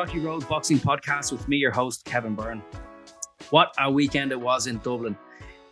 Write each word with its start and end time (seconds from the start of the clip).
Rocky 0.00 0.18
Road 0.18 0.48
Boxing 0.48 0.78
Podcast 0.78 1.30
with 1.30 1.46
me, 1.46 1.58
your 1.58 1.72
host, 1.72 2.06
Kevin 2.06 2.34
Byrne. 2.34 2.62
What 3.50 3.74
a 3.78 3.92
weekend 3.92 4.32
it 4.32 4.40
was 4.40 4.66
in 4.66 4.78
Dublin. 4.78 5.14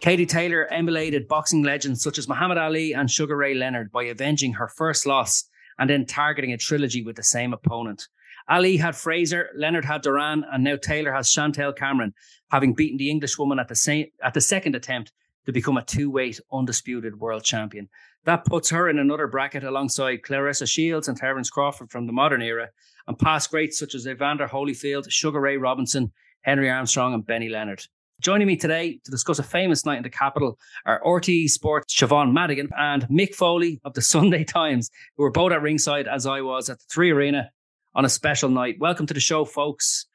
Katie 0.00 0.26
Taylor 0.26 0.66
emulated 0.70 1.26
boxing 1.26 1.62
legends 1.62 2.02
such 2.02 2.18
as 2.18 2.28
Muhammad 2.28 2.58
Ali 2.58 2.92
and 2.92 3.10
Sugar 3.10 3.38
Ray 3.38 3.54
Leonard 3.54 3.90
by 3.90 4.02
avenging 4.02 4.52
her 4.52 4.68
first 4.68 5.06
loss 5.06 5.48
and 5.78 5.88
then 5.88 6.04
targeting 6.04 6.52
a 6.52 6.58
trilogy 6.58 7.02
with 7.02 7.16
the 7.16 7.22
same 7.22 7.54
opponent. 7.54 8.06
Ali 8.50 8.76
had 8.76 8.94
Frazier, 8.94 9.48
Leonard 9.56 9.86
had 9.86 10.02
Duran, 10.02 10.44
and 10.52 10.62
now 10.62 10.76
Taylor 10.76 11.14
has 11.14 11.30
Chantelle 11.30 11.72
Cameron, 11.72 12.12
having 12.50 12.74
beaten 12.74 12.98
the 12.98 13.08
Englishwoman 13.08 13.58
at 13.58 13.68
the 13.68 13.76
same 13.76 14.08
at 14.22 14.34
the 14.34 14.42
second 14.42 14.74
attempt 14.74 15.10
to 15.48 15.52
become 15.52 15.78
a 15.78 15.82
two-weight 15.82 16.38
undisputed 16.52 17.18
world 17.18 17.42
champion. 17.42 17.88
That 18.26 18.44
puts 18.44 18.68
her 18.68 18.90
in 18.90 18.98
another 18.98 19.26
bracket 19.26 19.64
alongside 19.64 20.20
Claressa 20.20 20.68
Shields 20.68 21.08
and 21.08 21.16
Terence 21.16 21.48
Crawford 21.48 21.90
from 21.90 22.06
the 22.06 22.12
modern 22.12 22.42
era, 22.42 22.68
and 23.06 23.18
past 23.18 23.50
greats 23.50 23.78
such 23.78 23.94
as 23.94 24.06
Evander 24.06 24.46
Holyfield, 24.46 25.06
Sugar 25.08 25.40
Ray 25.40 25.56
Robinson, 25.56 26.12
Henry 26.42 26.68
Armstrong, 26.68 27.14
and 27.14 27.24
Benny 27.24 27.48
Leonard. 27.48 27.82
Joining 28.20 28.46
me 28.46 28.56
today 28.56 29.00
to 29.02 29.10
discuss 29.10 29.38
a 29.38 29.42
famous 29.42 29.86
night 29.86 29.96
in 29.96 30.02
the 30.02 30.10
capital 30.10 30.58
are 30.84 31.00
RTE 31.02 31.48
Sports 31.48 31.94
Siobhan 31.94 32.34
Madigan 32.34 32.68
and 32.76 33.08
Mick 33.08 33.34
Foley 33.34 33.80
of 33.84 33.94
the 33.94 34.02
Sunday 34.14 34.44
Times, 34.44 34.90
who 35.16 35.22
were 35.22 35.30
both 35.30 35.52
at 35.52 35.62
ringside 35.62 36.06
as 36.06 36.26
I 36.26 36.42
was 36.42 36.68
at 36.68 36.78
the 36.78 36.84
Three 36.90 37.10
Arena 37.10 37.50
on 37.94 38.04
a 38.04 38.10
special 38.10 38.50
night. 38.50 38.76
Welcome 38.80 39.06
to 39.06 39.14
the 39.14 39.20
show, 39.20 39.46
folks. 39.46 40.07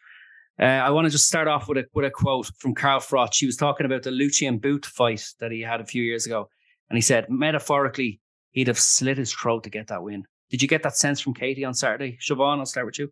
Uh, 0.59 0.65
I 0.65 0.91
want 0.91 1.05
to 1.05 1.11
just 1.11 1.27
start 1.27 1.47
off 1.47 1.67
with 1.67 1.79
a 1.79 1.85
with 1.93 2.05
a 2.05 2.11
quote 2.11 2.51
from 2.57 2.75
Carl 2.75 2.99
Froch. 2.99 3.33
He 3.33 3.45
was 3.45 3.57
talking 3.57 3.85
about 3.85 4.03
the 4.03 4.11
Lucian 4.11 4.59
Bute 4.59 4.85
fight 4.85 5.25
that 5.39 5.51
he 5.51 5.61
had 5.61 5.81
a 5.81 5.85
few 5.85 6.03
years 6.03 6.25
ago, 6.25 6.49
and 6.89 6.97
he 6.97 7.01
said 7.01 7.29
metaphorically 7.29 8.19
he'd 8.51 8.67
have 8.67 8.79
slit 8.79 9.17
his 9.17 9.33
throat 9.33 9.63
to 9.63 9.69
get 9.69 9.87
that 9.87 10.03
win. 10.03 10.25
Did 10.51 10.61
you 10.61 10.67
get 10.67 10.83
that 10.83 10.95
sense 10.95 11.19
from 11.19 11.33
Katie 11.33 11.65
on 11.65 11.73
Saturday? 11.73 12.19
Siobhan, 12.21 12.59
I'll 12.59 12.65
start 12.67 12.85
with 12.85 12.99
you. 12.99 13.11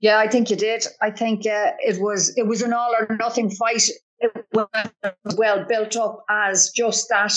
Yeah, 0.00 0.18
I 0.18 0.28
think 0.28 0.50
you 0.50 0.56
did. 0.56 0.84
I 1.00 1.10
think 1.10 1.46
uh, 1.46 1.72
it 1.78 2.00
was 2.00 2.36
it 2.36 2.46
was 2.46 2.62
an 2.62 2.74
all 2.74 2.94
or 2.98 3.16
nothing 3.16 3.50
fight. 3.50 3.88
It 4.18 4.32
was 4.52 5.36
well 5.36 5.64
built 5.66 5.96
up 5.96 6.24
as 6.28 6.70
just 6.74 7.08
that 7.08 7.32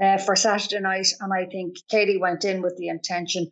uh, 0.00 0.18
for 0.18 0.36
Saturday 0.36 0.80
night, 0.80 1.08
and 1.20 1.32
I 1.32 1.46
think 1.46 1.76
Katie 1.90 2.18
went 2.18 2.44
in 2.44 2.62
with 2.62 2.76
the 2.76 2.88
intention 2.88 3.48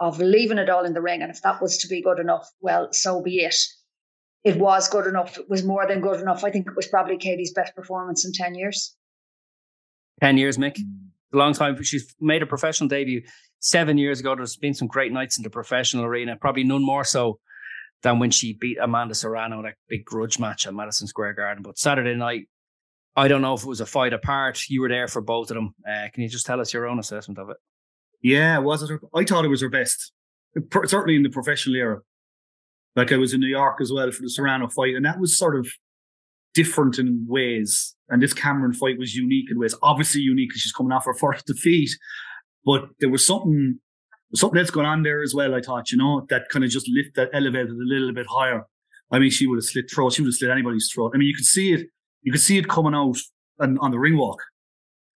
of 0.00 0.18
leaving 0.18 0.58
it 0.58 0.68
all 0.68 0.84
in 0.84 0.94
the 0.94 1.00
ring. 1.02 1.22
And 1.22 1.30
if 1.30 1.42
that 1.42 1.62
was 1.62 1.78
to 1.78 1.88
be 1.88 2.02
good 2.02 2.18
enough, 2.18 2.48
well, 2.60 2.88
so 2.92 3.22
be 3.22 3.36
it. 3.44 3.54
It 4.44 4.58
was 4.58 4.88
good 4.88 5.06
enough. 5.06 5.38
It 5.38 5.48
was 5.48 5.64
more 5.64 5.86
than 5.88 6.00
good 6.00 6.20
enough. 6.20 6.44
I 6.44 6.50
think 6.50 6.66
it 6.66 6.76
was 6.76 6.86
probably 6.86 7.16
Katie's 7.16 7.52
best 7.52 7.74
performance 7.74 8.26
in 8.26 8.32
10 8.32 8.54
years. 8.54 8.94
10 10.20 10.36
years, 10.36 10.58
Mick. 10.58 10.78
A 11.32 11.36
long 11.36 11.54
time. 11.54 11.82
She's 11.82 12.14
made 12.20 12.42
a 12.42 12.46
professional 12.46 12.88
debut 12.88 13.22
seven 13.60 13.96
years 13.96 14.20
ago. 14.20 14.36
There's 14.36 14.56
been 14.56 14.74
some 14.74 14.86
great 14.86 15.12
nights 15.12 15.38
in 15.38 15.42
the 15.42 15.50
professional 15.50 16.04
arena, 16.04 16.36
probably 16.36 16.62
none 16.62 16.84
more 16.84 17.04
so 17.04 17.40
than 18.02 18.18
when 18.18 18.30
she 18.30 18.52
beat 18.52 18.78
Amanda 18.78 19.14
Serrano 19.14 19.58
in 19.58 19.64
that 19.64 19.76
big 19.88 20.04
grudge 20.04 20.38
match 20.38 20.66
at 20.66 20.74
Madison 20.74 21.06
Square 21.06 21.34
Garden. 21.34 21.62
But 21.62 21.78
Saturday 21.78 22.14
night, 22.14 22.48
I 23.16 23.28
don't 23.28 23.40
know 23.40 23.54
if 23.54 23.62
it 23.62 23.68
was 23.68 23.80
a 23.80 23.86
fight 23.86 24.12
apart. 24.12 24.60
You 24.68 24.82
were 24.82 24.88
there 24.88 25.08
for 25.08 25.22
both 25.22 25.50
of 25.50 25.54
them. 25.54 25.74
Uh, 25.88 26.08
can 26.12 26.22
you 26.22 26.28
just 26.28 26.44
tell 26.44 26.60
us 26.60 26.72
your 26.72 26.86
own 26.86 26.98
assessment 26.98 27.38
of 27.38 27.48
it? 27.48 27.56
Yeah, 28.20 28.58
was 28.58 28.82
it? 28.82 28.90
Her, 28.90 29.00
I 29.14 29.24
thought 29.24 29.44
it 29.44 29.48
was 29.48 29.62
her 29.62 29.70
best, 29.70 30.12
certainly 30.86 31.16
in 31.16 31.22
the 31.22 31.30
professional 31.30 31.76
era. 31.76 32.00
Like 32.96 33.12
I 33.12 33.16
was 33.16 33.34
in 33.34 33.40
New 33.40 33.48
York 33.48 33.80
as 33.80 33.92
well 33.92 34.10
for 34.10 34.22
the 34.22 34.30
Serrano 34.30 34.68
fight, 34.68 34.94
and 34.94 35.04
that 35.04 35.18
was 35.18 35.36
sort 35.36 35.58
of 35.58 35.68
different 36.54 36.98
in 36.98 37.26
ways. 37.28 37.94
And 38.08 38.22
this 38.22 38.32
Cameron 38.32 38.72
fight 38.72 38.98
was 38.98 39.14
unique 39.14 39.50
in 39.50 39.58
ways. 39.58 39.74
Obviously 39.82 40.20
unique 40.20 40.50
because 40.50 40.62
she's 40.62 40.72
coming 40.72 40.92
off 40.92 41.06
her 41.06 41.14
first 41.14 41.46
defeat, 41.46 41.90
but 42.64 42.88
there 43.00 43.10
was 43.10 43.26
something 43.26 43.80
something 44.34 44.58
else 44.58 44.70
going 44.70 44.86
on 44.86 45.02
there 45.02 45.22
as 45.22 45.34
well. 45.34 45.54
I 45.54 45.60
thought, 45.60 45.92
you 45.92 45.98
know, 45.98 46.26
that 46.28 46.48
kind 46.50 46.64
of 46.64 46.70
just 46.70 46.88
lift 46.88 47.14
that 47.16 47.30
elevated 47.32 47.70
a 47.70 47.74
little 47.76 48.12
bit 48.12 48.26
higher. 48.28 48.66
I 49.10 49.18
mean, 49.18 49.30
she 49.30 49.46
would 49.46 49.58
have 49.58 49.64
slit 49.64 49.90
throat. 49.90 50.12
She 50.12 50.22
would 50.22 50.28
have 50.28 50.34
slit 50.34 50.50
anybody's 50.50 50.90
throat. 50.92 51.12
I 51.14 51.18
mean, 51.18 51.28
you 51.28 51.34
could 51.36 51.44
see 51.44 51.72
it. 51.72 51.86
You 52.22 52.32
could 52.32 52.40
see 52.40 52.58
it 52.58 52.68
coming 52.68 52.94
out 52.94 53.16
on, 53.60 53.78
on 53.78 53.90
the 53.90 53.98
ring 53.98 54.16
walk. 54.16 54.40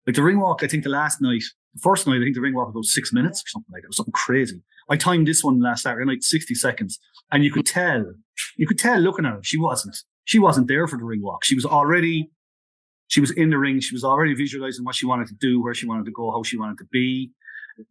Like 0.05 0.15
the 0.15 0.23
ring 0.23 0.39
walk, 0.39 0.63
I 0.63 0.67
think 0.67 0.83
the 0.83 0.89
last 0.89 1.21
night 1.21 1.43
the 1.73 1.79
first 1.81 2.07
night, 2.07 2.17
I 2.17 2.23
think 2.23 2.35
the 2.35 2.41
ring 2.41 2.55
walk 2.55 2.67
was 2.67 2.73
about 2.73 2.85
six 2.85 3.13
minutes 3.13 3.41
or 3.41 3.47
something 3.47 3.71
like 3.71 3.81
that. 3.81 3.87
It 3.87 3.89
was 3.89 3.97
something 3.97 4.13
crazy. 4.13 4.61
I 4.89 4.97
timed 4.97 5.27
this 5.27 5.43
one 5.43 5.61
last 5.61 5.83
Saturday 5.83 6.05
night, 6.05 6.23
60 6.23 6.55
seconds. 6.55 6.99
And 7.31 7.43
you 7.43 7.51
could 7.51 7.65
tell, 7.65 8.05
you 8.57 8.67
could 8.67 8.79
tell 8.79 8.99
looking 8.99 9.25
at 9.25 9.33
her, 9.33 9.39
she 9.43 9.59
wasn't, 9.59 9.95
she 10.25 10.39
wasn't 10.39 10.67
there 10.67 10.87
for 10.87 10.97
the 10.97 11.03
ring 11.03 11.21
walk. 11.21 11.43
She 11.43 11.55
was 11.55 11.65
already, 11.65 12.31
she 13.07 13.21
was 13.21 13.31
in 13.31 13.49
the 13.49 13.57
ring. 13.57 13.79
She 13.79 13.93
was 13.93 14.03
already 14.03 14.33
visualizing 14.33 14.85
what 14.85 14.95
she 14.95 15.05
wanted 15.05 15.27
to 15.27 15.35
do, 15.35 15.61
where 15.61 15.73
she 15.73 15.87
wanted 15.87 16.05
to 16.05 16.11
go, 16.11 16.31
how 16.31 16.43
she 16.43 16.57
wanted 16.57 16.77
to 16.79 16.85
be. 16.91 17.31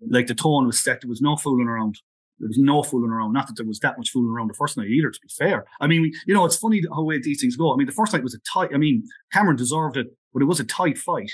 Like 0.09 0.27
the 0.27 0.35
tone 0.35 0.67
was 0.67 0.83
set. 0.83 1.01
There 1.01 1.09
was 1.09 1.21
no 1.21 1.37
fooling 1.37 1.69
around. 1.69 1.99
There 2.39 2.49
was 2.49 2.59
no 2.59 2.83
fooling 2.83 3.11
around. 3.11 3.33
Not 3.33 3.47
that 3.49 3.57
there 3.57 3.67
was 3.67 3.81
that 3.81 3.97
much 3.97 4.11
fooling 4.11 4.31
around 4.31 4.49
the 4.49 4.55
first 4.55 4.77
night 4.77 4.89
either, 4.89 5.11
to 5.11 5.21
be 5.21 5.29
fair. 5.29 5.65
I 5.81 5.87
mean, 5.87 6.13
you 6.27 6.35
know, 6.35 6.45
it's 6.45 6.57
funny 6.57 6.83
how 6.93 7.09
these 7.23 7.41
things 7.41 7.57
go. 7.57 7.73
I 7.73 7.77
mean, 7.77 7.87
the 7.87 7.93
first 7.93 8.13
night 8.13 8.23
was 8.23 8.35
a 8.35 8.39
tight, 8.53 8.71
I 8.75 8.79
mean, 8.79 9.05
Cameron 9.33 9.57
deserved 9.57 9.97
it, 9.97 10.09
but 10.33 10.43
it 10.43 10.47
was 10.47 10.61
a 10.61 10.65
tight 10.65 10.99
fight. 10.99 11.33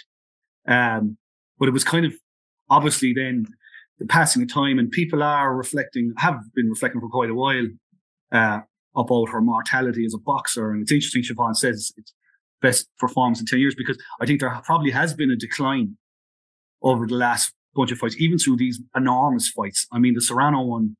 Um, 0.67 1.19
but 1.59 1.69
it 1.69 1.73
was 1.73 1.85
kind 1.85 2.07
of 2.07 2.15
obviously 2.71 3.13
then 3.15 3.47
the 3.99 4.06
passing 4.06 4.43
of 4.43 4.53
time 4.53 4.78
and 4.78 4.91
people 4.91 5.22
are 5.22 5.55
reflecting, 5.55 6.12
have 6.19 6.41
been 6.55 6.69
reflecting 6.69 7.00
for 7.00 7.09
quite 7.09 7.31
a 7.31 7.34
while, 7.34 7.66
uh, 8.32 8.60
about 8.97 9.28
her 9.31 9.41
mortality 9.41 10.05
as 10.05 10.15
a 10.15 10.19
boxer. 10.19 10.71
And 10.71 10.82
it's 10.82 10.93
interesting, 10.93 11.22
Siobhan 11.22 11.56
says 11.56 11.93
it's 11.97 12.12
best 12.60 12.88
performance 12.99 13.41
in 13.41 13.47
10 13.47 13.59
years 13.59 13.75
because 13.75 13.99
I 14.21 14.27
think 14.27 14.41
there 14.41 14.60
probably 14.65 14.91
has 14.91 15.15
been 15.15 15.31
a 15.31 15.37
decline 15.37 15.97
over 16.82 17.06
the 17.06 17.15
last 17.15 17.53
bunch 17.75 17.93
of 17.93 17.99
fights, 17.99 18.16
even 18.19 18.38
through 18.38 18.56
these 18.56 18.81
enormous 18.94 19.49
fights. 19.49 19.87
I 19.93 19.99
mean, 19.99 20.15
the 20.15 20.21
Serrano 20.21 20.62
one, 20.62 20.97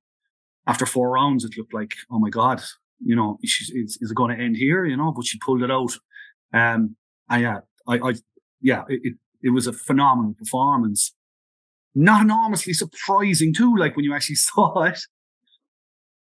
after 0.67 0.87
four 0.87 1.11
rounds, 1.11 1.45
it 1.45 1.57
looked 1.57 1.75
like, 1.75 1.95
oh 2.11 2.19
my 2.19 2.31
God, 2.31 2.63
you 3.05 3.15
know, 3.15 3.39
is, 3.43 3.71
is, 3.75 4.11
it 4.11 4.15
going 4.15 4.37
to 4.37 4.43
end 4.43 4.57
here? 4.57 4.85
You 4.85 4.97
know, 4.97 5.13
but 5.13 5.27
she 5.27 5.39
pulled 5.39 5.63
it 5.63 5.71
out. 5.71 5.93
Um, 6.53 6.97
and 7.29 7.43
yeah, 7.43 7.59
I, 7.87 7.99
I 7.99 8.15
yeah, 8.61 8.85
it, 8.89 9.01
it, 9.05 9.15
it 9.43 9.51
was 9.51 9.67
a 9.67 9.73
phenomenal 9.73 10.35
performance 10.35 11.15
not 11.95 12.23
enormously 12.23 12.73
surprising 12.73 13.55
too, 13.55 13.77
like 13.77 13.97
when 13.97 14.05
you 14.05 14.15
actually 14.15 14.37
saw 14.37 14.83
it 14.83 14.99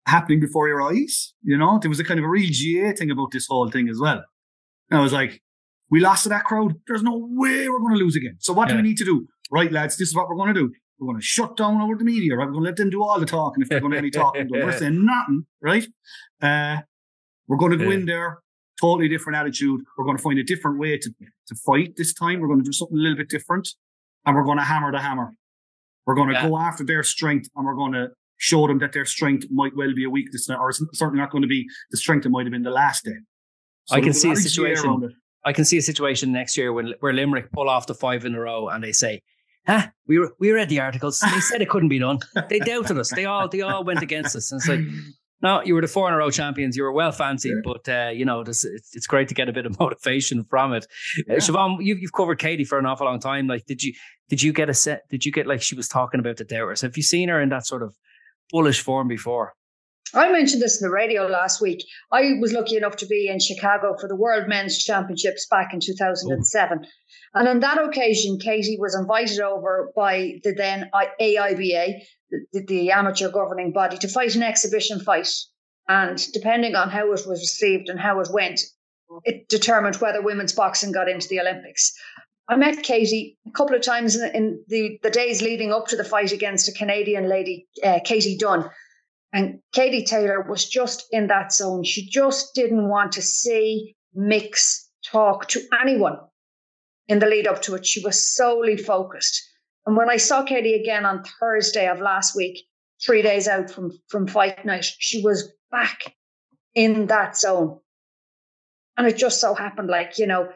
happening 0.07 0.41
before 0.41 0.69
your 0.69 0.83
eyes. 0.83 1.35
You 1.43 1.57
know, 1.57 1.79
there 1.81 1.89
was 1.89 2.01
a 2.01 2.05
kind 2.05 2.19
of 2.19 2.25
a 2.25 2.29
real 2.29 2.51
GAA 2.51 2.95
thing 2.97 3.11
about 3.11 3.31
this 3.31 3.47
whole 3.47 3.71
thing 3.71 3.89
as 3.89 3.99
well. 4.01 4.25
And 4.91 4.99
I 4.99 5.03
was 5.03 5.13
like, 5.13 5.43
we 5.91 6.01
lost 6.01 6.25
to 6.25 6.29
that 6.31 6.45
crowd. 6.45 6.75
There's 6.87 7.03
no 7.03 7.17
way 7.17 7.69
we're 7.69 7.81
going 7.81 7.95
to 7.95 7.99
lose 7.99 8.17
again. 8.17 8.37
So 8.41 8.53
what 8.53 8.69
yeah. 8.69 8.77
do 8.77 8.83
we 8.83 8.89
need 8.89 8.99
to 8.99 9.05
do? 9.05 9.27
Right, 9.51 9.71
lads, 9.71 9.97
this 9.97 10.09
is 10.09 10.15
what 10.15 10.29
we're 10.29 10.37
going 10.37 10.55
to 10.55 10.61
do. 10.61 10.73
We're 10.99 11.07
going 11.09 11.21
to 11.21 11.27
shut 11.27 11.57
down 11.57 11.81
over 11.81 11.97
the 11.97 12.05
media, 12.05 12.37
right? 12.37 12.47
We're 12.47 12.53
going 12.53 12.65
to 12.65 12.71
let 12.71 12.77
them 12.77 12.91
do 12.91 13.03
all 13.03 13.19
the 13.19 13.27
talking 13.27 13.63
if 13.63 13.69
they're 13.69 13.81
going 13.81 13.93
to 13.93 13.99
any 13.99 14.11
talking. 14.11 14.49
we're 14.51 14.73
saying 14.79 15.05
nothing, 15.05 15.47
right? 15.61 15.87
Uh, 16.41 16.79
we're 17.49 17.57
going 17.57 17.73
to 17.73 17.77
go 17.77 17.91
yeah. 17.91 17.97
in 17.97 18.07
there, 18.07 18.39
totally 18.81 19.09
different 19.09 19.37
attitude. 19.39 19.81
We're 19.99 20.05
going 20.05 20.17
to 20.17 20.23
find 20.23 20.39
a 20.39 20.45
different 20.45 20.79
way 20.79 20.97
to, 20.97 21.11
to 21.49 21.55
fight 21.67 21.97
this 21.97 22.15
time. 22.15 22.41
We're 22.41 22.47
going 22.47 22.61
to 22.61 22.65
do 22.65 22.73
something 22.73 22.97
a 22.97 23.01
little 23.01 23.17
bit 23.17 23.29
different. 23.29 23.69
And 24.25 24.37
we're 24.37 24.45
going 24.45 24.59
to 24.59 24.65
hammer 24.65 24.93
the 24.93 25.01
hammer. 25.01 25.35
We're 26.07 26.15
going 26.15 26.29
to 26.29 26.35
yeah. 26.35 26.49
go 26.49 26.59
after 26.59 26.85
their 26.85 27.03
strength 27.03 27.49
and 27.55 27.65
we're 27.65 27.75
going 27.75 27.93
to 27.93 28.09
show 28.39 28.67
them 28.67 28.79
that 28.81 28.93
their 28.93 29.05
strength 29.05 29.47
might 29.51 29.75
well 29.77 29.95
be 29.95 30.05
a 30.05 30.11
weakness 30.11 30.51
or 30.51 30.71
it's 30.71 30.83
certainly 30.95 31.21
not 31.21 31.31
going 31.31 31.43
to 31.43 31.49
be 31.49 31.65
the 31.91 31.97
strength 31.97 32.27
it 32.27 32.31
might 32.31 32.45
have 32.45 32.51
been 32.51 32.63
the 32.63 32.71
last 32.71 33.05
day. 33.05 33.19
So 33.85 33.97
I 33.97 34.01
can 34.01 34.13
see 34.13 34.33
a 34.33 34.37
situation. 34.37 35.15
I 35.45 35.53
can 35.53 35.65
see 35.65 35.77
a 35.77 35.83
situation 35.83 36.33
next 36.33 36.57
year 36.57 36.73
when 36.73 36.95
where 37.01 37.13
Limerick 37.13 37.51
pull 37.53 37.69
off 37.69 37.87
the 37.87 37.95
five 37.95 38.25
in 38.25 38.35
a 38.35 38.41
row 38.41 38.69
and 38.69 38.83
they 38.83 38.93
say, 38.93 39.21
"Huh, 39.67 39.89
we 40.07 40.19
were 40.19 40.33
we 40.39 40.53
read 40.53 40.69
the 40.69 40.81
articles. 40.81 41.19
They 41.19 41.41
said 41.41 41.63
it 41.63 41.69
couldn't 41.69 41.89
be 41.89 41.99
done. 41.99 42.21
They 42.49 42.59
doubted 42.71 42.99
us. 42.99 43.11
They 43.11 43.25
all 43.25 43.49
they 43.49 43.61
all 43.61 43.83
went 43.83 44.03
against 44.03 44.37
us." 44.37 44.53
And 44.53 44.61
it's 44.61 44.69
like, 44.69 44.81
no, 45.43 45.61
you 45.63 45.75
were 45.75 45.81
the 45.81 45.89
four 45.89 46.07
in 46.09 46.15
a 46.15 46.17
row 46.17 46.31
champions. 46.31 46.77
You 46.77 46.85
were 46.85 46.93
well 46.93 47.11
fancied, 47.11 47.57
but 47.65 47.89
uh, 47.89 48.11
you 48.11 48.25
know, 48.25 48.45
this, 48.45 48.65
it's, 48.65 48.95
it's 48.95 49.07
great 49.07 49.29
to 49.29 49.35
get 49.35 49.49
a 49.49 49.53
bit 49.53 49.67
of 49.67 49.79
motivation 49.81 50.45
from 50.45 50.73
it. 50.73 50.87
Uh, 51.19 51.23
yeah. 51.27 51.35
Uh, 51.35 51.39
Siobhan, 51.39 51.79
you've, 51.81 51.99
you've 51.99 52.13
covered 52.13 52.39
Katie 52.39 52.65
for 52.65 52.79
an 52.79 52.87
awful 52.87 53.07
long 53.07 53.21
time. 53.21 53.49
Like, 53.49 53.67
did 53.67 53.83
you 53.83 53.93
did 54.29 54.43
you 54.43 54.53
get 54.53 54.71
a 54.71 54.75
set? 54.75 55.09
Did 55.11 55.27
you 55.27 55.33
get 55.33 55.47
like 55.47 55.61
she 55.61 55.75
was 55.75 55.89
talking 55.89 56.21
about 56.21 56.37
the 56.37 56.45
doubters? 56.45 56.81
Have 56.83 56.97
you 56.97 57.03
seen 57.03 57.29
her 57.29 57.41
in 57.41 57.49
that 57.49 57.67
sort 57.67 57.83
of 57.83 57.95
bullish 58.51 58.81
form 58.81 59.09
before? 59.09 59.55
I 60.15 60.31
mentioned 60.31 60.61
this 60.61 60.81
in 60.81 60.87
the 60.87 60.93
radio 60.93 61.27
last 61.27 61.61
week. 61.61 61.85
I 62.11 62.35
was 62.41 62.53
lucky 62.53 62.77
enough 62.77 62.97
to 62.97 63.07
be 63.07 63.29
in 63.29 63.41
Chicago 63.41 63.97
for 63.99 64.09
the 64.09 64.17
World 64.17 64.47
Men's 64.47 64.79
Championships 64.79 65.47
back 65.51 65.73
in 65.73 65.81
2007. 65.81 66.79
Ooh. 66.79 66.87
And 67.35 67.49
on 67.49 67.61
that 67.61 67.79
occasion, 67.79 68.39
Katie 68.39 68.77
was 68.79 68.95
invited 68.95 69.41
over 69.41 69.91
by 69.97 70.41
the 70.45 70.53
then 70.53 70.91
AIBA, 70.95 72.03
the, 72.31 72.65
the 72.67 72.91
amateur 72.91 73.31
governing 73.31 73.73
body 73.73 73.97
to 73.99 74.09
fight 74.09 74.35
an 74.35 74.43
exhibition 74.43 75.01
fight. 75.01 75.31
And 75.89 76.19
depending 76.33 76.75
on 76.75 76.91
how 76.91 77.07
it 77.07 77.11
was 77.11 77.27
received 77.27 77.89
and 77.89 77.99
how 77.99 78.21
it 78.21 78.29
went, 78.31 78.61
it 79.25 79.49
determined 79.49 79.97
whether 79.97 80.23
women's 80.23 80.53
boxing 80.53 80.93
got 80.93 81.09
into 81.09 81.29
the 81.29 81.41
Olympics. 81.41 81.93
I 82.49 82.57
met 82.57 82.83
Katie 82.83 83.39
a 83.47 83.51
couple 83.53 83.75
of 83.75 83.83
times 83.83 84.17
in, 84.17 84.31
in 84.35 84.65
the, 84.69 84.99
the 85.03 85.11
days 85.11 85.43
leading 85.43 85.73
up 85.73 85.87
to 85.89 85.97
the 85.97 86.05
fight 86.05 86.33
against 86.33 86.69
a 86.69 86.73
Canadian 86.73 87.29
lady, 87.29 87.67
uh, 87.83 88.01
Katie 88.05 88.37
Dunn. 88.37 88.69
And 89.33 89.61
Katie 89.73 90.05
Taylor 90.05 90.43
was 90.43 90.69
just 90.69 91.07
in 91.11 91.27
that 91.29 91.53
zone. 91.53 91.85
She 91.85 92.07
just 92.07 92.55
didn't 92.55 92.89
want 92.89 93.13
to 93.13 93.23
see, 93.23 93.97
mix, 94.15 94.91
talk 95.05 95.49
to 95.49 95.63
anyone 95.81 96.19
in 97.09 97.19
the 97.19 97.27
lead 97.27 97.47
up 97.47 97.63
to 97.63 97.75
it. 97.75 97.87
She 97.87 98.05
was 98.05 98.35
solely 98.35 98.77
focused. 98.77 99.41
And 99.87 99.97
when 99.97 100.11
I 100.11 100.17
saw 100.19 100.45
Katie 100.45 100.75
again 100.75 101.07
on 101.07 101.25
Thursday 101.41 101.89
of 101.89 102.01
last 102.01 102.37
week, 102.37 102.59
three 103.05 103.23
days 103.23 103.49
out 103.49 103.71
from, 103.71 103.91
from 104.09 104.27
fight 104.27 104.65
night, 104.65 104.85
she 104.99 105.23
was 105.23 105.53
back 105.71 106.15
in 106.75 107.07
that 107.07 107.37
zone. 107.37 107.81
And 108.97 109.07
it 109.07 109.17
just 109.17 109.41
so 109.41 109.55
happened, 109.55 109.89
like, 109.89 110.19
you 110.19 110.27
know, 110.27 110.51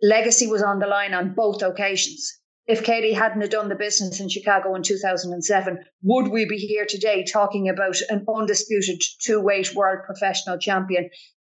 legacy 0.00 0.46
was 0.46 0.62
on 0.62 0.78
the 0.78 0.86
line 0.86 1.14
on 1.14 1.34
both 1.34 1.62
occasions. 1.62 2.40
If 2.68 2.84
Katie 2.84 3.12
hadn't 3.12 3.50
done 3.50 3.68
the 3.68 3.74
business 3.74 4.20
in 4.20 4.28
Chicago 4.28 4.76
in 4.76 4.84
2007, 4.84 5.84
would 6.02 6.28
we 6.28 6.44
be 6.44 6.58
here 6.58 6.86
today 6.86 7.24
talking 7.24 7.68
about 7.68 8.00
an 8.08 8.24
undisputed 8.32 9.02
two 9.20 9.40
weight 9.40 9.74
world 9.74 10.04
professional 10.06 10.58
champion, 10.58 11.10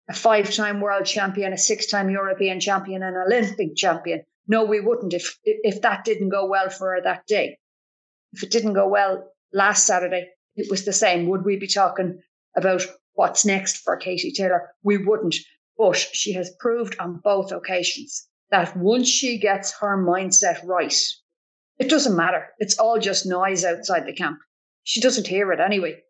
a 0.09 0.15
five 0.15 0.53
time 0.53 0.81
world 0.81 1.07
champion, 1.07 1.53
a 1.53 1.59
six 1.59 1.87
time 1.87 2.11
European 2.11 2.59
champion, 2.59 3.05
and 3.05 3.15
an 3.15 3.23
Olympic 3.25 3.77
champion? 3.77 4.25
No, 4.49 4.65
we 4.65 4.81
wouldn't 4.81 5.15
if, 5.15 5.39
if 5.45 5.81
that 5.83 6.05
didn't 6.05 6.31
go 6.31 6.47
well 6.47 6.71
for 6.71 6.97
her 6.97 7.03
that 7.03 7.25
day. 7.29 7.59
If 8.33 8.43
it 8.43 8.51
didn't 8.51 8.75
go 8.75 8.89
well 8.89 9.31
last 9.53 9.87
Saturday, 9.87 10.31
it 10.57 10.69
was 10.69 10.85
the 10.85 10.93
same. 10.93 11.29
Would 11.29 11.45
we 11.45 11.57
be 11.57 11.69
talking 11.69 12.21
about 12.57 12.85
what's 13.13 13.45
next 13.45 13.77
for 13.79 13.97
Katie 13.97 14.33
Taylor? 14.33 14.73
We 14.83 14.99
wouldn't. 14.99 15.37
But 15.79 15.99
she 15.99 16.33
has 16.33 16.51
proved 16.59 16.97
on 16.99 17.21
both 17.23 17.53
occasions 17.53 18.29
that 18.51 18.77
once 18.77 19.09
she 19.09 19.39
gets 19.39 19.79
her 19.81 19.97
mindset 19.97 20.65
right, 20.65 20.95
it 21.79 21.91
doesn't 21.91 22.17
matter. 22.17 22.47
It's 22.59 22.79
all 22.79 22.99
just 22.99 23.27
noise 23.27 23.65
outside 23.65 24.07
the 24.07 24.15
camp. 24.15 24.39
She 24.85 25.01
doesn't 25.01 25.27
hear 25.27 25.53
it 25.53 25.61
anyway. 25.61 26.03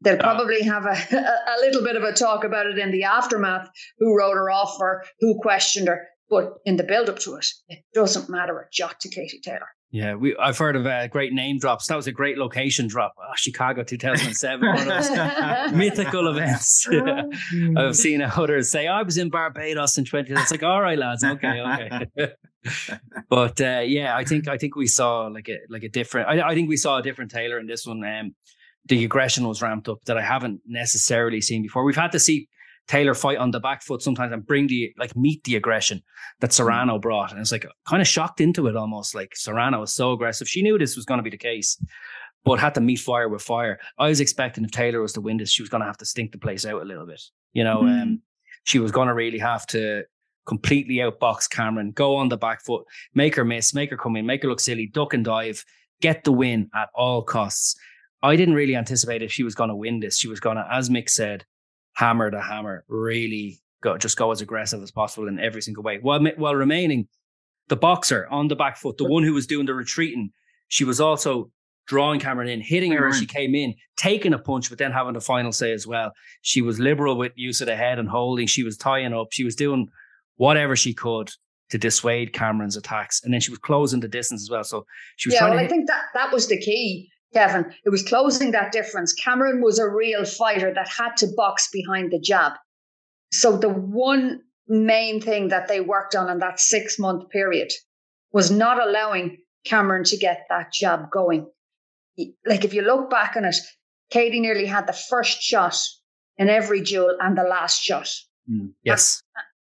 They'll 0.00 0.18
ah. 0.20 0.22
probably 0.22 0.62
have 0.62 0.84
a, 0.84 0.90
a, 1.12 1.60
little 1.60 1.82
bit 1.82 1.96
of 1.96 2.02
a 2.02 2.12
talk 2.12 2.44
about 2.44 2.66
it 2.66 2.78
in 2.78 2.90
the 2.90 3.04
aftermath 3.04 3.68
who 3.98 4.16
wrote 4.16 4.34
her 4.34 4.50
off 4.50 4.76
or 4.80 5.04
who 5.20 5.40
questioned 5.40 5.88
her. 5.88 6.06
But 6.28 6.54
in 6.64 6.76
the 6.76 6.84
build 6.84 7.08
up 7.08 7.18
to 7.20 7.36
it, 7.36 7.46
it 7.68 7.84
doesn't 7.94 8.28
matter 8.28 8.58
a 8.58 8.66
jot 8.72 9.00
to 9.00 9.08
Katie 9.08 9.40
Taylor. 9.42 9.68
Yeah, 9.94 10.16
we 10.16 10.36
I've 10.36 10.58
heard 10.58 10.74
of 10.74 10.86
uh, 10.86 11.06
great 11.06 11.32
name 11.32 11.60
drops. 11.60 11.86
That 11.86 11.94
was 11.94 12.08
a 12.08 12.12
great 12.12 12.36
location 12.36 12.88
drop. 12.88 13.14
Oh, 13.16 13.30
Chicago 13.36 13.84
2007, 13.84 14.66
one 14.66 14.76
of 14.76 14.86
those 14.86 15.72
mythical 15.72 16.26
events. 16.26 16.88
I've 17.76 17.94
seen 17.94 18.20
others 18.20 18.72
say, 18.72 18.88
I 18.88 19.02
was 19.02 19.18
in 19.18 19.30
Barbados 19.30 19.96
in 19.96 20.04
20. 20.04 20.32
It's 20.32 20.50
like, 20.50 20.64
all 20.64 20.82
right, 20.82 20.98
lads, 20.98 21.22
okay, 21.22 21.60
okay. 21.60 22.32
but 23.28 23.60
uh, 23.60 23.82
yeah, 23.86 24.16
I 24.16 24.24
think 24.24 24.48
I 24.48 24.58
think 24.58 24.74
we 24.74 24.88
saw 24.88 25.28
like 25.28 25.48
a 25.48 25.58
like 25.68 25.84
a 25.84 25.88
different. 25.88 26.28
I, 26.28 26.48
I 26.48 26.54
think 26.56 26.68
we 26.68 26.76
saw 26.76 26.98
a 26.98 27.02
different 27.02 27.30
Taylor 27.30 27.60
in 27.60 27.68
this 27.68 27.86
one. 27.86 28.02
Um, 28.04 28.34
the 28.86 29.04
aggression 29.04 29.46
was 29.46 29.62
ramped 29.62 29.88
up 29.88 30.04
that 30.06 30.18
I 30.18 30.22
haven't 30.22 30.62
necessarily 30.66 31.40
seen 31.40 31.62
before. 31.62 31.84
We've 31.84 31.94
had 31.94 32.10
to 32.10 32.18
see 32.18 32.48
Taylor 32.86 33.14
fight 33.14 33.38
on 33.38 33.50
the 33.50 33.60
back 33.60 33.82
foot 33.82 34.02
sometimes 34.02 34.32
and 34.32 34.46
bring 34.46 34.66
the 34.66 34.92
like 34.98 35.16
meet 35.16 35.42
the 35.44 35.56
aggression 35.56 36.02
that 36.40 36.48
hmm. 36.48 36.52
Serrano 36.52 36.98
brought. 36.98 37.32
And 37.32 37.40
it's 37.40 37.52
like 37.52 37.66
kind 37.88 38.02
of 38.02 38.08
shocked 38.08 38.40
into 38.40 38.66
it 38.66 38.76
almost. 38.76 39.14
Like 39.14 39.34
Serrano 39.36 39.80
was 39.80 39.94
so 39.94 40.12
aggressive. 40.12 40.48
She 40.48 40.62
knew 40.62 40.78
this 40.78 40.96
was 40.96 41.04
going 41.04 41.18
to 41.18 41.24
be 41.24 41.30
the 41.30 41.38
case, 41.38 41.82
but 42.44 42.60
had 42.60 42.74
to 42.74 42.80
meet 42.80 43.00
fire 43.00 43.28
with 43.28 43.42
fire. 43.42 43.78
I 43.98 44.08
was 44.08 44.20
expecting 44.20 44.64
if 44.64 44.70
Taylor 44.70 45.00
was 45.00 45.12
to 45.14 45.20
win 45.20 45.38
this, 45.38 45.50
she 45.50 45.62
was 45.62 45.70
going 45.70 45.80
to 45.80 45.86
have 45.86 45.98
to 45.98 46.06
stink 46.06 46.32
the 46.32 46.38
place 46.38 46.66
out 46.66 46.82
a 46.82 46.84
little 46.84 47.06
bit. 47.06 47.22
You 47.52 47.64
know, 47.64 47.82
mm. 47.82 48.02
um, 48.02 48.22
she 48.64 48.78
was 48.78 48.92
going 48.92 49.08
to 49.08 49.14
really 49.14 49.38
have 49.38 49.66
to 49.68 50.04
completely 50.46 50.96
outbox 50.96 51.48
Cameron, 51.48 51.92
go 51.92 52.16
on 52.16 52.28
the 52.28 52.36
back 52.36 52.62
foot, 52.62 52.84
make 53.14 53.34
her 53.36 53.44
miss, 53.44 53.74
make 53.74 53.90
her 53.90 53.96
come 53.96 54.16
in, 54.16 54.26
make 54.26 54.42
her 54.42 54.48
look 54.48 54.60
silly, 54.60 54.86
duck 54.86 55.14
and 55.14 55.24
dive, 55.24 55.64
get 56.00 56.24
the 56.24 56.32
win 56.32 56.68
at 56.74 56.88
all 56.94 57.22
costs. 57.22 57.76
I 58.22 58.36
didn't 58.36 58.54
really 58.54 58.76
anticipate 58.76 59.22
if 59.22 59.32
she 59.32 59.42
was 59.42 59.54
going 59.54 59.68
to 59.68 59.76
win 59.76 60.00
this. 60.00 60.18
She 60.18 60.28
was 60.28 60.40
going 60.40 60.56
to, 60.56 60.66
as 60.70 60.88
Mick 60.88 61.08
said, 61.10 61.44
hammer 61.94 62.30
to 62.30 62.40
hammer, 62.40 62.84
really 62.88 63.60
go 63.82 63.96
just 63.96 64.16
go 64.16 64.30
as 64.30 64.40
aggressive 64.40 64.82
as 64.82 64.90
possible 64.90 65.28
in 65.28 65.38
every 65.40 65.62
single 65.62 65.82
way, 65.82 65.98
while 66.00 66.20
while 66.36 66.54
remaining 66.54 67.08
the 67.68 67.76
boxer 67.76 68.26
on 68.30 68.48
the 68.48 68.56
back 68.56 68.76
foot, 68.76 68.98
the 68.98 69.04
one 69.04 69.22
who 69.22 69.32
was 69.32 69.46
doing 69.46 69.66
the 69.66 69.74
retreating. 69.74 70.30
She 70.68 70.84
was 70.84 71.00
also 71.00 71.50
drawing 71.86 72.20
Cameron 72.20 72.48
in, 72.48 72.60
hitting 72.60 72.92
her 72.92 73.08
as 73.08 73.18
she 73.18 73.26
came 73.26 73.54
in, 73.54 73.74
taking 73.96 74.32
a 74.32 74.38
punch, 74.38 74.70
but 74.70 74.78
then 74.78 74.92
having 74.92 75.12
the 75.12 75.20
final 75.20 75.52
say 75.52 75.72
as 75.72 75.86
well. 75.86 76.12
She 76.42 76.62
was 76.62 76.80
liberal 76.80 77.16
with 77.16 77.32
use 77.36 77.60
of 77.60 77.66
the 77.66 77.76
head 77.76 77.98
and 77.98 78.08
holding. 78.08 78.46
She 78.46 78.62
was 78.62 78.76
tying 78.76 79.12
up. 79.12 79.28
She 79.30 79.44
was 79.44 79.54
doing 79.54 79.88
whatever 80.36 80.76
she 80.76 80.94
could 80.94 81.30
to 81.70 81.78
dissuade 81.78 82.32
Cameron's 82.32 82.76
attacks, 82.76 83.22
and 83.22 83.32
then 83.32 83.40
she 83.40 83.50
was 83.50 83.58
closing 83.58 84.00
the 84.00 84.08
distance 84.08 84.42
as 84.42 84.50
well. 84.50 84.64
So 84.64 84.86
she 85.16 85.28
was. 85.28 85.34
Yeah, 85.34 85.48
well, 85.48 85.58
I 85.58 85.68
think 85.68 85.86
that 85.88 86.04
that 86.14 86.32
was 86.32 86.48
the 86.48 86.58
key. 86.58 87.10
Kevin. 87.34 87.72
It 87.84 87.90
was 87.90 88.02
closing 88.02 88.52
that 88.52 88.72
difference. 88.72 89.12
Cameron 89.12 89.60
was 89.60 89.78
a 89.78 89.88
real 89.88 90.24
fighter 90.24 90.72
that 90.72 90.88
had 90.88 91.16
to 91.18 91.26
box 91.36 91.68
behind 91.70 92.12
the 92.12 92.20
jab. 92.20 92.52
So 93.32 93.56
the 93.56 93.68
one 93.68 94.40
main 94.68 95.20
thing 95.20 95.48
that 95.48 95.68
they 95.68 95.80
worked 95.80 96.14
on 96.14 96.30
in 96.30 96.38
that 96.38 96.60
six 96.60 96.98
month 96.98 97.28
period 97.30 97.70
was 98.32 98.50
not 98.50 98.80
allowing 98.80 99.38
Cameron 99.64 100.04
to 100.04 100.16
get 100.16 100.46
that 100.48 100.72
jab 100.72 101.10
going. 101.10 101.46
Like 102.46 102.64
if 102.64 102.72
you 102.72 102.82
look 102.82 103.10
back 103.10 103.36
on 103.36 103.44
it, 103.44 103.56
Katie 104.10 104.40
nearly 104.40 104.66
had 104.66 104.86
the 104.86 104.92
first 104.92 105.42
shot 105.42 105.76
in 106.38 106.48
every 106.48 106.80
duel 106.80 107.16
and 107.20 107.36
the 107.36 107.42
last 107.42 107.82
shot. 107.82 108.08
Mm, 108.50 108.72
yes. 108.84 109.22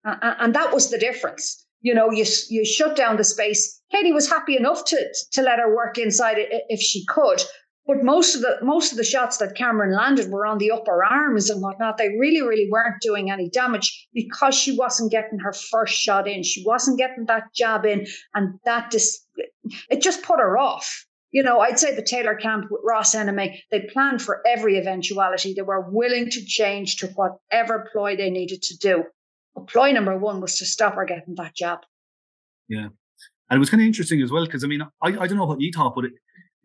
And, 0.04 0.36
and 0.40 0.56
that 0.56 0.74
was 0.74 0.90
the 0.90 0.98
difference. 0.98 1.66
You 1.88 1.94
know, 1.94 2.10
you, 2.12 2.26
you 2.50 2.64
shut 2.66 2.96
down 2.96 3.18
the 3.18 3.24
space 3.24 3.78
Katie 3.92 4.12
was 4.12 4.30
happy 4.30 4.56
enough 4.58 4.84
to 4.86 4.98
to 5.32 5.42
let 5.42 5.60
her 5.60 5.74
work 5.74 5.98
inside 5.98 6.38
if 6.40 6.82
she 6.82 7.06
could. 7.06 7.42
But 7.86 8.04
most 8.04 8.36
of 8.36 8.42
the 8.42 8.58
most 8.62 8.92
of 8.92 8.98
the 8.98 9.04
shots 9.06 9.38
that 9.38 9.56
Cameron 9.56 9.96
landed 9.96 10.30
were 10.30 10.46
on 10.46 10.58
the 10.58 10.72
upper 10.72 11.06
arms 11.06 11.50
and 11.50 11.62
whatnot. 11.62 11.98
They 11.98 12.10
really, 12.10 12.42
really 12.42 12.68
weren't 12.70 13.02
doing 13.02 13.32
any 13.32 13.50
damage 13.50 14.08
because 14.14 14.56
she 14.56 14.76
wasn't 14.76 15.12
getting 15.12 15.40
her 15.40 15.54
first 15.54 15.94
shot 15.94 16.28
in. 16.28 16.44
She 16.44 16.64
wasn't 16.66 16.98
getting 16.98 17.26
that 17.28 17.54
jab 17.56 17.86
in, 17.86 18.06
and 18.34 18.60
that 18.66 18.92
dis- 18.92 19.26
it 19.90 20.02
just 20.02 20.22
put 20.22 20.42
her 20.42 20.58
off. 20.58 21.06
You 21.32 21.44
know, 21.44 21.60
I'd 21.60 21.80
say 21.80 21.96
the 21.96 22.02
Taylor 22.02 22.36
camp 22.36 22.66
with 22.70 22.82
Ross 22.84 23.16
Enamait, 23.16 23.60
they 23.72 23.82
planned 23.94 24.22
for 24.22 24.46
every 24.46 24.78
eventuality. 24.78 25.54
They 25.54 25.62
were 25.62 25.90
willing 25.90 26.30
to 26.32 26.46
change 26.46 26.98
to 26.98 27.08
whatever 27.08 27.88
ploy 27.92 28.18
they 28.18 28.30
needed 28.30 28.62
to 28.64 28.78
do. 28.78 29.06
Ploy 29.66 29.92
number 29.92 30.18
one 30.18 30.42
was 30.42 30.58
to 30.60 30.66
stop 30.66 30.96
her 30.96 31.06
getting 31.06 31.36
that 31.36 31.56
job. 31.56 31.80
Yeah. 32.68 32.88
And 33.50 33.58
it 33.58 33.60
was 33.60 33.70
kind 33.70 33.82
of 33.82 33.88
interesting 33.88 34.22
as 34.22 34.32
well, 34.32 34.46
because 34.46 34.64
I 34.64 34.68
mean, 34.68 34.82
I, 34.82 35.08
I 35.08 35.28
don't 35.28 35.38
know 35.38 35.46
what 35.46 35.62
you 35.62 35.72
thought, 35.72 35.96
but 35.96 36.06
it, 36.06 36.14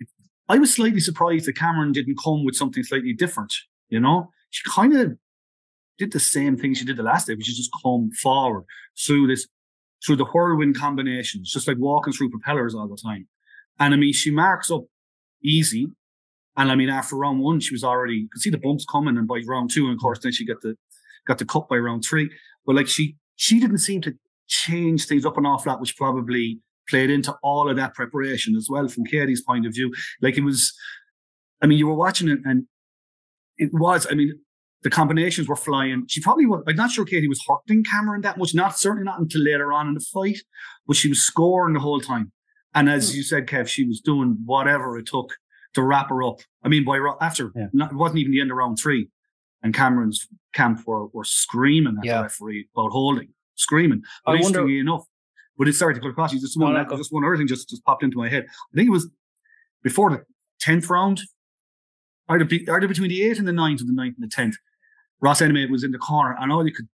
it, 0.01 0.09
I 0.49 0.59
was 0.59 0.75
slightly 0.75 1.01
surprised 1.01 1.47
that 1.47 1.57
Cameron 1.57 1.93
didn't 1.93 2.19
come 2.23 2.45
with 2.45 2.57
something 2.57 2.83
slightly 2.83 3.13
different. 3.13 3.53
You 3.89 4.01
know, 4.01 4.31
she 4.51 4.69
kind 4.69 4.97
of 4.97 5.17
did 5.99 6.13
the 6.13 6.21
same 6.21 6.57
thing 6.57 6.75
she 6.75 6.85
did 6.85 6.97
the 6.97 7.03
last 7.03 7.27
day, 7.27 7.35
which 7.35 7.49
is 7.49 7.57
just 7.57 7.71
come 7.83 8.11
forward 8.21 8.65
through 8.99 9.29
this, 9.29 9.47
through 10.05 10.17
the 10.17 10.25
whirlwind 10.25 10.77
combinations, 10.77 11.53
just 11.53 11.69
like 11.69 11.79
walking 11.79 12.13
through 12.13 12.31
propellers 12.31 12.75
all 12.75 12.89
the 12.89 12.97
time. 12.97 13.29
And 13.79 13.95
I 13.95 13.97
mean, 13.97 14.13
she 14.13 14.31
marks 14.31 14.71
up 14.71 14.85
easy. 15.43 15.87
And 16.57 16.71
I 16.71 16.75
mean, 16.75 16.89
after 16.89 17.17
round 17.17 17.41
one, 17.41 17.61
she 17.61 17.75
was 17.75 17.85
already, 17.85 18.15
you 18.15 18.29
could 18.33 18.43
see 18.43 18.51
the 18.51 18.59
bumps 18.59 18.85
coming. 18.85 19.17
And 19.17 19.29
by 19.29 19.43
round 19.47 19.71
two, 19.71 19.87
and 19.87 19.95
of 19.95 20.01
course, 20.01 20.19
then 20.19 20.33
she 20.33 20.45
got 20.45 20.61
the, 20.61 20.77
got 21.27 21.39
the 21.39 21.45
cut 21.45 21.69
by 21.69 21.77
round 21.77 22.05
three. 22.05 22.29
But 22.67 22.77
like 22.77 22.89
she, 22.89 23.17
she 23.37 23.61
didn't 23.61 23.79
seem 23.79 24.01
to 24.03 24.15
change 24.49 25.07
things 25.07 25.25
up 25.25 25.37
and 25.37 25.47
off 25.47 25.65
that, 25.65 25.81
which 25.81 25.97
probably 25.97 26.61
played 26.89 27.11
into 27.11 27.35
all 27.43 27.71
of 27.71 27.77
that 27.77 27.95
preparation 27.95 28.55
as 28.57 28.69
well 28.71 28.89
from 28.89 29.05
Katie's 29.05 29.43
point 29.43 29.67
of 29.67 29.73
view. 29.73 29.93
Like 30.21 30.37
it 30.37 30.45
was, 30.45 30.75
I 31.63 31.67
mean, 31.67 31.79
you 31.79 31.87
were 31.87 31.95
watching 31.95 32.29
it 32.29 32.41
and 32.45 32.67
it 33.57 33.71
was, 33.73 34.07
I 34.11 34.15
mean, 34.15 34.39
the 34.83 34.91
combinations 34.91 35.49
were 35.49 35.57
flying. 35.57 36.05
She 36.09 36.21
probably 36.21 36.47
was, 36.47 36.63
I'm 36.67 36.77
not 36.77 36.91
sure 36.91 37.05
Katie 37.05 37.29
was 37.29 37.45
hurting 37.47 37.85
Cameron 37.85 38.23
that 38.23 38.37
much, 38.37 38.55
not 38.55 38.77
certainly 38.77 39.05
not 39.05 39.21
until 39.21 39.43
later 39.43 39.73
on 39.73 39.89
in 39.89 39.95
the 39.95 40.01
fight, 40.01 40.39
but 40.87 40.97
she 40.97 41.09
was 41.09 41.23
scoring 41.23 41.75
the 41.75 41.81
whole 41.81 42.01
time. 42.01 42.33
And 42.75 42.91
as 42.91 43.13
mm. 43.13 43.17
you 43.17 43.23
said, 43.23 43.47
Kev, 43.47 43.69
she 43.69 43.85
was 43.85 44.01
doing 44.01 44.39
whatever 44.45 44.99
it 44.99 45.07
took 45.07 45.35
to 45.75 45.83
wrap 45.83 46.09
her 46.11 46.23
up. 46.23 46.41
I 46.65 46.69
mean, 46.69 46.85
by 46.85 46.99
after, 47.21 47.53
yeah. 47.55 47.67
not, 47.73 47.93
it 47.93 47.97
wasn't 47.97 48.19
even 48.19 48.33
the 48.33 48.41
end 48.41 48.51
of 48.51 48.57
round 48.57 48.79
three. 48.79 49.09
And 49.63 49.75
Cameron's 49.75 50.27
camp 50.53 50.87
were, 50.87 51.07
were 51.09 51.25
screaming 51.25 51.97
at 51.99 52.05
yeah. 52.05 52.17
the 52.19 52.23
referee 52.25 52.69
about 52.75 52.91
holding, 52.91 53.29
screaming. 53.55 54.03
But 54.25 54.33
I 54.33 54.35
interestingly 54.37 54.77
wonder, 54.77 54.81
enough, 54.81 55.07
but 55.57 55.69
it's 55.69 55.79
sorry 55.79 55.95
to 55.95 56.01
cut 56.01 56.11
across 56.11 56.33
you. 56.33 56.41
Just 56.41 56.59
one, 56.59 56.75
no, 56.75 56.97
just 56.97 57.13
one 57.13 57.25
other 57.25 57.37
thing 57.37 57.47
just, 57.47 57.69
just 57.69 57.85
popped 57.85 58.03
into 58.03 58.17
my 58.17 58.29
head. 58.29 58.47
I 58.49 58.77
think 58.77 58.89
it 58.89 58.93
was 58.93 59.09
before 59.83 60.11
the 60.11 60.25
tenth 60.61 60.91
round, 60.91 61.21
either, 62.29 62.45
be, 62.45 62.69
either 62.69 62.89
between 62.89 63.09
the 63.09 63.23
eighth 63.23 63.39
and 63.39 63.47
the 63.47 63.53
ninth, 63.53 63.81
or 63.81 63.85
the 63.85 63.93
ninth 63.93 64.17
and 64.21 64.29
the 64.29 64.35
tenth. 64.35 64.57
Ross 65.21 65.41
Enamait 65.41 65.71
was 65.71 65.85
in 65.85 65.93
the 65.93 65.99
corner, 65.99 66.37
and 66.41 66.51
all 66.51 66.67
you 66.67 66.75
could 66.75 66.89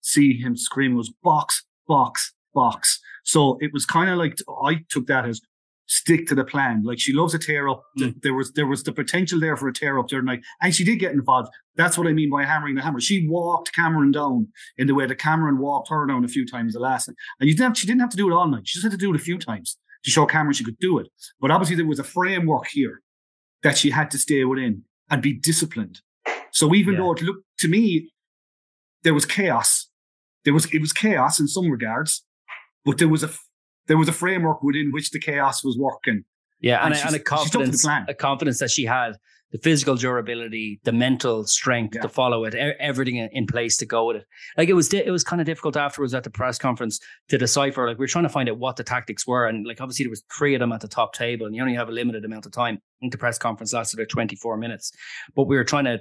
see 0.00 0.38
him 0.38 0.56
screaming 0.56 0.96
was 0.96 1.12
box, 1.24 1.64
box, 1.88 2.32
box. 2.54 3.00
So 3.24 3.58
it 3.60 3.72
was 3.72 3.84
kind 3.84 4.08
of 4.08 4.18
like 4.18 4.38
I 4.64 4.84
took 4.88 5.08
that 5.08 5.26
as 5.26 5.40
stick 5.86 6.26
to 6.26 6.34
the 6.34 6.44
plan. 6.44 6.82
Like 6.84 6.98
she 7.00 7.12
loves 7.12 7.34
a 7.34 7.38
tear 7.38 7.68
up. 7.68 7.82
Mm. 7.98 8.20
There 8.22 8.34
was 8.34 8.52
there 8.52 8.66
was 8.66 8.82
the 8.82 8.92
potential 8.92 9.40
there 9.40 9.56
for 9.56 9.68
a 9.68 9.72
tear 9.72 9.98
up 9.98 10.08
the 10.08 10.16
other 10.16 10.22
night, 10.22 10.40
and 10.60 10.74
she 10.74 10.84
did 10.84 10.96
get 10.96 11.12
involved. 11.12 11.48
That's 11.76 11.96
what 11.96 12.06
I 12.06 12.12
mean 12.12 12.30
by 12.30 12.44
hammering 12.44 12.74
the 12.74 12.82
hammer. 12.82 13.00
She 13.00 13.26
walked 13.28 13.74
Cameron 13.74 14.10
down 14.10 14.48
in 14.78 14.86
the 14.86 14.94
way 14.94 15.06
that 15.06 15.18
Cameron 15.18 15.58
walked 15.58 15.90
her 15.90 16.06
down 16.06 16.24
a 16.24 16.28
few 16.28 16.46
times 16.46 16.72
the 16.72 16.80
last 16.80 17.08
night. 17.08 17.16
And 17.40 17.48
you 17.48 17.54
didn't 17.54 17.68
have, 17.68 17.78
she 17.78 17.86
didn't 17.86 18.00
have 18.00 18.10
to 18.10 18.16
do 18.16 18.30
it 18.30 18.34
all 18.34 18.48
night. 18.48 18.66
She 18.66 18.78
just 18.78 18.84
had 18.84 18.92
to 18.92 18.98
do 18.98 19.12
it 19.12 19.20
a 19.20 19.22
few 19.22 19.38
times 19.38 19.76
to 20.04 20.10
show 20.10 20.24
Cameron 20.26 20.54
she 20.54 20.64
could 20.64 20.78
do 20.78 20.98
it. 20.98 21.08
But 21.40 21.50
obviously 21.50 21.76
there 21.76 21.86
was 21.86 21.98
a 21.98 22.04
framework 22.04 22.68
here 22.68 23.02
that 23.62 23.76
she 23.76 23.90
had 23.90 24.10
to 24.12 24.18
stay 24.18 24.44
within 24.44 24.84
and 25.10 25.20
be 25.20 25.34
disciplined. 25.34 26.00
So 26.52 26.74
even 26.74 26.94
yeah. 26.94 27.00
though 27.00 27.12
it 27.12 27.22
looked 27.22 27.44
to 27.58 27.68
me 27.68 28.10
there 29.02 29.14
was 29.14 29.26
chaos, 29.26 29.88
there 30.44 30.54
was 30.54 30.66
it 30.72 30.80
was 30.80 30.92
chaos 30.92 31.38
in 31.38 31.48
some 31.48 31.70
regards, 31.70 32.24
but 32.84 32.98
there 32.98 33.08
was 33.08 33.22
a 33.22 33.30
there 33.86 33.98
was 33.98 34.08
a 34.08 34.12
framework 34.12 34.62
within 34.62 34.90
which 34.92 35.10
the 35.10 35.20
chaos 35.20 35.64
was 35.64 35.76
working. 35.78 36.24
Yeah, 36.60 36.84
and, 36.84 36.94
and, 36.94 37.02
a, 37.02 37.06
and 37.08 37.16
a 37.16 37.18
confidence, 37.18 37.86
a 38.08 38.14
confidence 38.14 38.58
that 38.60 38.70
she 38.70 38.86
had 38.86 39.16
the 39.52 39.58
physical 39.58 39.94
durability, 39.94 40.80
the 40.84 40.92
mental 40.92 41.44
strength 41.44 41.94
yeah. 41.94 42.02
to 42.02 42.08
follow 42.08 42.44
it, 42.44 42.54
everything 42.54 43.16
in 43.16 43.46
place 43.46 43.76
to 43.76 43.86
go 43.86 44.06
with 44.06 44.16
it. 44.16 44.24
Like 44.56 44.68
it 44.68 44.72
was, 44.72 44.92
it 44.92 45.10
was 45.10 45.22
kind 45.22 45.40
of 45.40 45.46
difficult 45.46 45.76
afterwards 45.76 46.14
at 46.14 46.24
the 46.24 46.30
press 46.30 46.58
conference 46.58 46.98
to 47.28 47.38
decipher. 47.38 47.86
Like 47.86 47.98
we 47.98 48.04
are 48.04 48.08
trying 48.08 48.24
to 48.24 48.30
find 48.30 48.48
out 48.48 48.58
what 48.58 48.76
the 48.76 48.84
tactics 48.84 49.26
were, 49.26 49.46
and 49.46 49.66
like 49.66 49.80
obviously 49.80 50.04
there 50.04 50.10
was 50.10 50.24
three 50.36 50.54
of 50.54 50.60
them 50.60 50.72
at 50.72 50.80
the 50.80 50.88
top 50.88 51.14
table, 51.14 51.46
and 51.46 51.54
you 51.54 51.62
only 51.62 51.74
have 51.74 51.88
a 51.88 51.92
limited 51.92 52.24
amount 52.24 52.46
of 52.46 52.52
time. 52.52 52.80
The 53.02 53.18
press 53.18 53.38
conference 53.38 53.72
lasted 53.72 54.00
about 54.00 54.08
twenty 54.08 54.36
four 54.36 54.56
minutes, 54.56 54.92
but 55.34 55.44
we 55.44 55.56
were 55.56 55.64
trying 55.64 55.84
to. 55.84 56.00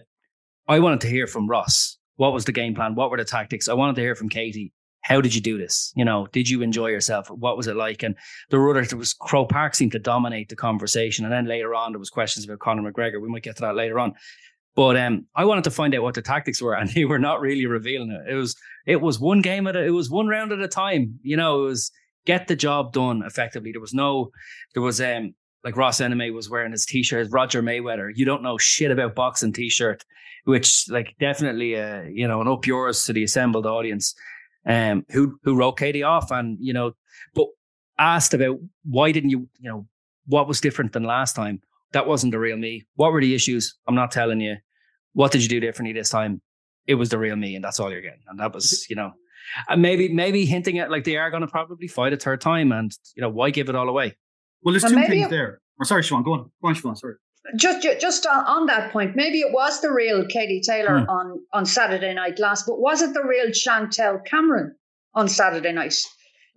I 0.67 0.79
wanted 0.79 1.01
to 1.01 1.07
hear 1.07 1.27
from 1.27 1.47
Ross. 1.47 1.97
What 2.15 2.33
was 2.33 2.45
the 2.45 2.51
game 2.51 2.73
plan? 2.73 2.95
What 2.95 3.11
were 3.11 3.17
the 3.17 3.25
tactics? 3.25 3.67
I 3.67 3.73
wanted 3.73 3.95
to 3.97 4.01
hear 4.01 4.15
from 4.15 4.29
Katie 4.29 4.73
how 5.05 5.21
did 5.21 5.35
you 5.35 5.41
do 5.41 5.55
this? 5.55 5.93
You 5.95 6.03
know, 6.03 6.27
did 6.31 6.49
you 6.49 6.63
enjoy 6.63 6.87
yourself? 6.87 7.29
What 7.29 7.57
was 7.57 7.67
it 7.67 7.75
like? 7.75 8.01
And 8.01 8.15
the 8.49 8.57
were 8.57 8.73
there 8.73 8.97
was 8.97 9.13
Croke 9.13 9.49
Park 9.49 9.75
seemed 9.75 9.91
to 9.91 9.99
dominate 9.99 10.49
the 10.49 10.55
conversation. 10.55 11.25
And 11.25 11.31
then 11.31 11.45
later 11.45 11.75
on, 11.75 11.91
there 11.91 11.99
was 11.99 12.09
questions 12.09 12.43
about 12.43 12.57
Conor 12.57 12.91
McGregor. 12.91 13.21
We 13.21 13.29
might 13.29 13.43
get 13.43 13.55
to 13.57 13.61
that 13.61 13.75
later 13.75 13.99
on. 13.99 14.15
But 14.75 14.97
um, 14.97 15.27
I 15.35 15.45
wanted 15.45 15.63
to 15.65 15.71
find 15.71 15.93
out 15.93 16.01
what 16.01 16.15
the 16.15 16.23
tactics 16.23 16.59
were, 16.59 16.73
and 16.79 16.89
they 16.89 17.05
were 17.05 17.19
not 17.19 17.39
really 17.39 17.67
revealing 17.67 18.09
it. 18.09 18.31
It 18.31 18.33
was 18.33 18.55
it 18.87 18.99
was 18.99 19.19
one 19.19 19.41
game 19.41 19.67
at 19.67 19.75
a, 19.75 19.83
it 19.83 19.91
was 19.91 20.09
one 20.09 20.27
round 20.27 20.51
at 20.51 20.59
a 20.59 20.67
time. 20.67 21.19
You 21.21 21.37
know, 21.37 21.61
it 21.61 21.67
was 21.67 21.91
get 22.25 22.47
the 22.47 22.55
job 22.55 22.91
done 22.91 23.21
effectively. 23.23 23.71
There 23.71 23.81
was 23.81 23.93
no, 23.93 24.31
there 24.73 24.81
was 24.81 24.99
um 24.99 25.35
like 25.63 25.77
Ross 25.77 26.01
Enamait 26.01 26.33
was 26.33 26.49
wearing 26.49 26.71
his 26.71 26.85
t-shirt, 26.85 27.27
Roger 27.29 27.61
Mayweather. 27.61 28.09
You 28.15 28.25
don't 28.25 28.41
know 28.41 28.57
shit 28.57 28.89
about 28.89 29.13
boxing 29.13 29.53
t-shirt, 29.53 30.03
which 30.45 30.89
like 30.89 31.13
definitely 31.19 31.79
uh 31.79 32.01
you 32.11 32.27
know 32.27 32.41
an 32.41 32.47
up 32.47 32.65
yours 32.65 33.05
to 33.05 33.13
the 33.13 33.23
assembled 33.23 33.67
audience 33.67 34.15
um, 34.65 35.05
who 35.09 35.37
who 35.43 35.55
wrote 35.55 35.73
Katie 35.73 36.03
off, 36.03 36.31
and 36.31 36.57
you 36.59 36.73
know, 36.73 36.93
but 37.33 37.47
asked 37.97 38.33
about 38.33 38.57
why 38.83 39.11
didn't 39.11 39.29
you, 39.29 39.47
you 39.59 39.69
know, 39.69 39.87
what 40.25 40.47
was 40.47 40.61
different 40.61 40.93
than 40.93 41.03
last 41.03 41.35
time? 41.35 41.61
That 41.93 42.07
wasn't 42.07 42.31
the 42.31 42.39
real 42.39 42.57
me. 42.57 42.85
What 42.95 43.11
were 43.11 43.21
the 43.21 43.35
issues? 43.35 43.75
I'm 43.87 43.95
not 43.95 44.11
telling 44.11 44.41
you. 44.41 44.57
What 45.13 45.31
did 45.31 45.43
you 45.43 45.47
do 45.47 45.61
differently 45.61 45.93
this 45.93 46.09
time? 46.09 46.41
It 46.87 46.95
was 46.95 47.09
the 47.09 47.17
real 47.17 47.37
me, 47.37 47.55
and 47.55 47.63
that's 47.63 47.79
all 47.79 47.89
you're 47.89 48.01
getting. 48.01 48.23
And 48.27 48.39
that 48.39 48.53
was, 48.53 48.85
you 48.89 48.97
know, 48.97 49.13
and 49.69 49.81
maybe 49.81 50.09
maybe 50.09 50.45
hinting 50.45 50.79
at 50.79 50.91
like 50.91 51.05
they 51.05 51.15
are 51.15 51.31
going 51.31 51.41
to 51.41 51.47
probably 51.47 51.87
fight 51.87 52.13
a 52.13 52.17
third 52.17 52.41
time, 52.41 52.71
and 52.71 52.91
you 53.15 53.21
know, 53.21 53.29
why 53.29 53.49
give 53.49 53.69
it 53.69 53.75
all 53.75 53.87
away? 53.87 54.17
Well, 54.61 54.73
there's 54.73 54.83
two 54.83 55.01
things 55.05 55.29
there. 55.29 55.61
Oh, 55.79 55.85
sorry, 55.85 56.03
Sean. 56.03 56.23
Go 56.23 56.33
on. 56.33 56.51
Go 56.61 56.67
on, 56.67 56.73
Sean. 56.73 56.95
Sorry 56.95 57.15
just 57.55 57.85
just 57.99 58.25
on, 58.25 58.65
that 58.67 58.91
point, 58.91 59.15
maybe 59.15 59.39
it 59.39 59.53
was 59.53 59.81
the 59.81 59.91
real 59.91 60.25
Katie 60.25 60.61
Taylor 60.61 60.99
hmm. 60.99 61.09
on 61.09 61.39
on 61.53 61.65
Saturday 61.65 62.13
night 62.13 62.39
last, 62.39 62.65
but 62.65 62.79
was 62.79 63.01
it 63.01 63.13
the 63.13 63.23
real 63.23 63.51
Chantelle 63.51 64.19
Cameron 64.25 64.75
on 65.13 65.27
Saturday 65.27 65.71
night? 65.71 65.95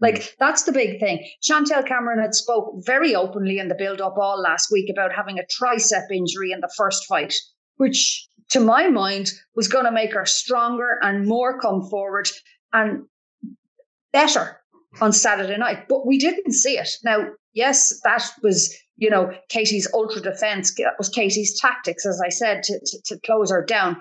Like 0.00 0.18
hmm. 0.18 0.28
that's 0.38 0.64
the 0.64 0.72
big 0.72 1.00
thing. 1.00 1.28
Chantelle 1.42 1.82
Cameron 1.82 2.20
had 2.20 2.34
spoke 2.34 2.72
very 2.86 3.14
openly 3.14 3.58
in 3.58 3.68
the 3.68 3.74
build 3.74 4.00
up 4.00 4.16
all 4.16 4.40
last 4.40 4.70
week 4.72 4.90
about 4.90 5.14
having 5.14 5.38
a 5.38 5.42
tricep 5.42 6.10
injury 6.10 6.52
in 6.52 6.60
the 6.60 6.72
first 6.76 7.06
fight, 7.06 7.34
which 7.76 8.26
to 8.50 8.60
my 8.60 8.88
mind 8.88 9.30
was 9.54 9.68
going 9.68 9.84
to 9.84 9.92
make 9.92 10.14
her 10.14 10.24
stronger 10.24 10.98
and 11.02 11.26
more 11.26 11.60
come 11.60 11.82
forward 11.90 12.28
and 12.72 13.04
better 14.12 14.58
on 15.00 15.12
Saturday 15.12 15.58
night. 15.58 15.86
But 15.88 16.06
we 16.06 16.18
didn't 16.18 16.52
see 16.52 16.78
it. 16.78 16.88
Now, 17.04 17.28
yes, 17.52 18.00
that 18.04 18.26
was 18.42 18.74
you 18.98 19.08
know, 19.08 19.32
Katie's 19.48 19.88
ultra 19.94 20.20
defense. 20.20 20.76
Was 20.98 21.08
Katie's 21.08 21.58
tactics, 21.58 22.04
as 22.04 22.20
I 22.24 22.28
said, 22.28 22.62
to, 22.64 22.78
to, 22.78 22.98
to 23.06 23.20
close 23.24 23.50
her 23.50 23.64
down. 23.64 23.96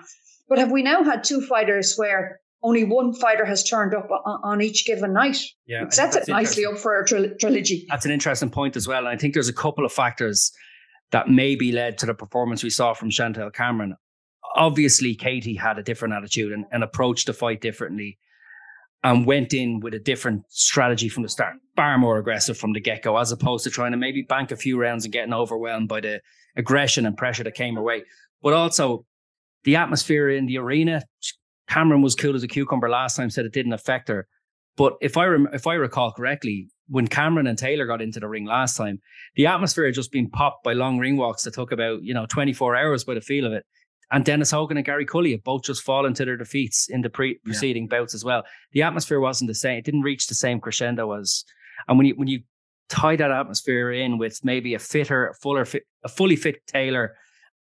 But 0.48 0.58
have 0.58 0.72
we 0.72 0.82
now 0.82 1.04
had 1.04 1.24
two 1.24 1.40
fighters 1.40 1.94
where 1.96 2.40
only 2.62 2.82
one 2.82 3.14
fighter 3.14 3.44
has 3.44 3.62
turned 3.62 3.94
up 3.94 4.08
on, 4.42 4.60
each 4.60 4.84
given 4.84 5.12
night? 5.12 5.38
Yeah, 5.66 5.84
it 5.84 5.94
sets 5.94 6.16
it 6.16 6.26
nicely 6.26 6.66
up 6.66 6.78
for 6.78 7.00
a 7.00 7.06
trilogy. 7.06 7.86
That's 7.88 8.04
an 8.04 8.10
interesting 8.10 8.50
point 8.50 8.76
as 8.76 8.88
well. 8.88 8.98
And 8.98 9.08
I 9.08 9.16
think 9.16 9.34
there's 9.34 9.48
a 9.48 9.54
couple 9.54 9.86
of 9.86 9.92
factors 9.92 10.52
that 11.12 11.28
maybe 11.28 11.70
led 11.70 11.98
to 11.98 12.06
the 12.06 12.14
performance 12.14 12.64
we 12.64 12.70
saw 12.70 12.92
from 12.92 13.10
Chantelle 13.10 13.50
Cameron. 13.50 13.94
Obviously, 14.56 15.14
Katie 15.14 15.54
had 15.54 15.78
a 15.78 15.82
different 15.82 16.14
attitude 16.14 16.52
and, 16.52 16.64
and 16.72 16.82
approached 16.82 17.26
the 17.26 17.32
fight 17.32 17.60
differently 17.60 18.18
and 19.04 19.26
went 19.26 19.54
in 19.54 19.80
with 19.80 19.94
a 19.94 19.98
different 19.98 20.42
strategy 20.48 21.08
from 21.08 21.22
the 21.22 21.28
start, 21.28 21.54
far 21.76 21.98
more 21.98 22.18
aggressive 22.18 22.58
from 22.58 22.72
the 22.72 22.80
get 22.80 23.02
go, 23.02 23.16
as 23.16 23.30
opposed 23.30 23.64
to 23.64 23.70
trying 23.70 23.92
to 23.92 23.96
maybe 23.96 24.22
bank 24.22 24.50
a 24.50 24.56
few 24.56 24.78
rounds 24.78 25.04
and 25.04 25.12
getting 25.12 25.32
overwhelmed 25.32 25.88
by 25.88 26.00
the 26.00 26.20
aggression 26.56 27.06
and 27.06 27.16
pressure 27.16 27.44
that 27.44 27.54
came 27.54 27.76
her 27.76 27.82
way. 27.82 28.02
But 28.42 28.54
also 28.54 29.04
the 29.64 29.76
atmosphere 29.76 30.28
in 30.30 30.46
the 30.46 30.58
arena. 30.58 31.04
Cameron 31.68 32.02
was 32.02 32.14
cool 32.14 32.34
as 32.34 32.42
a 32.42 32.48
cucumber 32.48 32.88
last 32.88 33.16
time, 33.16 33.30
said 33.30 33.44
it 33.44 33.52
didn't 33.52 33.74
affect 33.74 34.08
her. 34.08 34.26
But 34.76 34.94
if 35.00 35.16
I 35.16 35.26
rem- 35.26 35.48
if 35.52 35.66
I 35.66 35.74
recall 35.74 36.12
correctly, 36.12 36.68
when 36.86 37.08
Cameron 37.08 37.46
and 37.46 37.58
Taylor 37.58 37.86
got 37.86 38.00
into 38.00 38.20
the 38.20 38.28
ring 38.28 38.46
last 38.46 38.76
time, 38.76 39.00
the 39.34 39.46
atmosphere 39.46 39.84
had 39.84 39.94
just 39.94 40.12
been 40.12 40.30
popped 40.30 40.64
by 40.64 40.72
long 40.72 40.98
ring 40.98 41.16
walks 41.16 41.42
that 41.42 41.54
took 41.54 41.72
about 41.72 42.02
you 42.02 42.14
know 42.14 42.26
24 42.26 42.76
hours 42.76 43.04
by 43.04 43.14
the 43.14 43.20
feel 43.20 43.44
of 43.44 43.52
it. 43.52 43.64
And 44.10 44.24
Dennis 44.24 44.50
Hogan 44.50 44.78
and 44.78 44.86
Gary 44.86 45.04
Cully 45.04 45.32
have 45.32 45.44
both 45.44 45.64
just 45.64 45.82
fallen 45.82 46.14
to 46.14 46.24
their 46.24 46.36
defeats 46.36 46.88
in 46.88 47.02
the 47.02 47.10
pre- 47.10 47.38
preceding 47.44 47.84
yeah. 47.84 47.98
bouts 47.98 48.14
as 48.14 48.24
well. 48.24 48.44
The 48.72 48.82
atmosphere 48.82 49.20
wasn't 49.20 49.48
the 49.48 49.54
same. 49.54 49.78
It 49.78 49.84
didn't 49.84 50.02
reach 50.02 50.26
the 50.26 50.34
same 50.34 50.60
crescendo 50.60 51.12
as. 51.12 51.44
And 51.86 51.98
when 51.98 52.06
you 52.06 52.14
when 52.14 52.28
you 52.28 52.40
tie 52.88 53.16
that 53.16 53.30
atmosphere 53.30 53.92
in 53.92 54.16
with 54.18 54.40
maybe 54.42 54.74
a 54.74 54.78
fitter, 54.78 55.34
fuller, 55.42 55.64
fit, 55.64 55.82
a 56.04 56.08
fully 56.08 56.36
fit 56.36 56.66
Taylor, 56.66 57.16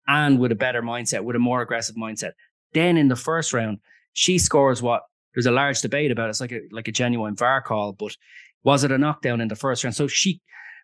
and 0.08 0.38
with 0.38 0.52
a 0.52 0.56
better 0.56 0.82
mindset, 0.82 1.24
with 1.24 1.36
a 1.36 1.40
more 1.40 1.62
aggressive 1.62 1.96
mindset, 1.96 2.32
then 2.74 2.98
in 2.98 3.08
the 3.08 3.16
first 3.16 3.54
round 3.54 3.80
she 4.14 4.38
scores 4.38 4.82
what 4.82 5.04
there's 5.34 5.46
a 5.46 5.52
large 5.52 5.82
debate 5.82 6.12
about. 6.12 6.30
It's 6.30 6.42
like 6.42 6.52
a 6.52 6.62
like 6.72 6.88
a 6.88 6.92
genuine 6.92 7.36
VAR 7.36 7.62
call, 7.62 7.94
but 7.94 8.16
was 8.64 8.84
it 8.84 8.92
a 8.92 8.98
knockdown 8.98 9.42
in 9.42 9.48
the 9.48 9.56
first 9.56 9.84
round? 9.84 9.96
So 9.96 10.08
she 10.08 10.42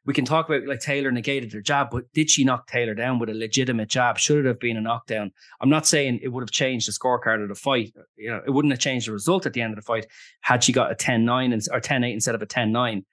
we 0.09 0.13
can 0.15 0.25
talk 0.25 0.49
about 0.49 0.65
like 0.65 0.79
Taylor 0.79 1.11
negated 1.11 1.53
her 1.53 1.61
jab, 1.61 1.91
but 1.91 2.11
did 2.13 2.31
she 2.31 2.43
knock 2.43 2.65
Taylor 2.65 2.95
down 2.95 3.19
with 3.19 3.29
a 3.29 3.33
legitimate 3.35 3.89
jab? 3.89 4.17
Should 4.17 4.39
it 4.39 4.47
have 4.47 4.59
been 4.59 4.75
a 4.75 4.81
knockdown? 4.81 5.31
I'm 5.61 5.69
not 5.69 5.85
saying 5.85 6.21
it 6.23 6.29
would 6.29 6.41
have 6.41 6.49
changed 6.49 6.87
the 6.87 6.91
scorecard 6.91 7.43
of 7.43 7.47
the 7.47 7.53
fight. 7.53 7.93
You 8.17 8.31
know, 8.31 8.41
it 8.43 8.49
wouldn't 8.49 8.71
have 8.71 8.79
changed 8.79 9.07
the 9.07 9.11
result 9.11 9.45
at 9.45 9.53
the 9.53 9.61
end 9.61 9.71
of 9.71 9.75
the 9.75 9.83
fight 9.83 10.07
had 10.41 10.63
she 10.63 10.73
got 10.73 10.91
a 10.91 10.95
10-9 10.95 11.67
or 11.71 11.79
10-8 11.79 12.11
instead 12.11 12.33
of 12.33 12.41
a 12.41 12.47
10-9. 12.47 13.03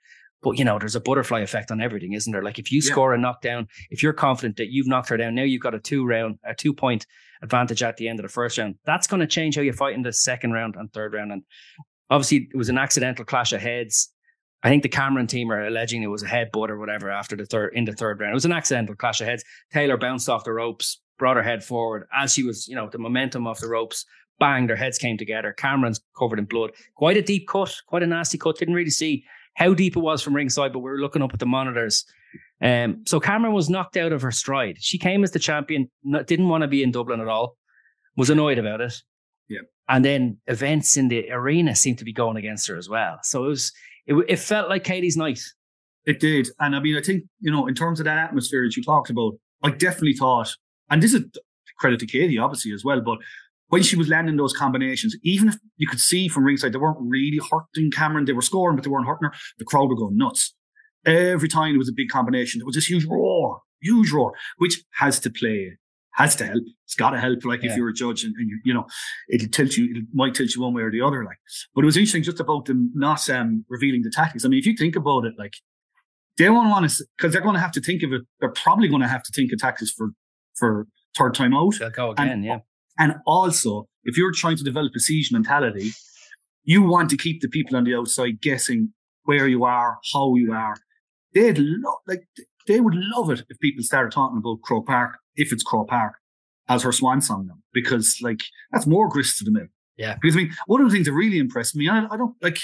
But 0.42 0.52
you 0.52 0.64
know, 0.64 0.78
there's 0.78 0.96
a 0.96 1.00
butterfly 1.00 1.40
effect 1.40 1.70
on 1.70 1.82
everything, 1.82 2.14
isn't 2.14 2.32
there? 2.32 2.42
Like 2.42 2.58
if 2.58 2.72
you 2.72 2.80
yeah. 2.82 2.90
score 2.90 3.12
a 3.12 3.18
knockdown, 3.18 3.68
if 3.90 4.02
you're 4.02 4.14
confident 4.14 4.56
that 4.56 4.68
you've 4.70 4.86
knocked 4.86 5.10
her 5.10 5.18
down, 5.18 5.34
now 5.34 5.42
you've 5.42 5.60
got 5.60 5.74
a 5.74 5.78
two 5.78 6.06
round, 6.06 6.38
a 6.44 6.54
two 6.54 6.72
point 6.72 7.06
advantage 7.42 7.82
at 7.82 7.98
the 7.98 8.08
end 8.08 8.20
of 8.20 8.22
the 8.22 8.32
first 8.32 8.56
round. 8.56 8.76
That's 8.86 9.06
going 9.06 9.20
to 9.20 9.26
change 9.26 9.56
how 9.56 9.60
you 9.60 9.74
fight 9.74 9.94
in 9.94 10.00
the 10.00 10.14
second 10.14 10.52
round 10.52 10.76
and 10.76 10.90
third 10.94 11.12
round. 11.12 11.30
And 11.30 11.42
obviously, 12.08 12.48
it 12.50 12.56
was 12.56 12.70
an 12.70 12.78
accidental 12.78 13.26
clash 13.26 13.52
of 13.52 13.60
heads. 13.60 14.14
I 14.62 14.68
think 14.68 14.82
the 14.82 14.88
Cameron 14.88 15.26
team 15.26 15.52
are 15.52 15.66
alleging 15.66 16.02
it 16.02 16.08
was 16.08 16.22
a 16.22 16.26
headbutt 16.26 16.70
or 16.70 16.78
whatever 16.78 17.10
after 17.10 17.36
the 17.36 17.46
third 17.46 17.74
in 17.74 17.84
the 17.84 17.92
third 17.92 18.20
round. 18.20 18.32
It 18.32 18.34
was 18.34 18.44
an 18.44 18.52
accidental 18.52 18.96
clash 18.96 19.20
of 19.20 19.26
heads. 19.26 19.44
Taylor 19.72 19.96
bounced 19.96 20.28
off 20.28 20.44
the 20.44 20.52
ropes, 20.52 21.00
brought 21.18 21.36
her 21.36 21.42
head 21.42 21.62
forward 21.62 22.06
as 22.14 22.32
she 22.32 22.42
was, 22.42 22.66
you 22.66 22.74
know, 22.74 22.88
the 22.90 22.98
momentum 22.98 23.46
off 23.46 23.60
the 23.60 23.68
ropes. 23.68 24.04
Bang, 24.38 24.66
their 24.66 24.76
heads 24.76 24.98
came 24.98 25.16
together. 25.16 25.52
Cameron's 25.52 26.00
covered 26.18 26.38
in 26.38 26.44
blood. 26.44 26.72
Quite 26.94 27.16
a 27.16 27.22
deep 27.22 27.48
cut, 27.48 27.74
quite 27.86 28.02
a 28.02 28.06
nasty 28.06 28.36
cut. 28.36 28.58
Didn't 28.58 28.74
really 28.74 28.90
see 28.90 29.24
how 29.54 29.72
deep 29.72 29.96
it 29.96 30.00
was 30.00 30.22
from 30.22 30.36
ringside, 30.36 30.72
but 30.72 30.80
we 30.80 30.90
were 30.90 30.98
looking 30.98 31.22
up 31.22 31.32
at 31.32 31.38
the 31.38 31.46
monitors. 31.46 32.04
Um, 32.60 33.02
so 33.06 33.20
Cameron 33.20 33.54
was 33.54 33.70
knocked 33.70 33.96
out 33.96 34.12
of 34.12 34.22
her 34.22 34.30
stride. 34.30 34.76
She 34.80 34.98
came 34.98 35.24
as 35.24 35.30
the 35.30 35.38
champion, 35.38 35.90
didn't 36.26 36.48
want 36.48 36.62
to 36.62 36.68
be 36.68 36.82
in 36.82 36.90
Dublin 36.90 37.20
at 37.20 37.28
all, 37.28 37.56
was 38.16 38.30
annoyed 38.30 38.58
about 38.58 38.80
it. 38.80 38.94
Yeah. 39.48 39.60
And 39.88 40.04
then 40.04 40.38
events 40.46 40.96
in 40.96 41.08
the 41.08 41.30
arena 41.30 41.74
seemed 41.74 41.98
to 41.98 42.04
be 42.04 42.12
going 42.12 42.36
against 42.36 42.66
her 42.68 42.76
as 42.76 42.88
well. 42.88 43.18
So 43.22 43.44
it 43.44 43.48
was 43.48 43.72
it, 44.06 44.14
it 44.28 44.38
felt 44.38 44.68
like 44.68 44.84
Katie's 44.84 45.16
night. 45.16 45.40
It 46.04 46.20
did. 46.20 46.48
And 46.60 46.76
I 46.76 46.80
mean, 46.80 46.96
I 46.96 47.02
think, 47.02 47.24
you 47.40 47.50
know, 47.50 47.66
in 47.66 47.74
terms 47.74 48.00
of 48.00 48.04
that 48.04 48.18
atmosphere 48.18 48.64
that 48.64 48.76
you 48.76 48.82
talked 48.82 49.10
about, 49.10 49.34
I 49.62 49.70
definitely 49.70 50.14
thought, 50.14 50.54
and 50.88 51.02
this 51.02 51.12
is 51.12 51.24
credit 51.78 52.00
to 52.00 52.06
Katie, 52.06 52.38
obviously, 52.38 52.72
as 52.72 52.84
well, 52.84 53.00
but 53.00 53.18
when 53.68 53.82
she 53.82 53.96
was 53.96 54.08
landing 54.08 54.36
those 54.36 54.52
combinations, 54.52 55.16
even 55.22 55.48
if 55.48 55.56
you 55.76 55.88
could 55.88 56.00
see 56.00 56.28
from 56.28 56.44
ringside, 56.44 56.72
they 56.72 56.78
weren't 56.78 56.98
really 57.00 57.40
hurting 57.50 57.90
Cameron, 57.90 58.24
they 58.24 58.32
were 58.32 58.42
scoring, 58.42 58.76
but 58.76 58.84
they 58.84 58.90
weren't 58.90 59.06
hurting 59.06 59.28
her, 59.28 59.34
the 59.58 59.64
crowd 59.64 59.88
were 59.88 59.96
going 59.96 60.16
nuts. 60.16 60.54
Every 61.04 61.48
time 61.48 61.74
it 61.74 61.78
was 61.78 61.88
a 61.88 61.94
big 61.94 62.08
combination, 62.08 62.60
there 62.60 62.66
was 62.66 62.76
this 62.76 62.88
huge 62.88 63.04
roar, 63.04 63.60
huge 63.80 64.12
roar, 64.12 64.34
which 64.58 64.84
has 64.94 65.18
to 65.20 65.30
play 65.30 65.78
has 66.16 66.34
to 66.36 66.46
help. 66.46 66.62
It's 66.84 66.94
got 66.94 67.10
to 67.10 67.20
help. 67.20 67.44
Like 67.44 67.62
yeah. 67.62 67.70
if 67.70 67.76
you're 67.76 67.90
a 67.90 67.94
judge 67.94 68.24
and, 68.24 68.34
and 68.36 68.48
you, 68.48 68.60
you 68.64 68.74
know, 68.74 68.86
it'll 69.30 69.48
tilt 69.48 69.76
you, 69.76 69.84
it 69.94 70.04
might 70.12 70.34
tilt 70.34 70.54
you 70.54 70.62
one 70.62 70.74
way 70.74 70.82
or 70.82 70.90
the 70.90 71.02
other. 71.02 71.24
Like, 71.24 71.36
but 71.74 71.82
it 71.82 71.86
was 71.86 71.96
interesting 71.96 72.22
just 72.22 72.40
about 72.40 72.64
them 72.64 72.90
not 72.94 73.28
um, 73.30 73.64
revealing 73.68 74.02
the 74.02 74.10
tactics. 74.10 74.44
I 74.44 74.48
mean, 74.48 74.58
if 74.58 74.66
you 74.66 74.74
think 74.76 74.96
about 74.96 75.24
it, 75.24 75.34
like 75.38 75.54
they 76.38 76.50
won't 76.50 76.70
want 76.70 76.88
to, 76.90 77.04
because 77.16 77.32
they're 77.32 77.42
going 77.42 77.54
to 77.54 77.60
have 77.60 77.72
to 77.72 77.80
think 77.80 78.02
of 78.02 78.12
it. 78.12 78.22
They're 78.40 78.50
probably 78.50 78.88
going 78.88 79.02
to 79.02 79.08
have 79.08 79.22
to 79.22 79.32
think 79.32 79.52
of 79.52 79.58
tactics 79.58 79.90
for 79.90 80.10
for 80.54 80.86
third 81.16 81.34
time 81.34 81.54
out. 81.54 81.74
They'll 81.78 81.90
go 81.90 82.10
again, 82.12 82.28
and, 82.28 82.44
yeah. 82.44 82.58
And 82.98 83.16
also, 83.26 83.88
if 84.04 84.16
you're 84.16 84.32
trying 84.32 84.56
to 84.56 84.64
develop 84.64 84.92
a 84.96 85.00
siege 85.00 85.30
mentality, 85.30 85.90
you 86.64 86.82
want 86.82 87.10
to 87.10 87.16
keep 87.16 87.42
the 87.42 87.48
people 87.48 87.76
on 87.76 87.84
the 87.84 87.94
outside 87.94 88.40
guessing 88.40 88.92
where 89.24 89.46
you 89.46 89.64
are, 89.64 89.98
how 90.14 90.34
you 90.34 90.52
are. 90.54 90.76
They'd 91.34 91.58
love, 91.58 91.98
like 92.06 92.24
they 92.66 92.80
would 92.80 92.94
love 92.94 93.30
it 93.30 93.42
if 93.48 93.58
people 93.60 93.82
started 93.82 94.12
talking 94.12 94.38
about 94.38 94.62
Croke 94.62 94.86
Park 94.86 95.18
if 95.36 95.52
it's 95.52 95.62
Croke 95.62 95.88
Park 95.88 96.14
as 96.68 96.82
her 96.82 96.92
swan 96.92 97.20
song 97.20 97.46
now, 97.46 97.58
because 97.72 98.20
like 98.22 98.40
that's 98.72 98.86
more 98.86 99.08
grist 99.08 99.38
to 99.38 99.44
the 99.44 99.52
mill. 99.52 99.66
Yeah. 99.96 100.16
Because 100.20 100.36
I 100.36 100.40
mean, 100.40 100.54
one 100.66 100.80
of 100.80 100.88
the 100.88 100.94
things 100.94 101.06
that 101.06 101.12
really 101.12 101.38
impressed 101.38 101.76
me, 101.76 101.88
I, 101.88 102.06
I 102.10 102.16
don't 102.16 102.34
like, 102.42 102.58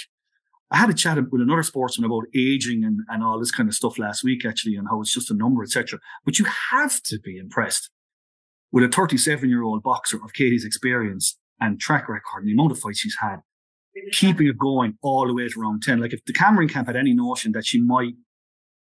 I 0.71 0.79
had 0.79 0.91
a 0.91 0.95
chat 0.95 1.19
with 1.31 1.41
another 1.41 1.63
sportsman 1.63 2.07
about 2.07 2.25
aging 2.35 2.85
and, 2.85 3.01
and 3.09 3.23
all 3.23 3.39
this 3.39 3.51
kind 3.51 3.69
of 3.69 3.75
stuff 3.75 3.99
last 3.99 4.25
week, 4.25 4.45
actually, 4.45 4.77
and 4.77 4.89
how 4.89 5.01
it's 5.01 5.13
just 5.13 5.31
a 5.31 5.35
number, 5.35 5.63
etc. 5.63 5.99
But 6.25 6.39
you 6.39 6.47
have 6.71 7.03
to 7.05 7.19
be 7.19 7.39
impressed 7.39 7.91
with 8.71 8.85
a 8.85 8.89
37 8.89 9.49
year 9.49 9.63
old 9.63 9.83
boxer 9.83 10.19
of 10.23 10.33
Katie's 10.33 10.65
experience 10.65 11.39
and 11.61 11.79
track 11.79 12.09
record 12.09 12.41
and 12.41 12.49
the 12.49 12.53
amount 12.53 12.73
of 12.73 12.81
fights 12.81 13.01
she's 13.01 13.17
had, 13.21 13.41
keeping 14.13 14.47
it 14.47 14.59
going 14.59 14.97
all 15.03 15.27
the 15.27 15.35
way 15.35 15.49
to 15.49 15.61
round 15.61 15.83
10. 15.83 16.01
Like 16.01 16.13
if 16.13 16.25
the 16.25 16.33
Cameron 16.33 16.69
camp 16.69 16.87
had 16.87 16.97
any 16.97 17.15
notion 17.15 17.53
that 17.53 17.67
she 17.67 17.81
might 17.81 18.15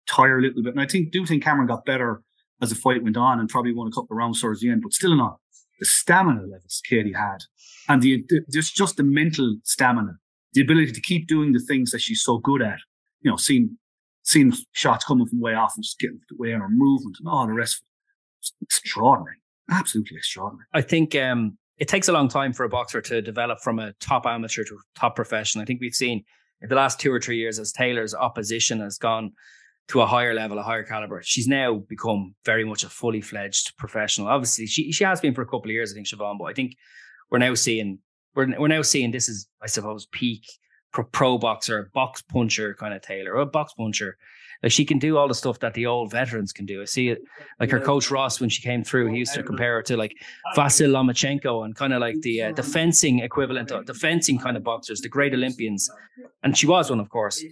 tire 0.09 0.39
a 0.39 0.41
little 0.41 0.63
bit, 0.63 0.73
and 0.73 0.81
I 0.81 0.87
think 0.87 1.11
do 1.11 1.25
think 1.25 1.43
Cameron 1.43 1.67
got 1.67 1.85
better 1.85 2.21
as 2.61 2.69
the 2.69 2.75
fight 2.75 3.03
went 3.03 3.17
on 3.17 3.39
and 3.39 3.47
probably 3.47 3.73
won 3.73 3.87
a 3.87 3.91
couple 3.91 4.07
of 4.11 4.17
rounds 4.17 4.41
towards 4.41 4.61
the 4.61 4.69
end, 4.69 4.81
but 4.81 4.93
still 4.93 5.15
not 5.15 5.37
the 5.79 5.85
stamina 5.85 6.41
levels 6.41 6.81
Katie 6.85 7.13
had 7.13 7.37
and 7.87 8.01
the, 8.01 8.23
the 8.29 8.41
just 8.51 8.75
just 8.75 8.97
the 8.97 9.03
mental 9.03 9.57
stamina, 9.63 10.13
the 10.53 10.61
ability 10.61 10.91
to 10.91 11.01
keep 11.01 11.27
doing 11.27 11.53
the 11.53 11.59
things 11.59 11.91
that 11.91 12.01
she's 12.01 12.21
so 12.21 12.37
good 12.37 12.61
at. 12.61 12.79
You 13.21 13.31
know, 13.31 13.37
seeing 13.37 13.77
seeing 14.23 14.53
shots 14.73 15.05
coming 15.05 15.25
from 15.25 15.41
way 15.41 15.55
off 15.55 15.73
and 15.75 15.83
just 15.83 15.99
getting 15.99 16.19
way 16.37 16.53
on 16.53 16.61
her 16.61 16.69
movement 16.69 17.17
and 17.19 17.27
all 17.27 17.47
the 17.47 17.53
rest. 17.53 17.81
It's 18.41 18.53
extraordinary, 18.61 19.37
absolutely 19.69 20.17
extraordinary. 20.17 20.65
I 20.73 20.81
think 20.81 21.15
um, 21.15 21.57
it 21.77 21.87
takes 21.87 22.07
a 22.07 22.13
long 22.13 22.29
time 22.29 22.53
for 22.53 22.63
a 22.63 22.69
boxer 22.69 23.01
to 23.01 23.21
develop 23.21 23.59
from 23.59 23.79
a 23.79 23.93
top 23.93 24.25
amateur 24.25 24.63
to 24.63 24.77
top 24.95 25.15
professional. 25.15 25.63
I 25.63 25.65
think 25.65 25.81
we've 25.81 25.95
seen 25.95 26.23
in 26.61 26.69
the 26.69 26.75
last 26.75 26.99
two 26.99 27.11
or 27.11 27.19
three 27.19 27.37
years 27.37 27.59
as 27.59 27.71
Taylor's 27.71 28.13
opposition 28.13 28.79
has 28.79 28.97
gone 28.97 29.33
to 29.89 30.01
a 30.01 30.05
higher 30.05 30.33
level, 30.33 30.59
a 30.59 30.63
higher 30.63 30.83
caliber. 30.83 31.21
She's 31.23 31.47
now 31.47 31.75
become 31.75 32.35
very 32.45 32.63
much 32.63 32.83
a 32.83 32.89
fully 32.89 33.21
fledged 33.21 33.75
professional. 33.77 34.27
Obviously, 34.27 34.67
she 34.67 34.91
she 34.91 35.03
has 35.03 35.19
been 35.19 35.33
for 35.33 35.41
a 35.41 35.45
couple 35.47 35.65
of 35.65 35.71
years, 35.71 35.91
I 35.91 35.95
think, 35.95 36.07
Siobhan, 36.07 36.37
but 36.37 36.45
I 36.45 36.53
think 36.53 36.75
we're 37.29 37.39
now 37.39 37.55
seeing 37.55 37.99
we're 38.35 38.59
we're 38.59 38.67
now 38.67 38.83
seeing 38.83 39.11
this 39.11 39.27
is, 39.27 39.47
I 39.61 39.67
suppose, 39.67 40.05
peak 40.11 40.43
pro, 40.93 41.03
pro 41.03 41.37
boxer, 41.37 41.89
box 41.93 42.21
puncher 42.21 42.75
kind 42.75 42.93
of 42.93 43.01
Taylor, 43.01 43.33
or 43.33 43.41
a 43.41 43.45
box 43.45 43.73
puncher 43.73 44.17
like 44.61 44.71
she 44.71 44.85
can 44.85 44.99
do 44.99 45.17
all 45.17 45.27
the 45.27 45.35
stuff 45.35 45.59
that 45.59 45.73
the 45.73 45.85
old 45.85 46.11
veterans 46.11 46.51
can 46.51 46.65
do. 46.65 46.81
I 46.81 46.85
see 46.85 47.09
it 47.09 47.19
like 47.59 47.71
her 47.71 47.79
coach 47.79 48.11
Ross 48.11 48.41
when 48.41 48.49
she 48.49 48.61
came 48.61 48.83
through. 48.83 49.07
He 49.07 49.17
used 49.17 49.33
to 49.35 49.43
compare 49.43 49.75
her 49.75 49.81
to 49.83 49.95
like 49.95 50.13
Vasyl 50.55 50.89
Lomachenko 50.89 51.63
and 51.65 51.75
kind 51.75 51.93
of 51.93 52.01
like 52.01 52.19
the 52.21 52.43
uh, 52.43 52.51
the 52.51 52.63
fencing 52.63 53.19
equivalent 53.19 53.71
of 53.71 53.85
the 53.85 53.93
fencing 53.93 54.37
kind 54.37 54.57
of 54.57 54.63
boxers, 54.63 55.01
the 55.01 55.09
great 55.09 55.33
Olympians, 55.33 55.89
and 56.43 56.57
she 56.57 56.67
was 56.67 56.89
one, 56.89 56.99
of 56.99 57.09
course. 57.09 57.43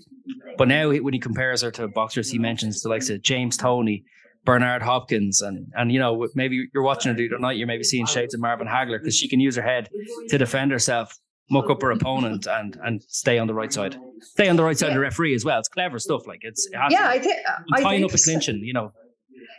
But 0.58 0.68
now 0.68 0.90
when 0.90 1.14
he 1.14 1.20
compares 1.20 1.62
her 1.62 1.72
to 1.72 1.88
boxers, 1.88 2.30
he 2.30 2.40
mentions 2.40 2.82
the 2.82 2.90
likes 2.90 3.10
of 3.10 3.22
James 3.22 3.56
Toney, 3.56 4.04
Bernard 4.44 4.82
Hopkins, 4.82 5.42
and 5.42 5.72
and 5.76 5.92
you 5.92 6.00
know 6.00 6.28
maybe 6.36 6.68
you're 6.74 6.84
watching 6.84 7.12
her 7.12 7.18
do 7.18 7.30
tonight. 7.30 7.54
you're 7.54 7.68
maybe 7.68 7.84
seeing 7.84 8.06
shades 8.06 8.34
of 8.34 8.42
Marvin 8.42 8.68
Hagler 8.68 9.00
because 9.00 9.16
she 9.16 9.28
can 9.30 9.40
use 9.40 9.56
her 9.56 9.62
head 9.62 9.90
to 10.30 10.38
defend 10.38 10.72
herself 10.72 11.18
muck 11.50 11.70
up 11.70 11.82
her 11.82 11.92
opponent 11.92 12.48
and 12.48 12.77
and 12.84 13.04
stay 13.04 13.38
on 13.38 13.48
the 13.48 13.54
right 13.54 13.72
side. 13.72 13.98
Stay 14.22 14.50
on 14.50 14.56
the 14.56 14.63
right 14.63 14.77
side 14.77 14.88
yeah. 14.88 14.92
of 14.92 14.96
the 14.96 15.01
referee 15.01 15.36
as 15.36 15.46
well. 15.46 15.60
It's 15.60 15.70
clever 15.70 16.00
stuff. 16.00 16.27
Like 16.27 16.39
it's 16.42 16.66
it 16.68 16.80
yeah, 16.89 17.08
I 17.08 17.20
think 17.20 17.38
tying 17.80 18.04
up 18.04 18.13
a 18.13 18.18
clinching, 18.18 18.62
you 18.63 18.74
know. 18.74 18.92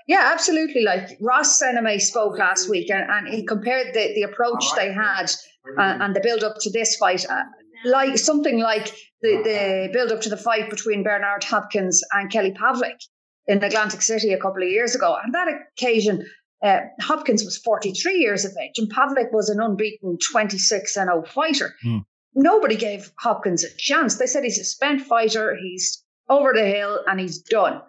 Yeah, 0.07 0.31
absolutely. 0.33 0.83
Like 0.83 1.19
Ross 1.21 1.63
Enamait 1.63 2.01
spoke 2.01 2.39
last 2.39 2.69
week, 2.71 2.91
and, 2.91 3.09
and 3.11 3.29
he 3.29 3.45
compared 3.45 3.95
the, 3.95 4.13
the 4.15 4.23
approach 4.23 4.65
they 4.75 4.93
had 4.93 5.31
uh, 5.79 5.99
and 6.01 6.17
the 6.17 6.21
build 6.21 6.43
up 6.43 6.57
to 6.61 6.71
this 6.71 6.97
fight, 6.97 7.27
uh, 7.29 7.43
like 7.85 8.17
something 8.17 8.59
like 8.59 8.87
the, 9.21 9.43
the 9.45 9.91
build 9.93 10.11
up 10.11 10.23
to 10.23 10.31
the 10.31 10.37
fight 10.37 10.71
between 10.71 11.03
Bernard 11.03 11.45
Hopkins 11.45 12.03
and 12.13 12.31
Kelly 12.31 12.53
Pavlik 12.53 12.99
in 13.47 13.63
Atlantic 13.63 14.03
City 14.03 14.33
a 14.33 14.41
couple 14.41 14.63
of 14.63 14.69
years 14.69 14.95
ago. 14.95 15.13
On 15.13 15.31
that 15.33 15.49
occasion, 15.77 16.25
uh, 16.63 16.81
Hopkins 17.01 17.45
was 17.45 17.57
43 17.59 18.19
years 18.19 18.45
of 18.45 18.53
age 18.63 18.79
and 18.79 18.93
Pavlik 18.93 19.33
was 19.33 19.49
an 19.49 19.61
unbeaten 19.61 20.19
26 20.33 20.97
and 20.97 21.09
0 21.09 21.25
fighter. 21.25 21.75
Mm. 21.85 22.05
Nobody 22.35 22.77
gave 22.77 23.11
Hopkins 23.19 23.65
a 23.65 23.77
chance. 23.77 24.17
They 24.17 24.27
said 24.27 24.45
he's 24.45 24.59
a 24.59 24.65
spent 24.65 25.03
fighter, 25.03 25.57
he's 25.61 26.05
over 26.29 26.53
the 26.53 26.65
hill, 26.65 27.01
and 27.07 27.19
he's 27.21 27.41
done. 27.41 27.81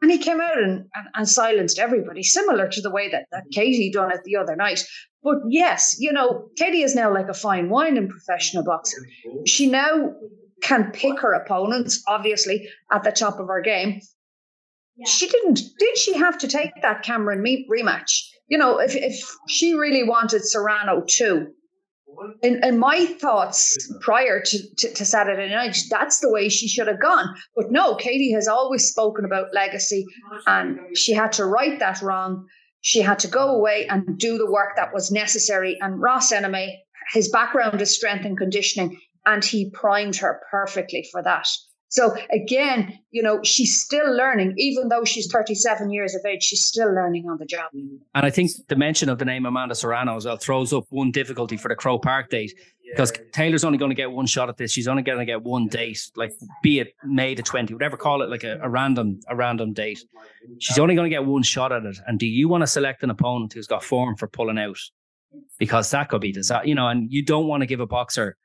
And 0.00 0.10
he 0.10 0.18
came 0.18 0.40
out 0.40 0.58
and, 0.58 0.86
and, 0.94 1.08
and 1.14 1.28
silenced 1.28 1.78
everybody, 1.78 2.22
similar 2.22 2.68
to 2.68 2.80
the 2.80 2.90
way 2.90 3.10
that, 3.10 3.26
that 3.32 3.44
Katie 3.52 3.90
done 3.90 4.12
it 4.12 4.20
the 4.24 4.36
other 4.36 4.54
night. 4.54 4.84
But 5.22 5.38
yes, 5.48 5.96
you 5.98 6.12
know, 6.12 6.48
Katie 6.56 6.82
is 6.82 6.94
now 6.94 7.12
like 7.12 7.28
a 7.28 7.34
fine 7.34 7.68
wine 7.68 7.96
in 7.96 8.08
professional 8.08 8.62
boxing. 8.62 9.04
She 9.46 9.68
now 9.68 10.14
can 10.62 10.90
pick 10.92 11.20
her 11.20 11.32
opponents, 11.32 12.02
obviously, 12.06 12.68
at 12.92 13.02
the 13.02 13.10
top 13.10 13.40
of 13.40 13.48
her 13.48 13.60
game. 13.60 14.00
She 15.06 15.28
didn't. 15.28 15.60
Did 15.78 15.96
she 15.96 16.14
have 16.18 16.38
to 16.38 16.48
take 16.48 16.70
that 16.82 17.02
Cameron 17.02 17.44
rematch? 17.70 18.22
You 18.48 18.58
know, 18.58 18.78
if, 18.78 18.96
if 18.96 19.20
she 19.48 19.74
really 19.74 20.02
wanted 20.02 20.42
Serrano 20.44 21.02
too, 21.06 21.48
in, 22.42 22.64
in 22.64 22.78
my 22.78 23.06
thoughts 23.06 23.76
prior 24.00 24.40
to, 24.40 24.74
to, 24.76 24.94
to, 24.94 25.04
Saturday 25.04 25.50
night, 25.54 25.76
that's 25.90 26.20
the 26.20 26.30
way 26.30 26.48
she 26.48 26.66
should 26.66 26.88
have 26.88 27.00
gone. 27.00 27.34
But 27.54 27.70
no, 27.70 27.94
Katie 27.94 28.32
has 28.32 28.48
always 28.48 28.88
spoken 28.88 29.24
about 29.24 29.54
legacy, 29.54 30.04
and 30.46 30.78
she 30.96 31.12
had 31.12 31.32
to 31.32 31.44
right 31.44 31.78
that 31.78 32.02
wrong. 32.02 32.46
She 32.80 33.00
had 33.00 33.18
to 33.20 33.28
go 33.28 33.48
away 33.48 33.86
and 33.88 34.18
do 34.18 34.38
the 34.38 34.50
work 34.50 34.76
that 34.76 34.92
was 34.92 35.12
necessary. 35.12 35.78
And 35.80 36.00
Ross 36.00 36.32
Enamait, 36.32 36.76
his 37.12 37.28
background 37.28 37.80
is 37.80 37.94
strength 37.94 38.24
and 38.24 38.36
conditioning, 38.36 38.98
and 39.26 39.44
he 39.44 39.70
primed 39.70 40.16
her 40.16 40.40
perfectly 40.50 41.06
for 41.12 41.22
that. 41.22 41.46
So 41.90 42.14
again, 42.30 42.98
you 43.10 43.22
know, 43.22 43.42
she's 43.42 43.80
still 43.80 44.14
learning, 44.14 44.54
even 44.58 44.88
though 44.88 45.04
she's 45.04 45.26
37 45.32 45.90
years 45.90 46.14
of 46.14 46.24
age, 46.26 46.42
she's 46.42 46.64
still 46.64 46.92
learning 46.94 47.26
on 47.28 47.38
the 47.38 47.46
job. 47.46 47.70
And 47.72 48.26
I 48.26 48.30
think 48.30 48.50
the 48.68 48.76
mention 48.76 49.08
of 49.08 49.18
the 49.18 49.24
name 49.24 49.46
Amanda 49.46 49.74
Serrano 49.74 50.16
as 50.16 50.26
well 50.26 50.36
throws 50.36 50.72
up 50.72 50.84
one 50.90 51.10
difficulty 51.10 51.56
for 51.56 51.68
the 51.68 51.74
Croke 51.74 52.02
Park 52.02 52.28
date. 52.28 52.52
Because 52.90 53.12
Taylor's 53.32 53.64
only 53.64 53.76
going 53.76 53.90
to 53.90 53.94
get 53.94 54.10
one 54.10 54.26
shot 54.26 54.48
at 54.48 54.56
this. 54.56 54.72
She's 54.72 54.88
only 54.88 55.02
going 55.02 55.18
to 55.18 55.26
get 55.26 55.42
one 55.42 55.66
date, 55.66 56.10
like 56.16 56.32
be 56.62 56.78
it 56.80 56.94
May 57.04 57.34
the 57.34 57.42
20, 57.42 57.74
whatever 57.74 57.98
call 57.98 58.22
it, 58.22 58.30
like 58.30 58.44
a, 58.44 58.58
a 58.62 58.68
random, 58.68 59.20
a 59.28 59.36
random 59.36 59.74
date. 59.74 60.02
She's 60.58 60.78
only 60.78 60.94
going 60.94 61.04
to 61.04 61.14
get 61.14 61.26
one 61.26 61.42
shot 61.42 61.70
at 61.70 61.84
it. 61.84 61.98
And 62.06 62.18
do 62.18 62.26
you 62.26 62.48
want 62.48 62.62
to 62.62 62.66
select 62.66 63.02
an 63.02 63.10
opponent 63.10 63.52
who's 63.52 63.66
got 63.66 63.84
form 63.84 64.16
for 64.16 64.26
pulling 64.26 64.58
out? 64.58 64.78
Because 65.58 65.90
that 65.90 66.08
could 66.08 66.22
be 66.22 66.32
that, 66.32 66.66
you 66.66 66.74
know, 66.74 66.88
and 66.88 67.12
you 67.12 67.22
don't 67.22 67.46
want 67.46 67.60
to 67.60 67.66
give 67.66 67.80
a 67.80 67.86
boxer 67.86 68.36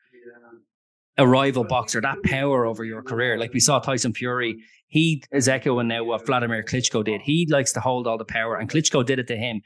a 1.17 1.27
rival 1.27 1.63
boxer, 1.63 2.01
that 2.01 2.17
power 2.23 2.65
over 2.65 2.83
your 2.83 3.03
career. 3.03 3.37
Like 3.37 3.53
we 3.53 3.59
saw 3.59 3.79
Tyson 3.79 4.13
Fury, 4.13 4.57
he 4.87 5.23
is 5.31 5.47
echoing 5.47 5.87
now 5.87 6.03
what 6.03 6.25
Vladimir 6.25 6.63
Klitschko 6.63 7.03
did. 7.03 7.21
He 7.21 7.47
likes 7.49 7.71
to 7.73 7.79
hold 7.79 8.07
all 8.07 8.17
the 8.17 8.25
power, 8.25 8.57
and 8.57 8.69
Klitschko 8.69 9.05
did 9.05 9.19
it 9.19 9.27
to 9.27 9.35
him. 9.35 9.61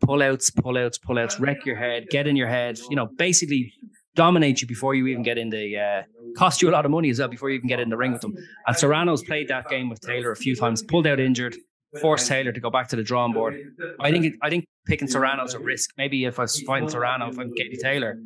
Pull 0.00 0.22
outs, 0.22 0.50
pull 0.50 0.76
outs, 0.76 0.98
pull 0.98 1.18
outs, 1.18 1.38
wreck 1.38 1.64
your 1.64 1.76
head, 1.76 2.06
get 2.10 2.26
in 2.26 2.34
your 2.34 2.48
head, 2.48 2.78
you 2.90 2.96
know, 2.96 3.08
basically 3.16 3.72
dominate 4.14 4.60
you 4.60 4.66
before 4.66 4.94
you 4.94 5.06
even 5.06 5.22
get 5.22 5.38
in 5.38 5.50
the 5.50 5.76
uh, 5.76 6.02
cost 6.36 6.60
you 6.60 6.68
a 6.68 6.72
lot 6.72 6.84
of 6.84 6.90
money 6.90 7.08
as 7.10 7.18
well 7.18 7.28
before 7.28 7.50
you 7.50 7.56
even 7.56 7.68
get 7.68 7.80
in 7.80 7.88
the 7.88 7.96
ring 7.96 8.12
with 8.12 8.20
them. 8.20 8.34
And 8.66 8.76
Serrano's 8.76 9.22
played 9.22 9.48
that 9.48 9.68
game 9.68 9.88
with 9.88 10.00
Taylor 10.00 10.32
a 10.32 10.36
few 10.36 10.56
times, 10.56 10.82
pulled 10.82 11.06
out 11.06 11.20
injured, 11.20 11.56
forced 12.00 12.26
Taylor 12.26 12.52
to 12.52 12.60
go 12.60 12.70
back 12.70 12.88
to 12.88 12.96
the 12.96 13.02
drawing 13.02 13.32
board. 13.32 13.54
I 14.00 14.10
think 14.10 14.34
I 14.42 14.50
think 14.50 14.64
picking 14.86 15.08
Serrano's 15.08 15.54
a 15.54 15.58
risk. 15.58 15.90
Maybe 15.96 16.24
if 16.24 16.38
I 16.38 16.46
find 16.66 16.90
Serrano, 16.90 17.28
if 17.28 17.38
I'm 17.38 17.52
Katie 17.54 17.76
Taylor, 17.76 18.18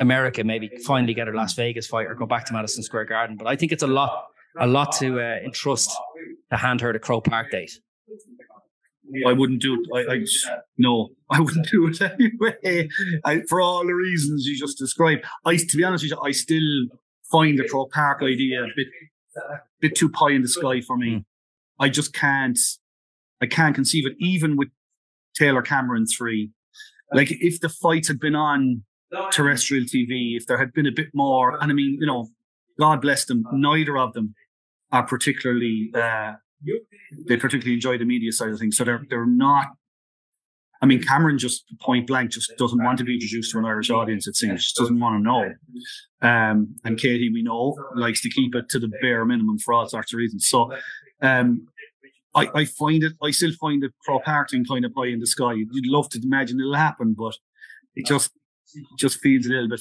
America 0.00 0.44
maybe 0.44 0.70
finally 0.86 1.14
get 1.14 1.26
her 1.26 1.34
Las 1.34 1.54
Vegas 1.54 1.86
fight 1.86 2.06
or 2.06 2.14
go 2.14 2.26
back 2.26 2.46
to 2.46 2.52
Madison 2.52 2.82
Square 2.82 3.06
Garden. 3.06 3.36
But 3.36 3.46
I 3.46 3.56
think 3.56 3.72
it's 3.72 3.82
a 3.82 3.86
lot, 3.86 4.26
a 4.58 4.66
lot 4.66 4.92
to 4.98 5.20
uh, 5.20 5.38
entrust 5.44 5.90
to 6.50 6.56
hand 6.56 6.80
her 6.80 6.92
the 6.92 6.98
Croke 6.98 7.24
Park 7.24 7.50
date. 7.50 7.72
I 9.26 9.32
wouldn't 9.32 9.60
do 9.60 9.74
it. 9.74 10.08
I, 10.08 10.14
I 10.14 10.24
no, 10.78 11.10
I 11.30 11.40
wouldn't 11.40 11.68
do 11.70 11.88
it 11.88 12.00
anyway. 12.00 12.88
I, 13.24 13.42
for 13.48 13.60
all 13.60 13.84
the 13.84 13.94
reasons 13.94 14.46
you 14.46 14.58
just 14.58 14.78
described. 14.78 15.24
I, 15.44 15.56
to 15.56 15.76
be 15.76 15.84
honest 15.84 16.04
with 16.04 16.12
you, 16.12 16.20
I 16.22 16.30
still 16.30 16.88
find 17.30 17.58
the 17.58 17.68
Croke 17.68 17.92
Park 17.92 18.22
idea 18.22 18.62
a 18.62 18.68
bit, 18.76 18.86
a 19.36 19.56
bit 19.80 19.96
too 19.96 20.08
pie 20.08 20.30
in 20.30 20.42
the 20.42 20.48
sky 20.48 20.80
for 20.80 20.96
me. 20.96 21.16
Mm. 21.16 21.24
I 21.78 21.88
just 21.88 22.12
can't, 22.12 22.58
I 23.40 23.46
can't 23.46 23.74
conceive 23.74 24.06
it. 24.06 24.14
Even 24.20 24.56
with 24.56 24.68
Taylor 25.36 25.62
Cameron 25.62 26.06
three, 26.06 26.50
like 27.12 27.28
if 27.30 27.60
the 27.60 27.68
fights 27.68 28.08
had 28.08 28.20
been 28.20 28.34
on 28.34 28.84
terrestrial 29.30 29.84
TV, 29.84 30.36
if 30.36 30.46
there 30.46 30.58
had 30.58 30.72
been 30.72 30.86
a 30.86 30.92
bit 30.92 31.08
more, 31.14 31.58
and 31.60 31.70
I 31.70 31.74
mean, 31.74 31.98
you 32.00 32.06
know, 32.06 32.28
God 32.78 33.00
bless 33.00 33.24
them, 33.24 33.44
neither 33.52 33.98
of 33.98 34.12
them 34.12 34.34
are 34.92 35.04
particularly, 35.04 35.90
uh, 35.94 36.34
they 37.28 37.36
particularly 37.36 37.74
enjoy 37.74 37.98
the 37.98 38.04
media 38.04 38.32
side 38.32 38.50
of 38.50 38.58
things. 38.58 38.76
So 38.76 38.84
they're, 38.84 39.04
they're 39.08 39.26
not, 39.26 39.68
I 40.82 40.86
mean, 40.86 41.02
Cameron 41.02 41.38
just 41.38 41.64
point 41.80 42.06
blank 42.06 42.30
just 42.30 42.56
doesn't 42.56 42.82
want 42.82 42.98
to 42.98 43.04
be 43.04 43.14
introduced 43.14 43.52
to 43.52 43.58
an 43.58 43.66
Irish 43.66 43.90
audience, 43.90 44.26
it 44.26 44.36
seems, 44.36 44.62
just 44.62 44.76
doesn't 44.76 44.98
want 44.98 45.18
to 45.18 45.22
know. 45.22 45.52
Um, 46.22 46.76
and 46.84 46.98
Katie, 46.98 47.30
we 47.30 47.42
know, 47.42 47.76
likes 47.94 48.22
to 48.22 48.30
keep 48.30 48.54
it 48.54 48.68
to 48.70 48.78
the 48.78 48.90
bare 49.02 49.24
minimum 49.24 49.58
for 49.58 49.74
all 49.74 49.88
sorts 49.88 50.12
of 50.12 50.18
reasons. 50.18 50.48
So, 50.48 50.72
um, 51.20 51.66
I, 52.34 52.48
I 52.54 52.64
find 52.64 53.02
it, 53.02 53.12
I 53.22 53.32
still 53.32 53.52
find 53.60 53.82
it 53.82 53.92
pro 54.04 54.20
parting 54.20 54.64
kind 54.64 54.84
of 54.84 54.94
pie 54.94 55.08
in 55.08 55.20
the 55.20 55.26
sky. 55.26 55.52
You'd 55.52 55.86
love 55.86 56.08
to 56.10 56.20
imagine 56.22 56.60
it'll 56.60 56.74
happen, 56.74 57.14
but 57.18 57.36
it 57.96 58.06
just 58.06 58.30
just 58.98 59.20
feels 59.20 59.46
a 59.46 59.50
little 59.50 59.68
bit, 59.68 59.80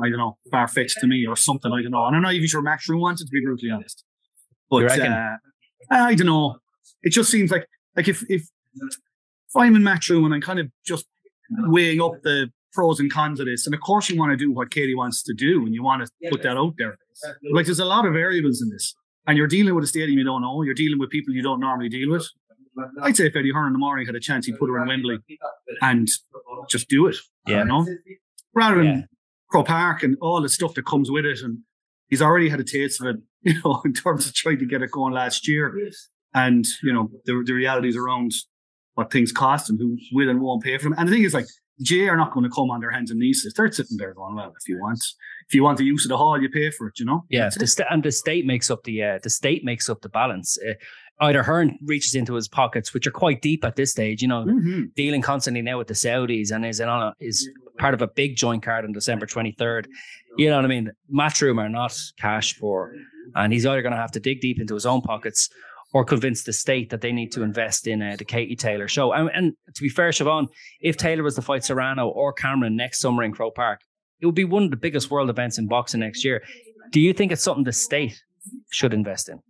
I 0.00 0.08
don't 0.08 0.18
know, 0.18 0.38
far 0.50 0.68
fetched 0.68 0.98
to 1.00 1.06
me 1.06 1.26
or 1.26 1.36
something. 1.36 1.72
I 1.72 1.82
don't 1.82 1.92
know. 1.92 2.06
And 2.06 2.16
I'm 2.16 2.22
not 2.22 2.34
even 2.34 2.48
sure 2.48 2.62
Matchroom 2.62 3.12
it 3.12 3.18
to 3.18 3.26
be 3.26 3.40
brutally 3.44 3.70
honest. 3.70 4.04
But 4.70 4.98
uh, 5.00 5.36
I 5.90 6.14
don't 6.14 6.26
know. 6.26 6.56
It 7.02 7.12
just 7.12 7.30
seems 7.30 7.50
like 7.50 7.66
like 7.96 8.08
if 8.08 8.22
if 8.28 8.42
if 8.74 9.56
I'm 9.56 9.76
in 9.76 9.82
Matchroom 9.82 10.24
and 10.24 10.34
I'm 10.34 10.40
kind 10.40 10.58
of 10.58 10.68
just 10.84 11.06
weighing 11.50 12.00
up 12.00 12.22
the 12.22 12.50
pros 12.72 13.00
and 13.00 13.10
cons 13.10 13.40
of 13.40 13.46
this, 13.46 13.66
and 13.66 13.74
of 13.74 13.80
course 13.80 14.08
you 14.10 14.18
want 14.18 14.30
to 14.30 14.36
do 14.36 14.52
what 14.52 14.70
Katie 14.70 14.94
wants 14.94 15.22
to 15.24 15.34
do, 15.34 15.64
and 15.64 15.74
you 15.74 15.82
want 15.82 16.04
to 16.04 16.30
put 16.30 16.42
that 16.42 16.56
out 16.56 16.74
there. 16.78 16.98
Like 17.52 17.66
there's 17.66 17.78
a 17.78 17.84
lot 17.84 18.06
of 18.06 18.12
variables 18.12 18.60
in 18.60 18.70
this, 18.70 18.94
and 19.26 19.38
you're 19.38 19.46
dealing 19.46 19.74
with 19.74 19.84
a 19.84 19.88
stadium 19.88 20.18
you 20.18 20.24
don't 20.24 20.42
know. 20.42 20.62
You're 20.62 20.74
dealing 20.74 20.98
with 20.98 21.10
people 21.10 21.34
you 21.34 21.42
don't 21.42 21.60
normally 21.60 21.88
deal 21.88 22.10
with. 22.10 22.28
I'd 23.02 23.16
say 23.16 23.26
if 23.26 23.36
Eddie 23.36 23.52
Hearn 23.52 23.68
in 23.68 23.72
the 23.72 23.78
morning 23.78 24.06
had 24.06 24.14
a 24.14 24.20
chance, 24.20 24.46
he'd 24.46 24.58
put 24.58 24.68
her 24.68 24.80
in 24.80 24.88
Wembley 24.88 25.18
and 25.82 26.08
just 26.68 26.88
do 26.88 27.06
it. 27.06 27.16
Yeah. 27.46 27.60
You 27.60 27.64
know? 27.64 27.86
Rather 28.54 28.76
than 28.78 28.86
Yeah. 28.86 29.00
Croke 29.50 29.66
Park 29.66 30.02
and 30.02 30.16
all 30.20 30.40
the 30.42 30.48
stuff 30.48 30.74
that 30.74 30.84
comes 30.86 31.10
with 31.10 31.24
it. 31.24 31.40
And 31.40 31.58
he's 32.08 32.20
already 32.22 32.48
had 32.48 32.60
a 32.60 32.64
taste 32.64 33.00
of 33.00 33.06
it, 33.08 33.16
you 33.42 33.54
know, 33.64 33.80
in 33.84 33.92
terms 33.92 34.26
of 34.26 34.34
trying 34.34 34.58
to 34.58 34.66
get 34.66 34.82
it 34.82 34.90
going 34.90 35.14
last 35.14 35.48
year. 35.48 35.74
And, 36.34 36.66
you 36.82 36.92
know, 36.92 37.10
the, 37.24 37.42
the 37.46 37.52
realities 37.54 37.96
around 37.96 38.32
what 38.94 39.10
things 39.10 39.32
cost 39.32 39.70
and 39.70 39.78
who 39.80 39.96
will 40.12 40.28
and 40.28 40.40
won't 40.40 40.62
pay 40.62 40.76
for 40.76 40.84
them. 40.84 40.94
And 40.98 41.08
the 41.08 41.12
thing 41.12 41.24
is, 41.24 41.32
like, 41.32 41.46
GAA 41.86 42.10
are 42.12 42.16
not 42.16 42.32
going 42.32 42.44
to 42.44 42.50
come 42.50 42.70
on 42.70 42.80
their 42.80 42.90
hands 42.90 43.10
and 43.10 43.20
knees. 43.20 43.46
They're 43.56 43.70
sitting 43.72 43.96
there 43.96 44.14
going, 44.14 44.34
well, 44.34 44.54
if 44.60 44.68
you 44.68 44.80
want, 44.80 45.00
if 45.46 45.54
you 45.54 45.62
want 45.62 45.78
the 45.78 45.84
use 45.84 46.04
of 46.04 46.08
the 46.08 46.16
hall, 46.16 46.40
you 46.40 46.48
pay 46.48 46.70
for 46.70 46.88
it, 46.88 46.98
you 46.98 47.04
know? 47.06 47.24
Yeah, 47.28 47.48
the 47.56 47.66
sta- 47.66 47.86
and 47.90 48.02
the 48.02 48.10
state 48.12 48.44
makes 48.46 48.70
up 48.70 48.84
the 48.84 49.02
uh, 49.02 49.18
the 49.22 49.30
state 49.30 49.64
makes 49.64 49.88
up 49.88 50.00
the 50.02 50.08
balance. 50.08 50.58
Uh, 50.58 50.74
Eddie 51.20 51.38
Hearn 51.38 51.78
reaches 51.84 52.14
into 52.14 52.34
his 52.34 52.46
pockets, 52.48 52.94
which 52.94 53.06
are 53.06 53.10
quite 53.10 53.42
deep 53.42 53.64
at 53.64 53.74
this 53.74 53.90
stage, 53.90 54.22
you 54.22 54.28
know, 54.28 54.44
Mhm. 54.44 54.94
dealing 54.94 55.20
constantly 55.20 55.62
now 55.62 55.76
with 55.78 55.88
the 55.88 55.94
Saudis, 55.94 56.52
and 56.52 56.64
is 56.64 56.78
in 56.80 56.88
on 56.88 57.02
a, 57.08 57.14
is 57.18 57.48
part 57.78 57.92
of 57.94 58.02
a 58.02 58.06
big 58.06 58.36
joint 58.36 58.62
card 58.62 58.84
on 58.84 58.92
December 58.92 59.26
twenty 59.26 59.52
third. 59.52 59.88
You 60.36 60.48
know 60.50 60.56
what 60.56 60.64
I 60.64 60.68
mean? 60.68 60.90
Matchroom 61.12 61.58
are 61.58 61.68
not 61.68 61.96
cash 62.18 62.58
poor, 62.60 62.92
and 63.34 63.52
he's 63.52 63.66
either 63.66 63.82
going 63.82 63.92
to 63.94 63.98
have 64.00 64.12
to 64.12 64.20
dig 64.20 64.40
deep 64.40 64.60
into 64.60 64.74
his 64.74 64.86
own 64.86 65.00
pockets 65.00 65.48
or 65.92 66.04
convince 66.04 66.44
the 66.44 66.52
state 66.52 66.90
that 66.90 67.00
they 67.00 67.12
need 67.12 67.32
to 67.32 67.42
invest 67.42 67.86
in 67.86 68.02
uh, 68.02 68.16
the 68.18 68.24
Katie 68.24 68.56
Taylor 68.56 68.88
show. 68.88 69.12
And, 69.12 69.30
and 69.32 69.54
to 69.74 69.82
be 69.82 69.88
fair, 69.88 70.10
Siobhan, 70.10 70.48
if 70.80 70.96
Taylor 70.96 71.22
was 71.22 71.34
to 71.36 71.42
fight 71.42 71.64
Serrano 71.64 72.08
or 72.08 72.32
Cameron 72.32 72.76
next 72.76 73.00
summer 73.00 73.22
in 73.22 73.32
Croke 73.32 73.54
Park, 73.54 73.80
it 74.20 74.26
would 74.26 74.34
be 74.34 74.44
one 74.44 74.64
of 74.64 74.70
the 74.70 74.76
biggest 74.76 75.10
world 75.10 75.30
events 75.30 75.58
in 75.58 75.66
boxing 75.66 76.00
next 76.00 76.24
year. 76.24 76.42
Do 76.90 77.00
you 77.00 77.12
think 77.12 77.32
it's 77.32 77.42
something 77.42 77.64
the 77.64 77.72
state 77.72 78.20
should 78.70 78.92
invest 78.92 79.28
in? 79.28 79.40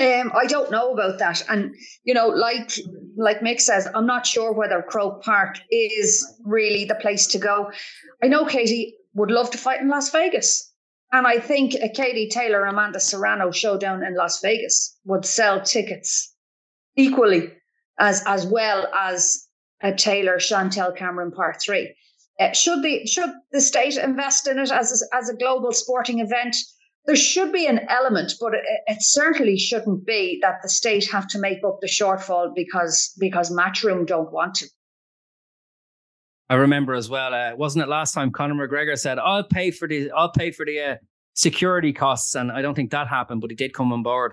Um, 0.00 0.32
I 0.34 0.46
don't 0.46 0.70
know 0.70 0.92
about 0.92 1.18
that, 1.18 1.42
and 1.50 1.74
you 2.04 2.14
know, 2.14 2.28
like 2.28 2.72
like 3.16 3.40
Mick 3.40 3.60
says, 3.60 3.86
I'm 3.94 4.06
not 4.06 4.26
sure 4.26 4.52
whether 4.52 4.82
Croke 4.82 5.22
Park 5.22 5.58
is 5.70 6.26
really 6.44 6.84
the 6.86 6.94
place 6.94 7.26
to 7.28 7.38
go. 7.38 7.70
I 8.22 8.28
know 8.28 8.46
Katie 8.46 8.94
would 9.14 9.30
love 9.30 9.50
to 9.50 9.58
fight 9.58 9.80
in 9.80 9.88
Las 9.88 10.10
Vegas, 10.10 10.69
and 11.12 11.26
I 11.26 11.38
think 11.38 11.74
a 11.74 11.88
Katie 11.88 12.28
Taylor 12.28 12.64
Amanda 12.64 13.00
Serrano 13.00 13.50
showdown 13.50 14.04
in 14.04 14.14
Las 14.14 14.40
Vegas 14.40 14.96
would 15.04 15.24
sell 15.24 15.60
tickets 15.62 16.34
equally 16.96 17.52
as 17.98 18.22
as 18.26 18.46
well 18.46 18.86
as 18.94 19.46
a 19.82 19.94
Taylor 19.94 20.38
Chantelle 20.38 20.92
Cameron 20.92 21.32
Part 21.32 21.60
Three. 21.62 21.94
Uh, 22.38 22.52
should 22.52 22.82
the 22.82 23.06
should 23.06 23.30
the 23.52 23.60
state 23.60 23.96
invest 23.96 24.46
in 24.48 24.58
it 24.58 24.70
as 24.70 25.02
a, 25.02 25.16
as 25.16 25.28
a 25.28 25.36
global 25.36 25.72
sporting 25.72 26.20
event? 26.20 26.56
there 27.06 27.16
should 27.16 27.52
be 27.52 27.66
an 27.66 27.80
element, 27.88 28.34
but 28.40 28.54
it, 28.54 28.62
it 28.86 28.98
certainly 29.00 29.58
shouldn't 29.58 30.06
be 30.06 30.38
that 30.42 30.60
the 30.62 30.68
state 30.68 31.10
have 31.10 31.26
to 31.28 31.38
make 31.38 31.58
up 31.64 31.78
the 31.80 31.88
shortfall 31.88 32.54
because 32.54 33.12
because 33.18 33.50
Matchroom 33.50 34.06
don't 34.06 34.32
want 34.32 34.54
to. 34.56 34.66
I 36.50 36.56
remember 36.56 36.92
as 36.94 37.08
well. 37.08 37.32
Uh, 37.32 37.54
wasn't 37.56 37.84
it 37.84 37.88
last 37.88 38.12
time 38.12 38.30
Conor 38.32 38.54
McGregor 38.68 38.98
said, 38.98 39.18
"I'll 39.18 39.44
pay 39.44 39.70
for 39.70 39.88
the 39.88 40.10
I'll 40.10 40.32
pay 40.32 40.50
for 40.50 40.66
the 40.66 40.80
uh, 40.80 40.96
security 41.34 41.92
costs," 41.92 42.34
and 42.34 42.50
I 42.52 42.60
don't 42.60 42.74
think 42.74 42.90
that 42.90 43.06
happened, 43.08 43.40
but 43.40 43.50
he 43.50 43.56
did 43.56 43.72
come 43.72 43.92
on 43.92 44.02
board 44.02 44.32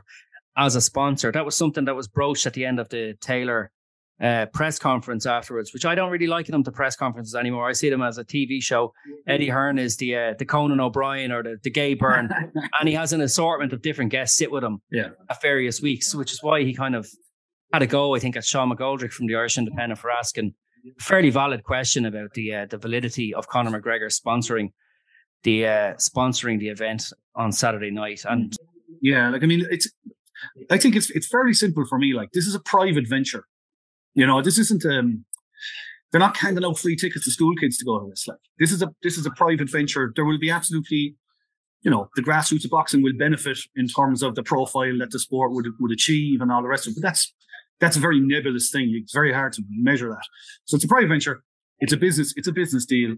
as 0.58 0.76
a 0.76 0.82
sponsor. 0.82 1.32
That 1.32 1.46
was 1.46 1.56
something 1.56 1.86
that 1.86 1.96
was 1.96 2.08
broached 2.08 2.46
at 2.46 2.54
the 2.54 2.66
end 2.66 2.80
of 2.80 2.90
the 2.90 3.14
Taylor 3.22 3.72
uh, 4.20 4.48
press 4.48 4.80
conference 4.80 5.28
afterwards, 5.28 5.74
which 5.74 5.86
I 5.86 5.94
don't 5.94 6.10
really 6.12 6.26
like 6.26 6.48
them 6.48 6.64
to 6.64 6.72
press 6.72 6.96
conferences 6.96 7.36
anymore. 7.36 7.70
I 7.70 7.74
see 7.74 7.92
them 7.92 8.02
as 8.02 8.18
a 8.18 8.26
TV 8.26 8.64
show. 8.64 8.94
Eddie 9.28 9.50
Hearn 9.50 9.78
is 9.78 9.98
the 9.98 10.16
uh, 10.16 10.34
the 10.40 10.46
Conan 10.46 10.80
O'Brien 10.80 11.32
or 11.32 11.44
the, 11.44 11.58
the 11.64 11.70
Gay 11.70 11.94
Byrne, 11.94 12.30
and 12.80 12.90
he 12.90 12.96
has 12.96 13.14
an 13.14 13.22
assortment 13.22 13.74
of 13.74 13.84
different 13.84 14.10
guests 14.12 14.36
sit 14.38 14.52
with 14.52 14.64
him 14.64 14.82
Yeah. 14.92 15.10
at 15.30 15.40
various 15.42 15.82
weeks, 15.84 16.16
which 16.16 16.32
is 16.34 16.42
why 16.42 16.64
he 16.64 16.74
kind 16.74 16.96
of 16.96 17.08
had 17.72 17.84
a 17.84 17.88
go, 17.88 18.16
I 18.16 18.20
think, 18.20 18.36
at 18.36 18.44
Sean 18.44 18.72
McGoldrick 18.72 19.12
from 19.12 19.28
the 19.28 19.36
Irish 19.36 19.58
Independent 19.60 20.00
for 20.00 20.10
asking 20.10 20.56
fairly 21.00 21.30
valid 21.30 21.64
question 21.64 22.06
about 22.06 22.34
the 22.34 22.54
uh, 22.54 22.66
the 22.66 22.78
validity 22.78 23.34
of 23.34 23.48
Conor 23.48 23.80
McGregor 23.80 24.12
sponsoring 24.12 24.72
the 25.44 25.66
uh, 25.66 25.94
sponsoring 25.96 26.60
the 26.60 26.70
event 26.70 27.12
on 27.36 27.52
Saturday 27.52 27.92
night. 27.92 28.24
And 28.28 28.56
Yeah, 29.02 29.30
like 29.30 29.44
I 29.44 29.46
mean, 29.46 29.66
it's. 29.70 29.90
I 30.70 30.78
think 30.78 30.96
it's 30.96 31.10
it's 31.10 31.28
fairly 31.28 31.54
simple 31.54 31.86
for 31.86 31.98
me. 31.98 32.14
Like 32.14 32.32
this 32.32 32.46
is 32.46 32.54
a 32.54 32.60
private 32.60 33.08
venture. 33.08 33.46
You 34.14 34.26
know, 34.28 34.42
this 34.42 34.58
isn't. 34.60 34.86
um 34.86 35.26
They're 36.12 36.20
not 36.20 36.38
handing 36.38 36.64
out 36.64 36.78
free 36.78 36.96
tickets 36.96 37.26
to 37.26 37.32
school 37.32 37.56
kids 37.56 37.78
to 37.78 37.86
go 37.86 38.00
to 38.00 38.10
this. 38.10 38.28
Like 38.28 38.38
this 38.60 38.72
is 38.72 38.82
a 38.84 38.90
this 39.02 39.18
is 39.18 39.26
a 39.26 39.32
private 39.32 39.70
venture. 39.70 40.14
There 40.16 40.26
will 40.26 40.38
be 40.40 40.52
absolutely, 40.52 41.16
you 41.82 41.92
know, 41.92 42.10
the 42.16 42.22
grassroots 42.22 42.66
of 42.66 42.72
boxing 42.72 43.02
will 43.02 43.18
benefit 43.18 43.58
in 43.76 43.88
terms 43.88 44.22
of 44.22 44.36
the 44.36 44.44
profile 44.44 44.98
that 45.00 45.10
the 45.12 45.20
sport 45.20 45.54
would 45.54 45.68
would 45.80 45.92
achieve 45.92 46.42
and 46.42 46.52
all 46.52 46.62
the 46.62 46.68
rest 46.68 46.86
of 46.86 46.92
it. 46.92 46.98
But 47.02 47.08
that's 47.08 47.34
that's 47.80 47.98
a 47.98 48.00
very 48.00 48.20
nebulous 48.20 48.70
thing. 48.72 48.92
It's 49.02 49.14
very 49.14 49.34
hard 49.34 49.54
to 49.54 49.64
measure 49.70 50.10
that. 50.10 50.24
So 50.66 50.76
it's 50.76 50.86
a 50.86 50.88
private 50.88 51.10
venture. 51.10 51.44
It's 51.80 51.94
a 51.94 51.98
business. 51.98 52.34
It's 52.36 52.48
a 52.48 52.52
business 52.52 52.86
deal. 52.86 53.16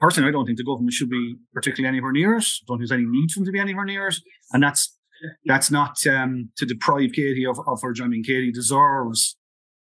Personally, 0.00 0.28
I 0.30 0.32
don't 0.32 0.46
think 0.46 0.56
the 0.56 0.64
government 0.64 0.94
should 0.94 1.10
be 1.10 1.36
particularly 1.52 1.88
anywhere 1.88 2.12
near 2.12 2.36
it. 2.36 2.46
Don't 2.66 2.78
think 2.78 2.88
there's 2.88 2.98
any 2.98 3.06
need 3.06 3.30
for 3.30 3.40
them 3.40 3.46
to 3.46 3.52
be 3.52 3.58
anywhere 3.58 3.84
near 3.84 4.08
it. 4.08 4.16
And 4.52 4.62
that's 4.62 4.96
that's 5.44 5.70
not 5.70 6.06
um, 6.06 6.50
to 6.56 6.64
deprive 6.64 7.12
Katie 7.12 7.44
of, 7.44 7.58
of 7.66 7.82
her. 7.82 7.92
I 8.02 8.08
mean, 8.08 8.22
Katie 8.22 8.52
deserves 8.52 9.36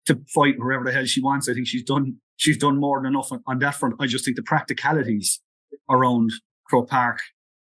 to 0.07 0.21
fight 0.35 0.55
wherever 0.59 0.85
the 0.85 0.93
hell 0.93 1.05
she 1.05 1.21
wants. 1.21 1.49
I 1.49 1.55
think 1.55 1.67
she's 1.67 1.85
done 1.85 2.17
she's 2.37 2.57
done 2.57 2.81
more 2.81 3.01
than 3.01 3.13
enough 3.13 3.31
on, 3.33 3.43
on 3.47 3.59
that 3.59 3.75
front. 3.75 3.97
I 4.01 4.07
just 4.07 4.25
think 4.25 4.37
the 4.37 4.43
practicalities 4.43 5.41
around 5.91 6.31
Croke 6.67 6.89
Park 6.89 7.21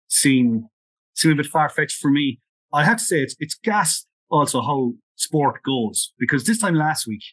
seem 0.07 0.67
seem 1.13 1.31
a 1.31 1.35
bit 1.35 1.45
far 1.45 1.69
fetched 1.69 1.97
for 1.97 2.09
me. 2.09 2.39
I 2.73 2.83
have 2.83 2.97
to 2.97 3.03
say 3.03 3.21
it's 3.21 3.35
it's 3.39 3.55
gas 3.55 4.05
also 4.31 4.61
how 4.61 4.93
sport 5.19 5.61
goes 5.63 6.13
because 6.19 6.45
this 6.45 6.59
time 6.59 6.75
last 6.75 7.07
week, 7.07 7.23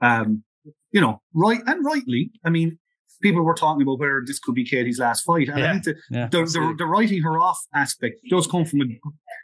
um, 0.00 0.44
you 0.92 1.00
know, 1.00 1.20
right 1.34 1.60
and 1.66 1.84
rightly, 1.84 2.30
I 2.44 2.50
mean, 2.50 2.78
people 3.20 3.42
were 3.42 3.54
talking 3.54 3.82
about 3.82 3.98
whether 3.98 4.22
this 4.24 4.38
could 4.38 4.54
be 4.54 4.64
Katie's 4.64 4.98
last 4.98 5.22
fight, 5.22 5.48
and 5.48 5.58
Yeah, 5.58 5.70
I 5.70 5.72
think 5.72 5.84
the, 5.84 5.94
yeah, 6.10 6.28
the, 6.28 6.44
the 6.44 6.74
the 6.78 6.86
writing 6.86 7.22
her 7.22 7.38
off 7.38 7.58
aspect 7.74 8.20
does 8.30 8.46
come 8.46 8.64
from 8.64 8.82
a. 8.82 8.84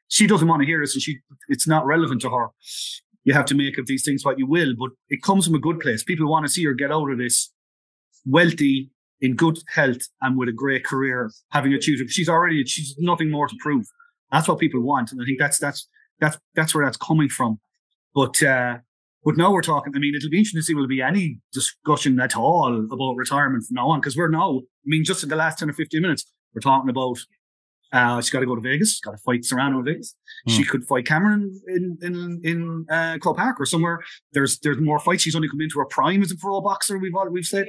She 0.08 0.26
doesn't 0.26 0.46
want 0.46 0.60
to 0.62 0.66
hear 0.66 0.80
this, 0.80 0.94
and 0.94 1.02
she 1.02 1.18
it's 1.48 1.66
not 1.66 1.86
relevant 1.86 2.20
to 2.22 2.30
her. 2.30 2.48
You 3.24 3.34
have 3.34 3.46
to 3.46 3.54
make 3.54 3.78
of 3.78 3.86
these 3.86 4.04
things 4.04 4.24
what 4.24 4.38
you 4.38 4.46
will, 4.46 4.74
but 4.78 4.90
it 5.08 5.22
comes 5.22 5.46
from 5.46 5.54
a 5.54 5.60
good 5.60 5.80
place. 5.80 6.02
People 6.02 6.30
want 6.30 6.46
to 6.46 6.52
see 6.52 6.64
her 6.64 6.72
get 6.72 6.90
out 6.90 7.10
of 7.10 7.18
this 7.18 7.52
wealthy, 8.24 8.90
in 9.20 9.36
good 9.36 9.58
health, 9.68 10.02
and 10.22 10.38
with 10.38 10.48
a 10.48 10.52
great 10.52 10.84
career, 10.84 11.30
having 11.50 11.74
achieved 11.74 12.00
it. 12.00 12.10
She's 12.10 12.28
already 12.28 12.64
she's 12.64 12.94
nothing 12.98 13.30
more 13.30 13.48
to 13.48 13.56
prove. 13.60 13.86
That's 14.32 14.48
what 14.48 14.58
people 14.58 14.80
want, 14.80 15.12
and 15.12 15.20
I 15.20 15.24
think 15.24 15.38
that's 15.38 15.58
that's 15.58 15.88
that's 16.20 16.38
that's 16.54 16.74
where 16.74 16.84
that's 16.84 16.96
coming 16.96 17.28
from. 17.28 17.60
But 18.14 18.42
uh, 18.42 18.78
but 19.24 19.36
now 19.36 19.52
we're 19.52 19.62
talking. 19.62 19.92
I 19.94 19.98
mean, 19.98 20.14
it'll 20.14 20.30
be 20.30 20.38
interesting 20.38 20.60
to 20.60 20.64
see 20.64 20.74
will 20.74 20.82
there 20.82 20.88
be 20.88 21.02
any 21.02 21.38
discussion 21.52 22.18
at 22.20 22.36
all 22.36 22.86
about 22.90 23.14
retirement 23.16 23.64
from 23.64 23.74
now 23.74 23.88
on 23.90 24.00
because 24.00 24.16
we're 24.16 24.28
now. 24.28 24.58
I 24.58 24.86
mean, 24.86 25.04
just 25.04 25.22
in 25.22 25.28
the 25.28 25.36
last 25.36 25.58
ten 25.58 25.68
or 25.68 25.74
fifteen 25.74 26.02
minutes, 26.02 26.24
we're 26.54 26.60
talking 26.60 26.90
about. 26.90 27.18
Uh, 27.92 28.20
she's 28.20 28.30
got 28.30 28.38
to 28.38 28.46
go 28.46 28.54
to 28.54 28.60
Vegas. 28.60 28.92
She's 28.92 29.00
got 29.00 29.10
to 29.10 29.18
fight 29.18 29.44
Serrano 29.44 29.80
in 29.80 29.84
Vegas. 29.84 30.14
She 30.46 30.62
could 30.64 30.86
fight 30.86 31.06
Cameron 31.06 31.60
in 31.66 31.98
in 32.02 32.40
in 32.44 32.86
uh, 32.88 33.18
Croke 33.20 33.36
Park 33.36 33.60
or 33.60 33.66
somewhere. 33.66 33.98
There's 34.32 34.60
there's 34.60 34.78
more 34.78 35.00
fights. 35.00 35.24
She's 35.24 35.34
only 35.34 35.48
come 35.48 35.60
into 35.60 35.80
her 35.80 35.86
prime 35.86 36.22
as 36.22 36.30
a 36.30 36.36
pro 36.36 36.60
boxer. 36.60 36.98
We've 36.98 37.14
all, 37.16 37.28
we've 37.28 37.44
said 37.44 37.66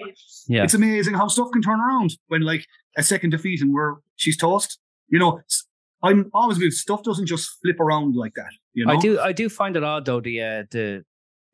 yeah, 0.47 0.63
it's 0.63 0.75
amazing 0.75 1.15
how 1.15 1.27
stuff 1.27 1.47
can 1.51 1.63
turn 1.63 1.79
around 1.79 2.11
when 2.27 2.41
like 2.41 2.67
a 2.97 3.01
second 3.03 3.31
defeat 3.31 3.61
and 3.61 3.73
we're 3.73 3.95
she's 4.15 4.37
tossed. 4.37 4.79
You 5.09 5.17
know, 5.17 5.41
I'm 6.03 6.29
always 6.33 6.57
believe 6.57 6.73
stuff 6.73 7.03
doesn't 7.03 7.27
just 7.27 7.61
flip 7.61 7.79
around 7.79 8.15
like 8.15 8.33
that. 8.35 8.51
You 8.73 8.85
know, 8.85 8.93
I 8.93 8.97
do 8.97 9.19
I 9.19 9.31
do 9.31 9.49
find 9.49 9.75
it 9.75 9.83
odd 9.83 10.05
though 10.05 10.21
the 10.21 10.41
uh, 10.41 10.63
the 10.71 11.03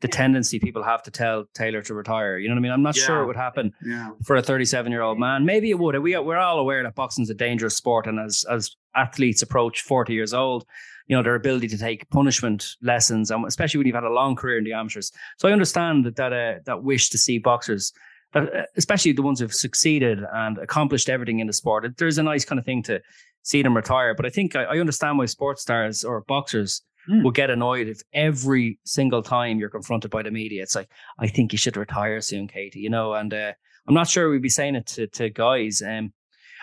the 0.01 0.07
tendency 0.07 0.59
people 0.59 0.83
have 0.83 1.01
to 1.03 1.11
tell 1.11 1.45
Taylor 1.55 1.81
to 1.81 1.93
retire. 1.93 2.37
You 2.37 2.47
know 2.47 2.53
what 2.53 2.59
I 2.59 2.61
mean? 2.61 2.71
I'm 2.71 2.83
not 2.83 2.95
sure 2.95 3.23
it 3.23 3.25
would 3.25 3.35
happen 3.35 3.73
Yeah, 3.83 4.11
for 4.23 4.35
a 4.35 4.43
37 4.43 4.91
year 4.91 5.01
old 5.01 5.17
man. 5.17 5.43
Maybe 5.43 5.71
it 5.71 5.79
would. 5.79 5.97
We 5.99 6.17
we're 6.19 6.37
all 6.37 6.59
aware 6.59 6.83
that 6.83 6.95
boxing's 6.95 7.29
a 7.29 7.33
dangerous 7.33 7.75
sport, 7.75 8.05
and 8.07 8.19
as 8.19 8.45
as 8.49 8.75
athletes 8.95 9.41
approach 9.41 9.81
40 9.81 10.13
years 10.13 10.33
old, 10.33 10.65
you 11.07 11.15
know 11.15 11.23
their 11.23 11.35
ability 11.35 11.67
to 11.69 11.77
take 11.77 12.09
punishment 12.09 12.75
lessons, 12.81 13.31
and 13.31 13.45
especially 13.45 13.79
when 13.79 13.87
you've 13.87 13.95
had 13.95 14.03
a 14.03 14.09
long 14.09 14.35
career 14.35 14.57
in 14.57 14.63
the 14.63 14.73
amateurs. 14.73 15.11
So 15.37 15.47
I 15.47 15.51
understand 15.51 16.05
that 16.05 16.15
that 16.17 16.33
uh, 16.33 16.59
that 16.65 16.83
wish 16.83 17.09
to 17.09 17.17
see 17.17 17.39
boxers. 17.39 17.91
That, 18.33 18.43
uh, 18.53 18.63
especially 18.75 19.13
the 19.13 19.21
ones 19.21 19.39
who've 19.39 19.53
succeeded 19.53 20.19
and 20.33 20.57
accomplished 20.57 21.09
everything 21.09 21.39
in 21.39 21.47
the 21.47 21.53
sport. 21.53 21.97
There's 21.97 22.17
a 22.17 22.23
nice 22.23 22.45
kind 22.45 22.59
of 22.59 22.65
thing 22.65 22.83
to 22.83 23.01
see 23.43 23.61
them 23.61 23.75
retire. 23.75 24.13
But 24.13 24.25
I 24.25 24.29
think 24.29 24.55
I, 24.55 24.63
I 24.63 24.79
understand 24.79 25.17
why 25.17 25.25
sports 25.25 25.61
stars 25.61 26.03
or 26.03 26.21
boxers 26.21 26.81
Hmm. 27.07 27.23
will 27.23 27.31
get 27.31 27.49
annoyed 27.49 27.87
if 27.87 28.01
every 28.11 28.79
single 28.83 29.23
time 29.23 29.59
you're 29.59 29.69
confronted 29.69 30.11
by 30.11 30.23
the 30.23 30.31
media, 30.31 30.61
it's 30.61 30.75
like, 30.75 30.89
I 31.17 31.27
think 31.27 31.53
you 31.53 31.57
should 31.57 31.77
retire 31.77 32.19
soon, 32.19 32.49
Katie, 32.49 32.81
you 32.81 32.89
know, 32.89 33.13
and 33.13 33.33
uh, 33.33 33.53
I'm 33.87 33.93
not 33.93 34.09
sure 34.09 34.29
we'd 34.29 34.41
be 34.41 34.49
saying 34.49 34.75
it 34.75 34.87
to, 34.87 35.07
to 35.07 35.29
guys. 35.29 35.81
Um, 35.81 36.11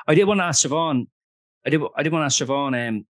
I 0.07 0.15
did 0.15 0.25
want 0.25 0.41
to 0.41 0.45
ask 0.45 0.67
Siobhan, 0.67 1.07
I 1.65 1.71
did, 1.71 1.81
I 1.97 2.03
did 2.03 2.13
want 2.13 2.23
to 2.23 2.27
ask 2.27 2.39
Siobhan, 2.39 2.89
um, 2.89 3.07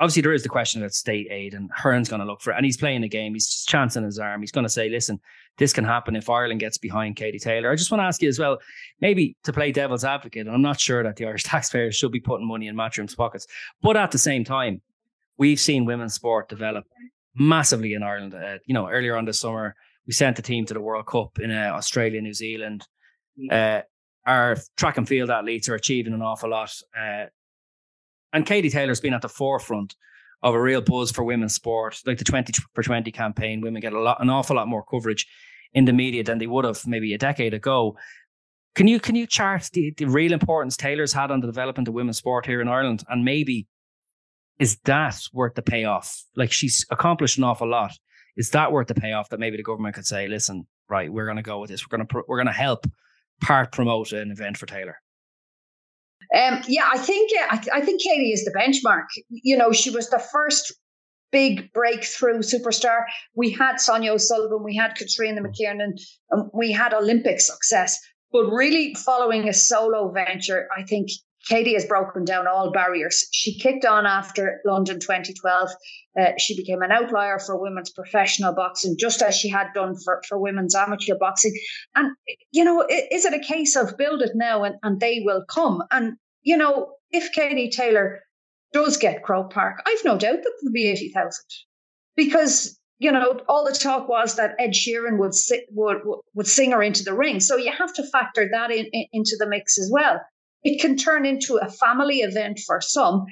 obviously 0.00 0.22
there 0.22 0.32
is 0.32 0.42
the 0.42 0.48
question 0.48 0.80
about 0.80 0.92
state 0.92 1.26
aid 1.30 1.54
and 1.54 1.70
Hearn's 1.74 2.08
going 2.08 2.20
to 2.20 2.26
look 2.26 2.40
for 2.40 2.52
it 2.52 2.56
and 2.56 2.64
he's 2.64 2.76
playing 2.76 3.02
a 3.02 3.08
game. 3.08 3.34
He's 3.34 3.48
just 3.48 3.68
chancing 3.68 4.04
his 4.04 4.18
arm. 4.18 4.40
He's 4.40 4.52
going 4.52 4.64
to 4.64 4.70
say, 4.70 4.88
listen, 4.88 5.20
this 5.56 5.72
can 5.72 5.84
happen 5.84 6.14
if 6.14 6.30
Ireland 6.30 6.60
gets 6.60 6.78
behind 6.78 7.16
Katie 7.16 7.38
Taylor. 7.38 7.70
I 7.70 7.74
just 7.74 7.90
want 7.90 8.00
to 8.00 8.06
ask 8.06 8.22
you 8.22 8.28
as 8.28 8.38
well, 8.38 8.58
maybe 9.00 9.36
to 9.42 9.52
play 9.52 9.72
devil's 9.72 10.04
advocate, 10.04 10.46
and 10.46 10.54
I'm 10.54 10.62
not 10.62 10.80
sure 10.80 11.02
that 11.02 11.16
the 11.16 11.26
Irish 11.26 11.42
taxpayers 11.44 11.96
should 11.96 12.12
be 12.12 12.20
putting 12.20 12.46
money 12.46 12.68
in 12.68 12.76
Matchroom's 12.76 13.14
pockets, 13.14 13.46
but 13.82 13.96
at 13.96 14.12
the 14.12 14.18
same 14.18 14.44
time, 14.44 14.80
we've 15.36 15.60
seen 15.60 15.84
women's 15.84 16.14
sport 16.14 16.48
develop 16.48 16.84
massively 17.34 17.94
in 17.94 18.02
Ireland. 18.02 18.34
Uh, 18.34 18.58
you 18.66 18.74
know, 18.74 18.88
earlier 18.88 19.16
on 19.16 19.24
this 19.24 19.40
summer, 19.40 19.74
We 20.06 20.12
sent 20.12 20.36
the 20.36 20.42
team 20.42 20.64
to 20.66 20.74
the 20.74 20.80
World 20.80 21.06
Cup 21.06 21.38
in 21.38 21.50
uh, 21.50 21.72
Australia, 21.74 22.20
New 22.20 22.34
Zealand. 22.34 22.86
Uh, 23.50 23.82
our 24.26 24.56
track 24.76 24.96
and 24.96 25.08
field 25.08 25.30
athletes 25.30 25.68
are 25.68 25.74
achieving 25.74 26.12
an 26.12 26.22
awful 26.22 26.50
lot. 26.50 26.72
And 28.32 28.46
Katie 28.46 28.70
Taylor's 28.70 29.00
been 29.00 29.14
at 29.14 29.22
the 29.22 29.28
forefront 29.28 29.94
of 30.42 30.54
a 30.54 30.60
real 30.60 30.80
buzz 30.80 31.10
for 31.10 31.24
women's 31.24 31.54
sport, 31.54 32.00
like 32.06 32.18
the 32.18 32.24
20 32.24 32.52
for 32.74 32.82
20 32.82 33.10
campaign. 33.10 33.60
Women 33.60 33.80
get 33.80 33.92
a 33.92 34.00
lot, 34.00 34.20
an 34.20 34.30
awful 34.30 34.56
lot 34.56 34.68
more 34.68 34.84
coverage 34.84 35.26
in 35.72 35.84
the 35.84 35.92
media 35.92 36.22
than 36.22 36.38
they 36.38 36.46
would 36.46 36.64
have 36.64 36.86
maybe 36.86 37.12
a 37.14 37.18
decade 37.18 37.54
ago. 37.54 37.96
Can 38.74 38.86
you 38.86 39.00
can 39.00 39.16
you 39.16 39.26
chart 39.26 39.68
the, 39.72 39.92
the 39.96 40.06
real 40.06 40.32
importance 40.32 40.76
Taylor's 40.76 41.12
had 41.12 41.30
on 41.30 41.40
the 41.40 41.46
development 41.46 41.88
of 41.88 41.94
women's 41.94 42.18
sport 42.18 42.46
here 42.46 42.60
in 42.60 42.68
Ireland, 42.68 43.02
and 43.08 43.24
maybe 43.24 43.66
is 44.58 44.76
that 44.84 45.20
worth 45.32 45.54
the 45.54 45.62
payoff? 45.62 46.22
Like 46.36 46.52
she's 46.52 46.86
accomplished 46.90 47.38
an 47.38 47.44
awful 47.44 47.68
lot. 47.68 47.92
Is 48.36 48.50
that 48.50 48.70
worth 48.70 48.86
the 48.86 48.94
payoff 48.94 49.30
that 49.30 49.40
maybe 49.40 49.56
the 49.56 49.64
government 49.64 49.96
could 49.96 50.06
say, 50.06 50.28
listen, 50.28 50.66
right, 50.88 51.12
we're 51.12 51.24
going 51.24 51.38
to 51.38 51.42
go 51.42 51.58
with 51.58 51.70
this. 51.70 51.84
We're 51.84 51.96
going 51.96 52.06
to 52.06 52.22
we're 52.28 52.36
going 52.36 52.46
to 52.46 52.52
help 52.52 52.86
part 53.40 53.72
promote 53.72 54.12
an 54.12 54.30
event 54.30 54.56
for 54.56 54.66
Taylor. 54.66 55.00
Um, 56.34 56.62
yeah, 56.68 56.88
I 56.92 56.98
think 56.98 57.30
uh, 57.40 57.46
I, 57.50 57.78
I 57.78 57.80
think 57.80 58.02
Katie 58.02 58.32
is 58.32 58.44
the 58.44 58.52
benchmark. 58.52 59.06
You 59.30 59.56
know, 59.56 59.72
she 59.72 59.90
was 59.90 60.10
the 60.10 60.18
first 60.18 60.74
big 61.32 61.72
breakthrough 61.72 62.40
superstar. 62.40 63.04
We 63.34 63.50
had 63.50 63.80
Sonia 63.80 64.12
O'Sullivan, 64.12 64.62
we 64.62 64.76
had 64.76 64.94
Catherina 64.96 65.40
McKiernan, 65.40 65.92
and 66.30 66.50
we 66.52 66.72
had 66.72 66.92
Olympic 66.92 67.40
success. 67.40 67.98
But 68.30 68.50
really, 68.50 68.94
following 68.94 69.48
a 69.48 69.54
solo 69.54 70.12
venture, 70.12 70.68
I 70.76 70.82
think 70.82 71.08
Katie 71.48 71.74
has 71.74 71.86
broken 71.86 72.24
down 72.24 72.46
all 72.46 72.70
barriers. 72.70 73.26
She 73.32 73.58
kicked 73.58 73.84
on 73.84 74.04
after 74.06 74.60
London 74.66 75.00
2012. 75.00 75.70
Uh, 76.18 76.32
she 76.38 76.56
became 76.56 76.82
an 76.82 76.92
outlier 76.92 77.38
for 77.38 77.60
women's 77.60 77.90
professional 77.90 78.52
boxing, 78.52 78.96
just 78.98 79.22
as 79.22 79.34
she 79.34 79.48
had 79.48 79.68
done 79.74 79.94
for, 80.04 80.20
for 80.28 80.38
women's 80.38 80.74
amateur 80.74 81.14
boxing. 81.18 81.54
And, 81.94 82.14
you 82.52 82.64
know, 82.64 82.86
is 82.88 83.24
it 83.24 83.32
a 83.32 83.38
case 83.38 83.76
of 83.76 83.96
build 83.96 84.20
it 84.20 84.32
now 84.34 84.62
and, 84.64 84.74
and 84.82 85.00
they 85.00 85.22
will 85.24 85.44
come? 85.48 85.82
And, 85.90 86.16
you 86.42 86.56
know, 86.56 86.92
if 87.10 87.32
Katie 87.32 87.70
Taylor 87.70 88.20
does 88.72 88.98
get 88.98 89.22
Croke 89.22 89.52
Park, 89.52 89.82
I've 89.86 90.04
no 90.04 90.18
doubt 90.18 90.42
that 90.42 90.52
there'll 90.60 90.72
be 90.72 90.88
80,000 90.88 91.32
because 92.14 92.78
you 93.00 93.12
know, 93.12 93.38
all 93.48 93.64
the 93.64 93.72
talk 93.72 94.08
was 94.08 94.34
that 94.34 94.56
Ed 94.58 94.72
Sheeran 94.72 95.18
would 95.18 95.32
sit, 95.32 95.66
would 95.70 95.98
would 96.34 96.48
sing 96.48 96.72
her 96.72 96.82
into 96.82 97.04
the 97.04 97.14
ring. 97.14 97.38
So 97.38 97.56
you 97.56 97.70
have 97.70 97.94
to 97.94 98.02
factor 98.02 98.48
that 98.50 98.72
in, 98.72 98.86
in, 98.86 99.06
into 99.12 99.36
the 99.38 99.48
mix 99.48 99.78
as 99.78 99.88
well. 99.92 100.20
It 100.64 100.80
can 100.80 100.96
turn 100.96 101.24
into 101.24 101.56
a 101.56 101.70
family 101.70 102.18
event 102.18 102.60
for 102.66 102.80
some. 102.80 103.26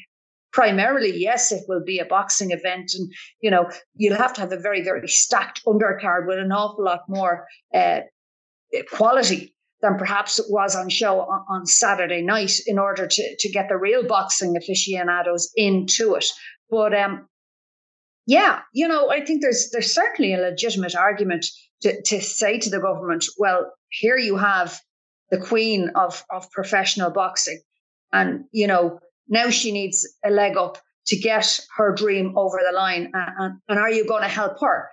Primarily, 0.53 1.13
yes, 1.15 1.53
it 1.53 1.65
will 1.69 1.83
be 1.85 1.99
a 1.99 2.07
boxing 2.07 2.51
event, 2.51 2.93
and 2.95 3.13
you 3.41 3.51
know 3.51 3.71
you'll 3.95 4.17
have 4.17 4.33
to 4.35 4.41
have 4.41 4.53
a 4.53 4.59
very 4.59 4.83
very 4.83 5.07
stacked 5.07 5.61
undercard 5.67 6.27
with 6.27 6.39
an 6.39 6.53
awful 6.53 6.85
lot 6.85 7.01
more 7.09 7.47
uh, 7.75 8.01
quality 8.91 9.55
than 9.83 9.99
perhaps 9.99 10.39
it 10.39 10.47
was 10.49 10.75
on 10.75 10.89
show 10.89 11.21
on, 11.21 11.45
on 11.49 11.67
Saturday 11.67 12.23
night 12.23 12.53
in 12.67 12.79
order 12.79 13.07
to 13.07 13.37
to 13.39 13.49
get 13.51 13.69
the 13.69 13.77
real 13.77 14.07
boxing 14.07 14.57
aficionados 14.57 15.51
into 15.57 16.15
it. 16.15 16.27
But 16.71 16.95
um, 16.95 17.29
yeah, 18.27 18.61
you 18.73 18.89
know, 18.89 19.11
I 19.11 19.25
think 19.25 19.43
there's 19.43 19.71
there's 19.73 19.95
certainly 19.95 20.35
a 20.35 20.41
legitimate 20.41 20.95
argument 20.95 21.47
to, 21.83 22.01
to 22.03 22.21
say 22.21 22.59
to 22.59 22.71
the 22.71 22.81
government, 22.81 23.25
well, 23.39 23.73
here 23.91 24.17
you 24.17 24.37
have 24.37 24.81
the 25.31 25.39
queen 25.39 25.91
of, 25.95 26.25
of 26.31 26.51
professional 26.51 27.11
boxing. 27.11 27.61
And, 28.13 28.45
you 28.53 28.67
know, 28.67 29.01
now 29.29 29.51
she 29.51 29.73
needs 29.73 30.07
a 30.25 30.31
leg 30.31 30.57
up 30.57 30.79
to 31.07 31.17
get 31.17 31.61
her 31.77 31.95
dream 31.95 32.37
over 32.37 32.61
the 32.65 32.77
line. 32.77 33.11
And, 33.15 33.31
and, 33.39 33.61
and 33.69 33.79
are 33.79 33.91
you 33.91 34.07
going 34.07 34.23
to 34.23 34.29
help 34.29 34.61
her? 34.61 34.89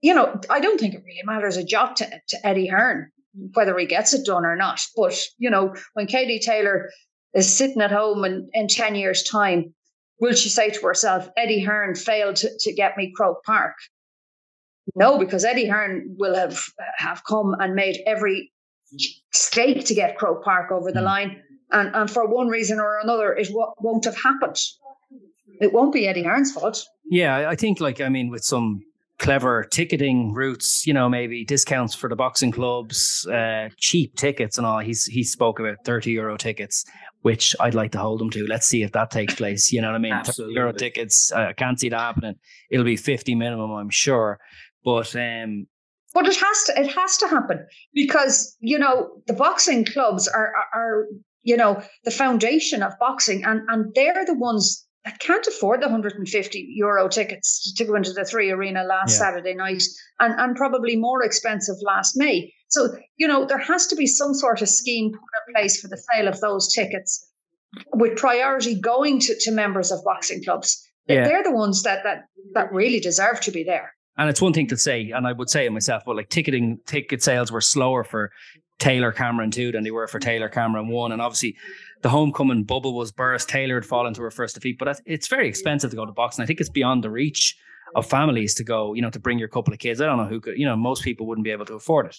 You 0.00 0.14
know, 0.14 0.40
I 0.50 0.60
don't 0.60 0.80
think 0.80 0.94
it 0.94 1.02
really 1.04 1.22
matters 1.24 1.56
a 1.56 1.64
job 1.64 1.96
to, 1.96 2.10
to 2.28 2.46
Eddie 2.46 2.66
Hearn, 2.66 3.10
whether 3.54 3.78
he 3.78 3.86
gets 3.86 4.14
it 4.14 4.26
done 4.26 4.44
or 4.44 4.56
not. 4.56 4.80
But, 4.96 5.18
you 5.38 5.48
know, 5.50 5.74
when 5.94 6.06
Katie 6.06 6.40
Taylor 6.40 6.90
is 7.34 7.56
sitting 7.56 7.80
at 7.80 7.92
home 7.92 8.24
in, 8.24 8.48
in 8.52 8.68
10 8.68 8.94
years' 8.94 9.22
time 9.22 9.74
will 10.22 10.34
she 10.34 10.48
say 10.48 10.70
to 10.70 10.86
herself, 10.86 11.28
Eddie 11.36 11.64
Hearn 11.64 11.96
failed 11.96 12.36
to, 12.36 12.50
to 12.60 12.72
get 12.72 12.96
me 12.96 13.12
Croke 13.14 13.42
Park? 13.44 13.74
No, 14.94 15.18
because 15.18 15.44
Eddie 15.44 15.66
Hearn 15.66 16.14
will 16.16 16.34
have 16.34 16.60
have 16.96 17.22
come 17.24 17.56
and 17.58 17.74
made 17.74 17.98
every 18.06 18.52
stake 19.32 19.84
to 19.86 19.94
get 19.94 20.16
Croke 20.16 20.44
Park 20.44 20.70
over 20.70 20.92
the 20.92 21.00
mm. 21.00 21.04
line. 21.04 21.42
And, 21.70 21.94
and 21.94 22.10
for 22.10 22.26
one 22.26 22.48
reason 22.48 22.78
or 22.78 22.98
another, 22.98 23.32
it 23.32 23.48
w- 23.48 23.72
won't 23.80 24.04
have 24.04 24.16
happened. 24.16 24.58
It 25.60 25.72
won't 25.72 25.92
be 25.92 26.06
Eddie 26.06 26.24
Hearn's 26.24 26.52
fault. 26.52 26.84
Yeah, 27.10 27.48
I 27.48 27.56
think, 27.56 27.80
like, 27.80 28.00
I 28.00 28.08
mean, 28.08 28.30
with 28.30 28.44
some 28.44 28.80
clever 29.18 29.64
ticketing 29.64 30.34
routes, 30.34 30.86
you 30.86 30.92
know, 30.92 31.08
maybe 31.08 31.44
discounts 31.44 31.94
for 31.94 32.10
the 32.10 32.16
boxing 32.16 32.50
clubs, 32.50 33.26
uh, 33.32 33.68
cheap 33.78 34.16
tickets 34.16 34.58
and 34.58 34.66
all. 34.66 34.80
He's 34.80 35.04
he 35.04 35.22
spoke 35.22 35.60
about 35.60 35.76
30 35.84 36.10
euro 36.10 36.36
tickets 36.36 36.84
which 37.22 37.56
I'd 37.60 37.74
like 37.74 37.92
to 37.92 37.98
hold 37.98 38.20
them 38.20 38.30
to. 38.30 38.46
Let's 38.46 38.66
see 38.66 38.82
if 38.82 38.92
that 38.92 39.10
takes 39.10 39.34
place. 39.34 39.72
You 39.72 39.80
know 39.80 39.88
what 39.88 39.96
I 39.96 40.00
mean? 40.00 40.12
Absolutely. 40.12 40.54
Euro 40.56 40.72
tickets. 40.72 41.32
I 41.32 41.52
can't 41.52 41.80
see 41.80 41.88
that 41.88 41.98
happening. 41.98 42.34
It'll 42.70 42.84
be 42.84 42.96
50 42.96 43.34
minimum, 43.34 43.70
I'm 43.70 43.90
sure. 43.90 44.38
But 44.84 45.14
um 45.16 45.66
but 46.14 46.26
it 46.26 46.36
has 46.36 46.64
to 46.64 46.80
it 46.80 46.92
has 46.92 47.16
to 47.18 47.28
happen 47.28 47.66
because 47.94 48.56
you 48.60 48.78
know 48.78 49.10
the 49.26 49.32
boxing 49.32 49.84
clubs 49.84 50.28
are, 50.28 50.52
are, 50.54 50.80
are 50.80 51.06
you 51.42 51.56
know 51.56 51.82
the 52.04 52.10
foundation 52.10 52.82
of 52.82 52.92
boxing 52.98 53.44
and 53.44 53.62
and 53.68 53.92
they're 53.94 54.24
the 54.24 54.34
ones 54.34 54.86
that 55.04 55.18
can't 55.18 55.46
afford 55.46 55.80
the 55.80 55.86
150 55.86 56.66
euro 56.76 57.08
tickets 57.08 57.72
to 57.74 57.84
go 57.84 57.94
into 57.94 58.12
the 58.12 58.24
three 58.24 58.50
arena 58.50 58.84
last 58.84 59.12
yeah. 59.12 59.26
Saturday 59.26 59.54
night 59.54 59.82
and, 60.20 60.38
and 60.38 60.56
probably 60.56 60.96
more 60.96 61.24
expensive 61.24 61.74
last 61.84 62.16
May. 62.16 62.52
So, 62.68 62.88
you 63.16 63.26
know, 63.26 63.44
there 63.44 63.58
has 63.58 63.86
to 63.88 63.96
be 63.96 64.06
some 64.06 64.32
sort 64.32 64.62
of 64.62 64.68
scheme 64.68 65.10
put 65.10 65.20
in 65.48 65.54
place 65.54 65.80
for 65.80 65.88
the 65.88 66.00
sale 66.12 66.28
of 66.28 66.40
those 66.40 66.72
tickets 66.72 67.28
with 67.94 68.16
priority 68.16 68.80
going 68.80 69.18
to, 69.20 69.34
to 69.40 69.50
members 69.50 69.90
of 69.90 70.04
boxing 70.04 70.44
clubs. 70.44 70.80
Yeah. 71.08 71.24
They're 71.24 71.42
the 71.42 71.52
ones 71.52 71.82
that, 71.82 72.04
that 72.04 72.26
that 72.54 72.72
really 72.72 73.00
deserve 73.00 73.40
to 73.40 73.50
be 73.50 73.64
there. 73.64 73.92
And 74.18 74.28
it's 74.28 74.42
one 74.42 74.52
thing 74.52 74.66
to 74.68 74.76
say, 74.76 75.10
and 75.10 75.26
I 75.26 75.32
would 75.32 75.48
say 75.48 75.64
it 75.64 75.72
myself, 75.72 76.02
but 76.04 76.16
like 76.16 76.28
ticketing 76.28 76.78
ticket 76.86 77.22
sales 77.22 77.50
were 77.50 77.60
slower 77.60 78.04
for 78.04 78.30
Taylor 78.78 79.12
Cameron 79.12 79.50
two 79.50 79.72
than 79.72 79.84
they 79.84 79.90
were 79.90 80.06
for 80.06 80.18
Taylor 80.18 80.48
Cameron 80.48 80.88
one. 80.88 81.12
And 81.12 81.22
obviously 81.22 81.56
the 82.02 82.08
homecoming 82.08 82.64
bubble 82.64 82.94
was 82.94 83.12
burst. 83.12 83.48
Taylor 83.48 83.76
had 83.76 83.86
fallen 83.86 84.12
to 84.14 84.22
her 84.22 84.30
first 84.30 84.54
defeat, 84.54 84.78
but 84.78 85.00
it's 85.06 85.28
very 85.28 85.48
expensive 85.48 85.90
to 85.90 85.96
go 85.96 86.04
to 86.04 86.12
boxing. 86.12 86.42
I 86.42 86.46
think 86.46 86.60
it's 86.60 86.68
beyond 86.68 87.02
the 87.04 87.10
reach 87.10 87.56
of 87.94 88.06
families 88.06 88.54
to 88.54 88.64
go, 88.64 88.92
you 88.94 89.02
know, 89.02 89.10
to 89.10 89.20
bring 89.20 89.38
your 89.38 89.48
couple 89.48 89.72
of 89.72 89.78
kids. 89.78 90.00
I 90.00 90.06
don't 90.06 90.18
know 90.18 90.26
who 90.26 90.40
could, 90.40 90.58
you 90.58 90.66
know, 90.66 90.76
most 90.76 91.04
people 91.04 91.26
wouldn't 91.26 91.44
be 91.44 91.50
able 91.50 91.66
to 91.66 91.74
afford 91.74 92.06
it. 92.06 92.16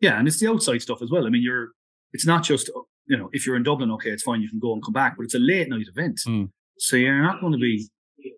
Yeah, 0.00 0.18
and 0.18 0.26
it's 0.26 0.40
the 0.40 0.48
outside 0.48 0.82
stuff 0.82 1.00
as 1.02 1.10
well. 1.10 1.26
I 1.26 1.30
mean, 1.30 1.42
you're, 1.42 1.68
it's 2.12 2.26
not 2.26 2.42
just, 2.42 2.68
you 3.06 3.16
know, 3.16 3.30
if 3.32 3.46
you're 3.46 3.56
in 3.56 3.62
Dublin, 3.62 3.90
okay, 3.92 4.10
it's 4.10 4.22
fine, 4.22 4.42
you 4.42 4.50
can 4.50 4.58
go 4.58 4.72
and 4.72 4.82
come 4.84 4.92
back, 4.92 5.16
but 5.16 5.24
it's 5.24 5.34
a 5.34 5.38
late 5.38 5.68
night 5.68 5.86
event. 5.88 6.20
Mm. 6.26 6.50
So 6.78 6.96
you're 6.96 7.22
not 7.22 7.40
going 7.40 7.52
to 7.52 7.58
be, 7.58 7.88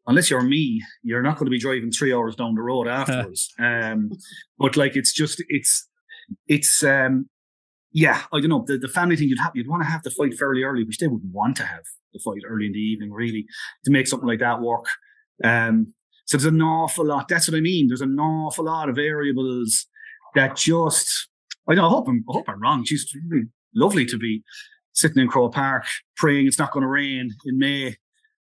unless 0.09 0.31
you're 0.31 0.43
me, 0.43 0.83
you're 1.03 1.23
not 1.23 1.37
going 1.37 1.47
to 1.47 1.51
be 1.51 1.59
driving 1.59 1.93
three 1.93 2.13
hours 2.13 2.35
down 2.35 2.55
the 2.55 2.63
road 2.63 2.89
afterwards. 2.89 3.55
um, 3.59 4.11
but 4.59 4.77
like, 4.77 4.97
it's 4.97 5.13
just, 5.13 5.43
it's, 5.49 5.87
it's, 6.47 6.83
um, 6.83 7.29
yeah, 7.93 8.23
I 8.33 8.41
don't 8.41 8.51
know. 8.51 8.65
The, 8.67 8.79
the 8.79 8.89
family 8.89 9.17
thing 9.17 9.29
you'd 9.29 9.39
have, 9.41 9.53
you'd 9.55 9.69
want 9.69 9.83
to 9.83 9.89
have 9.89 10.03
the 10.03 10.11
fight 10.11 10.35
fairly 10.35 10.63
early, 10.63 10.85
which 10.85 10.99
they 10.99 11.09
wouldn't 11.09 11.33
want 11.33 11.57
to 11.57 11.65
have 11.65 11.85
the 12.13 12.21
fight 12.25 12.43
early 12.47 12.67
in 12.67 12.73
the 12.73 12.79
evening, 12.79 13.13
really, 13.13 13.47
to 13.85 13.91
make 13.91 14.07
something 14.07 14.29
like 14.29 14.41
that 14.41 14.61
work. 14.61 14.87
Um, 15.45 15.95
so 16.27 16.37
there's 16.37 16.45
an 16.47 16.61
awful 16.61 17.07
lot. 17.07 17.29
That's 17.29 17.49
what 17.49 17.57
I 17.57 17.61
mean. 17.61 17.89
There's 17.89 18.03
an 18.03 18.19
awful 18.19 18.67
lot 18.67 18.89
of 18.89 18.97
variables 18.97 19.87
that 20.35 20.57
just, 20.57 21.29
I 21.69 21.75
know, 21.75 21.87
I 21.87 21.89
hope 21.89 22.09
I'm, 22.09 22.25
I 22.29 22.33
hope 22.33 22.49
I'm 22.49 22.61
wrong. 22.61 22.85
She's 22.85 23.11
really 23.29 23.47
lovely 23.75 24.05
to 24.07 24.19
be 24.19 24.43
sitting 24.93 25.23
in 25.23 25.29
Croke 25.29 25.55
Park 25.55 25.87
praying 26.17 26.47
it's 26.47 26.59
not 26.59 26.73
going 26.73 26.83
to 26.83 26.89
rain 26.89 27.31
in 27.47 27.59
May, 27.59 27.97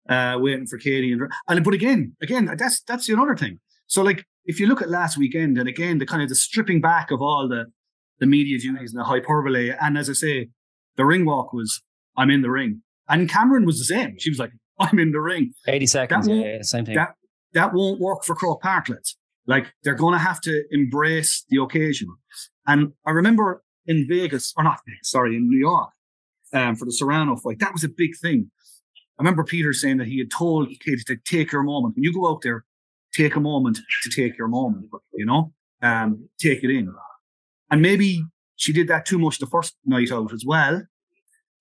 uh, 0.09 0.37
waiting 0.39 0.67
for 0.67 0.77
Katie. 0.77 1.11
And, 1.11 1.21
and, 1.47 1.63
but 1.63 1.73
again, 1.73 2.15
again, 2.21 2.53
that's, 2.57 2.81
that's 2.81 3.09
another 3.09 3.35
thing. 3.35 3.59
So 3.87 4.01
like, 4.01 4.25
if 4.45 4.59
you 4.59 4.67
look 4.67 4.81
at 4.81 4.89
last 4.89 5.17
weekend 5.17 5.57
and 5.57 5.67
again, 5.67 5.97
the 5.97 6.05
kind 6.05 6.21
of 6.21 6.29
the 6.29 6.35
stripping 6.35 6.81
back 6.81 7.11
of 7.11 7.21
all 7.21 7.47
the, 7.47 7.65
the 8.19 8.25
media 8.25 8.59
duties 8.59 8.93
and 8.93 8.99
the 8.99 9.05
hyperbole. 9.05 9.71
And 9.81 9.97
as 9.97 10.09
I 10.09 10.13
say, 10.13 10.49
the 10.95 11.05
ring 11.05 11.25
walk 11.25 11.53
was, 11.53 11.81
I'm 12.17 12.29
in 12.29 12.41
the 12.41 12.51
ring. 12.51 12.81
And 13.07 13.29
Cameron 13.29 13.65
was 13.65 13.77
the 13.77 13.85
same. 13.85 14.15
She 14.19 14.29
was 14.29 14.39
like, 14.39 14.51
I'm 14.79 14.99
in 14.99 15.11
the 15.11 15.21
ring. 15.21 15.53
80 15.67 15.87
seconds. 15.87 16.27
Yeah, 16.27 16.35
yeah, 16.35 16.61
same 16.61 16.85
thing. 16.85 16.95
That, 16.95 17.15
that 17.53 17.73
won't 17.73 17.99
work 17.99 18.23
for 18.23 18.35
Croke 18.35 18.61
Parklets. 18.61 19.15
Like 19.47 19.73
they're 19.83 19.95
going 19.95 20.13
to 20.13 20.19
have 20.19 20.41
to 20.41 20.63
embrace 20.71 21.45
the 21.49 21.61
occasion. 21.61 22.09
And 22.67 22.93
I 23.05 23.11
remember 23.11 23.63
in 23.85 24.07
Vegas, 24.09 24.53
or 24.57 24.63
not 24.63 24.79
Vegas, 24.87 25.09
sorry, 25.09 25.35
in 25.35 25.47
New 25.47 25.59
York, 25.59 25.89
um, 26.53 26.75
for 26.75 26.85
the 26.85 26.91
Serrano 26.91 27.35
fight, 27.35 27.59
that 27.59 27.73
was 27.73 27.83
a 27.83 27.89
big 27.89 28.11
thing. 28.21 28.51
I 29.17 29.23
remember 29.23 29.43
Peter 29.43 29.73
saying 29.73 29.97
that 29.97 30.07
he 30.07 30.19
had 30.19 30.29
told 30.29 30.67
Katie 30.67 31.03
to 31.07 31.17
take 31.25 31.51
your 31.51 31.63
moment. 31.63 31.95
When 31.95 32.03
you 32.03 32.13
go 32.13 32.29
out 32.29 32.41
there, 32.41 32.65
take 33.13 33.35
a 33.35 33.39
moment 33.39 33.79
to 34.03 34.09
take 34.09 34.37
your 34.37 34.47
moment, 34.47 34.87
you 35.13 35.25
know, 35.25 35.53
um, 35.81 36.27
take 36.39 36.63
it 36.63 36.69
in. 36.69 36.93
And 37.71 37.81
maybe 37.81 38.23
she 38.57 38.73
did 38.73 38.87
that 38.89 39.05
too 39.05 39.17
much 39.17 39.39
the 39.39 39.45
first 39.45 39.75
night 39.85 40.11
out 40.11 40.33
as 40.33 40.43
well. 40.45 40.83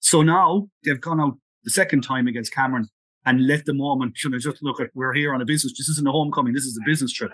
So 0.00 0.22
now 0.22 0.68
they've 0.84 1.00
gone 1.00 1.20
out 1.20 1.38
the 1.62 1.70
second 1.70 2.02
time 2.02 2.26
against 2.26 2.52
Cameron 2.52 2.88
and 3.24 3.46
let 3.46 3.64
the 3.64 3.72
moment, 3.72 4.16
you 4.22 4.30
know, 4.30 4.38
just 4.38 4.62
look 4.62 4.80
at, 4.80 4.90
we're 4.94 5.14
here 5.14 5.32
on 5.32 5.40
a 5.40 5.44
business. 5.44 5.72
This 5.78 5.88
isn't 5.88 6.06
a 6.06 6.12
homecoming. 6.12 6.52
This 6.52 6.64
is 6.64 6.78
a 6.82 6.84
business 6.84 7.12
trip. 7.12 7.32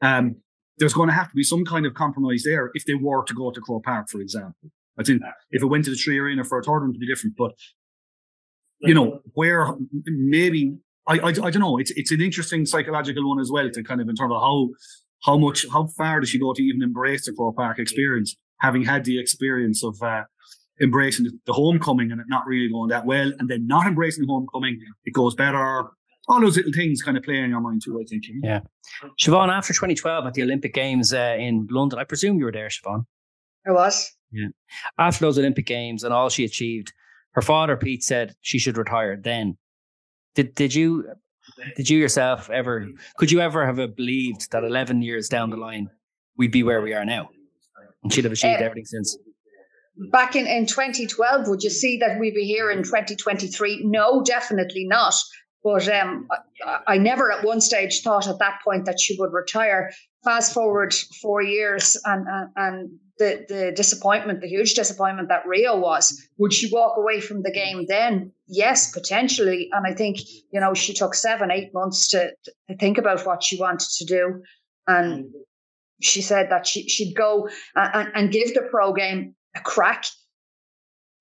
Um, 0.00 0.36
there's 0.78 0.94
going 0.94 1.08
to 1.08 1.14
have 1.14 1.28
to 1.28 1.34
be 1.34 1.42
some 1.42 1.64
kind 1.64 1.86
of 1.86 1.94
compromise 1.94 2.42
there 2.44 2.70
if 2.74 2.84
they 2.86 2.94
were 2.94 3.24
to 3.24 3.34
go 3.34 3.50
to 3.50 3.60
Croke 3.60 3.84
Park, 3.84 4.08
for 4.10 4.20
example. 4.20 4.70
I 4.98 5.04
think 5.04 5.22
if 5.50 5.62
it 5.62 5.66
went 5.66 5.84
to 5.84 5.90
the 5.90 5.96
Tree 5.96 6.18
Arena 6.18 6.42
for 6.42 6.58
a 6.58 6.62
tournament, 6.62 6.96
it'd 6.96 7.00
be 7.00 7.06
different. 7.06 7.36
But 7.36 7.52
you 8.80 8.94
know, 8.94 9.20
where 9.34 9.68
maybe 10.04 10.76
I, 11.06 11.18
I, 11.18 11.28
I 11.28 11.32
don't 11.32 11.60
know. 11.60 11.78
It's 11.78 11.90
it's 11.92 12.10
an 12.10 12.20
interesting 12.20 12.66
psychological 12.66 13.28
one 13.28 13.40
as 13.40 13.50
well 13.50 13.70
to 13.70 13.82
kind 13.82 14.00
of 14.00 14.08
in 14.08 14.16
terms 14.16 14.32
of 14.32 14.40
how 14.40 14.68
how 15.24 15.38
much 15.38 15.66
how 15.72 15.88
far 15.96 16.20
does 16.20 16.30
she 16.30 16.38
go 16.38 16.52
to 16.52 16.62
even 16.62 16.82
embrace 16.82 17.26
the 17.26 17.32
Croke 17.32 17.56
Park 17.56 17.78
experience, 17.78 18.36
having 18.60 18.84
had 18.84 19.04
the 19.04 19.18
experience 19.18 19.84
of 19.84 19.96
uh, 20.02 20.24
embracing 20.80 21.24
the, 21.24 21.32
the, 21.46 21.52
homecoming 21.52 22.12
and 22.12 22.20
it 22.20 22.26
not 22.28 22.46
really 22.46 22.68
going 22.70 22.88
that 22.88 23.06
well, 23.06 23.32
and 23.38 23.48
then 23.48 23.66
not 23.66 23.86
embracing 23.86 24.26
the 24.26 24.32
homecoming, 24.32 24.78
it 25.04 25.12
goes 25.12 25.34
better. 25.34 25.84
All 26.28 26.40
those 26.40 26.56
little 26.56 26.72
things 26.72 27.02
kind 27.02 27.16
of 27.16 27.22
play 27.22 27.38
in 27.38 27.50
your 27.50 27.60
mind 27.60 27.82
too, 27.84 28.00
I 28.00 28.04
think. 28.04 28.24
Yeah. 28.42 28.60
Siobhan, 29.20 29.48
after 29.48 29.72
2012 29.72 30.26
at 30.26 30.34
the 30.34 30.42
Olympic 30.42 30.74
Games 30.74 31.12
uh, 31.12 31.36
in 31.38 31.68
London, 31.70 32.00
I 32.00 32.04
presume 32.04 32.38
you 32.38 32.46
were 32.46 32.52
there, 32.52 32.68
Siobhan. 32.68 33.04
I 33.66 33.70
was. 33.70 34.12
Yeah. 34.32 34.48
After 34.98 35.24
those 35.24 35.38
Olympic 35.38 35.66
Games 35.66 36.02
and 36.02 36.12
all 36.12 36.28
she 36.28 36.44
achieved, 36.44 36.92
her 37.36 37.42
father 37.42 37.76
Pete 37.76 38.02
said 38.02 38.34
she 38.40 38.58
should 38.58 38.78
retire 38.78 39.16
then. 39.16 39.56
Did 40.34 40.54
did 40.54 40.74
you 40.74 41.04
did 41.76 41.88
you 41.88 41.98
yourself 41.98 42.50
ever 42.50 42.88
could 43.18 43.30
you 43.30 43.40
ever 43.40 43.64
have 43.64 43.94
believed 43.94 44.50
that 44.50 44.64
11 44.64 45.02
years 45.02 45.28
down 45.28 45.50
the 45.50 45.56
line 45.56 45.88
we'd 46.36 46.50
be 46.50 46.62
where 46.62 46.80
we 46.80 46.94
are 46.94 47.04
now? 47.04 47.28
And 48.02 48.12
she'd 48.12 48.24
have 48.24 48.32
achieved 48.32 48.62
uh, 48.62 48.64
everything 48.64 48.86
since. 48.86 49.18
back 50.10 50.34
in, 50.34 50.46
in 50.46 50.66
2012 50.66 51.46
would 51.48 51.62
you 51.62 51.70
see 51.70 51.98
that 51.98 52.18
we'd 52.18 52.34
be 52.34 52.44
here 52.44 52.70
in 52.70 52.82
2023 52.82 53.82
no 53.84 54.22
definitely 54.22 54.86
not. 54.86 55.14
But 55.62 55.88
um, 55.88 56.28
I, 56.64 56.78
I, 56.86 56.98
never 56.98 57.32
at 57.32 57.44
one 57.44 57.60
stage 57.60 58.02
thought 58.02 58.28
at 58.28 58.38
that 58.38 58.60
point 58.64 58.84
that 58.86 59.00
she 59.00 59.16
would 59.18 59.32
retire. 59.32 59.90
Fast 60.22 60.54
forward 60.54 60.94
four 61.20 61.42
years 61.42 62.00
and, 62.04 62.24
and, 62.28 62.50
and 62.54 62.90
the, 63.18 63.44
the 63.48 63.72
disappointment, 63.74 64.40
the 64.40 64.48
huge 64.48 64.74
disappointment 64.74 65.28
that 65.28 65.46
Rio 65.46 65.78
was. 65.78 66.20
Would 66.38 66.52
she 66.52 66.70
walk 66.72 66.96
away 66.96 67.20
from 67.20 67.42
the 67.42 67.50
game 67.50 67.86
then? 67.88 68.32
Yes, 68.46 68.92
potentially. 68.92 69.68
And 69.72 69.86
I 69.86 69.94
think, 69.94 70.18
you 70.52 70.60
know, 70.60 70.74
she 70.74 70.92
took 70.92 71.14
seven, 71.14 71.50
eight 71.50 71.72
months 71.72 72.08
to, 72.08 72.30
to 72.44 72.76
think 72.76 72.98
about 72.98 73.26
what 73.26 73.42
she 73.42 73.58
wanted 73.58 73.88
to 73.98 74.04
do. 74.04 74.42
And 74.86 75.24
mm. 75.24 75.30
she 76.02 76.22
said 76.22 76.50
that 76.50 76.66
she, 76.66 76.88
she'd 76.88 77.14
go 77.14 77.48
and, 77.74 78.10
and 78.14 78.32
give 78.32 78.54
the 78.54 78.68
pro 78.70 78.92
game 78.92 79.34
a 79.54 79.60
crack. 79.60 80.04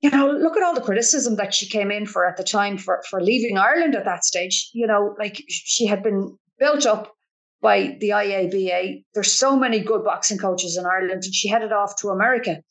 You 0.02 0.12
know, 0.12 0.30
look 0.30 0.58
at 0.58 0.64
all 0.64 0.76
the 0.76 0.82
criticism 0.82 1.38
that 1.38 1.54
she 1.54 1.68
came 1.68 1.90
in 1.90 2.06
for 2.06 2.28
at 2.28 2.38
the 2.38 2.44
time 2.44 2.78
for, 2.78 3.02
for 3.10 3.22
leaving 3.22 3.58
Ireland 3.58 3.96
at 3.96 4.06
that 4.06 4.26
stage. 4.26 4.70
You 4.74 4.86
know, 4.86 5.16
like 5.18 5.42
she 5.48 5.88
had 5.88 6.04
been 6.04 6.38
built 6.60 6.86
up 6.86 7.16
by 7.62 7.98
the 8.00 8.10
IABA. 8.10 9.04
There's 9.14 9.32
so 9.32 9.58
many 9.58 9.80
good 9.80 10.04
boxing 10.04 10.38
coaches 10.38 10.78
in 10.78 10.86
Ireland, 10.86 11.24
and 11.24 11.34
she 11.34 11.50
headed 11.50 11.72
off 11.72 11.96
to 12.02 12.10
America. 12.10 12.62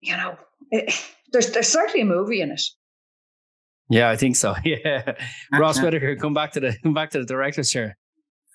You 0.00 0.16
know, 0.16 0.36
it, 0.70 0.92
there's 1.32 1.50
there's 1.52 1.68
certainly 1.68 2.02
a 2.02 2.04
movie 2.04 2.40
in 2.40 2.52
it. 2.52 2.62
Yeah, 3.90 4.10
I 4.10 4.16
think 4.16 4.36
so. 4.36 4.54
Yeah, 4.64 5.14
Ross 5.52 5.80
Whitaker, 5.80 6.16
come 6.16 6.34
back 6.34 6.52
to 6.52 6.60
the 6.60 6.76
come 6.82 6.94
back 6.94 7.10
to 7.10 7.18
the 7.18 7.26
director's 7.26 7.70
chair. 7.70 7.96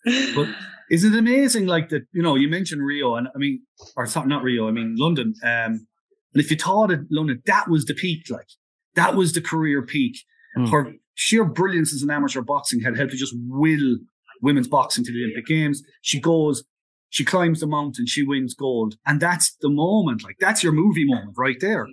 But 0.06 0.50
is 0.90 1.04
it 1.04 1.16
amazing? 1.16 1.66
Like 1.66 1.90
that, 1.90 2.04
you 2.12 2.22
know, 2.22 2.36
you 2.36 2.48
mentioned 2.50 2.86
Rio, 2.86 3.16
and 3.16 3.28
I 3.34 3.38
mean, 3.38 3.62
or 3.96 4.08
not 4.26 4.44
Rio, 4.44 4.68
I 4.68 4.72
mean 4.72 4.96
London. 4.98 5.34
Um, 5.44 5.88
and 6.34 6.44
if 6.44 6.52
you 6.52 6.58
thought 6.58 6.92
of 6.92 7.06
London, 7.10 7.42
that 7.46 7.70
was 7.70 7.86
the 7.86 7.94
peak. 7.94 8.30
Like 8.30 8.48
that 8.96 9.16
was 9.16 9.34
the 9.34 9.42
career 9.42 9.82
peak. 9.82 10.18
Mm. 10.58 10.70
Her 10.70 10.94
sheer 11.16 11.46
brilliance 11.46 11.94
as 11.94 12.02
an 12.02 12.10
amateur 12.10 12.42
boxing 12.42 12.82
had 12.82 12.98
helped 12.98 13.12
to 13.12 13.18
just 13.18 13.36
will 13.48 13.98
women's 14.44 14.68
boxing 14.68 15.04
to 15.06 15.12
the 15.12 15.24
Olympic 15.24 15.48
Games. 15.48 15.82
She 16.02 16.20
goes, 16.20 16.64
she 17.10 17.24
climbs 17.24 17.60
the 17.60 17.68
mountain, 17.68 18.06
she 18.06 18.24
wins 18.24 18.54
gold. 18.54 18.96
And 19.06 19.20
that's 19.20 19.56
the 19.62 19.70
moment. 19.70 20.24
Like 20.24 20.38
that's 20.40 20.64
your 20.64 20.74
movie 20.74 21.06
moment 21.06 21.36
right 21.38 21.60
there. 21.60 21.84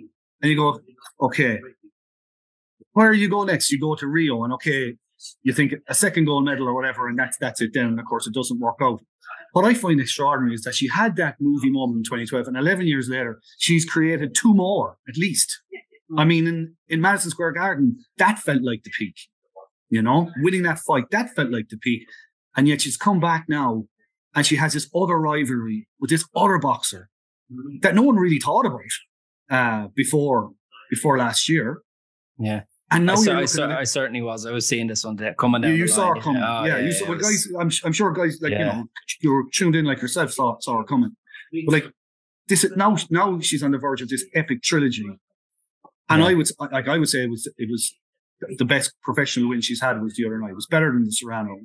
And 0.41 0.51
you 0.51 0.55
go, 0.55 0.81
okay, 1.19 1.59
where 2.93 3.13
you 3.13 3.29
go 3.29 3.43
next? 3.43 3.71
You 3.71 3.79
go 3.79 3.95
to 3.95 4.07
Rio 4.07 4.43
and 4.43 4.53
okay, 4.53 4.95
you 5.43 5.53
think 5.53 5.73
a 5.87 5.93
second 5.93 6.25
gold 6.25 6.45
medal 6.45 6.67
or 6.67 6.73
whatever, 6.73 7.07
and 7.07 7.17
that's 7.17 7.37
that's 7.37 7.61
it 7.61 7.71
then. 7.73 7.85
And 7.85 7.99
of 7.99 8.05
course 8.05 8.27
it 8.27 8.33
doesn't 8.33 8.59
work 8.59 8.77
out. 8.81 9.01
What 9.53 9.65
I 9.65 9.73
find 9.73 9.99
extraordinary 9.99 10.55
is 10.55 10.61
that 10.63 10.75
she 10.75 10.87
had 10.87 11.15
that 11.17 11.35
movie 11.39 11.69
moment 11.69 11.97
in 11.97 12.03
2012, 12.03 12.47
and 12.47 12.57
11 12.57 12.87
years 12.87 13.09
later, 13.09 13.41
she's 13.57 13.85
created 13.85 14.33
two 14.33 14.53
more 14.53 14.97
at 15.07 15.17
least. 15.17 15.61
I 16.17 16.25
mean, 16.25 16.47
in, 16.47 16.75
in 16.89 17.01
Madison 17.01 17.31
Square 17.31 17.53
Garden, 17.53 17.97
that 18.17 18.39
felt 18.39 18.61
like 18.63 18.83
the 18.83 18.91
peak. 18.97 19.15
You 19.89 20.01
know, 20.01 20.31
winning 20.37 20.63
that 20.63 20.79
fight, 20.79 21.05
that 21.11 21.35
felt 21.35 21.51
like 21.51 21.67
the 21.69 21.77
peak. 21.77 22.07
And 22.55 22.67
yet 22.67 22.81
she's 22.81 22.97
come 22.97 23.19
back 23.19 23.45
now 23.47 23.85
and 24.35 24.45
she 24.45 24.55
has 24.57 24.73
this 24.73 24.89
other 24.95 25.17
rivalry 25.17 25.87
with 25.99 26.09
this 26.09 26.25
other 26.35 26.57
boxer 26.57 27.09
that 27.81 27.95
no 27.95 28.01
one 28.01 28.15
really 28.15 28.39
thought 28.39 28.65
about 28.65 28.81
uh, 29.49 29.87
before 29.95 30.51
before 30.89 31.17
last 31.17 31.49
year. 31.49 31.81
Yeah. 32.37 32.61
And 32.93 33.05
now 33.05 33.13
I, 33.13 33.15
saw, 33.15 33.37
I, 33.37 33.45
saw, 33.45 33.67
I, 33.69 33.83
certainly 33.85 34.21
was. 34.21 34.45
I 34.45 34.51
was 34.51 34.67
seeing 34.67 34.87
this 34.87 35.05
one 35.05 35.17
coming 35.37 35.61
down. 35.61 35.71
You, 35.71 35.77
you 35.77 35.87
saw 35.87 36.11
it 36.11 36.21
coming. 36.21 36.43
Oh, 36.43 36.65
yeah, 36.65 36.77
yeah, 36.77 36.85
you 36.85 36.91
saw. 36.91 37.07
Well, 37.07 37.19
guys, 37.19 37.47
I'm, 37.57 37.71
I'm 37.85 37.93
sure 37.93 38.11
guys 38.11 38.37
like 38.41 38.51
yeah. 38.51 38.59
you 38.59 38.65
know 38.65 38.85
you're 39.21 39.45
tuned 39.53 39.77
in 39.77 39.85
like 39.85 40.01
yourself 40.01 40.33
saw 40.33 40.57
saw 40.59 40.79
her 40.79 40.83
coming. 40.83 41.11
But 41.65 41.71
like 41.71 41.85
this 42.49 42.65
now 42.75 42.97
now 43.09 43.39
she's 43.39 43.63
on 43.63 43.71
the 43.71 43.77
verge 43.77 44.01
of 44.01 44.09
this 44.09 44.25
epic 44.35 44.61
trilogy, 44.61 45.05
and 46.09 46.21
yeah. 46.21 46.27
I 46.27 46.33
would 46.33 46.49
like 46.59 46.89
I 46.89 46.97
would 46.97 47.07
say 47.07 47.23
it 47.23 47.29
was 47.29 47.49
it 47.57 47.69
was 47.69 47.95
the 48.57 48.65
best 48.65 48.93
professional 49.01 49.47
win 49.47 49.61
she's 49.61 49.81
had 49.81 50.01
was 50.01 50.15
the 50.15 50.25
other 50.25 50.37
night. 50.39 50.51
It 50.51 50.55
was 50.55 50.67
better 50.67 50.91
than 50.91 51.05
the 51.05 51.11
Serrano 51.11 51.55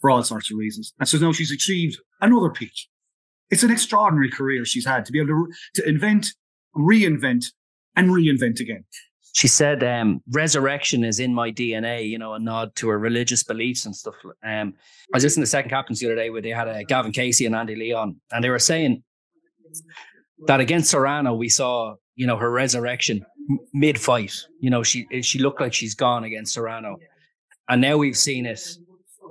for 0.00 0.10
all 0.10 0.22
sorts 0.22 0.50
of 0.50 0.56
reasons. 0.56 0.92
And 0.98 1.08
so 1.08 1.18
now 1.18 1.32
she's 1.32 1.52
achieved 1.52 1.98
another 2.20 2.50
peak. 2.50 2.72
It's 3.50 3.62
an 3.62 3.70
extraordinary 3.70 4.30
career 4.30 4.64
she's 4.64 4.86
had 4.86 5.04
to 5.04 5.12
be 5.12 5.18
able 5.18 5.28
to, 5.28 5.52
to 5.82 5.88
invent, 5.88 6.28
reinvent, 6.76 7.46
and 7.96 8.10
reinvent 8.10 8.60
again. 8.60 8.84
She 9.32 9.48
said, 9.48 9.84
um, 9.84 10.22
resurrection 10.32 11.04
is 11.04 11.20
in 11.20 11.32
my 11.34 11.52
DNA, 11.52 12.08
you 12.08 12.18
know, 12.18 12.34
a 12.34 12.38
nod 12.38 12.74
to 12.76 12.88
her 12.88 12.98
religious 12.98 13.44
beliefs 13.44 13.86
and 13.86 13.94
stuff. 13.94 14.14
Um, 14.44 14.74
I 15.12 15.16
was 15.16 15.22
listening 15.22 15.44
to 15.44 15.50
Second 15.50 15.70
Captains 15.70 16.00
the 16.00 16.06
other 16.06 16.16
day 16.16 16.30
where 16.30 16.42
they 16.42 16.50
had 16.50 16.68
uh, 16.68 16.82
Gavin 16.82 17.12
Casey 17.12 17.46
and 17.46 17.54
Andy 17.54 17.76
Leon, 17.76 18.16
and 18.32 18.42
they 18.42 18.50
were 18.50 18.58
saying 18.58 19.04
that 20.46 20.58
against 20.58 20.90
Serrano, 20.90 21.34
we 21.34 21.48
saw, 21.48 21.94
you 22.16 22.26
know, 22.26 22.36
her 22.36 22.50
resurrection 22.50 23.24
mid 23.72 24.00
fight. 24.00 24.34
You 24.58 24.70
know, 24.70 24.82
she 24.82 25.06
she 25.22 25.38
looked 25.38 25.60
like 25.60 25.74
she's 25.74 25.94
gone 25.94 26.24
against 26.24 26.54
Serrano. 26.54 26.96
And 27.68 27.80
now 27.80 27.96
we've 27.96 28.16
seen 28.16 28.46
it 28.46 28.60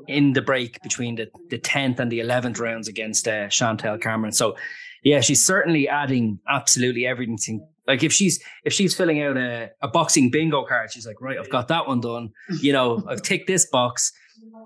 in 0.09 0.33
the 0.33 0.41
break 0.41 0.81
between 0.81 1.15
the, 1.15 1.27
the 1.49 1.59
10th 1.59 1.99
and 1.99 2.11
the 2.11 2.19
11th 2.19 2.59
rounds 2.59 2.87
against 2.87 3.27
uh, 3.27 3.47
Chantelle 3.49 3.97
Cameron. 3.97 4.31
So, 4.31 4.55
yeah, 5.03 5.21
she's 5.21 5.45
certainly 5.45 5.87
adding 5.87 6.39
absolutely 6.49 7.05
everything. 7.05 7.65
Like 7.87 8.03
if 8.03 8.11
she's 8.11 8.43
if 8.65 8.73
she's 8.73 8.93
filling 8.95 9.21
out 9.21 9.37
a, 9.37 9.71
a 9.81 9.87
boxing 9.87 10.29
bingo 10.29 10.65
card, 10.65 10.91
she's 10.91 11.07
like, 11.07 11.21
right, 11.21 11.37
I've 11.39 11.49
got 11.49 11.69
that 11.69 11.87
one 11.87 12.01
done. 12.01 12.31
You 12.59 12.73
know, 12.73 13.03
I've 13.07 13.21
ticked 13.21 13.47
this 13.47 13.65
box. 13.65 14.11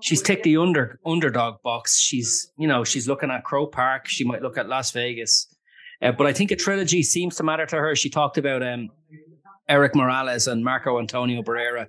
She's 0.02 0.20
ticked 0.20 0.44
the 0.44 0.56
under 0.56 0.98
underdog 1.06 1.62
box. 1.62 1.98
She's 1.98 2.50
you 2.58 2.68
know 2.68 2.84
she's 2.84 3.08
looking 3.08 3.30
at 3.30 3.44
Croke 3.44 3.72
Park. 3.72 4.08
She 4.08 4.24
might 4.24 4.42
look 4.42 4.58
at 4.58 4.68
Las 4.68 4.90
Vegas. 4.90 5.46
Uh, 6.02 6.12
but 6.12 6.26
I 6.26 6.32
think 6.32 6.50
a 6.50 6.56
trilogy 6.56 7.02
seems 7.02 7.36
to 7.36 7.44
matter 7.44 7.64
to 7.66 7.76
her. 7.76 7.94
She 7.94 8.10
talked 8.10 8.36
about 8.36 8.62
um, 8.62 8.90
Erik 9.68 9.94
Morales 9.94 10.46
and 10.46 10.64
Marco 10.64 10.98
Antonio 10.98 11.42
Barrera 11.42 11.86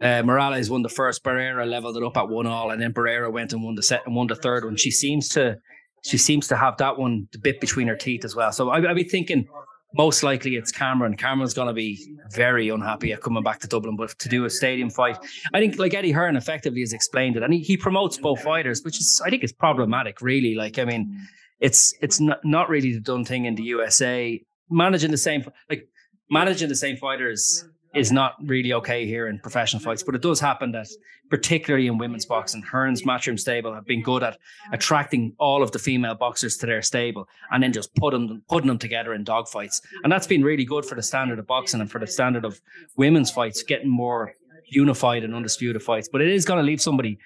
uh, 0.00 0.22
Morales 0.22 0.68
won 0.68 0.82
the 0.82 0.88
first. 0.88 1.24
Barrera 1.24 1.66
leveled 1.68 1.96
it 1.96 2.02
up 2.02 2.16
at 2.16 2.28
one 2.28 2.46
all, 2.46 2.70
and 2.70 2.80
then 2.80 2.92
Barrera 2.92 3.32
went 3.32 3.52
and 3.52 3.62
won 3.62 3.74
the 3.74 3.82
set 3.82 4.02
and 4.06 4.14
won 4.14 4.26
the 4.26 4.36
third 4.36 4.64
one. 4.64 4.76
She 4.76 4.90
seems 4.90 5.28
to 5.30 5.56
she 6.04 6.18
seems 6.18 6.46
to 6.48 6.56
have 6.56 6.76
that 6.76 6.98
one 6.98 7.28
the 7.32 7.38
bit 7.38 7.60
between 7.60 7.88
her 7.88 7.96
teeth 7.96 8.24
as 8.24 8.36
well. 8.36 8.52
So 8.52 8.68
I, 8.70 8.78
I'd 8.88 8.94
be 8.94 9.04
thinking 9.04 9.48
most 9.94 10.22
likely 10.22 10.56
it's 10.56 10.70
Cameron. 10.70 11.16
Cameron's 11.16 11.54
going 11.54 11.68
to 11.68 11.74
be 11.74 12.14
very 12.32 12.68
unhappy 12.68 13.12
at 13.12 13.22
coming 13.22 13.42
back 13.42 13.60
to 13.60 13.68
Dublin, 13.68 13.96
but 13.96 14.10
to 14.18 14.28
do 14.28 14.44
a 14.44 14.50
stadium 14.50 14.90
fight, 14.90 15.18
I 15.54 15.58
think 15.58 15.78
like 15.78 15.94
Eddie 15.94 16.12
Hearn 16.12 16.36
effectively 16.36 16.80
has 16.80 16.92
explained 16.92 17.36
it, 17.36 17.42
and 17.42 17.52
he, 17.52 17.60
he 17.60 17.76
promotes 17.76 18.18
both 18.18 18.42
fighters, 18.42 18.82
which 18.84 18.98
is 18.98 19.22
I 19.24 19.30
think 19.30 19.42
it's 19.42 19.52
problematic. 19.52 20.20
Really, 20.20 20.54
like 20.54 20.78
I 20.78 20.84
mean, 20.84 21.26
it's 21.60 21.94
it's 22.00 22.20
not 22.20 22.38
not 22.44 22.68
really 22.68 22.92
the 22.92 23.00
done 23.00 23.24
thing 23.24 23.46
in 23.46 23.54
the 23.54 23.64
USA. 23.64 24.40
Managing 24.68 25.12
the 25.12 25.18
same 25.18 25.44
like 25.70 25.88
managing 26.30 26.68
the 26.68 26.76
same 26.76 26.96
fighters 26.96 27.64
is 27.96 28.12
not 28.12 28.34
really 28.44 28.72
okay 28.74 29.06
here 29.06 29.26
in 29.28 29.38
professional 29.38 29.82
fights, 29.82 30.02
but 30.02 30.14
it 30.14 30.20
does 30.20 30.38
happen 30.38 30.70
that, 30.72 30.86
particularly 31.30 31.86
in 31.86 31.96
women's 31.96 32.26
boxing, 32.26 32.62
Hearn's 32.62 33.02
Matchroom 33.02 33.38
Stable 33.38 33.74
have 33.74 33.86
been 33.86 34.02
good 34.02 34.22
at 34.22 34.38
attracting 34.72 35.34
all 35.38 35.62
of 35.62 35.72
the 35.72 35.78
female 35.78 36.14
boxers 36.14 36.56
to 36.58 36.66
their 36.66 36.82
stable 36.82 37.26
and 37.50 37.62
then 37.62 37.72
just 37.72 37.94
putting 37.94 38.26
them, 38.28 38.42
putting 38.48 38.68
them 38.68 38.78
together 38.78 39.14
in 39.14 39.24
dog 39.24 39.48
fights. 39.48 39.80
And 40.04 40.12
that's 40.12 40.26
been 40.26 40.44
really 40.44 40.64
good 40.64 40.84
for 40.84 40.94
the 40.94 41.02
standard 41.02 41.38
of 41.38 41.46
boxing 41.46 41.80
and 41.80 41.90
for 41.90 41.98
the 41.98 42.06
standard 42.06 42.44
of 42.44 42.60
women's 42.96 43.30
fights, 43.30 43.62
getting 43.62 43.88
more 43.88 44.34
unified 44.66 45.24
and 45.24 45.34
undisputed 45.34 45.82
fights. 45.82 46.08
But 46.10 46.20
it 46.20 46.28
is 46.28 46.44
going 46.44 46.58
to 46.58 46.66
leave 46.66 46.80
somebody 46.80 47.18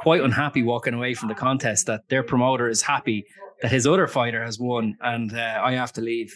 quite 0.00 0.20
unhappy 0.20 0.62
walking 0.62 0.94
away 0.94 1.14
from 1.14 1.28
the 1.28 1.34
contest 1.34 1.86
that 1.86 2.08
their 2.08 2.22
promoter 2.22 2.68
is 2.68 2.82
happy 2.82 3.24
that 3.62 3.70
his 3.70 3.86
other 3.86 4.06
fighter 4.06 4.44
has 4.44 4.58
won 4.58 4.96
and 5.00 5.32
uh, 5.34 5.60
I 5.62 5.72
have 5.72 5.92
to 5.94 6.00
leave 6.00 6.34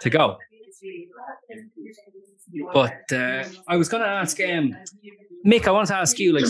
to 0.00 0.10
go. 0.10 0.36
But 2.72 3.12
uh, 3.12 3.44
I 3.68 3.76
was 3.76 3.88
going 3.88 4.02
to 4.02 4.08
ask 4.08 4.38
um, 4.40 4.76
Mick. 5.46 5.66
I 5.66 5.70
want 5.70 5.88
to 5.88 5.96
ask 5.96 6.18
you, 6.18 6.32
like, 6.32 6.44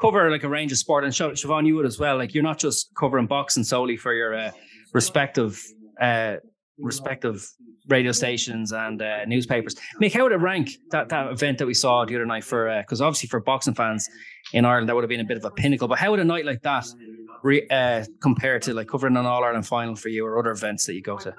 cover 0.00 0.30
like 0.30 0.44
a 0.44 0.48
range 0.48 0.72
of 0.72 0.78
sport, 0.78 1.04
and 1.04 1.12
Siobhan, 1.12 1.66
you 1.66 1.76
would 1.76 1.86
as 1.86 1.98
well. 1.98 2.18
Like, 2.18 2.34
you're 2.34 2.42
not 2.42 2.58
just 2.58 2.90
covering 2.98 3.26
boxing 3.26 3.64
solely 3.64 3.96
for 3.96 4.12
your 4.12 4.34
uh, 4.34 4.50
respective 4.92 5.62
uh, 6.00 6.36
respective 6.78 7.46
radio 7.88 8.12
stations 8.12 8.72
and 8.72 9.02
uh, 9.02 9.24
newspapers. 9.26 9.76
Mick, 10.00 10.12
how 10.12 10.22
would 10.22 10.32
it 10.32 10.40
rank 10.40 10.70
that, 10.90 11.08
that 11.10 11.30
event 11.30 11.58
that 11.58 11.66
we 11.66 11.74
saw 11.74 12.04
the 12.04 12.14
other 12.14 12.26
night 12.26 12.44
for? 12.44 12.74
Because 12.80 13.00
uh, 13.00 13.06
obviously 13.06 13.28
for 13.28 13.40
boxing 13.40 13.74
fans 13.74 14.08
in 14.52 14.64
Ireland, 14.64 14.88
that 14.88 14.94
would 14.94 15.04
have 15.04 15.08
been 15.08 15.20
a 15.20 15.24
bit 15.24 15.36
of 15.36 15.44
a 15.44 15.50
pinnacle. 15.50 15.88
But 15.88 15.98
how 15.98 16.10
would 16.10 16.20
a 16.20 16.24
night 16.24 16.46
like 16.46 16.62
that 16.62 16.86
re, 17.42 17.66
uh, 17.70 18.04
compare 18.22 18.58
to 18.60 18.74
like 18.74 18.88
covering 18.88 19.16
an 19.16 19.26
All 19.26 19.44
Ireland 19.44 19.66
final 19.66 19.94
for 19.94 20.08
you 20.08 20.26
or 20.26 20.38
other 20.38 20.50
events 20.50 20.86
that 20.86 20.94
you 20.94 21.02
go 21.02 21.18
to? 21.18 21.34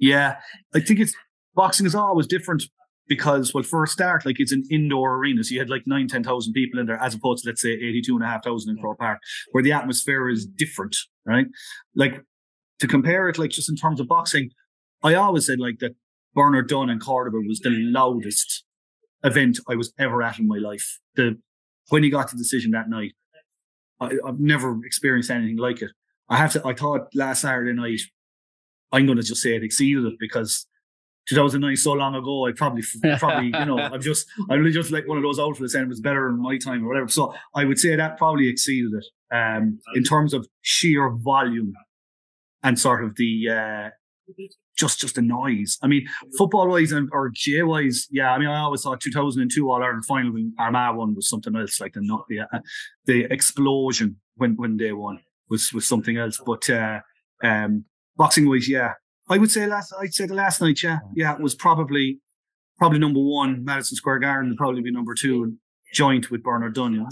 Yeah, 0.00 0.36
I 0.74 0.80
think 0.80 1.00
it's 1.00 1.14
boxing 1.54 1.86
is 1.86 1.94
always 1.94 2.26
different 2.26 2.64
because 3.08 3.54
well 3.54 3.62
for 3.62 3.82
a 3.82 3.88
start 3.88 4.24
like 4.26 4.38
it's 4.38 4.52
an 4.52 4.62
indoor 4.70 5.16
arena 5.16 5.42
so 5.42 5.52
you 5.52 5.58
had 5.58 5.70
like 5.70 5.86
9 5.86 6.08
10,000 6.08 6.52
people 6.52 6.78
in 6.78 6.86
there 6.86 7.00
as 7.02 7.14
opposed 7.14 7.42
to 7.42 7.50
let's 7.50 7.62
say 7.62 7.72
82,500 7.72 8.70
in 8.70 8.78
Croke 8.78 8.98
Park 8.98 9.18
where 9.52 9.62
the 9.62 9.72
atmosphere 9.72 10.28
is 10.28 10.46
different 10.46 10.96
right? 11.24 11.46
Like 11.94 12.22
to 12.80 12.86
compare 12.86 13.28
it 13.28 13.38
like 13.38 13.50
just 13.50 13.68
in 13.68 13.76
terms 13.76 14.00
of 14.00 14.08
boxing 14.08 14.50
I 15.02 15.14
always 15.14 15.46
said 15.46 15.58
like 15.58 15.78
that 15.78 15.94
Bernard 16.34 16.68
Dunne 16.68 16.90
in 16.90 17.00
Cordoba 17.00 17.38
was 17.46 17.60
the 17.60 17.70
loudest 17.70 18.64
event 19.24 19.58
I 19.68 19.74
was 19.74 19.92
ever 19.98 20.22
at 20.22 20.38
in 20.38 20.46
my 20.46 20.58
life. 20.58 20.98
The 21.16 21.38
when 21.88 22.02
he 22.02 22.10
got 22.10 22.30
the 22.30 22.36
decision 22.36 22.72
that 22.72 22.88
night 22.88 23.12
I, 24.00 24.12
I've 24.24 24.38
never 24.38 24.78
experienced 24.84 25.30
anything 25.30 25.56
like 25.56 25.82
it. 25.82 25.90
I 26.28 26.36
have 26.36 26.52
to 26.52 26.66
I 26.66 26.74
thought 26.74 27.08
last 27.14 27.40
Saturday 27.42 27.72
night 27.72 28.00
I'm 28.92 29.06
going 29.06 29.18
to 29.18 29.24
just 29.24 29.42
say 29.42 29.54
it 29.54 29.62
exceeded 29.62 30.04
it 30.04 30.14
because 30.18 30.66
2009 31.28 31.76
so 31.76 31.92
long 31.92 32.14
ago. 32.14 32.46
I 32.46 32.52
probably, 32.52 32.82
probably, 33.18 33.46
you 33.46 33.64
know, 33.64 33.78
I'm 33.78 34.00
just, 34.00 34.26
I'm 34.50 34.60
really 34.60 34.72
just 34.72 34.90
like 34.90 35.06
one 35.06 35.18
of 35.18 35.22
those 35.22 35.38
outfits 35.38 35.74
and 35.74 35.84
it 35.84 35.88
was 35.88 36.00
better 36.00 36.28
in 36.28 36.40
my 36.40 36.58
time 36.58 36.84
or 36.84 36.88
whatever. 36.88 37.08
So 37.08 37.34
I 37.54 37.64
would 37.64 37.78
say 37.78 37.96
that 37.96 38.18
probably 38.18 38.48
exceeded 38.48 38.92
it, 38.94 39.34
um, 39.34 39.78
in 39.94 40.04
terms 40.04 40.34
of 40.34 40.46
sheer 40.62 41.10
volume 41.10 41.74
and 42.62 42.78
sort 42.78 43.04
of 43.04 43.16
the, 43.16 43.48
uh, 43.50 43.90
just, 44.76 45.00
just 45.00 45.16
the 45.16 45.22
noise. 45.22 45.78
I 45.82 45.86
mean, 45.88 46.06
football 46.36 46.68
wise 46.68 46.92
and 46.92 47.08
or 47.12 47.30
J 47.34 47.62
wise, 47.62 48.06
yeah. 48.10 48.32
I 48.32 48.38
mean, 48.38 48.48
I 48.48 48.60
always 48.60 48.82
thought 48.82 49.00
2002 49.00 49.70
All 49.70 49.82
Ireland 49.82 50.04
final 50.06 50.32
when 50.32 50.54
Armagh 50.58 50.96
won 50.96 51.14
was 51.14 51.28
something 51.28 51.56
else. 51.56 51.80
Like 51.80 51.94
the 51.94 52.00
not 52.00 52.26
the 52.28 52.40
uh, 52.40 52.60
the 53.06 53.24
explosion 53.24 54.16
when 54.36 54.54
when 54.56 54.76
they 54.76 54.92
won 54.92 55.18
was 55.48 55.72
was 55.72 55.86
something 55.86 56.16
else. 56.16 56.40
But 56.44 56.70
uh, 56.70 57.00
um, 57.42 57.86
boxing 58.16 58.48
wise, 58.48 58.68
yeah, 58.68 58.92
I 59.30 59.38
would 59.38 59.50
say 59.50 59.66
last. 59.66 59.92
I'd 59.98 60.14
say 60.14 60.26
the 60.26 60.34
last 60.34 60.60
night. 60.60 60.82
Yeah, 60.82 60.98
yeah, 61.14 61.34
it 61.34 61.40
was 61.40 61.54
probably 61.54 62.20
probably 62.78 62.98
number 62.98 63.20
one. 63.20 63.64
Madison 63.64 63.96
Square 63.96 64.20
Garden 64.20 64.50
would 64.50 64.58
probably 64.58 64.82
be 64.82 64.90
number 64.90 65.14
two, 65.14 65.56
joint 65.92 66.30
with 66.30 66.42
Bernard. 66.42 66.76
You 66.76 66.90
know? 66.90 67.08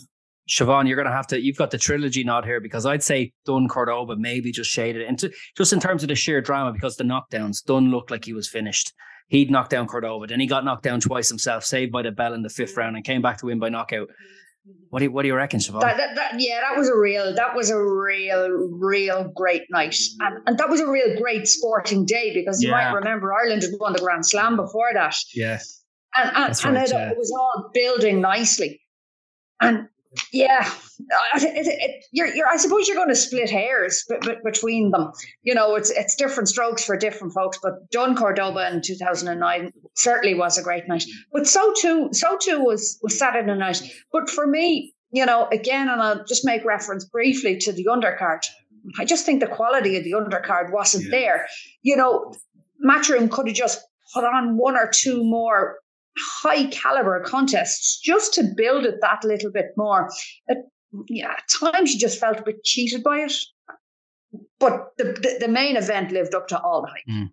Siobhan, 0.48 0.86
you're 0.86 0.96
going 0.96 1.06
to 1.06 1.12
have 1.12 1.26
to. 1.28 1.40
You've 1.40 1.56
got 1.56 1.70
the 1.70 1.78
trilogy 1.78 2.22
nod 2.22 2.44
here 2.44 2.60
because 2.60 2.86
I'd 2.86 3.02
say 3.02 3.32
Dunne 3.44 3.68
Cordoba 3.68 4.16
maybe 4.16 4.52
just 4.52 4.70
shaded 4.70 5.02
into 5.02 5.32
just 5.56 5.72
in 5.72 5.80
terms 5.80 6.02
of 6.02 6.08
the 6.08 6.14
sheer 6.14 6.40
drama 6.40 6.72
because 6.72 6.96
the 6.96 7.04
knockdowns. 7.04 7.64
Dunne 7.64 7.90
looked 7.90 8.10
like 8.10 8.24
he 8.24 8.32
was 8.32 8.48
finished. 8.48 8.92
He'd 9.28 9.50
knocked 9.50 9.70
down 9.70 9.88
Cordoba, 9.88 10.28
then 10.28 10.38
he 10.38 10.46
got 10.46 10.64
knocked 10.64 10.84
down 10.84 11.00
twice 11.00 11.28
himself, 11.28 11.64
saved 11.64 11.90
by 11.90 12.02
the 12.02 12.12
bell 12.12 12.32
in 12.32 12.42
the 12.42 12.48
fifth 12.48 12.76
round, 12.76 12.94
and 12.94 13.04
came 13.04 13.22
back 13.22 13.38
to 13.38 13.46
win 13.46 13.58
by 13.58 13.68
knockout. 13.68 14.08
Mm-hmm. 14.68 14.84
What 14.90 14.98
do 14.98 15.04
you, 15.04 15.10
what 15.12 15.22
do 15.22 15.28
you 15.28 15.36
reckon, 15.36 15.60
Siobhan? 15.60 15.80
That, 15.80 15.96
that, 15.96 16.16
that, 16.16 16.40
yeah, 16.40 16.60
that 16.60 16.76
was 16.76 16.88
a 16.88 16.96
real 16.96 17.34
that 17.34 17.54
was 17.54 17.70
a 17.70 17.80
real 17.80 18.48
real 18.72 19.30
great 19.34 19.62
night, 19.70 19.96
and, 20.20 20.38
and 20.46 20.58
that 20.58 20.68
was 20.68 20.80
a 20.80 20.88
real 20.88 21.16
great 21.16 21.46
sporting 21.46 22.04
day 22.04 22.34
because 22.34 22.60
you 22.62 22.70
might 22.70 22.90
remember 22.92 23.32
Ireland 23.32 23.62
had 23.62 23.72
won 23.78 23.92
the 23.92 24.00
Grand 24.00 24.26
Slam 24.26 24.56
before 24.56 24.90
that. 24.94 25.14
Yes, 25.34 25.84
and 26.16 26.30
and, 26.36 26.60
and 26.64 26.74
right, 26.76 26.88
it, 26.88 26.92
yeah. 26.92 27.10
it 27.10 27.18
was 27.18 27.32
all 27.38 27.70
building 27.72 28.20
nicely, 28.20 28.80
and 29.60 29.88
yeah, 30.32 30.70
it, 31.34 31.66
it, 31.66 32.04
you're, 32.12 32.26
you're, 32.28 32.48
I 32.48 32.56
suppose 32.56 32.86
you're 32.86 32.96
going 32.96 33.08
to 33.08 33.16
split 33.16 33.50
hairs 33.50 34.04
b- 34.08 34.16
b- 34.22 34.36
between 34.44 34.90
them. 34.90 35.12
You 35.42 35.54
know, 35.54 35.74
it's 35.74 35.90
it's 35.90 36.14
different 36.14 36.48
strokes 36.48 36.84
for 36.84 36.96
different 36.96 37.34
folks. 37.34 37.58
But 37.62 37.90
Dunne 37.90 38.16
Cordoba 38.16 38.70
in 38.72 38.82
2009 38.82 39.72
certainly 39.94 40.34
was 40.34 40.58
a 40.58 40.62
great 40.62 40.88
night. 40.88 41.04
But 41.32 41.46
so 41.46 41.72
too, 41.78 42.08
so 42.12 42.36
too 42.40 42.60
was 42.60 42.98
was 43.02 43.18
Saturday 43.18 43.54
night. 43.54 43.82
But 44.12 44.30
for 44.30 44.46
me, 44.46 44.94
you 45.10 45.26
know, 45.26 45.48
again, 45.52 45.88
and 45.88 46.00
I'll 46.00 46.24
just 46.24 46.44
make 46.44 46.64
reference 46.64 47.04
briefly 47.04 47.58
to 47.58 47.72
the 47.72 47.86
undercard. 47.86 48.40
I 48.98 49.04
just 49.04 49.26
think 49.26 49.40
the 49.40 49.46
quality 49.46 49.96
of 49.96 50.04
the 50.04 50.12
undercard 50.12 50.72
wasn't 50.72 51.04
yeah. 51.04 51.10
there. 51.10 51.46
You 51.82 51.96
know, 51.96 52.32
Matchroom 52.84 53.30
could 53.30 53.48
have 53.48 53.56
just 53.56 53.80
put 54.14 54.24
on 54.24 54.56
one 54.56 54.76
or 54.76 54.90
two 54.92 55.24
more 55.24 55.78
high 56.18 56.66
caliber 56.66 57.22
contests 57.24 57.98
just 58.00 58.34
to 58.34 58.44
build 58.56 58.84
it 58.84 58.96
that 59.00 59.24
little 59.24 59.50
bit 59.50 59.66
more. 59.76 60.10
At, 60.48 60.58
yeah, 61.08 61.32
at 61.32 61.48
times 61.48 61.92
you 61.92 62.00
just 62.00 62.18
felt 62.18 62.40
a 62.40 62.42
bit 62.42 62.64
cheated 62.64 63.02
by 63.02 63.18
it. 63.18 63.32
But 64.58 64.92
the, 64.98 65.04
the, 65.04 65.36
the 65.40 65.48
main 65.48 65.76
event 65.76 66.12
lived 66.12 66.34
up 66.34 66.48
to 66.48 66.60
all 66.60 66.82
the 66.82 66.88
hype. 66.88 67.06
Mm. 67.10 67.30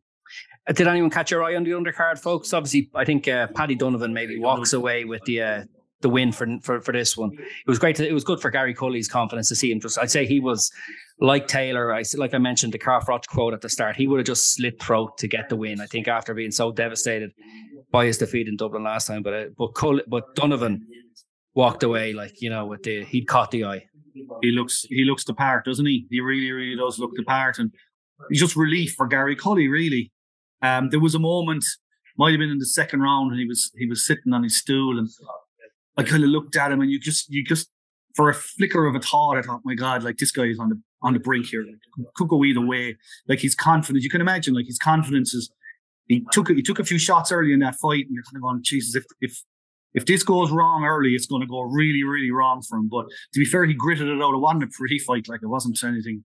Uh, 0.67 0.73
did 0.73 0.87
anyone 0.87 1.09
catch 1.09 1.31
your 1.31 1.43
eye 1.43 1.55
on 1.55 1.63
the 1.63 1.71
undercard, 1.71 2.19
folks? 2.19 2.53
Obviously, 2.53 2.89
I 2.95 3.05
think 3.05 3.27
uh, 3.27 3.47
Paddy 3.47 3.75
Donovan 3.75 4.13
maybe 4.13 4.39
walks 4.39 4.73
away 4.73 5.05
with 5.05 5.21
the 5.25 5.41
uh, 5.41 5.63
the 6.01 6.09
win 6.09 6.31
for, 6.31 6.47
for 6.61 6.81
for 6.81 6.91
this 6.91 7.17
one. 7.17 7.31
It 7.33 7.67
was 7.67 7.79
great. 7.79 7.97
To, 7.97 8.07
it 8.07 8.13
was 8.13 8.23
good 8.23 8.39
for 8.39 8.49
Gary 8.49 8.73
Cully's 8.73 9.07
confidence 9.07 9.49
to 9.49 9.55
see 9.55 9.71
him. 9.71 9.79
Just, 9.79 9.97
I'd 9.97 10.11
say 10.11 10.25
he 10.25 10.39
was 10.39 10.71
like 11.19 11.47
Taylor. 11.47 11.93
I 11.93 12.03
like 12.15 12.33
I 12.33 12.37
mentioned 12.37 12.73
the 12.73 12.77
Carl 12.77 13.01
Froch 13.01 13.27
quote 13.27 13.53
at 13.53 13.61
the 13.61 13.69
start. 13.69 13.95
He 13.95 14.07
would 14.07 14.19
have 14.19 14.27
just 14.27 14.53
slit 14.53 14.81
throat 14.81 15.17
to 15.17 15.27
get 15.27 15.49
the 15.49 15.55
win. 15.55 15.81
I 15.81 15.85
think 15.85 16.07
after 16.07 16.33
being 16.33 16.51
so 16.51 16.71
devastated 16.71 17.31
by 17.93 18.05
his 18.05 18.17
defeat 18.17 18.49
in 18.49 18.57
Dublin 18.57 18.83
last 18.83 19.07
time, 19.07 19.23
but 19.23 19.33
uh, 19.33 19.45
but 19.57 19.67
Cull, 19.69 20.01
but 20.07 20.35
Donovan 20.35 20.85
walked 21.55 21.83
away 21.83 22.11
like 22.11 22.41
you 22.41 22.49
know 22.49 22.65
with 22.65 22.83
the 22.83 23.05
he'd 23.05 23.27
caught 23.27 23.51
the 23.51 23.63
eye. 23.63 23.85
He 24.41 24.51
looks 24.51 24.85
he 24.89 25.05
looks 25.05 25.23
the 25.23 25.33
part, 25.33 25.63
doesn't 25.63 25.85
he? 25.85 26.05
He 26.09 26.19
really 26.19 26.51
really 26.51 26.75
does 26.75 26.99
look 26.99 27.11
the 27.15 27.23
part, 27.23 27.57
and 27.59 27.71
he's 28.29 28.41
just 28.41 28.57
relief 28.57 28.95
for 28.95 29.07
Gary 29.07 29.37
Cully. 29.37 29.69
Really, 29.69 30.11
um, 30.61 30.89
there 30.89 30.99
was 30.99 31.15
a 31.15 31.19
moment 31.19 31.63
might 32.17 32.31
have 32.31 32.39
been 32.39 32.49
in 32.49 32.59
the 32.59 32.65
second 32.65 32.99
round, 33.01 33.31
and 33.31 33.39
he 33.39 33.47
was 33.47 33.71
he 33.77 33.87
was 33.87 34.05
sitting 34.05 34.33
on 34.33 34.43
his 34.43 34.59
stool, 34.59 34.99
and 34.99 35.07
I 35.97 36.03
kind 36.03 36.23
of 36.23 36.29
looked 36.29 36.55
at 36.55 36.71
him 36.71 36.81
and 36.81 36.89
you 36.89 36.99
just, 36.99 37.29
you 37.29 37.43
just, 37.43 37.69
for 38.15 38.29
a 38.29 38.33
flicker 38.33 38.85
of 38.85 38.95
a 38.95 38.99
thought, 38.99 39.37
I 39.37 39.41
thought, 39.41 39.61
my 39.63 39.75
God, 39.75 40.03
like 40.03 40.17
this 40.17 40.31
guy 40.31 40.43
is 40.43 40.59
on 40.59 40.69
the, 40.69 40.81
on 41.01 41.13
the 41.13 41.19
brink 41.19 41.47
here. 41.47 41.65
Could 42.15 42.27
go 42.27 42.43
either 42.43 42.65
way. 42.65 42.97
Like 43.27 43.39
he's 43.39 43.55
confident. 43.55 44.03
You 44.03 44.09
can 44.09 44.21
imagine, 44.21 44.53
like 44.53 44.67
his 44.67 44.77
confidence 44.77 45.33
is, 45.33 45.51
he 46.07 46.25
took, 46.31 46.49
he 46.49 46.61
took 46.61 46.79
a 46.79 46.83
few 46.83 46.97
shots 46.97 47.31
early 47.31 47.53
in 47.53 47.59
that 47.59 47.75
fight 47.75 48.05
and 48.05 48.13
you're 48.13 48.23
kind 48.23 48.35
of 48.37 48.41
going, 48.41 48.59
Jesus, 48.63 48.95
if, 48.95 49.05
if, 49.21 49.43
if 49.93 50.05
this 50.05 50.23
goes 50.23 50.51
wrong 50.51 50.85
early, 50.85 51.13
it's 51.13 51.27
going 51.27 51.41
to 51.41 51.47
go 51.47 51.61
really, 51.61 52.03
really 52.03 52.31
wrong 52.31 52.61
for 52.61 52.77
him. 52.77 52.89
But 52.89 53.05
to 53.33 53.39
be 53.39 53.45
fair, 53.45 53.65
he 53.65 53.73
gritted 53.73 54.07
it 54.07 54.21
out. 54.21 54.33
It 54.33 54.37
wasn't 54.37 54.63
a 54.63 54.67
pretty 54.67 54.99
fight. 54.99 55.27
Like 55.27 55.41
it 55.43 55.47
wasn't 55.47 55.81
anything, 55.83 56.23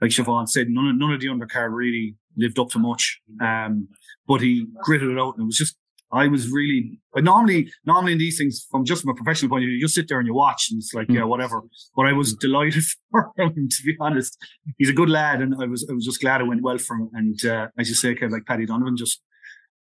like 0.00 0.10
Siobhan 0.10 0.48
said, 0.48 0.68
none 0.68 0.88
of, 0.88 0.96
none 0.96 1.12
of 1.12 1.20
the 1.20 1.28
undercard 1.28 1.72
really 1.72 2.16
lived 2.36 2.58
up 2.58 2.70
to 2.70 2.78
much. 2.78 3.20
Um, 3.40 3.88
but 4.26 4.40
he 4.40 4.66
gritted 4.82 5.10
it 5.10 5.18
out 5.18 5.34
and 5.34 5.42
it 5.42 5.46
was 5.46 5.56
just 5.56 5.76
I 6.14 6.28
was 6.28 6.50
really, 6.50 6.98
but 7.12 7.24
normally, 7.24 7.70
normally 7.84 8.12
in 8.12 8.18
these 8.18 8.38
things, 8.38 8.66
from 8.70 8.84
just 8.84 9.02
from 9.02 9.10
a 9.10 9.14
professional 9.14 9.50
point 9.50 9.64
of 9.64 9.66
view, 9.66 9.76
you 9.76 9.82
just 9.82 9.94
sit 9.94 10.08
there 10.08 10.18
and 10.18 10.26
you 10.26 10.34
watch, 10.34 10.68
and 10.70 10.78
it's 10.78 10.94
like, 10.94 11.08
mm. 11.08 11.16
yeah, 11.16 11.24
whatever. 11.24 11.62
But 11.96 12.06
I 12.06 12.12
was 12.12 12.34
delighted 12.46 12.84
for 13.10 13.32
him, 13.36 13.68
to 13.68 13.82
be 13.84 13.96
honest. 14.00 14.38
He's 14.78 14.90
a 14.90 14.94
good 14.94 15.10
lad, 15.10 15.42
and 15.42 15.54
I 15.60 15.66
was, 15.66 15.86
I 15.90 15.92
was 15.92 16.04
just 16.04 16.20
glad 16.20 16.40
it 16.40 16.44
went 16.44 16.62
well 16.62 16.78
for 16.78 16.96
him. 16.96 17.10
And 17.14 17.44
uh, 17.44 17.68
as 17.78 17.88
you 17.88 17.94
say, 17.94 18.14
kind 18.14 18.26
of 18.26 18.32
like 18.32 18.46
Paddy 18.46 18.66
Donovan 18.66 18.96
just 18.96 19.20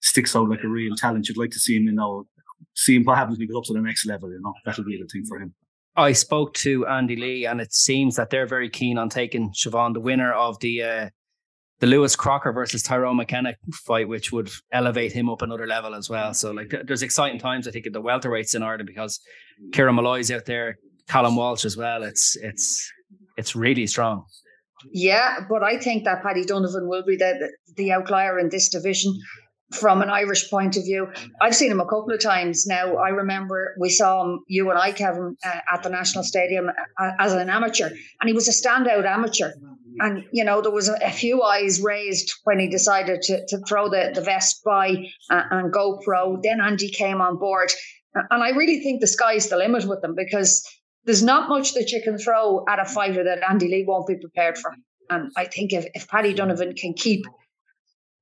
sticks 0.01 0.35
out 0.35 0.49
like 0.49 0.63
a 0.63 0.67
real 0.67 0.95
talent. 0.95 1.29
You'd 1.29 1.37
like 1.37 1.51
to 1.51 1.59
see 1.59 1.77
him, 1.77 1.83
you 1.83 1.91
know, 1.91 2.25
see 2.75 2.95
him 2.95 3.03
what 3.03 3.17
happens 3.17 3.37
when 3.37 3.47
he 3.47 3.53
goes 3.53 3.59
up 3.59 3.63
to 3.65 3.73
the 3.73 3.81
next 3.81 4.05
level. 4.05 4.29
You 4.29 4.41
know, 4.41 4.53
that'll 4.65 4.83
be 4.83 4.99
the 4.99 5.07
thing 5.07 5.25
for 5.27 5.39
him. 5.39 5.53
I 5.95 6.11
spoke 6.11 6.53
to 6.55 6.85
Andy 6.87 7.15
Lee, 7.15 7.45
and 7.45 7.61
it 7.61 7.73
seems 7.73 8.15
that 8.17 8.29
they're 8.29 8.47
very 8.47 8.69
keen 8.69 8.97
on 8.97 9.09
taking 9.09 9.51
Siobhan, 9.51 9.93
the 9.93 10.01
winner 10.01 10.33
of 10.33 10.59
the 10.59 10.83
uh, 10.83 11.09
the 11.79 11.87
Lewis 11.87 12.15
Crocker 12.15 12.53
versus 12.53 12.81
Tyrone 12.81 13.17
McKenna 13.17 13.55
fight, 13.73 14.07
which 14.07 14.31
would 14.31 14.49
elevate 14.71 15.11
him 15.11 15.29
up 15.29 15.41
another 15.41 15.67
level 15.67 15.93
as 15.93 16.09
well. 16.09 16.33
So 16.33 16.51
like 16.51 16.73
there's 16.85 17.03
exciting 17.03 17.39
times 17.39 17.67
I 17.67 17.71
think 17.71 17.85
at 17.85 17.93
the 17.93 18.01
welterweights 18.01 18.55
in 18.55 18.63
Ireland 18.63 18.87
because 18.87 19.19
Kieran 19.73 19.95
Molloy's 19.95 20.31
out 20.31 20.45
there, 20.45 20.77
Callum 21.07 21.35
Walsh 21.35 21.65
as 21.65 21.75
well. 21.75 22.03
It's 22.03 22.35
it's 22.37 22.91
it's 23.37 23.55
really 23.55 23.87
strong. 23.87 24.25
Yeah, 24.91 25.39
but 25.49 25.63
I 25.63 25.77
think 25.77 26.05
that 26.05 26.23
Paddy 26.23 26.45
Donovan 26.45 26.87
will 26.87 27.03
be 27.05 27.17
the 27.17 27.51
the 27.75 27.91
outlier 27.91 28.39
in 28.39 28.49
this 28.49 28.69
division 28.69 29.13
from 29.71 30.01
an 30.01 30.09
Irish 30.09 30.49
point 30.49 30.77
of 30.77 30.83
view. 30.83 31.07
I've 31.41 31.55
seen 31.55 31.71
him 31.71 31.79
a 31.79 31.85
couple 31.85 32.11
of 32.11 32.21
times 32.21 32.65
now. 32.67 32.95
I 32.97 33.09
remember 33.09 33.75
we 33.79 33.89
saw 33.89 34.23
him, 34.23 34.39
you 34.47 34.69
and 34.69 34.79
I, 34.79 34.91
Kevin, 34.91 35.35
uh, 35.43 35.59
at 35.73 35.83
the 35.83 35.89
National 35.89 36.23
Stadium 36.23 36.69
uh, 36.69 37.11
as 37.19 37.33
an 37.33 37.49
amateur, 37.49 37.89
and 37.89 38.27
he 38.27 38.33
was 38.33 38.47
a 38.47 38.51
standout 38.51 39.05
amateur. 39.05 39.51
And, 39.99 40.25
you 40.31 40.43
know, 40.43 40.61
there 40.61 40.71
was 40.71 40.89
a, 40.89 41.11
few 41.11 41.41
eyes 41.41 41.81
raised 41.81 42.33
when 42.43 42.59
he 42.59 42.67
decided 42.67 43.21
to, 43.23 43.45
to 43.47 43.57
throw 43.67 43.89
the, 43.89 44.11
the 44.13 44.21
vest 44.21 44.61
by 44.63 45.07
uh, 45.29 45.43
and 45.51 45.71
go 45.71 45.99
pro. 46.03 46.39
Then 46.41 46.59
Andy 46.61 46.89
came 46.89 47.21
on 47.21 47.37
board. 47.37 47.71
And 48.13 48.43
I 48.43 48.49
really 48.49 48.79
think 48.79 49.01
the 49.01 49.07
sky's 49.07 49.49
the 49.49 49.57
limit 49.57 49.85
with 49.85 50.01
them 50.01 50.15
because 50.15 50.65
there's 51.05 51.23
not 51.23 51.49
much 51.49 51.73
that 51.73 51.91
you 51.91 52.01
can 52.01 52.17
throw 52.17 52.65
at 52.67 52.79
a 52.79 52.85
fighter 52.85 53.23
that 53.23 53.39
Andy 53.49 53.67
Lee 53.67 53.85
won't 53.87 54.07
be 54.07 54.15
prepared 54.15 54.57
for. 54.57 54.73
And 55.09 55.31
I 55.37 55.45
think 55.45 55.71
if, 55.71 55.85
if 55.93 56.07
Paddy 56.07 56.33
Donovan 56.33 56.73
can 56.73 56.93
keep 56.93 57.25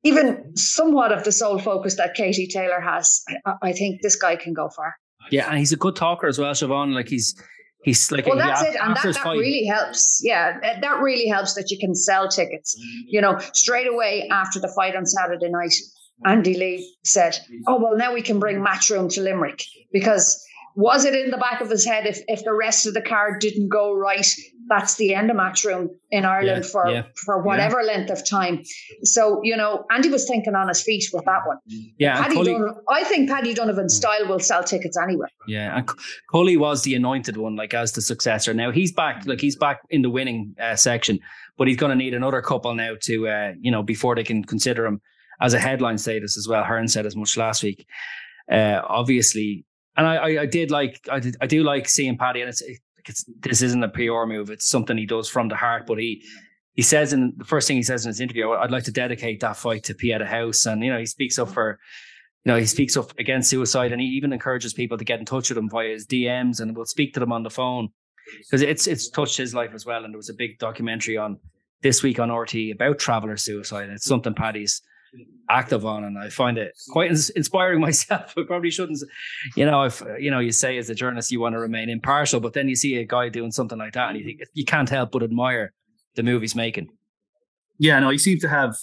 even 0.03 0.55
somewhat 0.55 1.11
of 1.11 1.23
the 1.23 1.31
sole 1.31 1.59
focus 1.59 1.95
that 1.95 2.13
Katie 2.13 2.47
Taylor 2.47 2.81
has, 2.81 3.23
I, 3.45 3.53
I 3.61 3.71
think 3.73 4.01
this 4.01 4.15
guy 4.15 4.35
can 4.35 4.53
go 4.53 4.69
far. 4.69 4.95
Yeah, 5.31 5.47
and 5.49 5.57
he's 5.57 5.71
a 5.71 5.77
good 5.77 5.95
talker 5.95 6.27
as 6.27 6.37
well, 6.37 6.53
Siobhan. 6.53 6.93
Like 6.93 7.07
he's 7.07 7.35
He's 7.83 8.11
like, 8.11 8.25
well, 8.27 8.37
that's 8.37 8.61
it, 8.69 8.75
and 8.81 8.95
that, 8.95 9.01
that 9.17 9.23
really 9.39 9.65
helps. 9.65 10.21
Yeah, 10.23 10.59
that- 10.61 10.81
that 10.81 10.99
really 11.01 11.27
helps 11.27 11.53
that 11.55 11.69
you 11.69 11.77
can 11.79 11.93
sell 11.95 12.27
tickets. 12.29 12.75
You 13.07 13.21
know, 13.21 13.37
straight 13.53 13.87
away 13.87 14.27
after 14.31 14.59
the 14.59 14.69
fight 14.75 14.95
on 14.95 15.05
Saturday 15.05 15.49
night, 15.49 15.73
Andy 16.25 16.53
Lee 16.55 16.95
said, 17.03 17.37
"Oh 17.67 17.79
well, 17.81 17.97
now 17.97 18.13
we 18.13 18.21
can 18.21 18.39
bring 18.39 18.57
Matchroom 18.63 19.13
to 19.13 19.21
Limerick 19.21 19.61
because." 19.91 20.41
Was 20.75 21.05
it 21.05 21.13
in 21.13 21.29
the 21.29 21.37
back 21.37 21.61
of 21.61 21.69
his 21.69 21.85
head 21.85 22.07
if, 22.07 22.17
if 22.27 22.43
the 22.43 22.51
rest 22.51 22.87
of 22.87 22.95
the 22.95 23.01
card 23.03 23.39
didn't 23.39 23.69
go 23.69 23.93
right? 23.93 24.25
That's 24.69 24.95
the 24.95 25.13
end 25.13 25.29
of 25.29 25.37
Matchroom 25.37 25.89
in 26.11 26.25
Ireland 26.25 26.63
Yeah, 26.63 26.69
for 26.71 26.89
yeah. 26.89 27.03
for 27.25 27.41
whatever 27.41 27.83
length 27.83 28.09
of 28.11 28.27
time. 28.27 28.63
So 29.03 29.39
you 29.43 29.57
know, 29.57 29.85
Andy 29.91 30.09
was 30.09 30.27
thinking 30.27 30.55
on 30.55 30.67
his 30.67 30.81
feet 30.81 31.05
with 31.13 31.25
that 31.25 31.41
one. 31.45 31.57
yeah, 31.97 32.21
Paddy 32.21 32.35
Donovan, 32.43 32.75
I 32.89 33.03
think 33.03 33.29
Paddy 33.29 33.53
Donovan's 33.53 33.95
style 33.95 34.27
will 34.27 34.39
sell 34.39 34.63
tickets 34.63 34.97
anyway. 34.97 35.27
Yeah, 35.47 35.77
and 35.77 35.89
C- 35.89 35.95
Cully 36.31 36.57
was 36.57 36.83
the 36.83 36.95
anointed 36.95 37.37
one, 37.37 37.55
like 37.55 37.73
as 37.73 37.91
the 37.91 38.01
successor. 38.01 38.53
Now 38.53 38.71
he's 38.71 38.91
back, 38.91 39.25
like 39.25 39.41
he's 39.41 39.55
back 39.55 39.81
in 39.89 40.01
the 40.01 40.09
winning 40.09 40.55
uh, 40.61 40.75
section, 40.75 41.19
but 41.57 41.67
he's 41.67 41.77
going 41.77 41.89
to 41.91 41.95
need 41.95 42.13
another 42.13 42.41
couple 42.41 42.73
now 42.75 42.93
to, 43.01 43.27
uh, 43.27 43.53
you 43.59 43.71
know, 43.71 43.83
before 43.83 44.15
they 44.15 44.23
can 44.23 44.43
consider 44.43 44.85
him 44.85 45.01
as 45.41 45.53
a 45.53 45.59
headline 45.59 45.97
status 45.97 46.37
as 46.37 46.47
well. 46.47 46.63
Hearn 46.63 46.87
said 46.87 47.05
as 47.05 47.15
much 47.15 47.35
last 47.37 47.63
week. 47.63 47.85
Uh, 48.51 48.81
obviously, 48.87 49.65
and 49.97 50.07
I, 50.07 50.15
I, 50.15 50.41
I 50.41 50.45
did 50.45 50.71
like, 50.71 51.07
I, 51.11 51.19
did, 51.19 51.35
I 51.41 51.47
do 51.47 51.63
like 51.63 51.87
seeing 51.87 52.17
Paddy, 52.17 52.41
and 52.41 52.49
it's, 52.49 52.61
it's 53.09 53.25
this 53.39 53.61
isn't 53.61 53.83
a 53.83 53.89
PR 53.89 54.25
move; 54.25 54.49
it's 54.49 54.67
something 54.67 54.97
he 54.97 55.05
does 55.05 55.29
from 55.29 55.49
the 55.49 55.55
heart. 55.55 55.85
But 55.87 55.99
he 55.99 56.23
he 56.73 56.81
says 56.81 57.13
in 57.13 57.33
the 57.37 57.45
first 57.45 57.67
thing 57.67 57.77
he 57.77 57.83
says 57.83 58.05
in 58.05 58.09
his 58.09 58.19
interview, 58.19 58.47
oh, 58.47 58.53
"I'd 58.53 58.71
like 58.71 58.83
to 58.85 58.91
dedicate 58.91 59.39
that 59.41 59.57
fight 59.57 59.83
to 59.85 59.93
Pieta 59.93 60.25
House," 60.25 60.65
and 60.65 60.83
you 60.83 60.91
know 60.91 60.99
he 60.99 61.05
speaks 61.05 61.39
up 61.39 61.49
mm. 61.49 61.53
for 61.53 61.79
you 62.45 62.51
know, 62.51 62.59
he 62.59 62.65
speaks 62.65 62.97
up 62.97 63.17
against 63.17 63.49
suicide 63.49 63.91
and 63.91 64.01
he 64.01 64.07
even 64.07 64.33
encourages 64.33 64.73
people 64.73 64.97
to 64.97 65.05
get 65.05 65.19
in 65.19 65.25
touch 65.25 65.49
with 65.49 65.57
him 65.57 65.69
via 65.69 65.89
his 65.89 66.05
DMs 66.05 66.59
and 66.59 66.75
we'll 66.75 66.85
speak 66.85 67.13
to 67.13 67.19
them 67.19 67.31
on 67.31 67.43
the 67.43 67.49
phone 67.49 67.89
because 68.39 68.61
it's 68.61 68.85
it's 68.85 69.09
touched 69.09 69.37
his 69.37 69.53
life 69.53 69.71
as 69.73 69.85
well. 69.85 70.03
And 70.03 70.13
there 70.13 70.17
was 70.17 70.29
a 70.29 70.33
big 70.33 70.59
documentary 70.59 71.17
on 71.17 71.39
this 71.81 72.03
week 72.03 72.19
on 72.19 72.31
RT 72.31 72.55
about 72.73 72.99
traveller 72.99 73.37
suicide. 73.37 73.89
It's 73.89 74.05
something 74.05 74.33
Paddy's 74.33 74.81
active 75.49 75.85
on, 75.85 76.03
and 76.03 76.17
I 76.17 76.29
find 76.29 76.57
it 76.57 76.73
quite 76.89 77.09
ins- 77.09 77.29
inspiring 77.31 77.79
myself. 77.87 78.33
I 78.37 78.43
probably 78.45 78.71
shouldn't, 78.71 78.99
you 79.55 79.65
know, 79.65 79.83
if 79.83 80.01
you 80.19 80.31
know, 80.31 80.39
you 80.39 80.51
say 80.51 80.77
as 80.77 80.89
a 80.89 80.95
journalist 80.95 81.31
you 81.31 81.39
want 81.39 81.53
to 81.53 81.59
remain 81.59 81.89
impartial, 81.89 82.39
but 82.39 82.53
then 82.53 82.67
you 82.67 82.75
see 82.75 82.97
a 82.97 83.05
guy 83.05 83.29
doing 83.29 83.51
something 83.51 83.77
like 83.77 83.93
that, 83.93 84.09
and 84.09 84.19
you 84.19 84.25
think 84.25 84.41
you 84.53 84.65
can't 84.65 84.89
help 84.89 85.11
but 85.11 85.23
admire 85.23 85.73
the 86.15 86.23
move 86.23 86.41
he's 86.41 86.55
making. 86.55 86.89
Yeah, 87.77 87.99
no, 87.99 88.09
he 88.09 88.17
seems 88.17 88.41
to 88.41 88.49
have. 88.49 88.75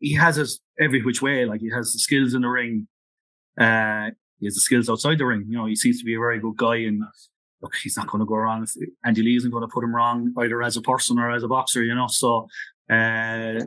He 0.00 0.14
has 0.14 0.38
us 0.38 0.60
every 0.80 1.02
which 1.02 1.22
way. 1.22 1.44
Like 1.44 1.60
he 1.60 1.70
has 1.70 1.92
the 1.92 1.98
skills 1.98 2.34
in 2.34 2.42
the 2.42 2.48
ring. 2.48 2.86
Uh, 3.60 4.10
he 4.38 4.46
has 4.46 4.54
the 4.54 4.60
skills 4.60 4.88
outside 4.88 5.18
the 5.18 5.26
ring. 5.26 5.44
You 5.48 5.58
know, 5.58 5.66
he 5.66 5.74
seems 5.74 5.98
to 5.98 6.04
be 6.04 6.14
a 6.14 6.18
very 6.18 6.38
good 6.38 6.56
guy, 6.56 6.76
and 6.76 7.02
look, 7.60 7.74
he's 7.82 7.96
not 7.96 8.06
going 8.06 8.20
to 8.20 8.26
go 8.26 8.36
wrong. 8.36 8.66
Andy 9.04 9.22
Lee 9.22 9.36
isn't 9.36 9.50
going 9.50 9.62
to 9.62 9.72
put 9.72 9.82
him 9.82 9.94
wrong 9.94 10.32
either 10.38 10.62
as 10.62 10.76
a 10.76 10.82
person 10.82 11.18
or 11.18 11.30
as 11.30 11.42
a 11.42 11.48
boxer. 11.48 11.82
You 11.82 11.94
know, 11.94 12.06
so 12.06 12.46
uh, 12.88 13.60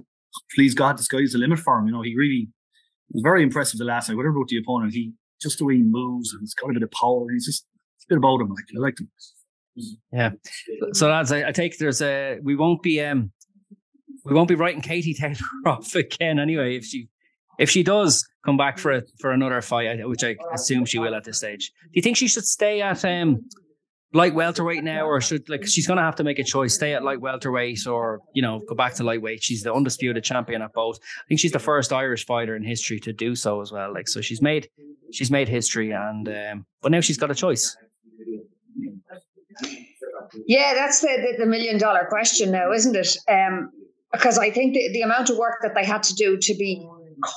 please 0.55 0.73
God, 0.73 0.97
the 0.97 1.03
sky's 1.03 1.33
the 1.33 1.39
limit 1.39 1.59
for 1.59 1.77
him. 1.79 1.87
You 1.87 1.93
know, 1.93 2.01
he 2.01 2.15
really 2.15 2.49
was 3.11 3.23
very 3.23 3.43
impressive 3.43 3.77
the 3.77 3.85
last 3.85 4.09
night. 4.09 4.15
Whatever 4.15 4.37
about 4.37 4.47
the 4.47 4.57
opponent, 4.57 4.93
he 4.93 5.13
just 5.41 5.57
the 5.57 5.65
way 5.65 5.75
he 5.75 5.83
moves 5.83 6.33
and 6.33 6.41
he's 6.41 6.53
got 6.53 6.69
a 6.69 6.73
bit 6.73 6.83
of 6.83 6.91
power. 6.91 7.25
He's 7.31 7.45
just 7.45 7.65
it's 7.97 8.05
a 8.05 8.09
bit 8.09 8.17
about 8.17 8.41
him. 8.41 8.49
Like 8.49 8.65
I 8.75 8.79
like 8.79 8.99
him. 8.99 9.09
Yeah. 10.11 10.31
So 10.93 11.09
lads, 11.09 11.31
I, 11.31 11.49
I 11.49 11.51
take 11.51 11.77
there's 11.77 12.01
a 12.01 12.39
we 12.43 12.55
won't 12.55 12.81
be 12.81 13.01
um 13.01 13.31
we 14.25 14.33
won't 14.33 14.49
be 14.49 14.55
writing 14.55 14.81
Katie 14.81 15.13
Taylor 15.19 15.35
off 15.65 15.95
again 15.95 16.39
anyway 16.39 16.75
if 16.75 16.85
she 16.85 17.07
if 17.59 17.69
she 17.69 17.83
does 17.83 18.27
come 18.45 18.57
back 18.57 18.79
for 18.79 18.91
a, 18.91 19.03
for 19.19 19.31
another 19.31 19.61
fight, 19.61 20.07
which 20.07 20.23
I 20.23 20.35
assume 20.53 20.85
she 20.85 20.99
will 20.99 21.13
at 21.13 21.23
this 21.23 21.37
stage. 21.37 21.71
Do 21.83 21.91
you 21.93 22.01
think 22.01 22.17
she 22.17 22.27
should 22.27 22.45
stay 22.45 22.81
at 22.81 23.03
um 23.05 23.45
light 24.13 24.33
welterweight 24.33 24.83
now, 24.83 25.05
or 25.05 25.21
should 25.21 25.47
like 25.49 25.65
she's 25.65 25.87
going 25.87 25.97
to 25.97 26.03
have 26.03 26.15
to 26.15 26.23
make 26.23 26.39
a 26.39 26.43
choice, 26.43 26.73
stay 26.73 26.93
at 26.93 27.03
light 27.03 27.21
welterweight, 27.21 27.87
or 27.87 28.19
you 28.33 28.41
know 28.41 28.61
go 28.67 28.75
back 28.75 28.93
to 28.95 29.03
lightweight? 29.03 29.43
She's 29.43 29.63
the 29.63 29.73
undisputed 29.73 30.23
champion 30.23 30.61
at 30.61 30.73
both. 30.73 30.97
I 30.97 31.23
think 31.27 31.39
she's 31.39 31.51
the 31.51 31.59
first 31.59 31.93
Irish 31.93 32.25
fighter 32.25 32.55
in 32.55 32.63
history 32.63 32.99
to 33.01 33.13
do 33.13 33.35
so 33.35 33.61
as 33.61 33.71
well. 33.71 33.93
Like 33.93 34.07
so, 34.07 34.21
she's 34.21 34.41
made 34.41 34.69
she's 35.11 35.31
made 35.31 35.47
history, 35.47 35.91
and 35.91 36.27
um, 36.27 36.65
but 36.81 36.91
now 36.91 37.01
she's 37.01 37.17
got 37.17 37.31
a 37.31 37.35
choice. 37.35 37.75
Yeah, 40.47 40.73
that's 40.73 41.01
the, 41.01 41.07
the, 41.07 41.43
the 41.43 41.45
million 41.45 41.77
dollar 41.77 42.05
question 42.09 42.51
now, 42.51 42.71
isn't 42.71 42.95
it? 42.95 43.17
Um, 43.29 43.69
because 44.13 44.37
I 44.37 44.49
think 44.49 44.73
the, 44.73 44.89
the 44.93 45.01
amount 45.01 45.29
of 45.29 45.37
work 45.37 45.59
that 45.61 45.73
they 45.75 45.85
had 45.85 46.03
to 46.03 46.13
do 46.13 46.37
to 46.37 46.53
be 46.55 46.87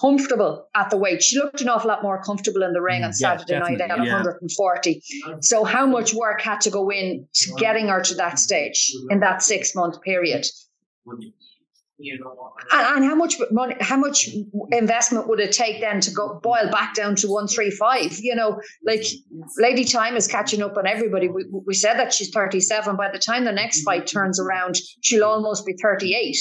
comfortable 0.00 0.68
at 0.74 0.90
the 0.90 0.96
weight, 0.96 1.22
she 1.22 1.38
looked 1.38 1.60
an 1.60 1.68
awful 1.68 1.88
lot 1.88 2.02
more 2.02 2.22
comfortable 2.22 2.62
in 2.62 2.72
the 2.72 2.80
ring 2.80 3.04
on 3.04 3.10
Mm, 3.10 3.20
yeah, 3.20 3.36
Saturday 3.36 3.58
night 3.58 3.80
at 3.80 3.88
yeah. 3.88 4.12
140. 4.12 5.02
So, 5.40 5.64
how 5.64 5.86
much 5.86 6.14
work 6.14 6.40
had 6.40 6.60
to 6.62 6.70
go 6.70 6.90
in 6.90 7.26
to 7.34 7.54
getting 7.54 7.88
her 7.88 8.00
to 8.02 8.14
that 8.16 8.38
stage 8.38 8.92
in 9.10 9.20
that 9.20 9.42
six 9.42 9.74
month 9.74 10.00
period? 10.02 10.46
And, 12.72 12.96
and 12.96 13.04
how 13.04 13.14
much 13.14 13.36
money, 13.52 13.76
how 13.80 13.96
much 13.96 14.28
investment 14.72 15.28
would 15.28 15.38
it 15.38 15.52
take 15.52 15.80
then 15.80 16.00
to 16.00 16.10
go 16.10 16.40
boil 16.42 16.68
back 16.70 16.94
down 16.94 17.14
to 17.16 17.28
one 17.28 17.46
three 17.46 17.70
five? 17.70 18.18
You 18.18 18.34
know, 18.34 18.60
like 18.84 19.04
Lady 19.58 19.84
Time 19.84 20.16
is 20.16 20.26
catching 20.26 20.62
up 20.62 20.76
on 20.76 20.86
everybody. 20.86 21.28
We, 21.28 21.44
we 21.66 21.74
said 21.74 21.94
that 21.98 22.12
she's 22.12 22.30
thirty 22.30 22.60
seven. 22.60 22.96
By 22.96 23.10
the 23.12 23.18
time 23.18 23.44
the 23.44 23.52
next 23.52 23.82
fight 23.82 24.06
turns 24.06 24.40
around, 24.40 24.76
she'll 25.02 25.24
almost 25.24 25.64
be 25.64 25.74
thirty 25.80 26.14
eight. 26.14 26.38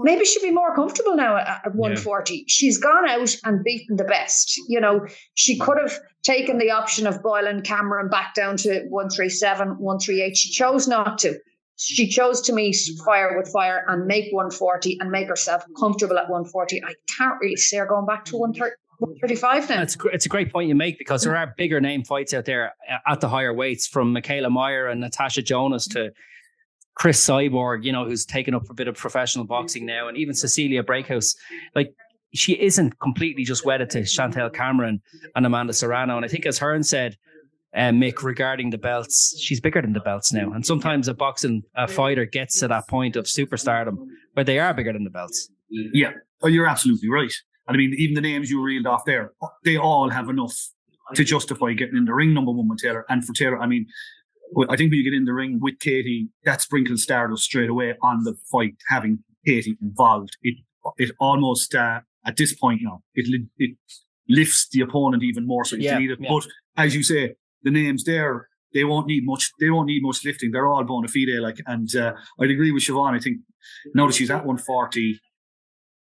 Maybe 0.00 0.24
she'll 0.24 0.42
be 0.42 0.50
more 0.50 0.74
comfortable 0.74 1.14
now 1.14 1.36
at, 1.36 1.62
at 1.66 1.74
one 1.74 1.96
forty. 1.96 2.44
She's 2.48 2.78
gone 2.78 3.08
out 3.08 3.36
and 3.44 3.62
beaten 3.62 3.96
the 3.96 4.04
best. 4.04 4.56
You 4.68 4.80
know, 4.80 5.06
she 5.34 5.58
could 5.58 5.78
have 5.78 5.96
taken 6.24 6.58
the 6.58 6.72
option 6.72 7.06
of 7.06 7.22
boiling 7.22 7.62
Cameron 7.62 8.08
back 8.08 8.34
down 8.34 8.56
to 8.56 8.80
137, 8.88 9.78
138. 9.78 10.36
She 10.36 10.50
chose 10.50 10.88
not 10.88 11.18
to. 11.18 11.38
She 11.76 12.08
chose 12.08 12.40
to 12.42 12.52
meet 12.52 12.76
fire 13.04 13.36
with 13.36 13.52
fire 13.52 13.84
and 13.88 14.06
make 14.06 14.32
140 14.32 14.98
and 15.00 15.10
make 15.10 15.28
herself 15.28 15.62
comfortable 15.78 16.18
at 16.18 16.28
140. 16.30 16.82
I 16.82 16.94
can't 17.06 17.38
really 17.40 17.56
see 17.56 17.76
her 17.76 17.86
going 17.86 18.06
back 18.06 18.24
to 18.26 18.36
130 18.36 18.76
135 18.98 19.68
now. 19.68 19.82
It's 19.82 19.96
it's 20.12 20.24
a 20.24 20.28
great 20.28 20.50
point 20.50 20.68
you 20.68 20.74
make 20.74 20.98
because 20.98 21.22
there 21.22 21.36
are 21.36 21.54
bigger 21.58 21.80
name 21.80 22.02
fights 22.02 22.32
out 22.32 22.46
there 22.46 22.72
uh, 22.90 22.96
at 23.06 23.20
the 23.20 23.28
higher 23.28 23.52
weights, 23.52 23.86
from 23.86 24.14
Mikaela 24.14 24.50
Mayer 24.50 24.86
and 24.86 25.00
Natasha 25.00 25.42
Jonas 25.42 25.86
to 25.88 26.12
Cris 26.94 27.22
Cyborg, 27.22 27.84
you 27.84 27.92
know, 27.92 28.06
who's 28.06 28.24
taken 28.24 28.54
up 28.54 28.70
a 28.70 28.74
bit 28.74 28.88
of 28.88 28.96
professional 28.96 29.44
boxing 29.44 29.84
now, 29.84 30.08
and 30.08 30.16
even 30.16 30.34
Cecilia 30.34 30.82
Brækhus. 30.82 31.36
Like 31.74 31.94
she 32.32 32.60
isn't 32.60 32.98
completely 32.98 33.44
just 33.44 33.64
wedded 33.64 33.90
to 33.90 34.04
Chantelle 34.04 34.50
Cameron 34.50 35.02
and 35.34 35.44
Amanda 35.44 35.72
Serrano. 35.72 36.16
And 36.16 36.24
I 36.24 36.28
think, 36.28 36.46
as 36.46 36.58
Hearn 36.58 36.82
said, 36.82 37.16
uh, 37.76 37.90
Mick, 37.90 38.22
regarding 38.22 38.70
the 38.70 38.78
belts, 38.78 39.38
she's 39.38 39.60
bigger 39.60 39.82
than 39.82 39.92
the 39.92 40.00
belts 40.00 40.32
now. 40.32 40.50
And 40.52 40.64
sometimes 40.64 41.08
a 41.08 41.14
boxing 41.14 41.62
a 41.74 41.86
fighter 41.86 42.24
gets 42.24 42.58
to 42.60 42.68
that 42.68 42.88
point 42.88 43.16
of 43.16 43.26
superstardom 43.26 43.98
where 44.32 44.44
they 44.44 44.58
are 44.58 44.72
bigger 44.72 44.92
than 44.92 45.04
the 45.04 45.10
belts. 45.10 45.50
Yeah, 45.68 46.12
oh, 46.42 46.48
you're 46.48 46.66
absolutely 46.66 47.10
right. 47.10 47.32
And 47.68 47.76
I 47.76 47.78
mean, 47.78 47.94
even 47.98 48.14
the 48.14 48.20
names 48.20 48.50
you 48.50 48.62
reeled 48.62 48.86
off 48.86 49.04
there, 49.04 49.32
they 49.64 49.76
all 49.76 50.08
have 50.08 50.28
enough 50.28 50.56
to 51.14 51.24
justify 51.24 51.72
getting 51.74 51.96
in 51.96 52.06
the 52.06 52.14
ring. 52.14 52.32
Number 52.32 52.52
one 52.52 52.68
with 52.68 52.78
Taylor, 52.78 53.04
and 53.08 53.24
for 53.24 53.32
Taylor, 53.32 53.58
I 53.58 53.66
mean, 53.66 53.86
I 54.68 54.76
think 54.76 54.90
when 54.90 54.98
you 54.98 55.04
get 55.04 55.14
in 55.14 55.24
the 55.24 55.34
ring 55.34 55.58
with 55.60 55.78
Katie, 55.80 56.28
that 56.44 56.62
sprinkles 56.62 57.02
stardust 57.02 57.44
straight 57.44 57.68
away 57.68 57.94
on 58.02 58.24
the 58.24 58.34
fight. 58.50 58.76
Having 58.88 59.18
Katie 59.44 59.76
involved, 59.82 60.36
it 60.42 60.56
it 60.96 61.10
almost 61.20 61.74
uh, 61.74 62.00
at 62.24 62.36
this 62.36 62.54
point 62.54 62.80
now 62.82 63.02
it 63.14 63.26
it 63.58 63.76
lifts 64.28 64.68
the 64.70 64.80
opponent 64.80 65.22
even 65.22 65.46
more. 65.46 65.64
So 65.64 65.76
you 65.76 65.82
Yeah, 65.82 65.98
yeah. 65.98 66.28
But 66.28 66.46
as 66.76 66.94
you 66.94 67.02
say, 67.02 67.34
the 67.66 67.72
names 67.72 68.04
there. 68.04 68.48
They 68.72 68.84
won't 68.84 69.06
need 69.08 69.26
much. 69.26 69.50
They 69.60 69.70
won't 69.70 69.88
need 69.88 70.02
much 70.02 70.24
lifting. 70.24 70.52
They're 70.52 70.68
all 70.68 70.84
bona 70.84 71.08
fide. 71.08 71.40
Like, 71.40 71.60
and 71.66 71.94
uh, 71.96 72.14
I'd 72.40 72.50
agree 72.50 72.70
with 72.70 72.84
Siobhan. 72.84 73.14
I 73.14 73.18
think 73.18 73.38
now 73.94 74.06
that 74.06 74.14
she's 74.14 74.30
at 74.30 74.46
140, 74.46 75.20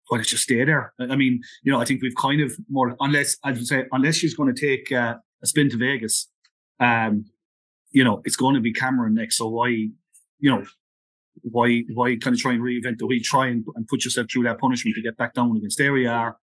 why 0.08 0.18
you 0.18 0.24
stay 0.24 0.64
there? 0.64 0.94
I 1.00 1.14
I 1.14 1.16
mean, 1.16 1.42
you 1.64 1.72
know, 1.72 1.80
I 1.80 1.86
think 1.86 2.02
we've 2.02 2.16
kind 2.16 2.42
of 2.42 2.54
more, 2.70 2.96
unless, 3.00 3.38
I 3.44 3.52
would 3.52 3.68
say, 3.68 3.86
unless 3.92 4.16
she's 4.16 4.34
going 4.34 4.54
to 4.54 4.60
take 4.68 4.92
uh, 4.92 5.16
a 5.44 5.46
spin 5.46 5.70
to 5.72 5.78
Vegas, 5.78 6.30
um, 6.80 7.26
you 7.92 8.04
know, 8.04 8.22
it's 8.24 8.38
going 8.38 8.56
to 8.56 8.62
be 8.62 8.72
Cameron 8.72 9.16
next. 9.16 9.38
So 9.38 9.48
why, 9.48 9.68
you 9.68 10.50
know, 10.52 10.64
why, 11.42 11.84
why 11.94 12.16
kind 12.16 12.34
of 12.34 12.42
try 12.42 12.54
and 12.54 12.62
reinvent 12.62 13.00
the 13.00 13.08
wheel, 13.08 13.22
try 13.24 13.48
and, 13.48 13.66
and 13.76 13.88
put 13.88 14.06
yourself 14.06 14.28
through 14.32 14.44
that 14.44 14.60
punishment 14.60 14.96
to 14.96 15.02
get 15.02 15.18
back 15.18 15.34
down 15.34 15.56
against 15.58 15.78
there 15.78 15.94
we 15.94 16.08
are 16.08 16.38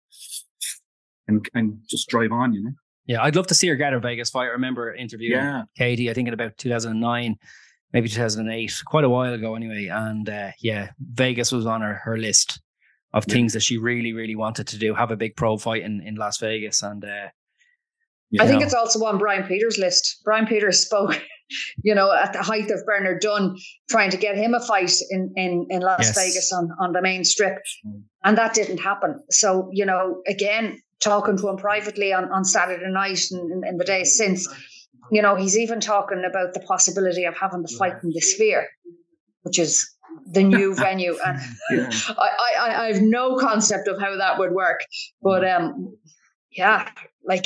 and, 1.27 1.47
and 1.53 1.79
just 1.89 2.09
drive 2.09 2.31
on, 2.31 2.53
you 2.53 2.63
know? 2.63 2.71
Yeah, 3.07 3.23
I'd 3.23 3.35
love 3.35 3.47
to 3.47 3.53
see 3.55 3.67
her 3.69 3.75
get 3.75 3.93
her 3.93 3.99
Vegas 3.99 4.29
fight. 4.29 4.43
I 4.43 4.47
remember 4.51 4.93
interviewing 4.93 5.31
Yeah. 5.41 5.63
Katie, 5.77 6.09
I 6.09 6.13
think 6.13 6.27
in 6.27 6.33
about 6.33 6.57
2009, 6.57 7.35
maybe 7.93 8.09
2008, 8.09 8.81
quite 8.85 9.03
a 9.05 9.09
while 9.09 9.33
ago 9.33 9.55
anyway. 9.55 9.87
And 9.87 10.29
uh, 10.29 10.51
yeah, 10.59 10.89
Vegas 10.99 11.51
was 11.51 11.65
on 11.65 11.81
her, 11.81 11.95
her 12.03 12.17
list 12.17 12.61
of 13.13 13.23
Yeah. 13.27 13.33
things 13.33 13.53
that 13.53 13.61
she 13.61 13.77
really, 13.77 14.11
really 14.13 14.35
wanted 14.35 14.67
to 14.67 14.77
do. 14.77 14.93
Have 14.93 15.11
a 15.11 15.15
big 15.17 15.35
pro 15.37 15.57
fight 15.57 15.83
in, 15.83 16.01
in 16.01 16.15
Las 16.15 16.37
Vegas. 16.39 16.83
And 16.83 17.03
uh, 17.05 17.29
Yeah. 18.29 18.43
I 18.43 18.47
think 18.47 18.61
it's 18.61 18.73
also 18.73 19.03
on 19.05 19.17
Brian 19.17 19.47
Peters' 19.47 19.77
list. 19.77 20.21
Brian 20.25 20.45
Peters 20.45 20.81
spoke, 20.81 21.17
you 21.83 21.95
know, 21.95 22.11
at 22.11 22.33
the 22.33 22.41
height 22.43 22.69
of 22.71 22.85
Bernard 22.85 23.21
Dunne, 23.21 23.55
trying 23.89 24.11
to 24.11 24.17
get 24.17 24.35
him 24.35 24.53
a 24.53 24.59
fight 24.59 24.91
in, 25.11 25.31
in, 25.37 25.65
in 25.69 25.79
Las 25.81 25.99
Yes. 26.07 26.15
Vegas 26.17 26.51
on, 26.51 26.69
on 26.81 26.91
the 26.91 27.01
main 27.01 27.23
strip. 27.23 27.57
And 28.25 28.37
that 28.37 28.53
didn't 28.53 28.79
happen. 28.79 29.23
So, 29.31 29.69
you 29.71 29.85
know, 29.85 30.21
again, 30.27 30.81
talking 31.07 31.37
to 31.37 31.47
him 31.47 31.57
privately 31.57 32.13
on, 32.13 32.31
on 32.31 32.43
Saturday 32.43 32.91
night 32.91 33.19
and 33.31 33.51
in, 33.51 33.67
in 33.67 33.77
the 33.77 33.85
days 33.85 34.17
since, 34.17 34.47
You 35.11 35.21
know, 35.21 35.35
he's 35.35 35.57
even 35.57 35.79
talking 35.79 36.23
about 36.29 36.53
the 36.53 36.59
possibility 36.61 37.23
of 37.23 37.35
having 37.37 37.61
the 37.61 37.73
fight 37.79 38.03
in 38.03 38.11
the 38.11 38.21
Sphere, 38.21 38.67
which 39.43 39.57
is 39.57 39.89
the 40.31 40.43
new 40.43 40.75
venue. 40.85 41.17
And 41.25 41.39
yeah. 41.71 41.89
I, 42.17 42.29
I, 42.59 42.83
I 42.83 42.85
have 42.91 43.01
no 43.01 43.37
concept 43.37 43.87
of 43.87 43.99
how 43.99 44.17
that 44.17 44.37
would 44.37 44.51
work. 44.51 44.81
But 45.21 45.47
um, 45.47 45.95
yeah, 46.51 46.89
like 47.23 47.45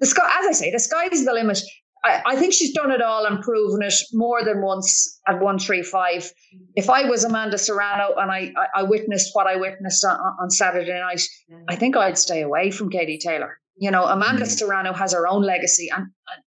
the 0.00 0.06
sky, 0.06 0.28
as 0.40 0.46
I 0.48 0.52
say, 0.52 0.70
the 0.70 0.78
sky's 0.78 1.24
the 1.24 1.32
limit. 1.32 1.60
I, 2.04 2.22
I 2.26 2.36
think 2.36 2.52
she's 2.52 2.72
done 2.72 2.90
it 2.90 3.00
all 3.00 3.24
and 3.24 3.40
proven 3.40 3.82
it 3.82 3.94
more 4.12 4.44
than 4.44 4.60
once 4.60 5.20
at 5.26 5.34
135. 5.34 6.30
If 6.76 6.90
I 6.90 7.08
was 7.08 7.24
Amanda 7.24 7.56
Serrano 7.56 8.14
and 8.18 8.30
I, 8.30 8.52
I, 8.56 8.80
I 8.80 8.82
witnessed 8.82 9.30
what 9.32 9.46
I 9.46 9.56
witnessed 9.56 10.04
on, 10.04 10.18
on, 10.40 10.50
Saturday 10.50 10.92
night, 10.92 11.22
I 11.68 11.76
think 11.76 11.96
I'd 11.96 12.18
stay 12.18 12.42
away 12.42 12.70
from 12.70 12.90
Katie 12.90 13.18
Taylor. 13.18 13.58
You 13.76 13.90
know, 13.90 14.04
Amanda 14.04 14.44
mm. 14.44 14.48
Serrano 14.48 14.92
has 14.92 15.14
her 15.14 15.26
own 15.26 15.42
legacy 15.42 15.88
and 15.94 16.06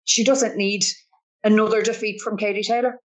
she 0.05 0.23
doesn't 0.23 0.55
need 0.55 0.83
another 1.43 1.81
defeat 1.81 2.21
from 2.21 2.37
Katie 2.37 2.63
Taylor 2.63 2.99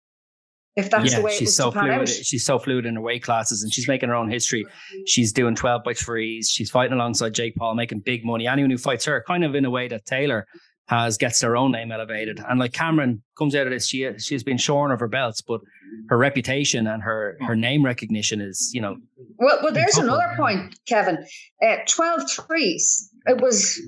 if 0.77 0.91
that's 0.91 1.13
yeah, 1.13 1.19
the 1.19 1.25
way 1.25 1.37
she's 1.37 1.57
so 1.57 1.71
fluid. 1.71 1.91
Out. 1.91 2.09
She's 2.09 2.45
so 2.45 2.59
fluid 2.59 2.85
in 2.85 2.97
her 2.97 3.01
weight 3.01 3.23
classes, 3.23 3.63
and 3.63 3.73
she's 3.73 3.87
making 3.87 4.09
her 4.09 4.15
own 4.15 4.29
history. 4.29 4.67
She's 5.07 5.33
doing 5.33 5.55
twelve 5.55 5.85
by 5.85 5.95
threes. 5.95 6.51
She's 6.51 6.69
fighting 6.71 6.95
alongside 6.95 7.33
Jake 7.33 7.55
Paul, 7.55 7.77
making 7.77 8.01
big 8.01 8.25
money. 8.25 8.49
Anyone 8.49 8.71
who 8.71 8.79
fights 8.79 9.05
her, 9.05 9.23
kind 9.25 9.45
of 9.45 9.55
in 9.55 9.65
a 9.65 9.71
way 9.71 9.87
that 9.89 10.05
Taylor 10.05 10.47
has, 10.87 11.17
gets 11.17 11.41
their 11.41 11.57
own 11.57 11.73
name 11.73 11.91
elevated. 11.93 12.41
And 12.49 12.61
like 12.61 12.73
Cameron 12.73 13.23
comes 13.39 13.55
out 13.55 13.67
of 13.67 13.73
this, 13.73 13.87
she 13.87 14.11
she's 14.19 14.43
been 14.43 14.59
shorn 14.59 14.91
of 14.91 15.01
her 15.01 15.09
belts, 15.09 15.41
but 15.41 15.61
her 16.09 16.19
reputation 16.19 16.87
and 16.87 17.03
her 17.03 17.37
her 17.47 17.57
name 17.57 17.85
recognition 17.85 18.41
is, 18.41 18.71
you 18.75 18.81
know. 18.81 18.97
Well, 19.37 19.59
well, 19.63 19.73
there's 19.73 19.97
another 19.97 20.35
point, 20.37 20.79
Kevin. 20.87 21.25
Uh, 21.63 21.77
12 21.89 22.31
threes. 22.31 23.11
It 23.27 23.41
was 23.41 23.81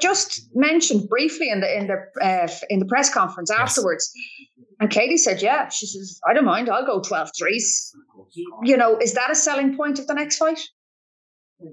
just 0.00 0.48
mentioned 0.54 1.08
briefly 1.08 1.50
in 1.50 1.60
the 1.60 1.78
in 1.78 1.86
the 1.88 2.24
uh, 2.24 2.48
in 2.70 2.78
the 2.78 2.86
press 2.86 3.12
conference 3.12 3.50
afterwards. 3.50 4.10
Yes 4.14 4.48
and 4.80 4.90
Katie 4.90 5.16
said, 5.16 5.42
yeah. 5.42 5.68
She 5.68 5.86
says, 5.86 6.20
I 6.28 6.32
don't 6.32 6.44
mind. 6.44 6.70
I'll 6.70 6.86
go 6.86 7.00
12 7.00 7.30
threes. 7.36 7.94
You 8.62 8.76
know, 8.76 8.96
is 8.98 9.14
that 9.14 9.30
a 9.30 9.34
selling 9.34 9.76
point 9.76 9.98
of 9.98 10.06
the 10.06 10.14
next 10.14 10.36
fight? 10.36 10.60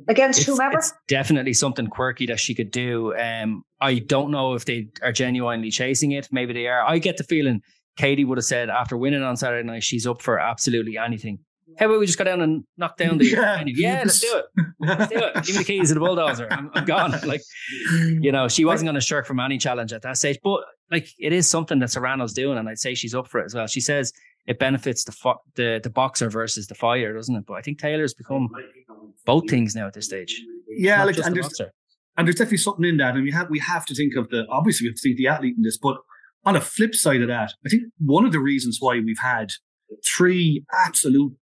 Against 0.07 0.39
it's, 0.39 0.47
whomever? 0.47 0.77
It's 0.77 0.93
definitely 1.07 1.53
something 1.53 1.87
quirky 1.87 2.25
that 2.27 2.39
she 2.39 2.55
could 2.55 2.71
do. 2.71 3.15
Um, 3.15 3.63
I 3.79 3.99
don't 3.99 4.31
know 4.31 4.53
if 4.53 4.65
they 4.65 4.87
are 5.03 5.11
genuinely 5.11 5.69
chasing 5.69 6.11
it. 6.11 6.27
Maybe 6.31 6.53
they 6.53 6.67
are. 6.67 6.83
I 6.83 6.97
get 6.97 7.17
the 7.17 7.23
feeling 7.23 7.61
Katie 7.95 8.25
would 8.25 8.37
have 8.37 8.45
said 8.45 8.69
after 8.69 8.97
winning 8.97 9.23
on 9.23 9.37
Saturday 9.37 9.65
night, 9.65 9.83
she's 9.83 10.07
up 10.07 10.21
for 10.21 10.39
absolutely 10.39 10.97
anything. 10.97 11.39
How 11.77 11.87
about 11.87 11.99
we 11.99 12.05
just 12.05 12.17
go 12.17 12.23
down 12.23 12.41
and 12.41 12.63
knock 12.77 12.97
down 12.97 13.17
the 13.17 13.25
yeah, 13.29 13.63
yeah 13.65 14.01
let's 14.03 14.19
do 14.19 14.37
it. 14.37 14.65
Let's 14.79 15.11
do 15.11 15.17
it. 15.17 15.33
Give 15.45 15.55
me 15.55 15.59
the 15.59 15.63
keys 15.63 15.89
to 15.89 15.95
the 15.95 15.99
bulldozer. 15.99 16.47
I'm, 16.49 16.71
I'm 16.73 16.85
gone. 16.85 17.13
Like, 17.25 17.41
you 18.21 18.31
know, 18.31 18.47
she 18.47 18.65
wasn't 18.65 18.87
going 18.87 18.95
to 18.95 19.01
shirk 19.01 19.25
from 19.25 19.39
any 19.39 19.57
challenge 19.57 19.91
at 19.91 20.03
that 20.03 20.17
stage. 20.17 20.37
But 20.43 20.61
like, 20.91 21.09
it 21.17 21.33
is 21.33 21.49
something 21.49 21.79
that 21.79 21.89
Serrano's 21.89 22.33
doing, 22.33 22.57
and 22.57 22.69
I'd 22.69 22.79
say 22.79 22.93
she's 22.93 23.15
up 23.15 23.27
for 23.27 23.41
it 23.41 23.45
as 23.45 23.55
well. 23.55 23.67
She 23.67 23.81
says 23.81 24.13
it 24.45 24.59
benefits 24.59 25.03
the 25.03 25.11
fo- 25.11 25.41
the 25.55 25.79
the 25.81 25.89
boxer 25.89 26.29
versus 26.29 26.67
the 26.67 26.75
fighter, 26.75 27.13
doesn't 27.13 27.35
it? 27.35 27.45
But 27.45 27.55
I 27.55 27.61
think 27.61 27.79
Taylor's 27.79 28.13
become 28.13 28.49
both 29.25 29.49
things 29.49 29.75
now 29.75 29.87
at 29.87 29.93
this 29.93 30.05
stage. 30.05 30.41
Yeah, 30.67 31.03
like, 31.03 31.17
and, 31.17 31.35
the 31.35 31.41
there's, 31.41 31.61
and 32.17 32.27
there's 32.27 32.35
definitely 32.35 32.57
something 32.57 32.85
in 32.85 32.97
that, 32.97 33.15
and 33.15 33.23
we 33.23 33.31
have 33.31 33.49
we 33.49 33.59
have 33.59 33.85
to 33.87 33.95
think 33.95 34.15
of 34.15 34.29
the 34.29 34.45
obviously 34.49 34.85
we 34.85 34.89
have 34.89 34.95
to 34.95 35.01
think 35.01 35.17
the 35.17 35.27
athlete 35.27 35.55
in 35.57 35.63
this, 35.63 35.77
but 35.77 35.97
on 36.45 36.53
the 36.53 36.61
flip 36.61 36.93
side 36.93 37.21
of 37.21 37.27
that, 37.27 37.53
I 37.65 37.69
think 37.69 37.83
one 37.99 38.25
of 38.25 38.31
the 38.31 38.39
reasons 38.39 38.77
why 38.79 38.99
we've 38.99 39.19
had 39.19 39.51
three 40.05 40.63
absolute 40.73 41.33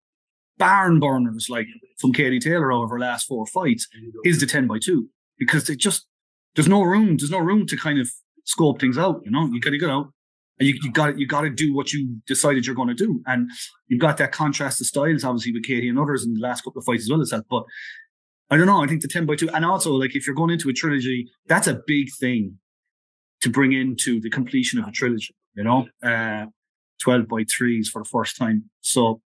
barn 0.58 1.00
burners 1.00 1.48
like 1.50 1.68
from 2.00 2.14
Katie 2.14 2.40
Taylor 2.40 2.72
over 2.72 2.96
her 2.96 3.00
last 3.00 3.28
four 3.28 3.46
fights 3.46 3.88
is 4.24 4.40
the 4.40 4.46
10 4.46 4.68
by 4.68 4.78
2 4.80 5.08
because 5.38 5.70
it 5.70 5.78
just 5.78 6.06
there's 6.56 6.68
no 6.68 6.84
room 6.84 7.18
there's 7.18 7.32
no 7.32 7.40
room 7.40 7.66
to 7.66 7.76
kind 7.76 8.00
of 8.00 8.10
scope 8.44 8.80
things 8.80 8.98
out 8.98 9.22
you 9.26 9.32
know? 9.32 9.48
You 9.52 9.60
gotta 9.60 9.78
go 9.78 9.90
out 9.90 10.14
you, 10.60 10.78
you 10.82 10.92
got 10.92 11.18
you 11.18 11.28
got 11.28 11.42
to 11.42 11.50
do 11.50 11.74
what 11.74 11.92
you 11.94 12.18
decided 12.28 12.66
you're 12.66 12.76
going 12.76 12.88
to 12.88 12.94
do 12.94 13.22
and 13.26 13.50
you've 13.88 14.02
got 14.02 14.18
that 14.18 14.32
contrast 14.32 14.80
of 14.82 14.88
styles 14.88 15.24
obviously 15.24 15.52
with 15.52 15.64
Katie 15.64 15.90
and 15.90 16.00
others 16.00 16.26
in 16.26 16.34
the 16.34 16.42
last 16.42 16.64
couple 16.64 16.80
of 16.80 16.86
fights 16.86 17.04
as 17.04 17.10
well 17.10 17.22
as 17.22 17.30
that 17.30 17.46
but 17.50 17.64
I 18.50 18.58
don't 18.58 18.68
know 18.68 18.84
I 18.84 18.88
think 18.88 19.02
the 19.02 19.08
10 19.08 19.26
by 19.26 19.36
2 19.36 19.50
and 19.50 19.66
also 19.66 19.94
like 19.94 20.16
if 20.16 20.28
you're 20.28 20.36
going 20.36 20.52
into 20.52 20.70
a 20.70 20.74
trilogy 20.74 21.30
that's 21.48 21.68
a 21.68 21.82
big 21.88 22.08
thing 22.20 22.60
to 23.42 23.50
bring 23.50 23.74
into 23.74 24.22
the 24.22 24.30
completion 24.30 24.80
of 24.80 24.88
a 24.88 24.92
trilogy 24.92 25.36
you 25.56 25.64
know 25.64 25.88
uh 26.04 26.46
12 27.02 27.28
by 27.28 27.44
3s 27.44 27.88
for 27.88 28.04
the 28.04 28.10
first 28.10 28.38
time 28.38 28.70
so 28.82 29.22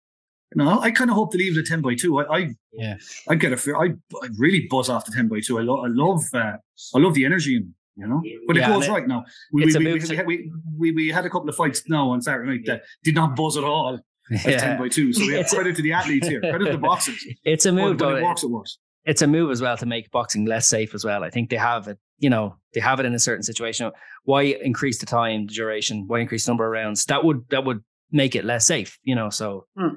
no, 0.56 0.78
I 0.80 0.90
kind 0.90 1.10
of 1.10 1.16
hope 1.16 1.32
to 1.32 1.38
leave 1.38 1.56
it 1.56 1.60
at 1.60 1.66
ten 1.66 1.80
by 1.80 1.94
two. 1.94 2.20
I, 2.20 2.36
I 2.36 2.54
yeah, 2.72 2.96
I 3.28 3.34
get 3.34 3.52
a 3.52 3.56
fair. 3.56 3.76
I, 3.76 3.86
I 4.22 4.28
really 4.38 4.68
buzz 4.70 4.88
off 4.88 5.04
the 5.04 5.10
ten 5.10 5.26
by 5.26 5.40
two. 5.40 5.58
I, 5.58 5.62
lo- 5.62 5.84
I 5.84 5.88
love, 5.88 6.22
uh, 6.32 6.58
I 6.94 6.98
love 6.98 7.14
the 7.14 7.24
energy 7.24 7.56
in 7.56 7.74
you 7.96 8.06
know. 8.06 8.22
But 8.46 8.56
yeah, 8.56 8.70
it 8.70 8.74
goes 8.74 8.88
right 8.88 9.06
now. 9.06 9.24
We 9.52 9.66
we, 9.66 9.76
we, 9.76 10.24
we, 10.26 10.50
we, 10.78 10.92
we, 10.92 11.08
had 11.08 11.24
a 11.24 11.30
couple 11.30 11.48
of 11.48 11.54
fights 11.54 11.82
now 11.88 12.10
on 12.10 12.20
Saturday 12.20 12.58
night 12.58 12.66
that 12.66 12.82
did 13.02 13.14
not 13.14 13.36
buzz 13.36 13.56
at 13.56 13.64
all. 13.64 13.98
Yeah. 14.30 14.56
ten 14.56 14.78
by 14.78 14.88
two. 14.88 15.12
So 15.12 15.20
we 15.26 15.34
have 15.34 15.48
credit 15.48 15.76
to 15.76 15.82
the 15.82 15.92
athletes 15.92 16.26
here, 16.26 16.40
credit 16.40 16.64
to 16.64 16.72
the 16.72 16.78
boxers. 16.78 17.22
It's 17.44 17.66
a 17.66 17.72
move, 17.72 17.98
but, 17.98 18.06
but 18.06 18.18
it 18.20 18.24
works. 18.24 18.42
It 18.42 18.50
works. 18.50 18.78
It's 19.04 19.20
a 19.20 19.26
move 19.26 19.50
as 19.50 19.60
well 19.60 19.76
to 19.76 19.84
make 19.84 20.10
boxing 20.10 20.46
less 20.46 20.66
safe 20.66 20.94
as 20.94 21.04
well. 21.04 21.22
I 21.22 21.28
think 21.28 21.50
they 21.50 21.56
have 21.56 21.88
it. 21.88 21.98
You 22.18 22.30
know, 22.30 22.56
they 22.72 22.80
have 22.80 23.00
it 23.00 23.06
in 23.06 23.12
a 23.12 23.18
certain 23.18 23.42
situation. 23.42 23.92
Why 24.22 24.44
increase 24.44 24.98
the 24.98 25.04
time, 25.04 25.46
the 25.46 25.52
duration? 25.52 26.04
Why 26.06 26.20
increase 26.20 26.46
the 26.46 26.52
number 26.52 26.64
of 26.64 26.72
rounds? 26.72 27.04
That 27.04 27.22
would 27.22 27.44
that 27.50 27.66
would 27.66 27.84
make 28.12 28.34
it 28.34 28.46
less 28.46 28.66
safe. 28.66 28.98
You 29.02 29.14
know, 29.14 29.28
so. 29.28 29.66
Hmm. 29.76 29.96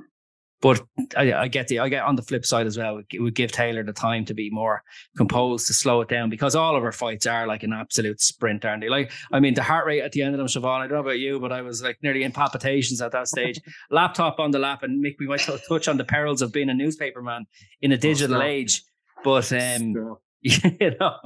But 0.60 0.82
I, 1.16 1.34
I, 1.34 1.48
get 1.48 1.68
the 1.68 1.80
I 1.80 1.90
get 1.90 2.04
on 2.04 2.16
the 2.16 2.24
flip 2.24 2.44
side 2.44 2.66
as 2.66 2.78
well. 2.78 3.02
It 3.12 3.22
would 3.22 3.36
give 3.36 3.52
Taylor 3.52 3.84
the 3.84 3.94
time 3.94 4.26
to 4.26 4.34
be 4.34 4.50
more 4.50 4.82
composed, 5.16 5.68
to 5.68 5.74
slow 5.74 6.02
it 6.02 6.10
down, 6.10 6.32
because 6.32 6.56
all 6.56 6.76
of 6.76 6.82
her 6.82 6.92
fights 6.92 7.28
are 7.28 7.46
like 7.46 7.62
an 7.62 7.74
absolute 7.74 8.20
sprint, 8.20 8.66
aren't 8.66 8.82
they? 8.82 8.90
Like, 8.90 9.12
I 9.32 9.40
mean, 9.40 9.54
the 9.54 9.62
heart 9.62 9.86
rate 9.86 10.02
at 10.02 10.14
the 10.14 10.24
end 10.24 10.34
of 10.34 10.40
them, 10.40 10.48
Siobhan. 10.48 10.80
I 10.80 10.88
don't 10.88 10.94
know 10.94 11.02
about 11.02 11.20
you, 11.20 11.40
but 11.40 11.52
I 11.52 11.62
was 11.62 11.84
like 11.84 11.98
nearly 12.02 12.24
in 12.24 12.32
palpitations 12.32 13.02
at 13.02 13.12
that 13.12 13.28
stage. 13.28 13.60
Laptop 13.92 14.40
on 14.40 14.50
the 14.50 14.60
lap, 14.60 14.82
and 14.82 15.00
make 15.00 15.20
we 15.20 15.28
might 15.28 15.48
touch 15.70 15.88
on 15.88 15.98
the 15.98 16.04
perils 16.04 16.42
of 16.42 16.52
being 16.52 16.70
a 16.70 16.74
newspaper 16.74 17.22
man 17.22 17.46
in 17.82 17.92
a 17.92 17.98
digital 17.98 18.38
oh, 18.38 18.42
age. 18.42 18.84
But 19.24 19.52
um, 19.54 20.18
you 20.42 20.96
know, 21.00 21.18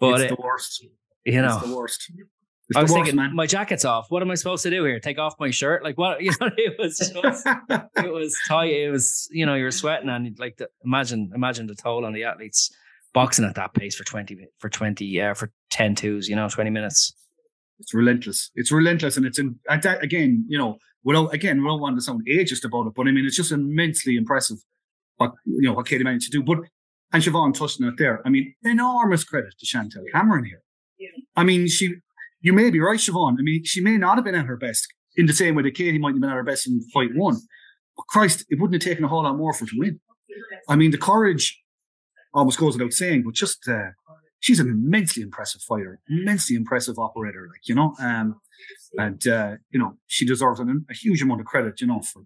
but 0.00 0.20
it's 0.20 0.34
the 0.34 0.36
worst. 0.42 0.86
You 1.24 1.42
know, 1.42 1.58
it's 1.58 1.66
the 1.66 1.76
worst. 1.76 2.10
It's 2.68 2.76
I 2.76 2.82
was 2.82 2.90
worst, 2.90 3.04
thinking, 3.04 3.16
man. 3.16 3.34
my 3.34 3.46
jacket's 3.46 3.86
off. 3.86 4.10
What 4.10 4.22
am 4.22 4.30
I 4.30 4.34
supposed 4.34 4.62
to 4.64 4.70
do 4.70 4.84
here? 4.84 5.00
Take 5.00 5.18
off 5.18 5.34
my 5.40 5.50
shirt? 5.50 5.82
Like 5.82 5.96
what? 5.96 6.20
You 6.28 6.32
know, 6.40 6.50
it 6.56 6.76
was 6.78 6.98
just, 6.98 7.14
it 7.16 8.12
was 8.12 8.36
tight. 8.46 8.72
It 8.72 8.90
was, 8.90 9.26
you 9.30 9.46
know, 9.46 9.54
you're 9.54 9.70
sweating 9.70 10.10
and 10.10 10.38
like 10.38 10.58
the, 10.58 10.68
imagine, 10.84 11.32
imagine 11.34 11.66
the 11.66 11.74
toll 11.74 12.04
on 12.04 12.12
the 12.12 12.24
athletes 12.24 12.70
boxing 13.14 13.46
at 13.46 13.54
that 13.54 13.72
pace 13.72 13.96
for 13.96 14.04
20, 14.04 14.48
for 14.58 14.68
20, 14.68 15.04
yeah, 15.06 15.30
uh, 15.30 15.34
for 15.34 15.50
10 15.70 15.94
twos, 15.94 16.28
you 16.28 16.36
know, 16.36 16.48
20 16.48 16.68
minutes. 16.68 17.14
It's 17.78 17.94
relentless. 17.94 18.50
It's 18.54 18.70
relentless. 18.70 19.16
And 19.16 19.24
it's 19.24 19.38
in, 19.38 19.58
that, 19.68 20.02
again, 20.02 20.44
you 20.48 20.58
know, 20.58 20.76
without, 21.04 21.32
again, 21.32 21.62
we 21.62 21.68
don't 21.68 21.80
want 21.80 21.96
to 21.96 22.02
sound 22.02 22.26
ageist 22.28 22.64
about 22.64 22.86
it, 22.86 22.92
but 22.94 23.06
I 23.08 23.12
mean, 23.12 23.24
it's 23.24 23.36
just 23.36 23.52
immensely 23.52 24.16
impressive 24.16 24.58
what, 25.16 25.32
you 25.46 25.62
know, 25.62 25.72
what 25.72 25.86
Katie 25.86 26.04
managed 26.04 26.30
to 26.30 26.38
do. 26.38 26.42
But, 26.42 26.58
and 27.12 27.22
Siobhan 27.22 27.54
touched 27.54 27.80
on 27.80 27.88
it 27.88 27.94
there. 27.96 28.20
I 28.26 28.28
mean, 28.28 28.54
enormous 28.62 29.24
credit 29.24 29.54
to 29.58 29.64
Chantelle 29.64 30.04
Cameron 30.12 30.44
here. 30.44 30.62
Yeah. 30.98 31.08
I 31.34 31.44
mean, 31.44 31.66
she 31.68 31.96
you 32.40 32.52
may 32.52 32.70
be 32.70 32.80
right, 32.80 32.98
Siobhan. 32.98 33.36
I 33.38 33.42
mean, 33.42 33.62
she 33.64 33.80
may 33.80 33.96
not 33.96 34.16
have 34.16 34.24
been 34.24 34.34
at 34.34 34.46
her 34.46 34.56
best 34.56 34.86
in 35.16 35.26
the 35.26 35.32
same 35.32 35.54
way 35.54 35.62
that 35.64 35.74
Katie 35.74 35.98
might 35.98 36.12
have 36.12 36.20
been 36.20 36.30
at 36.30 36.36
her 36.36 36.44
best 36.44 36.66
in 36.66 36.80
fight 36.94 37.10
one. 37.14 37.36
But 37.96 38.06
Christ, 38.06 38.44
it 38.48 38.60
wouldn't 38.60 38.80
have 38.80 38.88
taken 38.88 39.04
a 39.04 39.08
whole 39.08 39.24
lot 39.24 39.36
more 39.36 39.52
for 39.52 39.64
her 39.64 39.70
to 39.70 39.76
win. 39.78 40.00
I 40.68 40.76
mean, 40.76 40.92
the 40.92 40.98
courage 40.98 41.60
almost 42.32 42.58
goes 42.58 42.74
without 42.76 42.92
saying, 42.92 43.22
but 43.24 43.34
just 43.34 43.66
uh, 43.68 43.90
she's 44.38 44.60
an 44.60 44.68
immensely 44.68 45.22
impressive 45.22 45.62
fighter, 45.62 45.98
immensely 46.08 46.54
impressive 46.56 46.98
operator, 46.98 47.48
like 47.50 47.66
you 47.66 47.74
know. 47.74 47.94
Um, 48.00 48.40
and 48.96 49.26
uh, 49.26 49.56
you 49.70 49.78
know, 49.78 49.96
she 50.06 50.24
deserves 50.24 50.60
an, 50.60 50.86
a 50.90 50.94
huge 50.94 51.22
amount 51.22 51.40
of 51.40 51.46
credit, 51.46 51.80
you 51.80 51.86
know, 51.86 52.00
for 52.00 52.22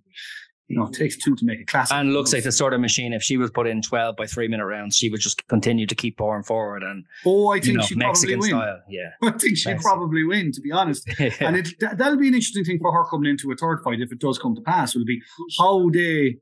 you 0.73 0.79
know, 0.79 0.87
it 0.87 0.95
takes 0.95 1.19
two 1.19 1.37
to 1.37 1.45
make 1.45 1.61
a 1.61 1.67
classic. 1.67 1.95
And 1.95 2.15
looks 2.15 2.33
like 2.33 2.45
the 2.45 2.51
sort 2.51 2.73
of 2.73 2.81
machine. 2.81 3.13
If 3.13 3.23
she 3.23 3.37
was 3.37 3.51
put 3.51 3.67
in 3.67 3.83
twelve 3.83 4.17
by 4.17 4.27
three 4.27 4.49
minute 4.49 4.65
rounds, 4.65 4.97
she 4.97 5.11
would 5.11 5.21
just 5.21 5.47
continue 5.49 5.87
to 5.87 5.95
keep 5.95 6.17
pouring 6.17 6.45
forward. 6.45 6.83
And 6.83 7.05
oh, 7.27 7.51
I 7.51 7.57
think 7.57 7.67
you 7.67 7.73
know, 7.75 7.83
she 7.83 7.95
Mexican 7.95 8.39
probably 8.39 8.55
win. 8.55 8.63
Style. 8.63 8.83
Yeah, 8.89 9.11
I 9.23 9.31
think 9.33 9.59
she'd 9.59 9.81
probably 9.81 10.25
win. 10.25 10.51
To 10.51 10.63
be 10.63 10.73
honest, 10.73 11.07
yeah. 11.21 11.31
and 11.41 11.59
it, 11.59 11.79
that, 11.81 11.99
will 11.99 12.17
be 12.17 12.29
an 12.29 12.35
interesting 12.35 12.65
thing 12.65 12.79
for 12.79 12.91
her 12.91 13.05
coming 13.05 13.31
into 13.31 13.53
a 13.53 13.55
third 13.55 13.83
fight 13.85 14.01
if 14.01 14.11
it 14.13 14.19
does 14.19 14.39
come 14.39 14.55
to 14.55 14.63
pass. 14.63 14.95
Will 14.95 15.05
be 15.05 15.21
how 15.59 15.91
they 15.91 16.39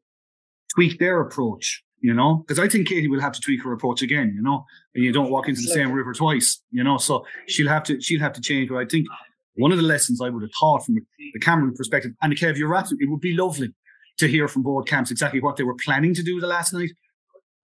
tweak 0.77 1.01
their 1.01 1.21
approach. 1.21 1.83
You 2.01 2.15
know, 2.15 2.45
because 2.47 2.61
I 2.61 2.69
think 2.69 2.89
Katie 2.89 3.09
will 3.09 3.21
have 3.21 3.33
to 3.33 3.41
tweak 3.41 3.65
her 3.65 3.73
approach 3.73 4.01
again. 4.01 4.33
You 4.37 4.43
know, 4.43 4.65
and 4.95 5.03
you 5.03 5.13
don't 5.13 5.31
walk 5.31 5.49
into 5.49 5.61
the 5.61 5.67
same 5.67 5.91
river 5.91 6.13
twice. 6.13 6.63
You 6.71 6.85
know, 6.85 6.99
so 6.99 7.27
she'll 7.49 7.69
have 7.69 7.83
to 7.85 8.01
she'll 8.01 8.21
have 8.21 8.33
to 8.35 8.41
change. 8.41 8.69
But 8.69 8.77
I 8.77 8.85
think 8.85 9.09
one 9.57 9.73
of 9.73 9.79
the 9.79 9.85
lessons 9.85 10.21
I 10.23 10.29
would 10.31 10.43
have 10.43 10.53
taught 10.59 10.87
from 10.87 10.95
the 10.95 11.41
Cameron 11.41 11.75
perspective, 11.75 12.13
and 12.23 12.31
the 12.31 12.37
Kev, 12.37 12.57
you're 12.57 12.75
absolutely, 12.75 13.07
it 13.07 13.11
would 13.11 13.21
be 13.21 13.35
lovely 13.35 13.75
to 14.21 14.29
hear 14.29 14.49
from 14.49 14.63
both 14.63 14.87
camps 14.87 15.11
exactly 15.11 15.41
what 15.41 15.57
they 15.57 15.65
were 15.65 15.75
planning 15.75 16.15
to 16.15 16.23
do 16.23 16.41
the 16.41 16.47
last 16.47 16.73
night. 16.73 16.91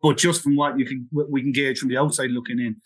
But 0.02 0.18
just 0.18 0.42
from 0.42 0.56
what 0.56 0.78
you 0.78 0.84
can, 0.84 1.08
we 1.12 1.42
can 1.42 1.52
gauge 1.52 1.78
from 1.78 1.88
the 1.88 1.96
outside 1.96 2.30
looking 2.30 2.58
in, 2.58 2.76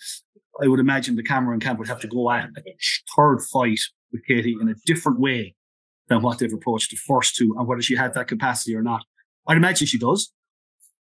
I 0.63 0.69
would 0.69 0.81
imagine 0.81 1.17
the 1.17 1.23
Cameron 1.23 1.61
camp 1.61 1.79
would 1.79 1.89
have 1.89 2.01
to 2.01 2.09
go 2.09 2.31
at 2.31 2.49
a 2.57 2.77
third 3.17 3.41
fight 3.53 3.81
with 4.13 4.25
Katie 4.27 4.57
in 4.61 4.69
a 4.69 4.75
different 4.87 5.19
way 5.19 5.55
than 6.09 6.23
what 6.23 6.39
they've 6.39 6.53
approached 6.53 6.91
the 6.91 6.97
first 6.97 7.37
two, 7.37 7.55
and 7.57 7.67
whether 7.67 7.83
she 7.83 7.97
had 7.97 8.15
that 8.15 8.29
capacity 8.29 8.75
or 8.75 8.83
not. 8.83 9.05
I'd 9.47 9.57
imagine 9.57 9.87
she 9.87 9.99
does, 9.99 10.33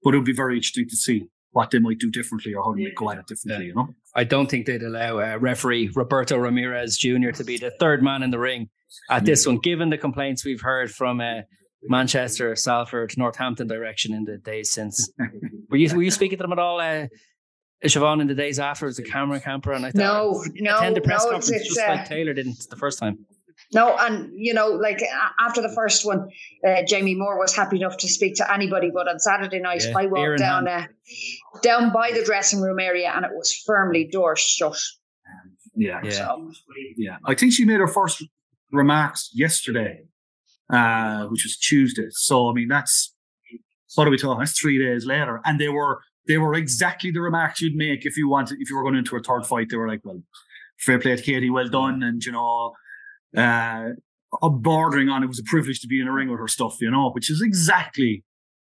but 0.04 0.14
it 0.14 0.18
would 0.18 0.26
be 0.26 0.34
very 0.34 0.56
interesting 0.56 0.88
to 0.90 0.96
see 0.96 1.28
what 1.52 1.72
they 1.72 1.80
might 1.80 2.00
do 2.00 2.10
differently 2.12 2.54
or 2.54 2.64
how 2.64 2.74
they 2.74 2.84
might 2.84 2.96
go 2.96 3.10
at 3.12 3.18
it 3.18 3.28
differently. 3.28 3.68
You 3.68 3.76
know, 3.76 3.90
I 4.14 4.24
don't 4.24 4.50
think 4.50 4.66
they'd 4.66 4.84
allow 4.84 5.20
uh, 5.20 5.38
referee 5.38 5.92
Roberto 5.96 6.38
Ramirez 6.38 6.98
Jr. 6.98 7.32
to 7.32 7.44
be 7.44 7.58
the 7.58 7.72
third 7.72 8.04
man 8.04 8.24
in 8.24 8.32
the 8.32 8.40
ring 8.40 8.70
at 9.10 9.26
this 9.26 9.46
one, 9.46 9.60
given 9.60 9.90
the 9.90 9.98
complaints 9.98 10.46
we've 10.46 10.62
heard 10.62 10.92
from 10.92 11.22
uh, 11.22 11.42
Manchester, 11.88 12.56
Salford, 12.56 13.18
Northampton 13.18 13.68
direction 13.68 14.14
in 14.14 14.26
the 14.26 14.38
days 14.38 14.72
since. 14.72 15.12
were 15.70 15.78
you 15.78 15.96
were 15.96 16.04
you 16.04 16.12
speaking 16.12 16.38
to 16.38 16.44
them 16.44 16.52
at 16.52 16.60
all? 16.60 16.80
Uh, 16.80 17.08
Siobhan 17.84 18.22
in 18.22 18.28
the 18.28 18.36
days 18.36 18.58
after 18.58 18.88
as 18.88 18.98
a 18.98 19.04
camera 19.04 19.40
camper 19.40 19.72
and 19.72 19.86
I 19.86 19.92
thought 19.92 20.00
no, 20.00 20.44
no, 20.56 20.78
attend 20.78 20.96
the 20.96 21.02
press 21.02 21.24
no, 21.24 21.32
conference 21.32 21.52
it's, 21.52 21.68
just 21.68 21.80
uh, 21.80 21.92
like 21.92 22.08
Taylor 22.08 22.34
didn't 22.34 22.58
the 22.70 22.78
first 22.78 22.98
time. 22.98 23.26
No, 23.74 23.96
and 23.98 24.32
you 24.34 24.54
know, 24.54 24.68
like 24.68 25.02
after 25.40 25.62
the 25.62 25.74
first 25.74 26.06
one, 26.06 26.30
uh, 26.68 26.84
Jamie 26.88 27.16
Moore 27.16 27.40
was 27.40 27.56
happy 27.56 27.78
enough 27.78 27.98
to 27.98 28.08
speak 28.08 28.36
to 28.36 28.54
anybody. 28.54 28.92
But 28.94 29.08
on 29.08 29.20
Saturday 29.20 29.60
night, 29.60 29.84
Yeah, 29.86 29.98
I 29.98 30.06
walked 30.08 30.40
down 30.40 30.68
uh, 30.68 30.88
down 31.62 31.92
by 31.92 32.12
the 32.12 32.24
dressing 32.24 32.62
room 32.62 32.80
area, 32.80 33.12
and 33.16 33.26
it 33.26 33.32
was 33.34 33.54
firmly 33.66 34.08
door 34.12 34.36
shut. 34.36 34.78
yeah, 35.76 36.00
Yeah. 36.04 36.12
So, 36.12 36.52
yeah. 36.98 37.18
I 37.26 37.34
think 37.34 37.54
she 37.54 37.66
made 37.66 37.80
her 37.80 37.88
first 37.88 38.24
remarks 38.72 39.30
yesterday, 39.34 40.04
uh, 40.70 41.26
which 41.26 41.44
was 41.44 41.58
Tuesday. 41.58 42.08
So 42.10 42.50
I 42.50 42.54
mean, 42.54 42.68
that's 42.68 43.14
what 43.96 44.08
are 44.08 44.12
we 44.12 44.18
talking? 44.18 44.40
That's 44.40 44.60
three 44.60 44.84
days 44.84 45.06
later, 45.06 45.42
and 45.46 45.60
they 45.60 45.70
were 45.70 46.02
they 46.28 46.38
were 46.38 46.54
exactly 46.54 47.12
the 47.12 47.22
remarks 47.22 47.62
you'd 47.62 47.76
make 47.76 48.06
if 48.06 48.18
you 48.18 48.28
wanted 48.28 48.58
if 48.60 48.70
you 48.70 48.76
were 48.76 48.84
going 48.84 48.96
into 48.96 49.16
a 49.16 49.22
third 49.22 49.46
fight. 49.46 49.68
They 49.70 49.78
were 49.78 49.88
like, 49.88 50.02
well, 50.04 50.22
fair 50.80 51.00
play 51.00 51.16
to 51.16 51.22
Katie, 51.22 51.50
well 51.50 51.68
done, 51.68 52.04
and 52.04 52.24
you 52.24 52.32
know, 52.32 52.74
uh, 53.38 53.90
bordering 54.42 55.10
on 55.10 55.24
it 55.24 55.28
was 55.28 55.40
a 55.40 55.44
privilege 55.44 55.80
to 55.82 55.88
be 55.88 56.02
in 56.02 56.08
a 56.08 56.12
ring 56.12 56.30
with 56.30 56.40
her 56.40 56.48
stuff, 56.48 56.78
you 56.82 56.92
know, 56.92 57.12
which 57.12 57.30
is 57.30 57.42
exactly 57.42 58.24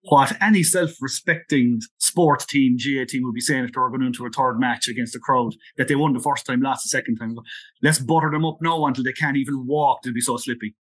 what 0.08 0.36
any 0.40 0.62
self-respecting 0.62 1.80
sports 1.98 2.46
team, 2.46 2.76
GAA 2.76 3.04
team, 3.08 3.24
would 3.24 3.34
be 3.34 3.40
saying 3.40 3.64
if 3.64 3.72
they 3.72 3.80
were 3.80 3.90
going 3.90 4.02
into 4.02 4.24
a 4.24 4.30
third 4.30 4.58
match 4.58 4.86
against 4.86 5.16
a 5.16 5.18
crowd 5.18 5.54
that 5.76 5.88
they 5.88 5.96
won 5.96 6.12
the 6.12 6.20
first 6.20 6.46
time, 6.46 6.60
lost 6.60 6.84
the 6.84 6.88
second 6.88 7.16
time. 7.16 7.36
Let's 7.82 7.98
butter 7.98 8.30
them 8.30 8.44
up 8.44 8.58
now 8.60 8.84
until 8.86 9.02
they 9.02 9.12
can't 9.12 9.36
even 9.36 9.66
walk. 9.66 10.02
They'll 10.02 10.14
be 10.14 10.20
so 10.20 10.36
slippy. 10.36 10.76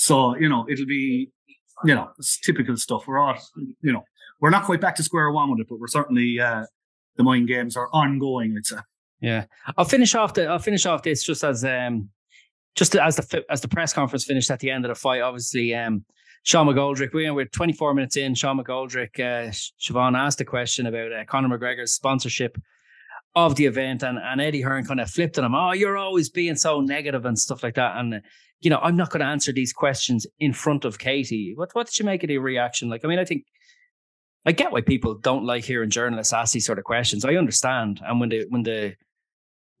So 0.00 0.34
you 0.36 0.48
know, 0.48 0.64
it'll 0.66 0.86
be, 0.86 1.30
you 1.84 1.94
know, 1.94 2.08
it's 2.18 2.40
typical 2.40 2.74
stuff. 2.78 3.06
We're 3.06 3.18
all, 3.18 3.36
you 3.82 3.92
know, 3.92 4.02
we're 4.40 4.48
not 4.48 4.64
quite 4.64 4.80
back 4.80 4.94
to 4.96 5.02
square 5.02 5.30
one 5.30 5.50
with 5.50 5.60
it, 5.60 5.66
but 5.68 5.78
we're 5.78 5.88
certainly 5.88 6.40
uh, 6.40 6.64
the 7.16 7.22
mind 7.22 7.48
games 7.48 7.76
are 7.76 7.90
ongoing. 7.92 8.54
It's 8.56 8.72
a 8.72 8.82
Yeah, 9.20 9.44
I'll 9.76 9.84
finish 9.84 10.14
off 10.14 10.32
the. 10.32 10.46
I'll 10.46 10.58
finish 10.58 10.86
off 10.86 11.02
this 11.02 11.22
just 11.22 11.44
as 11.44 11.66
um, 11.66 12.08
just 12.74 12.96
as 12.96 13.16
the 13.16 13.44
as 13.50 13.60
the 13.60 13.68
press 13.68 13.92
conference 13.92 14.24
finished 14.24 14.50
at 14.50 14.60
the 14.60 14.70
end 14.70 14.86
of 14.86 14.88
the 14.88 14.94
fight. 14.94 15.20
Obviously, 15.20 15.74
um, 15.74 16.06
Sean 16.44 16.66
McGoldrick. 16.66 17.12
We 17.12 17.30
we're 17.30 17.44
24 17.44 17.92
minutes 17.92 18.16
in. 18.16 18.34
Sean 18.34 18.58
McGoldrick, 18.58 19.20
uh, 19.20 19.52
Siobhan 19.78 20.16
asked 20.16 20.40
a 20.40 20.46
question 20.46 20.86
about 20.86 21.12
uh, 21.12 21.26
Conor 21.26 21.58
McGregor's 21.58 21.92
sponsorship 21.92 22.56
of 23.34 23.56
the 23.56 23.66
event, 23.66 24.02
and 24.02 24.18
and 24.18 24.40
Eddie 24.40 24.62
Hearn 24.62 24.84
kind 24.84 25.00
of 25.00 25.10
flipped 25.10 25.38
on 25.38 25.44
him. 25.44 25.54
Oh, 25.54 25.72
you're 25.72 25.96
always 25.96 26.28
being 26.28 26.56
so 26.56 26.80
negative 26.80 27.24
and 27.24 27.38
stuff 27.38 27.62
like 27.62 27.74
that. 27.74 27.96
And 27.96 28.22
you 28.60 28.70
know, 28.70 28.78
I'm 28.82 28.96
not 28.96 29.10
going 29.10 29.20
to 29.20 29.26
answer 29.26 29.52
these 29.52 29.72
questions 29.72 30.26
in 30.38 30.52
front 30.52 30.84
of 30.84 30.98
Katie. 30.98 31.52
What 31.54 31.70
what 31.74 31.86
did 31.86 31.98
you 31.98 32.04
make 32.04 32.22
of 32.22 32.28
the 32.28 32.38
reaction? 32.38 32.88
Like, 32.88 33.04
I 33.04 33.08
mean, 33.08 33.18
I 33.18 33.24
think. 33.24 33.44
I 34.46 34.52
get 34.52 34.72
why 34.72 34.80
people 34.80 35.16
don't 35.16 35.44
like 35.44 35.64
hearing 35.64 35.90
journalists 35.90 36.32
ask 36.32 36.54
these 36.54 36.64
sort 36.64 36.78
of 36.78 36.84
questions. 36.86 37.26
I 37.26 37.34
understand. 37.34 38.00
And 38.02 38.20
when 38.20 38.30
the 38.30 38.46
when 38.48 38.62
the 38.62 38.94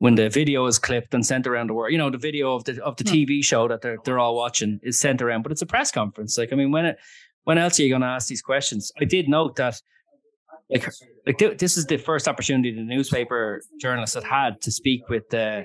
when 0.00 0.16
the 0.16 0.28
video 0.28 0.66
is 0.66 0.78
clipped 0.78 1.14
and 1.14 1.24
sent 1.24 1.46
around 1.46 1.70
the 1.70 1.74
world, 1.74 1.92
you 1.92 1.98
know, 1.98 2.10
the 2.10 2.18
video 2.18 2.54
of 2.54 2.64
the 2.64 2.82
of 2.84 2.96
the 2.96 3.04
hmm. 3.04 3.14
TV 3.14 3.42
show 3.42 3.68
that 3.68 3.80
they're 3.80 3.96
they're 4.04 4.18
all 4.18 4.36
watching 4.36 4.78
is 4.82 4.98
sent 4.98 5.22
around, 5.22 5.42
but 5.42 5.52
it's 5.52 5.62
a 5.62 5.66
press 5.66 5.90
conference. 5.90 6.36
Like, 6.36 6.52
I 6.52 6.56
mean, 6.56 6.72
when 6.72 6.84
it 6.84 6.98
when 7.44 7.58
else 7.58 7.78
are 7.78 7.82
you 7.82 7.88
going 7.88 8.02
to 8.02 8.08
ask 8.08 8.28
these 8.28 8.42
questions? 8.42 8.92
I 9.00 9.04
did 9.04 9.28
note 9.28 9.56
that, 9.56 9.80
like, 10.70 10.88
like 11.26 11.38
th- 11.38 11.58
this 11.58 11.76
is 11.76 11.86
the 11.86 11.96
first 11.96 12.28
opportunity 12.28 12.72
the 12.72 12.82
newspaper 12.82 13.62
journalists 13.80 14.14
had 14.14 14.24
had 14.24 14.60
to 14.62 14.70
speak 14.70 15.08
with 15.08 15.32
uh, 15.34 15.62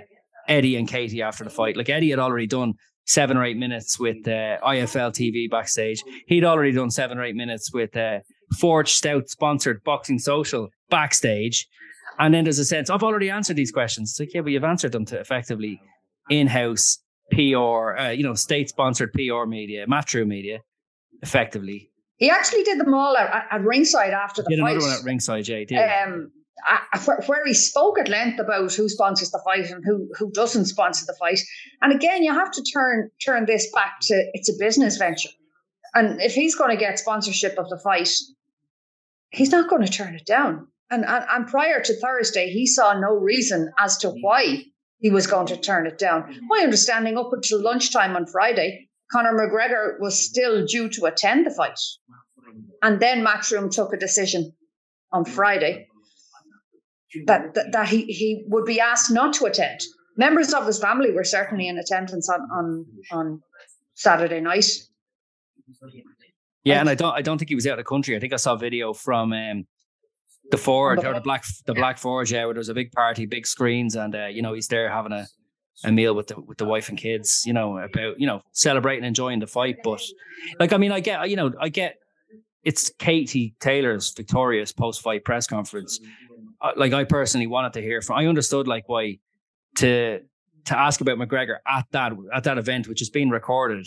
Eddie 0.48 0.76
and 0.76 0.88
Katie 0.88 1.22
after 1.22 1.44
the 1.44 1.50
fight. 1.50 1.78
Like 1.78 1.90
Eddie 1.90 2.10
had 2.10 2.20
already 2.20 2.48
done 2.48 2.74
seven 3.06 3.38
or 3.38 3.46
eight 3.46 3.58
minutes 3.58 4.00
with 4.00 4.28
uh, 4.28 4.58
IFL 4.64 5.12
TV 5.12 5.50
backstage. 5.50 6.04
He'd 6.28 6.44
already 6.44 6.72
done 6.72 6.90
seven 6.90 7.18
or 7.18 7.24
eight 7.24 7.36
minutes 7.36 7.72
with 7.72 7.96
uh, 7.96 8.20
Forged 8.60 8.96
Stout 8.96 9.30
sponsored 9.30 9.84
Boxing 9.84 10.20
Social 10.20 10.70
backstage. 10.90 11.68
And 12.18 12.34
then 12.34 12.46
there's 12.46 12.60
a 12.60 12.66
sense, 12.66 12.90
I've 12.90 13.04
already 13.04 13.30
answered 13.30 13.58
these 13.58 13.72
questions. 13.72 14.12
It's 14.12 14.20
like, 14.20 14.34
yeah, 14.34 14.42
but 14.42 14.52
you've 14.52 14.64
answered 14.64 14.92
them 14.92 15.06
to 15.06 15.20
effectively 15.20 15.82
in-house 16.30 17.00
PR, 17.32 17.98
uh, 17.98 18.10
you 18.10 18.24
know, 18.24 18.34
state-sponsored 18.34 19.12
PR 19.14 19.46
media, 19.46 19.86
Matchroom 19.86 20.28
media, 20.28 20.60
effectively. 21.22 21.90
He 22.18 22.30
actually 22.30 22.64
did 22.64 22.80
them 22.80 22.94
all 22.94 23.18
at, 23.18 23.48
at 23.52 23.62
ringside 23.62 24.12
after 24.12 24.42
the 24.42 24.50
Did 24.50 24.60
fight. 24.60 24.72
another 24.72 24.88
one 24.88 24.98
at 24.98 25.04
ringside, 25.04 25.44
Jay. 25.46 25.66
Did. 25.66 25.78
um, 25.78 26.32
uh, 26.70 27.00
where, 27.06 27.22
where 27.28 27.46
he 27.46 27.54
spoke 27.54 28.00
at 28.00 28.08
length 28.08 28.40
about 28.40 28.74
who 28.74 28.90
sponsors 28.90 29.32
the 29.32 29.42
fight 29.44 29.70
and 29.70 29.84
who 29.86 30.10
who 30.18 30.32
doesn't 30.32 30.66
sponsor 30.66 31.06
the 31.06 31.16
fight. 31.20 31.40
And 31.82 31.94
again, 31.94 32.24
you 32.24 32.34
have 32.34 32.52
to 32.52 32.64
turn 32.64 33.12
turn 33.24 33.46
this 33.46 33.72
back 33.72 34.00
to 34.04 34.26
it's 34.34 34.50
a 34.50 34.58
business 34.58 34.98
venture. 34.98 35.30
And 35.94 36.22
if 36.22 36.34
he's 36.34 36.56
going 36.56 36.72
to 36.72 36.78
get 36.78 37.00
sponsorship 37.00 37.58
of 37.58 37.70
the 37.70 37.78
fight, 37.78 38.10
he's 39.30 39.52
not 39.52 39.70
going 39.70 39.86
to 39.86 39.92
turn 39.92 40.16
it 40.16 40.26
down. 40.26 40.68
And, 40.90 41.06
and 41.06 41.26
and 41.30 41.48
prior 41.48 41.82
to 41.82 42.00
Thursday, 42.00 42.50
he 42.50 42.66
saw 42.66 42.94
no 43.00 43.14
reason 43.16 43.72
as 43.78 43.98
to 43.98 44.10
why 44.10 44.64
he 45.00 45.10
was 45.10 45.28
going 45.28 45.48
to 45.48 45.58
turn 45.58 45.88
it 45.88 45.98
down. 45.98 46.40
My 46.48 46.62
understanding 46.64 47.18
up 47.18 47.32
until 47.32 47.62
lunchtime 47.62 48.16
on 48.16 48.26
Friday, 48.28 48.85
Conor 49.12 49.34
McGregor 49.34 50.00
was 50.00 50.18
still 50.18 50.66
due 50.66 50.90
to 50.90 51.06
attend 51.06 51.46
the 51.46 51.52
fight. 51.52 51.80
And 52.82 53.00
then 53.00 53.24
Matchroom 53.24 53.72
took 53.72 53.94
a 53.94 53.98
decision 53.98 54.54
on 55.12 55.26
Friday 55.26 55.88
that, 57.26 57.54
that, 57.56 57.72
that 57.72 57.88
he, 57.88 58.06
he 58.06 58.46
would 58.48 58.66
be 58.66 58.80
asked 58.80 59.12
not 59.12 59.34
to 59.36 59.46
attend. 59.46 59.80
Members 60.18 60.54
of 60.54 60.66
his 60.66 60.80
family 60.80 61.12
were 61.12 61.24
certainly 61.24 61.68
in 61.68 61.78
attendance 61.78 62.30
on, 62.30 62.42
on, 62.52 62.86
on 63.12 63.42
Saturday 63.94 64.40
night. 64.40 64.66
Yeah, 66.64 66.80
and 66.80 66.90
I 66.90 66.96
don't 66.96 67.14
I 67.14 67.22
don't 67.22 67.38
think 67.38 67.50
he 67.50 67.56
was 67.56 67.68
out 67.68 67.74
of 67.74 67.78
the 67.78 67.84
country. 67.84 68.16
I 68.16 68.20
think 68.20 68.34
I 68.34 68.38
saw 68.38 68.54
a 68.54 68.58
video 68.58 68.92
from 68.94 69.34
um, 69.34 69.66
the 70.50 70.58
Forge 70.58 71.04
or 71.04 71.14
the 71.14 71.22
Black 71.22 71.44
the 71.66 71.74
Black 71.74 71.98
Forge, 72.00 72.32
yeah, 72.32 72.46
where 72.46 72.54
there 72.54 72.60
was 72.60 72.70
a 72.70 72.74
big 72.74 72.92
party, 72.92 73.26
big 73.26 73.46
screens, 73.46 73.96
and 73.96 74.16
uh, 74.16 74.26
you 74.26 74.42
know, 74.42 74.54
he's 74.54 74.68
there 74.68 74.90
having 74.90 75.12
a, 75.12 75.28
a 75.84 75.92
meal 75.92 76.14
with 76.16 76.28
the 76.28 76.40
with 76.40 76.58
the 76.58 76.66
wife 76.66 76.90
and 76.90 76.98
kids, 76.98 77.44
you 77.46 77.54
know, 77.54 77.78
about, 77.78 78.20
you 78.20 78.28
know, 78.28 78.42
celebrating, 78.52 79.04
enjoying 79.04 79.40
the 79.40 79.48
fight. 79.48 79.78
But 79.84 80.02
like 80.60 80.74
I 80.74 80.78
mean, 80.78 80.92
I 80.92 81.00
get 81.00 81.30
you 81.30 81.36
know, 81.36 81.52
I 81.60 81.70
get 81.70 81.98
it's 82.64 82.90
Katie 82.98 83.56
Taylor's 83.60 84.14
victorious 84.14 84.72
post 84.72 85.02
fight 85.02 85.26
press 85.26 85.48
conference. 85.48 86.00
Uh, 86.62 86.72
like 86.76 86.94
I 86.94 87.04
personally 87.04 87.48
wanted 87.48 87.74
to 87.74 87.82
hear 87.82 88.02
from 88.02 88.18
I 88.18 88.26
understood 88.26 88.68
like 88.68 88.88
why 88.88 89.20
to 89.78 90.22
to 90.66 90.78
ask 90.78 91.02
about 91.02 91.18
McGregor 91.18 91.58
at 91.68 91.86
that 91.92 92.14
at 92.34 92.44
that 92.46 92.58
event, 92.58 92.88
which 92.88 93.02
is 93.02 93.10
being 93.10 93.30
recorded, 93.30 93.86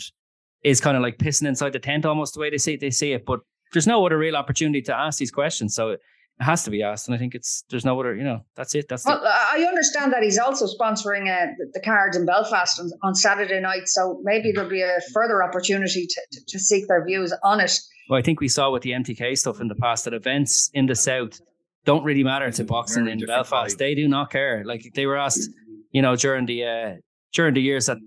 is 0.63 0.79
kind 0.79 0.95
of 0.95 1.03
like 1.03 1.17
pissing 1.17 1.47
inside 1.47 1.73
the 1.73 1.79
tent 1.79 2.05
almost 2.05 2.35
the 2.35 2.39
way 2.39 2.49
they 2.49 2.57
see 2.57 2.75
they 2.75 2.91
see 2.91 3.13
it. 3.13 3.25
But 3.25 3.39
there's 3.73 3.87
no 3.87 4.05
other 4.05 4.17
real 4.17 4.35
opportunity 4.35 4.81
to 4.83 4.95
ask 4.95 5.19
these 5.19 5.31
questions, 5.31 5.75
so 5.75 5.97
it, 6.39 6.43
it 6.43 6.45
has 6.45 6.63
to 6.63 6.71
be 6.71 6.83
asked. 6.83 7.07
And 7.07 7.15
I 7.15 7.17
think 7.17 7.35
it's 7.35 7.63
there's 7.69 7.85
no 7.85 7.99
other, 7.99 8.15
you 8.15 8.23
know, 8.23 8.41
that's 8.55 8.75
it. 8.75 8.87
That's 8.89 9.05
Well, 9.05 9.19
the, 9.21 9.27
I 9.29 9.65
understand 9.67 10.13
that 10.13 10.23
he's 10.23 10.37
also 10.37 10.65
sponsoring 10.65 11.23
uh, 11.29 11.47
the- 11.57 11.71
the 11.73 11.81
cards 11.81 12.15
in 12.17 12.25
Belfast 12.25 12.79
on, 12.79 12.89
on 13.03 13.15
Saturday 13.15 13.59
night, 13.59 13.87
so 13.87 14.19
maybe 14.23 14.51
there'll 14.51 14.69
be 14.69 14.81
a 14.81 14.99
further 15.13 15.43
opportunity 15.43 16.05
to, 16.07 16.21
to, 16.31 16.39
to 16.47 16.59
seek 16.59 16.87
their 16.87 17.03
views 17.05 17.33
on 17.43 17.59
it. 17.59 17.77
well, 18.09 18.19
I 18.19 18.21
think 18.23 18.39
we 18.41 18.47
saw 18.47 18.71
with 18.71 18.83
the 18.83 18.91
MTK 18.91 19.37
stuff 19.37 19.59
in 19.61 19.67
the 19.67 19.75
past 19.75 20.05
that 20.05 20.13
events 20.13 20.69
in 20.73 20.85
the 20.87 20.95
south 20.95 21.39
don't 21.85 22.03
really 22.03 22.23
matter 22.23 22.51
to 22.51 22.63
boxing 22.63 23.05
Very 23.05 23.19
in 23.19 23.25
Belfast. 23.25 23.75
vibe. 23.75 23.79
They 23.79 23.95
do 23.95 24.07
not 24.07 24.31
care. 24.31 24.63
Like 24.65 24.81
they 24.95 25.05
were 25.05 25.17
asked, 25.17 25.49
you 25.91 26.01
know, 26.01 26.15
during 26.15 26.45
the 26.45 26.63
uh, 26.65 26.93
during 27.33 27.53
the 27.53 27.61
years 27.61 27.85
that 27.85 27.97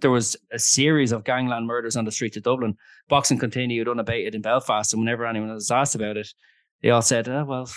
there 0.00 0.10
was 0.10 0.36
a 0.52 0.58
series 0.58 1.12
of 1.12 1.22
gangland 1.24 1.66
murders 1.66 1.96
on 1.96 2.04
the 2.04 2.10
streets 2.12 2.36
of 2.36 2.42
Dublin. 2.42 2.74
Boxing 3.08 3.38
continued 3.38 3.88
unabated 3.88 4.34
in 4.34 4.42
Belfast, 4.42 4.92
and 4.92 5.00
whenever 5.02 5.26
anyone 5.26 5.52
was 5.52 5.70
asked 5.70 5.94
about 5.94 6.16
it, 6.16 6.28
they 6.82 6.90
all 6.90 7.02
said, 7.02 7.28
oh, 7.28 7.44
"Well, 7.44 7.68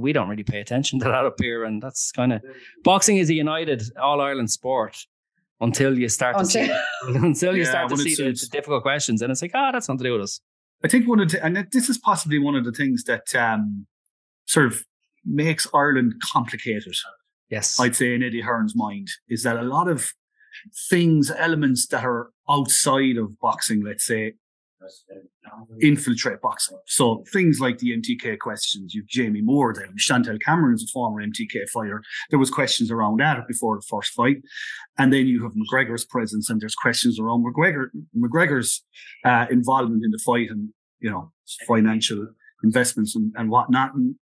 we 0.00 0.12
don't 0.12 0.28
really 0.28 0.44
pay 0.44 0.60
attention 0.60 0.98
to 1.00 1.04
that 1.06 1.24
up 1.24 1.40
here." 1.40 1.64
And 1.64 1.82
that's 1.82 2.10
kind 2.12 2.32
of 2.32 2.42
boxing 2.84 3.18
is 3.18 3.30
a 3.30 3.34
united 3.34 3.82
All 4.00 4.20
Ireland 4.20 4.50
sport 4.50 4.96
until 5.60 5.98
you 5.98 6.08
start 6.08 6.38
to 6.38 6.44
see 6.44 6.70
Until- 7.02 7.24
until 7.24 7.56
you 7.56 7.62
Yeah, 7.62 7.70
start 7.70 7.90
to 7.90 7.96
see 7.96 8.14
the, 8.14 8.30
the 8.30 8.48
difficult 8.50 8.82
questions, 8.82 9.22
and 9.22 9.30
it's 9.30 9.42
like, 9.42 9.52
ah, 9.54 9.70
that's 9.72 9.88
nothing 9.88 9.98
to 9.98 10.04
do 10.04 10.12
with 10.12 10.22
us. 10.22 10.40
I 10.84 10.88
think 10.88 11.08
one 11.08 11.20
of 11.20 11.30
the, 11.30 11.44
and 11.44 11.66
this 11.72 11.88
is 11.88 11.98
possibly 11.98 12.38
one 12.38 12.54
of 12.54 12.64
the 12.64 12.72
things 12.72 13.04
that 13.04 13.34
um, 13.34 13.86
sort 14.46 14.66
of 14.66 14.84
makes 15.24 15.66
Ireland 15.74 16.14
complicated. 16.32 16.94
Yes, 17.50 17.80
I'd 17.80 17.96
say 17.96 18.14
in 18.14 18.22
Eddie 18.22 18.42
Hearn's 18.42 18.76
mind 18.76 19.08
is 19.28 19.42
that 19.42 19.56
a 19.56 19.62
lot 19.62 19.88
of 19.88 20.12
things, 20.90 21.30
elements 21.36 21.86
that 21.88 22.04
are 22.04 22.30
outside 22.48 23.16
of 23.16 23.38
boxing, 23.40 23.82
let's 23.84 24.04
say, 24.04 24.34
infiltrate 25.80 26.40
boxing. 26.40 26.78
So 26.86 27.24
things 27.32 27.60
like 27.60 27.78
the 27.78 27.96
MTK 27.96 28.38
questions, 28.38 28.94
you've 28.94 29.08
Jamie 29.08 29.40
Moore 29.40 29.74
there, 29.74 29.88
Chantelle 29.96 30.38
Cameron's 30.38 30.84
a 30.84 30.86
former 30.92 31.22
MTK 31.22 31.68
fighter. 31.72 32.02
There 32.30 32.38
was 32.38 32.50
questions 32.50 32.90
around 32.90 33.18
that 33.20 33.46
before 33.48 33.76
the 33.76 33.86
first 33.88 34.12
fight. 34.12 34.38
And 34.96 35.12
then 35.12 35.26
you 35.26 35.42
have 35.42 35.52
McGregor's 35.52 36.04
presence 36.04 36.48
and 36.50 36.60
there's 36.60 36.74
questions 36.74 37.18
around 37.18 37.44
McGregor, 37.44 37.86
McGregor's 38.16 38.84
uh, 39.24 39.46
involvement 39.50 40.04
in 40.04 40.10
the 40.10 40.20
fight 40.24 40.50
and, 40.50 40.70
you 41.00 41.10
know, 41.10 41.32
financial 41.66 42.28
investments 42.62 43.14
and, 43.14 43.32
and 43.36 43.50
whatnot. 43.50 43.94
And 43.94 44.16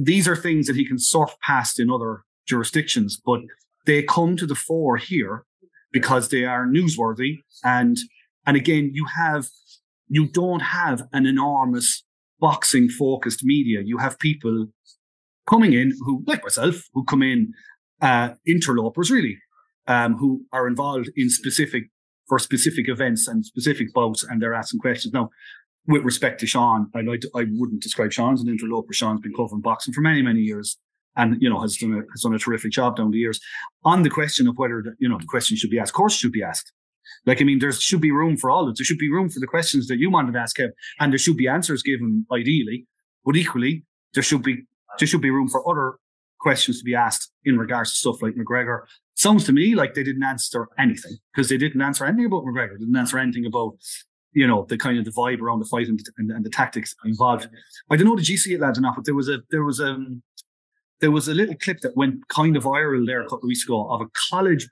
these 0.00 0.26
are 0.28 0.36
things 0.36 0.66
that 0.66 0.76
he 0.76 0.84
can 0.84 0.98
surf 0.98 1.34
past 1.42 1.78
in 1.78 1.90
other 1.90 2.22
jurisdictions, 2.46 3.20
but 3.24 3.40
they 3.86 4.02
come 4.02 4.36
to 4.36 4.46
the 4.46 4.54
fore 4.54 4.96
here 4.96 5.44
because 5.92 6.28
they 6.28 6.44
are 6.44 6.66
newsworthy. 6.66 7.38
And, 7.64 7.96
and 8.46 8.56
again, 8.56 8.90
you 8.92 9.06
have, 9.16 9.48
you 10.10 10.26
don't 10.26 10.60
have 10.60 11.04
an 11.12 11.24
enormous 11.24 12.04
boxing 12.40 12.88
focused 12.88 13.42
media. 13.44 13.80
You 13.82 13.98
have 13.98 14.18
people 14.18 14.66
coming 15.48 15.72
in 15.72 15.92
who, 16.00 16.22
like 16.26 16.42
myself, 16.42 16.82
who 16.92 17.04
come 17.04 17.22
in, 17.22 17.52
uh, 18.02 18.30
interlopers 18.46 19.10
really, 19.10 19.38
um, 19.86 20.16
who 20.16 20.44
are 20.52 20.66
involved 20.66 21.10
in 21.16 21.30
specific, 21.30 21.84
for 22.28 22.38
specific 22.38 22.88
events 22.88 23.28
and 23.28 23.46
specific 23.46 23.92
bouts 23.94 24.24
and 24.24 24.42
they're 24.42 24.54
asking 24.54 24.80
questions. 24.80 25.14
Now, 25.14 25.30
with 25.86 26.02
respect 26.02 26.40
to 26.40 26.46
Sean, 26.46 26.90
I 26.94 27.00
like 27.02 27.22
I 27.34 27.46
wouldn't 27.50 27.82
describe 27.82 28.12
Sean 28.12 28.34
as 28.34 28.42
an 28.42 28.48
interloper. 28.48 28.92
Sean's 28.92 29.20
been 29.20 29.32
covering 29.34 29.62
boxing 29.62 29.94
for 29.94 30.00
many, 30.00 30.22
many 30.22 30.40
years 30.40 30.76
and, 31.16 31.40
you 31.40 31.48
know, 31.48 31.60
has 31.60 31.76
done 31.76 31.92
a, 31.92 32.02
has 32.12 32.22
done 32.22 32.34
a 32.34 32.38
terrific 32.38 32.72
job 32.72 32.96
down 32.96 33.10
the 33.10 33.18
years 33.18 33.40
on 33.84 34.02
the 34.02 34.10
question 34.10 34.48
of 34.48 34.56
whether, 34.56 34.82
the, 34.84 34.94
you 34.98 35.08
know, 35.08 35.18
the 35.18 35.26
question 35.26 35.56
should 35.56 35.70
be 35.70 35.78
asked. 35.78 35.90
Of 35.90 35.94
course, 35.94 36.14
should 36.14 36.32
be 36.32 36.42
asked. 36.42 36.72
Like, 37.26 37.40
I 37.40 37.44
mean, 37.44 37.58
there 37.58 37.72
should 37.72 38.00
be 38.00 38.10
room 38.10 38.36
for 38.36 38.50
all 38.50 38.64
of 38.64 38.70
it. 38.70 38.76
There 38.78 38.84
should 38.84 38.98
be 38.98 39.10
room 39.10 39.28
for 39.28 39.40
the 39.40 39.46
questions 39.46 39.88
that 39.88 39.98
you 39.98 40.10
wanted 40.10 40.32
to 40.32 40.38
ask, 40.38 40.56
Kev, 40.56 40.70
and 40.98 41.12
there 41.12 41.18
should 41.18 41.36
be 41.36 41.48
answers 41.48 41.82
given 41.82 42.26
ideally, 42.32 42.86
but 43.24 43.36
equally, 43.36 43.84
there 44.14 44.22
should 44.22 44.42
be, 44.42 44.64
there 44.98 45.06
should 45.06 45.20
be 45.20 45.30
room 45.30 45.48
for 45.48 45.68
other 45.68 45.98
questions 46.40 46.78
to 46.78 46.84
be 46.84 46.94
asked 46.94 47.30
in 47.44 47.58
regards 47.58 47.92
to 47.92 47.98
stuff 47.98 48.22
like 48.22 48.34
McGregor. 48.34 48.80
Sounds 49.14 49.44
to 49.44 49.52
me 49.52 49.74
like 49.74 49.94
they 49.94 50.02
didn't 50.02 50.24
answer 50.24 50.68
anything 50.78 51.18
because 51.34 51.48
they 51.48 51.58
didn't 51.58 51.82
answer 51.82 52.06
anything 52.06 52.24
about 52.24 52.44
McGregor, 52.44 52.78
didn't 52.78 52.96
answer 52.96 53.18
anything 53.18 53.46
about 53.46 53.74
you 54.32 54.46
know, 54.46 54.64
the 54.68 54.78
kind 54.78 54.98
of 54.98 55.04
the 55.04 55.10
vibe 55.10 55.40
around 55.40 55.58
the 55.58 55.64
fight 55.64 55.88
and, 55.88 56.00
and, 56.18 56.30
and, 56.30 56.44
the 56.44 56.50
tactics 56.50 56.94
involved. 57.04 57.48
I 57.90 57.96
don't 57.96 58.06
know 58.06 58.16
you 58.16 58.36
see 58.36 58.54
it, 58.54 58.60
lads, 58.60 58.78
enough, 58.78 58.94
but 58.96 59.04
there 59.04 59.14
was 59.14 59.28
a 59.28 59.38
there 59.50 59.64
was 59.64 59.80
a 59.80 59.90
um, 59.90 60.22
there 61.00 61.10
was 61.10 61.28
a 61.28 61.34
little 61.34 61.56
clip 61.56 61.80
that 61.80 61.96
went 61.96 62.28
kind 62.28 62.56
of 62.56 62.64
viral 62.64 63.06
there 63.06 63.22
a 63.22 63.24
couple 63.24 63.38
of 63.38 63.48
weeks 63.48 63.64
ago 63.64 63.88
of 63.90 64.02
a 64.02 64.06
college 64.30 64.68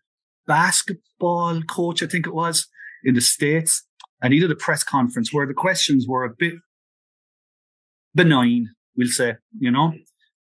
basketball 0.48 1.62
coach, 1.62 2.02
I 2.02 2.06
think 2.06 2.26
it 2.26 2.34
was, 2.34 2.66
in 3.04 3.14
the 3.14 3.20
States. 3.20 3.84
And 4.20 4.32
he 4.32 4.40
did 4.40 4.50
a 4.50 4.56
press 4.56 4.82
conference 4.82 5.32
where 5.32 5.46
the 5.46 5.54
questions 5.54 6.06
were 6.08 6.24
a 6.24 6.34
bit 6.36 6.54
benign, 8.14 8.70
we'll 8.96 9.08
say, 9.08 9.36
you 9.60 9.70
know. 9.70 9.92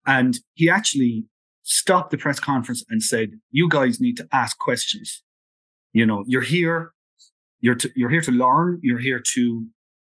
And 0.07 0.39
he 0.53 0.69
actually 0.69 1.25
stopped 1.63 2.11
the 2.11 2.17
press 2.17 2.39
conference 2.39 2.85
and 2.89 3.03
said, 3.03 3.31
You 3.51 3.67
guys 3.67 3.99
need 3.99 4.15
to 4.17 4.27
ask 4.31 4.57
questions. 4.57 5.23
You 5.91 6.05
know, 6.05 6.23
you're 6.27 6.41
here 6.41 6.93
you're, 7.65 7.75
to, 7.75 7.91
you're 7.95 8.11
here 8.11 8.21
to 8.21 8.31
learn. 8.31 8.79
You're 8.83 8.99
here 8.99 9.21
to 9.33 9.65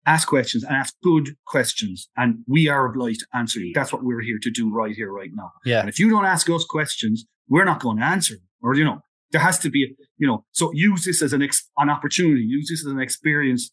ask 0.06 0.28
questions 0.28 0.66
and 0.66 0.76
ask 0.76 0.94
good 1.02 1.36
questions. 1.46 2.10
And 2.18 2.40
we 2.46 2.68
are 2.68 2.86
obliged 2.86 3.22
to 3.22 3.28
answer 3.34 3.62
you. 3.62 3.72
That's 3.74 3.94
what 3.94 4.04
we're 4.04 4.20
here 4.22 4.38
to 4.42 4.52
do 4.52 4.70
right 4.70 4.94
here, 4.94 5.12
right 5.12 5.30
now. 5.34 5.52
Yeah. 5.64 5.80
And 5.80 5.88
if 5.88 5.98
you 5.98 6.10
don't 6.10 6.26
ask 6.26 6.50
us 6.50 6.66
questions, 6.66 7.26
we're 7.48 7.64
not 7.64 7.80
going 7.80 8.00
to 8.00 8.04
answer. 8.04 8.36
Or, 8.62 8.76
you 8.76 8.84
know, 8.84 9.00
there 9.32 9.42
has 9.42 9.60
to 9.60 9.70
be, 9.70 9.96
you 10.18 10.28
know, 10.28 10.46
so 10.52 10.72
use 10.74 11.06
this 11.06 11.22
as 11.22 11.34
an, 11.34 11.42
ex- 11.42 11.70
an 11.78 11.90
opportunity, 11.90 12.42
use 12.42 12.70
this 12.70 12.86
as 12.86 12.92
an 12.92 13.00
experience, 13.00 13.72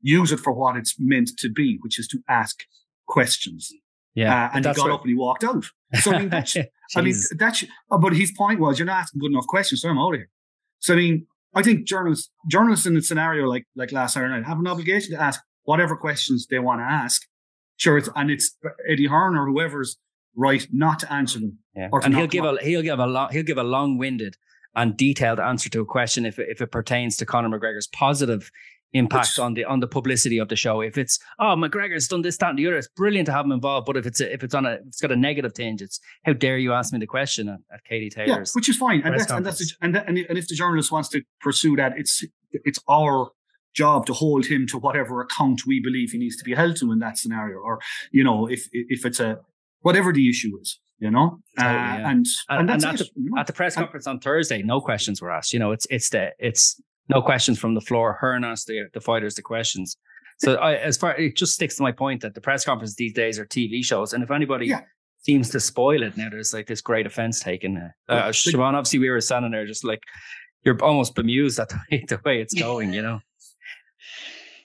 use 0.00 0.32
it 0.32 0.40
for 0.40 0.52
what 0.52 0.76
it's 0.76 0.96
meant 0.98 1.30
to 1.38 1.50
be, 1.50 1.78
which 1.82 1.98
is 1.98 2.06
to 2.08 2.20
ask 2.28 2.64
questions. 3.06 3.72
Yeah. 4.14 4.46
Uh, 4.46 4.50
and 4.54 4.66
he 4.66 4.72
got 4.74 4.90
up 4.90 5.00
and 5.02 5.10
he 5.10 5.16
walked 5.16 5.44
out. 5.44 5.64
So, 6.00 6.12
I 6.12 6.18
mean, 6.20 6.28
that's, 6.30 6.56
I 6.96 7.00
mean, 7.00 7.16
that's, 7.36 7.64
but 7.88 8.12
his 8.12 8.32
point 8.32 8.60
was, 8.60 8.78
you're 8.78 8.86
not 8.86 9.00
asking 9.00 9.20
good 9.20 9.32
enough 9.32 9.46
questions, 9.46 9.80
so 9.80 9.88
I'm 9.88 9.98
out 9.98 10.14
of 10.14 10.20
here. 10.20 10.28
So, 10.80 10.94
I 10.94 10.96
mean, 10.96 11.26
I 11.54 11.62
think 11.62 11.86
journalists 11.86 12.30
journalists 12.48 12.86
in 12.86 12.96
a 12.96 13.02
scenario 13.02 13.46
like 13.46 13.66
like 13.76 13.92
last 13.92 14.14
Saturday 14.14 14.32
night 14.34 14.46
have 14.46 14.58
an 14.58 14.66
obligation 14.66 15.14
to 15.14 15.22
ask 15.22 15.40
whatever 15.64 15.96
questions 15.96 16.46
they 16.50 16.58
want 16.58 16.80
to 16.80 16.84
ask. 16.84 17.22
Sure, 17.76 17.98
it's 17.98 18.08
and 18.14 18.30
it's 18.30 18.56
Eddie 18.88 19.06
Hearn 19.06 19.36
or 19.36 19.46
whoever's 19.46 19.98
right 20.34 20.66
not 20.72 20.98
to 21.00 21.12
answer 21.12 21.38
them. 21.40 21.58
Yeah. 21.74 21.88
and 22.02 22.14
he'll 22.16 22.26
give 22.26 22.44
a 22.44 22.56
he'll 22.62 22.82
give 22.82 22.98
a 22.98 23.06
long 23.06 23.30
he'll 23.32 23.42
give 23.42 23.58
a 23.58 23.64
long 23.64 23.98
winded 23.98 24.36
and 24.74 24.96
detailed 24.96 25.40
answer 25.40 25.68
to 25.70 25.80
a 25.80 25.84
question 25.84 26.24
if 26.26 26.38
if 26.38 26.60
it 26.60 26.70
pertains 26.70 27.16
to 27.16 27.26
Conor 27.26 27.48
McGregor's 27.48 27.86
positive 27.86 28.50
impact 28.92 29.30
Which, 29.30 29.38
on 29.38 29.54
the 29.54 29.64
on 29.64 29.80
the 29.80 29.86
publicity 29.86 30.38
of 30.38 30.48
the 30.48 30.56
show. 30.56 30.80
If 30.80 30.98
it's 30.98 31.18
oh 31.38 31.56
McGregor's 31.56 32.08
done 32.08 32.22
this, 32.22 32.36
that, 32.38 32.50
and 32.50 32.58
the 32.58 32.66
other, 32.66 32.76
it's 32.76 32.88
brilliant 32.88 33.26
to 33.26 33.32
have 33.32 33.44
him 33.44 33.52
involved. 33.52 33.86
But 33.86 33.96
if 33.96 34.06
it's 34.06 34.20
a, 34.20 34.32
if 34.32 34.44
it's 34.44 34.54
on 34.54 34.66
a 34.66 34.78
it's 34.86 35.00
got 35.00 35.12
a 35.12 35.16
negative 35.16 35.54
tinge, 35.54 35.82
it's 35.82 36.00
how 36.24 36.32
dare 36.32 36.58
you 36.58 36.72
ask 36.72 36.92
me 36.92 36.98
the 36.98 37.06
question 37.06 37.48
at, 37.48 37.60
at 37.72 37.84
Katie 37.84 38.10
Taylor's? 38.10 38.52
Yeah, 38.54 38.58
which 38.58 38.68
is 38.68 38.76
fine, 38.76 39.02
and 39.02 39.14
that's, 39.14 39.30
and 39.30 39.46
that's 39.46 39.76
and, 39.80 39.94
that, 39.94 40.08
and 40.08 40.18
if 40.18 40.48
the 40.48 40.54
journalist 40.54 40.92
wants 40.92 41.08
to 41.10 41.22
pursue 41.40 41.76
that, 41.76 41.92
it's 41.96 42.24
it's 42.52 42.78
our 42.88 43.30
job 43.74 44.04
to 44.04 44.12
hold 44.12 44.46
him 44.46 44.66
to 44.66 44.78
whatever 44.78 45.22
account 45.22 45.62
we 45.66 45.80
believe 45.80 46.10
he 46.10 46.18
needs 46.18 46.36
to 46.36 46.44
be 46.44 46.54
held 46.54 46.76
to 46.76 46.92
in 46.92 46.98
that 46.98 47.16
scenario, 47.18 47.58
or 47.58 47.80
you 48.10 48.22
know 48.22 48.46
if 48.46 48.68
if 48.72 49.06
it's 49.06 49.20
a 49.20 49.38
whatever 49.80 50.12
the 50.12 50.28
issue 50.28 50.58
is 50.60 50.78
you 51.02 51.10
know. 51.10 51.40
Uh, 51.58 51.64
yeah. 51.64 52.10
and, 52.10 52.26
and, 52.48 52.70
and, 52.70 52.84
at, 52.84 52.98
the, 52.98 53.10
at, 53.36 53.46
the, 53.48 53.52
press 53.52 53.74
conference 53.74 54.06
on 54.06 54.20
Thursday, 54.20 54.62
no 54.62 54.80
questions 54.80 55.20
were 55.20 55.32
asked. 55.32 55.52
You 55.52 55.58
know, 55.58 55.72
it's 55.72 55.86
it's 55.90 56.10
the 56.10 56.30
it's 56.38 56.80
no 57.08 57.20
questions 57.20 57.58
from 57.58 57.74
the 57.74 57.80
floor. 57.80 58.16
Hearn 58.20 58.44
asked 58.44 58.68
the, 58.68 58.84
the 58.94 59.00
fighters 59.00 59.34
the 59.34 59.42
questions. 59.42 59.96
So 60.38 60.54
I, 60.54 60.76
as 60.76 60.96
far 60.96 61.16
it 61.16 61.36
just 61.36 61.54
sticks 61.54 61.76
to 61.76 61.82
my 61.82 61.90
point 61.90 62.22
that 62.22 62.34
the 62.34 62.40
press 62.40 62.64
conference 62.64 62.94
these 62.94 63.12
days 63.12 63.38
are 63.38 63.44
TV 63.44 63.84
shows, 63.84 64.12
and 64.12 64.22
if 64.22 64.30
anybody 64.30 64.66
yeah. 64.68 64.82
seems 65.22 65.50
to 65.50 65.60
spoil 65.60 66.04
it 66.04 66.16
now, 66.16 66.28
there's 66.30 66.54
like 66.54 66.68
this 66.68 66.80
great 66.80 67.04
offense 67.04 67.40
taken. 67.40 67.92
Uh, 68.08 68.12
uh, 68.12 68.28
Siobhan, 68.28 68.74
obviously, 68.74 69.00
we 69.00 69.10
were 69.10 69.20
standing 69.20 69.50
there 69.50 69.66
just 69.66 69.84
like 69.84 70.04
you're 70.64 70.80
almost 70.82 71.16
bemused 71.16 71.58
at 71.58 71.68
the 71.70 71.80
way, 71.90 72.04
the 72.08 72.20
way 72.24 72.40
it's 72.40 72.54
going, 72.58 72.92
you 72.92 73.02
know. 73.02 73.20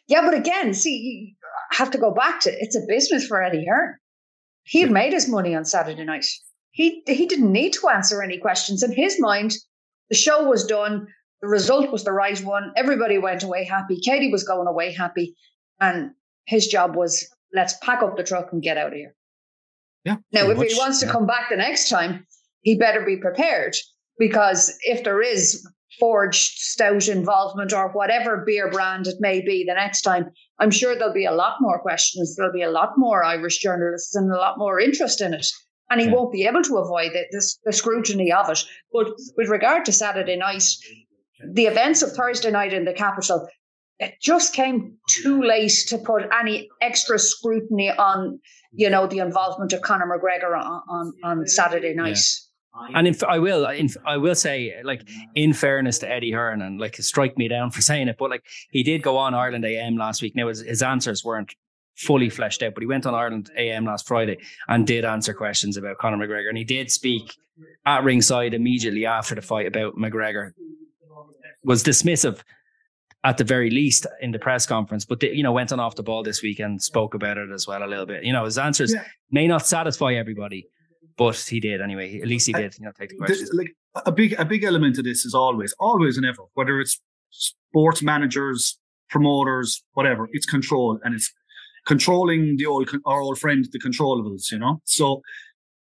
Yeah, 0.08 0.22
but 0.22 0.36
again, 0.36 0.76
see, 0.76 0.98
you 0.98 1.36
have 1.72 1.90
to 1.92 1.98
go 1.98 2.14
back 2.14 2.42
to 2.42 2.52
it's 2.52 2.76
a 2.76 2.82
business 2.88 3.26
for 3.26 3.42
Eddie 3.42 3.66
Hearn. 3.68 3.96
He 4.68 4.82
had 4.82 4.92
made 4.92 5.14
his 5.14 5.30
money 5.30 5.56
on 5.56 5.64
Saturday 5.64 6.04
night. 6.04 6.26
He 6.72 7.02
he 7.08 7.26
didn't 7.26 7.52
need 7.52 7.74
to 7.74 7.88
answer 7.88 8.22
any 8.22 8.38
questions. 8.38 8.84
In 8.84 8.92
his 8.92 9.20
mind, 9.20 9.54
the 10.10 10.16
show 10.16 10.44
was 10.44 10.66
done. 10.66 11.08
The 11.42 11.48
result 11.48 11.92
was 11.92 12.04
the 12.04 12.12
right 12.12 12.38
one. 12.44 12.74
Everybody 12.76 13.18
went 13.18 13.44
away 13.44 13.64
happy. 13.64 14.00
Katie 14.00 14.32
was 14.32 14.44
going 14.44 14.68
away 14.68 14.92
happy. 14.92 15.36
And 15.80 16.12
his 16.46 16.68
job 16.68 16.96
was 16.96 17.28
let's 17.54 17.76
pack 17.82 18.04
up 18.04 18.18
the 18.18 18.24
truck 18.24 18.52
and 18.52 18.62
get 18.62 18.78
out 18.78 18.88
of 18.88 18.94
here. 18.94 19.16
Yeah. 20.04 20.18
Now, 20.34 20.50
if 20.50 20.58
much, 20.58 20.72
he 20.72 20.78
wants 20.78 21.00
to 21.00 21.06
yeah. 21.06 21.12
come 21.14 21.26
back 21.26 21.50
the 21.50 21.58
next 21.58 21.90
time, 21.90 22.26
he 22.62 22.78
better 22.78 23.06
be 23.06 23.18
prepared 23.18 23.76
because 24.20 24.78
if 24.82 25.04
there 25.04 25.22
is 25.22 25.66
forged 26.00 26.58
stout 26.58 27.08
involvement 27.08 27.74
or 27.74 27.92
whatever 27.92 28.44
beer 28.46 28.70
brand 28.70 29.08
it 29.08 29.16
may 29.20 29.42
be 29.42 29.64
the 29.68 29.74
next 29.74 30.02
time, 30.02 30.30
I'm 30.60 30.72
sure 30.72 30.96
there'll 30.96 31.14
be 31.14 31.26
a 31.26 31.32
lot 31.32 31.56
more 31.60 31.80
questions. 31.80 32.36
There'll 32.36 32.54
be 32.54 32.64
a 32.64 32.72
lot 32.72 32.94
more 32.98 33.24
Irish 33.24 33.60
journalists 33.60 34.16
and 34.16 34.32
a 34.32 34.38
lot 34.38 34.58
more 34.58 34.80
interest 34.80 35.22
in 35.22 35.34
it. 35.34 35.48
And 35.90 36.02
he 36.02 36.08
yeah. 36.08 36.14
won't 36.14 36.34
be 36.34 36.46
able 36.46 36.64
to 36.64 36.78
avoid 36.78 37.14
it, 37.14 37.28
this, 37.32 37.60
the 37.64 37.72
scrutiny 37.72 38.32
of 38.32 38.50
it. 38.50 38.60
But 38.92 39.08
with 39.38 39.50
regard 39.50 39.86
to 39.86 39.92
Saturday 39.92 40.36
night, 40.36 40.64
the 41.54 41.68
events 41.68 42.02
of 42.02 42.12
Thursday 42.12 42.52
night 42.52 42.74
in 42.74 42.86
the 42.86 42.94
capital, 42.94 43.48
it 44.00 44.16
just 44.22 44.54
came 44.54 44.98
too 45.10 45.42
late 45.42 45.74
to 45.88 45.98
put 45.98 46.24
any 46.40 46.70
extra 46.82 47.18
scrutiny 47.18 47.90
on, 47.90 48.40
you 48.72 48.90
know, 48.90 49.08
the 49.08 49.20
involvement 49.20 49.74
of 49.74 49.82
Conor 49.82 50.06
McGregor 50.06 50.56
on, 50.58 50.82
on, 50.90 51.14
on 51.24 51.48
Saturday 51.48 51.94
night. 51.94 52.18
Yeah. 52.18 52.47
And 52.94 53.08
if 53.08 53.24
I 53.24 53.40
will, 53.40 53.66
in, 53.66 53.90
I 54.06 54.18
will 54.18 54.36
say, 54.36 54.76
like, 54.84 55.06
mm. 55.06 55.14
in 55.36 55.54
fairness 55.54 56.00
to 56.00 56.10
Eddie 56.10 56.32
Hearn, 56.32 56.62
and 56.62 56.80
like, 56.80 56.96
strike 56.98 57.38
me 57.38 57.48
down 57.48 57.72
for 57.72 57.82
saying 57.82 58.08
it, 58.08 58.18
but 58.18 58.30
like, 58.30 58.44
he 58.72 58.84
did 58.84 59.02
go 59.02 59.18
on 59.18 59.34
Ireland 59.34 59.66
AM 59.66 59.98
last 59.98 60.22
week. 60.22 60.36
Now, 60.36 60.48
his, 60.48 60.62
his 60.62 60.82
answers 60.82 61.24
weren't 61.24 61.54
fully 61.96 62.30
fleshed 62.30 62.62
out, 62.62 62.74
but 62.74 62.84
he 62.84 62.88
went 62.88 63.06
on 63.06 63.16
Ireland 63.16 63.50
AM 63.58 63.86
last 63.86 64.08
Friday 64.08 64.38
and 64.68 64.86
did 64.86 65.04
answer 65.04 65.34
questions 65.34 65.78
about 65.78 65.98
Conor 65.98 66.18
McGregor. 66.18 66.50
And 66.50 66.58
he 66.58 66.64
did 66.64 66.92
speak 66.92 67.34
at 67.86 68.04
ringside 68.04 68.54
immediately 68.54 69.06
after 69.06 69.34
the 69.34 69.42
fight 69.42 69.66
about 69.66 69.96
McGregor 69.96 70.52
was 71.64 71.84
dismissive 71.84 72.42
at 73.24 73.38
the 73.38 73.44
very 73.44 73.70
least 73.70 74.06
in 74.22 74.32
the 74.32 74.40
press 74.40 74.66
conference, 74.66 75.04
but 75.04 75.20
they, 75.20 75.32
you 75.32 75.44
know 75.44 75.52
went 75.52 75.72
on 75.72 75.80
off 75.80 75.96
the 75.96 76.04
ball 76.04 76.24
this 76.24 76.42
week 76.42 76.60
and 76.60 76.82
spoke 76.82 77.14
about 77.14 77.38
it 77.38 77.50
as 77.52 77.68
well 77.68 77.84
a 77.84 77.88
little 77.88 78.06
bit. 78.06 78.24
You 78.24 78.32
know, 78.32 78.46
his 78.46 78.58
answers 78.58 78.94
yeah. 78.94 79.04
may 79.32 79.48
not 79.48 79.66
satisfy 79.66 80.14
everybody, 80.14 80.68
but 81.18 81.38
he 81.38 81.60
did 81.60 81.82
anyway. 81.82 82.20
At 82.22 82.28
least 82.28 82.48
he 82.48 82.54
did. 82.54 82.76
You 82.80 82.86
know, 82.86 82.92
take 82.98 83.10
the 83.10 83.16
questions. 83.16 83.50
Like 83.54 83.76
a 84.06 84.12
big 84.12 84.34
a 84.38 84.46
big 84.46 84.64
element 84.64 84.98
of 84.98 85.04
this 85.04 85.26
is 85.26 85.34
always 85.34 85.74
always 85.80 86.18
and 86.18 86.26
ever 86.26 86.44
whether 86.54 86.80
it's 86.80 87.02
sports 87.32 88.02
managers, 88.02 88.80
promoters, 89.10 89.84
whatever. 89.94 90.30
It's 90.32 90.46
control 90.46 91.00
and 91.04 91.16
it's 91.16 91.34
controlling 91.86 92.58
the 92.58 92.66
old 92.66 92.90
our 93.06 93.22
old 93.22 93.40
friend 93.40 93.68
the 93.72 93.80
controllables. 93.80 94.52
You 94.52 94.60
know, 94.60 94.82
so 94.86 95.22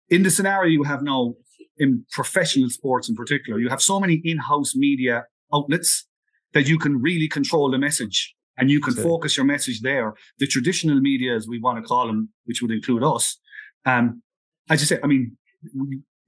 in 0.10 0.24
the 0.24 0.32
scenario 0.32 0.72
you 0.72 0.84
have 0.84 1.04
now 1.04 1.36
in 1.78 2.06
professional 2.12 2.70
sports 2.70 3.08
in 3.08 3.16
particular, 3.16 3.60
you 3.60 3.70
have 3.70 3.82
so 3.82 4.00
many 4.00 4.22
in-house 4.26 4.76
media 4.76 5.26
outlets 5.54 6.06
that 6.54 6.68
you 6.68 6.78
can 6.78 7.02
really 7.02 7.28
control 7.28 7.72
the 7.72 7.78
message 7.78 8.36
and 8.58 8.70
you 8.70 8.82
can 8.82 8.94
focus 8.94 9.38
your 9.38 9.46
message 9.46 9.80
there. 9.82 10.14
The 10.40 10.48
traditional 10.48 11.00
media, 11.00 11.34
as 11.36 11.48
we 11.48 11.60
want 11.60 11.82
to 11.82 11.88
call 11.88 12.08
them, 12.08 12.30
which 12.46 12.62
would 12.62 12.72
include 12.72 13.04
us, 13.04 13.38
um, 13.86 14.22
as 14.70 14.82
you 14.82 14.88
say, 14.88 15.00
I 15.04 15.08
mean, 15.08 15.38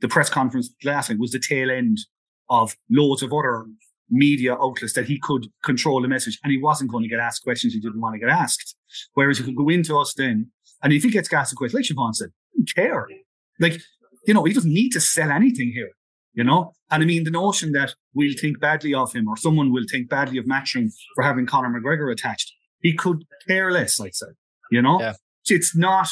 the 0.02 0.08
press 0.08 0.30
conference 0.30 0.70
last 0.84 1.10
night 1.10 1.20
was 1.20 1.32
the 1.32 1.40
tail 1.40 1.70
end 1.70 2.00
of 2.50 2.76
loads 2.90 3.24
of 3.24 3.32
other 3.32 3.66
media 4.10 4.54
outlets 4.56 4.94
that 4.94 5.06
he 5.06 5.18
could 5.18 5.48
control 5.64 6.02
the 6.02 6.08
message 6.08 6.38
and 6.44 6.52
he 6.52 6.58
wasn't 6.58 6.92
going 6.92 7.04
to 7.04 7.10
get 7.10 7.20
asked 7.20 7.44
questions 7.44 7.74
he 7.74 7.80
didn't 7.80 8.02
want 8.02 8.14
to 8.14 8.20
get 8.20 8.30
asked. 8.30 8.76
Whereas 9.14 9.38
he 9.38 9.44
could 9.44 9.56
go 9.56 9.70
into 9.70 9.98
us 9.98 10.14
then, 10.14 10.52
and 10.84 10.92
if 10.92 11.04
he 11.04 11.10
gets 11.10 11.32
asked 11.32 11.54
a 11.54 11.56
question, 11.56 11.78
like 11.78 11.86
Siobhan 11.86 12.16
said, 12.16 12.30
care. 12.76 13.08
Like, 13.60 13.80
you 14.28 14.34
know, 14.34 14.44
he 14.44 14.54
doesn't 14.54 14.74
need 14.74 14.90
to 14.90 15.00
sell 15.00 15.32
anything 15.32 15.72
here, 15.74 15.92
you 16.34 16.44
know? 16.44 16.74
And 16.90 17.02
I 17.02 17.06
mean, 17.06 17.24
the 17.24 17.32
notion 17.32 17.72
that 17.72 17.94
we'll 18.14 18.34
think 18.38 18.60
badly 18.60 18.94
of 18.94 19.14
him 19.14 19.28
or 19.28 19.38
someone 19.38 19.72
will 19.72 19.86
think 19.90 20.10
badly 20.10 20.38
of 20.38 20.46
Matchroom 20.46 20.90
for 21.16 21.24
having 21.24 21.46
Conor 21.46 21.70
McGregor 21.70 22.12
attached, 22.12 22.52
he 22.82 22.94
could 22.94 23.24
care 23.48 23.72
less, 23.72 24.00
I'd 24.00 24.16
say, 24.16 24.28
you 24.72 24.82
know? 24.82 25.00
Yeah. 25.00 25.14
It's 25.46 25.76
not, 25.76 26.10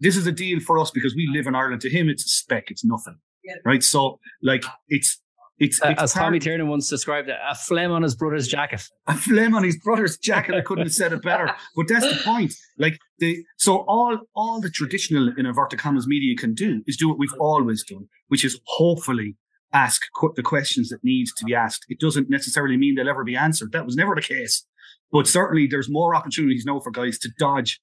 this 0.00 0.16
is 0.16 0.26
a 0.26 0.32
deal 0.32 0.60
for 0.60 0.78
us 0.78 0.90
because 0.90 1.14
we 1.14 1.28
live 1.32 1.46
in 1.46 1.54
Ireland. 1.54 1.80
To 1.82 1.90
him, 1.90 2.08
it's 2.08 2.24
a 2.24 2.28
speck, 2.28 2.70
it's 2.70 2.84
nothing. 2.84 3.16
Yeah. 3.44 3.54
Right. 3.64 3.82
So, 3.82 4.18
like, 4.42 4.64
it's, 4.88 5.20
it's, 5.58 5.80
Uh, 5.82 5.90
it's 5.90 6.02
as 6.02 6.12
part- 6.14 6.24
Tommy 6.26 6.38
Tiernan 6.38 6.68
once 6.68 6.88
described 6.88 7.28
it, 7.28 7.36
a 7.48 7.54
phlegm 7.54 7.92
on 7.92 8.02
his 8.02 8.14
brother's 8.14 8.48
jacket. 8.48 8.82
a 9.06 9.14
phlegm 9.14 9.54
on 9.54 9.62
his 9.62 9.76
brother's 9.78 10.16
jacket. 10.18 10.54
I 10.54 10.62
couldn't 10.62 10.86
have 10.86 10.94
said 10.94 11.12
it 11.12 11.22
better. 11.22 11.50
But 11.76 11.86
that's 11.88 12.08
the 12.08 12.20
point. 12.24 12.54
Like 12.78 12.98
the 13.18 13.44
so 13.58 13.84
all 13.86 14.18
all 14.34 14.60
the 14.60 14.70
traditional 14.70 15.32
in 15.36 15.46
inverted 15.46 15.78
commas 15.78 16.06
media 16.08 16.36
can 16.36 16.54
do 16.54 16.82
is 16.86 16.96
do 16.96 17.08
what 17.08 17.18
we've 17.18 17.34
always 17.38 17.84
done, 17.84 18.08
which 18.28 18.44
is 18.44 18.58
hopefully 18.66 19.36
ask 19.72 20.02
qu- 20.16 20.32
the 20.36 20.42
questions 20.42 20.88
that 20.88 21.04
need 21.04 21.26
to 21.36 21.44
be 21.44 21.54
asked. 21.54 21.84
It 21.88 22.00
doesn't 22.00 22.28
necessarily 22.30 22.76
mean 22.76 22.94
they'll 22.94 23.08
ever 23.08 23.24
be 23.24 23.36
answered. 23.36 23.72
That 23.72 23.84
was 23.86 23.94
never 23.96 24.14
the 24.14 24.22
case. 24.22 24.66
But 25.12 25.26
certainly 25.28 25.66
there's 25.68 25.88
more 25.90 26.14
opportunities 26.16 26.64
now 26.66 26.80
for 26.80 26.90
guys 26.90 27.18
to 27.20 27.30
dodge 27.38 27.80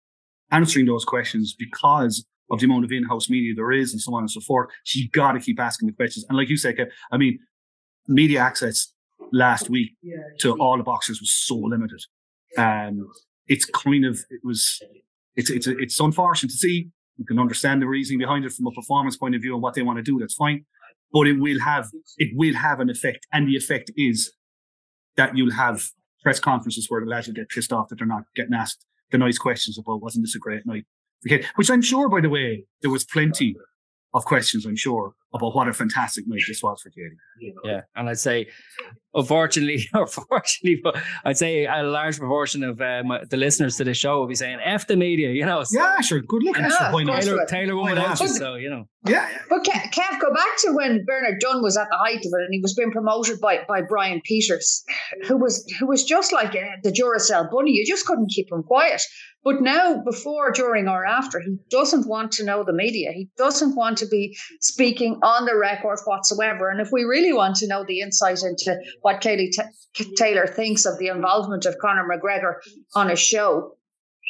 answering 0.52 0.86
those 0.86 1.06
questions 1.06 1.56
because 1.58 2.26
of 2.52 2.60
the 2.60 2.66
amount 2.66 2.84
of 2.84 2.91
in-house 2.91 3.30
media 3.30 3.54
there 3.56 3.72
is 3.72 3.93
and 3.93 4.02
so 4.02 4.14
on 4.14 4.24
and 4.24 4.32
so 4.32 4.41
forth. 4.41 4.70
So 4.84 4.99
you 4.99 5.10
got 5.10 5.32
to 5.34 5.39
keep 5.39 5.60
asking 5.60 5.88
the 5.88 5.93
questions. 5.93 6.26
And 6.28 6.38
like 6.38 6.49
you 6.49 6.58
say, 6.58 6.74
Kev, 6.74 6.89
I 7.12 7.18
mean, 7.18 7.39
media 8.08 8.39
access 8.39 8.93
last 9.32 9.70
week 9.70 9.91
to 10.39 10.58
all 10.60 10.78
the 10.78 10.84
boxers 10.84 11.20
was 11.22 11.32
so 11.34 11.56
limited. 11.56 12.02
Um, 12.58 13.10
it's 13.47 13.66
kind 13.66 14.06
of 14.06 14.20
it 14.30 14.41
was 14.43 14.82
it's 15.36 15.49
it's 15.49 15.68
it's 15.68 15.99
unfortunate 15.99 16.49
to 16.49 16.58
see. 16.58 16.89
You 17.18 17.26
can 17.26 17.39
understand 17.39 17.82
the 17.82 17.88
reasoning 17.88 18.20
behind 18.20 18.45
it 18.45 18.52
from 18.52 18.68
a 18.68 18.72
performance 18.72 19.16
point 19.16 19.36
of 19.36 19.41
view 19.41 19.54
and 19.54 19.62
what 19.62 19.74
they 19.74 19.84
want 19.84 19.97
to 19.97 20.04
do. 20.04 20.20
That's 20.20 20.36
fine, 20.36 20.66
but 21.14 21.28
it 21.28 21.39
will 21.39 21.60
have 21.60 21.88
it 22.18 22.30
will 22.36 22.56
have 22.56 22.80
an 22.80 22.89
effect, 22.89 23.28
and 23.32 23.47
the 23.47 23.56
effect 23.56 23.91
is 23.95 24.34
that 25.16 25.38
you'll 25.38 25.54
have 25.54 25.89
press 26.24 26.39
conferences 26.39 26.88
where 26.89 27.02
the 27.02 27.08
lads 27.08 27.28
will 27.28 27.34
get 27.34 27.49
pissed 27.49 27.74
off 27.74 27.89
that 27.89 27.97
they're 27.97 28.08
not 28.08 28.24
getting 28.36 28.54
asked 28.54 28.86
the 29.12 29.18
nice 29.18 29.38
questions 29.38 29.78
about 29.78 30.01
wasn't 30.01 30.24
this 30.24 30.36
a 30.36 30.39
great 30.39 30.66
night? 30.66 30.86
Which 31.55 31.70
I'm 31.70 31.82
sure, 31.82 32.09
by 32.09 32.22
the 32.22 32.30
way, 32.30 32.66
there 32.82 32.91
was 32.91 33.05
plenty 33.05 33.55
of 34.14 34.26
questions. 34.26 34.66
I'm 34.66 34.76
sure 34.76 35.14
about 35.34 35.56
what 35.56 35.68
a 35.68 35.74
fantastic 35.74 36.26
night 36.28 36.42
this 36.48 36.62
was 36.62 36.82
for 36.82 36.90
Katie. 36.90 37.16
Yeah, 37.64 37.82
and 37.96 38.10
I'd 38.10 38.20
say, 38.20 38.48
unfortunately, 39.14 39.88
unfortunately, 39.94 40.80
but 40.84 40.98
I'd 41.26 41.38
say 41.38 41.66
a 41.66 41.84
large 41.84 42.18
proportion 42.20 42.64
of 42.64 42.82
uh, 42.82 43.04
my, 43.06 43.24
the 43.30 43.38
listeners 43.38 43.78
to 43.78 43.84
the 43.84 43.94
show 43.94 44.20
will 44.20 44.28
be 44.28 44.36
saying 44.36 44.60
"f 44.64 44.88
the 44.88 44.96
media," 44.98 45.30
you 45.32 45.46
know. 45.46 45.64
So 45.64 45.80
Yeah, 45.80 46.02
sure. 46.02 46.22
Good 46.22 46.44
luck. 46.44 46.58
Yeah, 46.60 46.70
Sure, 46.70 46.88
of 46.88 46.94
why 46.94 47.04
not? 47.04 47.14
course. 47.14 47.26
Taylor, 47.26 47.46
Taylor 47.48 47.76
won 47.76 47.86
Why 47.86 47.92
without 47.94 48.08
not? 48.10 48.22
you, 48.22 48.28
so 48.28 48.56
you 48.56 48.70
know. 48.70 48.86
Yeah, 49.08 49.28
yeah. 49.32 49.38
But 49.50 49.64
Kev, 49.64 49.92
Kev, 49.92 50.20
go 50.20 50.34
back 50.34 50.58
to 50.60 50.74
when 50.74 51.04
Bernard 51.06 51.40
Dunne 51.40 51.62
was 51.64 51.76
at 51.78 51.88
the 51.90 51.98
height 51.98 52.18
of 52.20 52.26
it, 52.26 52.46
and 52.46 52.54
he 52.54 52.60
was 52.62 52.74
being 52.76 52.92
promoted 52.92 53.40
by 53.42 53.60
by 53.68 53.82
Brian 53.82 54.22
Peters, 54.24 54.84
who 55.28 55.38
was 55.38 55.66
who 55.80 55.88
was 55.88 56.04
just 56.04 56.32
like 56.34 56.50
uh, 56.56 56.76
the 56.84 56.92
Duracell 56.92 57.50
bunny. 57.52 57.72
You 57.72 57.86
just 57.86 58.06
couldn't 58.06 58.30
keep 58.30 58.52
him 58.52 58.64
quiet. 58.64 59.02
But 59.44 59.60
now, 59.60 60.04
before, 60.08 60.52
during, 60.52 60.88
or 60.88 61.04
after, 61.04 61.40
he 61.40 61.56
doesn't 61.72 62.08
want 62.08 62.32
to 62.34 62.44
know 62.46 62.64
the 62.64 62.74
media. 62.74 63.12
He 63.12 63.28
doesn't 63.40 63.76
want 63.76 63.98
to 63.98 64.06
be 64.08 64.38
speaking 64.60 65.20
on 65.24 65.46
the 65.46 65.56
record 65.56 66.00
whatsoever. 66.06 66.70
And 66.70 66.82
if 66.82 66.90
we 66.92 67.04
really 67.04 67.34
want 67.34 67.56
to 67.58 67.68
know 67.68 67.84
the 67.88 68.02
insight 68.02 68.44
into 68.44 68.78
what 69.02 69.22
Katie 69.22 69.52
Ta- 69.56 70.04
Taylor 70.16 70.48
thinks 70.48 70.86
of 70.86 70.98
the 71.00 71.08
involvement 71.08 71.66
of 71.66 71.78
Conor 71.80 72.08
McGregor 72.08 72.56
on 72.96 73.12
a 73.12 73.16
show, 73.16 73.76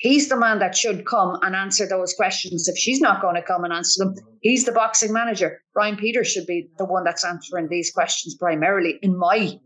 He's 0.02 0.30
the 0.30 0.38
man 0.38 0.58
that 0.58 0.76
should 0.76 1.06
come 1.06 1.38
and 1.44 1.56
answer 1.56 1.88
those 1.88 2.14
questions. 2.16 2.68
If 2.68 2.76
she's 2.76 3.00
not 3.02 3.22
going 3.22 3.36
to 3.36 3.42
come 3.44 3.64
and 3.64 3.72
answer 3.72 4.04
them, 4.04 4.16
he's 4.42 4.66
the 4.66 4.72
boxing 4.72 5.14
manager. 5.14 5.62
Brian 5.76 5.96
Peters 5.96 6.28
should 6.28 6.48
be 6.48 6.70
the 6.80 6.86
one 6.86 7.04
that's 7.04 7.24
answering 7.24 7.68
these 7.70 7.92
questions 7.92 8.34
primarily, 8.34 8.98
in 9.04 9.16
my 9.16 9.60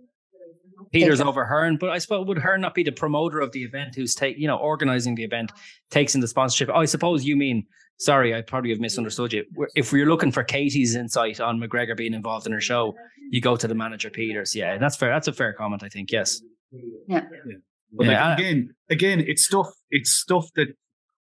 Peters 0.91 1.21
over 1.21 1.45
Hearn, 1.45 1.77
but 1.77 1.89
I 1.89 1.97
suppose 1.99 2.27
would 2.27 2.37
Hearn 2.37 2.61
not 2.61 2.73
be 2.73 2.83
the 2.83 2.91
promoter 2.91 3.39
of 3.39 3.51
the 3.53 3.63
event, 3.63 3.95
who's 3.95 4.13
take 4.13 4.37
you 4.37 4.47
know 4.47 4.57
organizing 4.57 5.15
the 5.15 5.23
event, 5.23 5.51
takes 5.89 6.15
in 6.15 6.21
the 6.21 6.27
sponsorship? 6.27 6.69
Oh, 6.73 6.79
I 6.79 6.85
suppose 6.85 7.25
you 7.25 7.35
mean. 7.35 7.65
Sorry, 7.97 8.35
I 8.35 8.41
probably 8.41 8.71
have 8.71 8.79
misunderstood 8.79 9.33
you. 9.33 9.45
If 9.75 9.93
we're 9.93 10.05
looking 10.05 10.31
for 10.31 10.43
Katie's 10.43 10.95
insight 10.95 11.39
on 11.39 11.59
McGregor 11.59 11.95
being 11.95 12.13
involved 12.13 12.45
in 12.45 12.51
her 12.51 12.61
show, 12.61 12.93
you 13.31 13.41
go 13.41 13.55
to 13.55 13.67
the 13.67 13.75
manager 13.75 14.09
Peters. 14.09 14.53
Yeah, 14.53 14.77
that's 14.77 14.95
fair. 14.97 15.09
That's 15.09 15.27
a 15.27 15.33
fair 15.33 15.53
comment, 15.53 15.81
I 15.83 15.89
think. 15.89 16.11
Yes. 16.11 16.41
But 17.91 18.07
Yeah, 18.07 18.29
like, 18.29 18.39
again, 18.39 18.69
again, 18.89 19.19
it's 19.21 19.45
stuff. 19.45 19.69
It's 19.89 20.11
stuff 20.11 20.47
that 20.55 20.67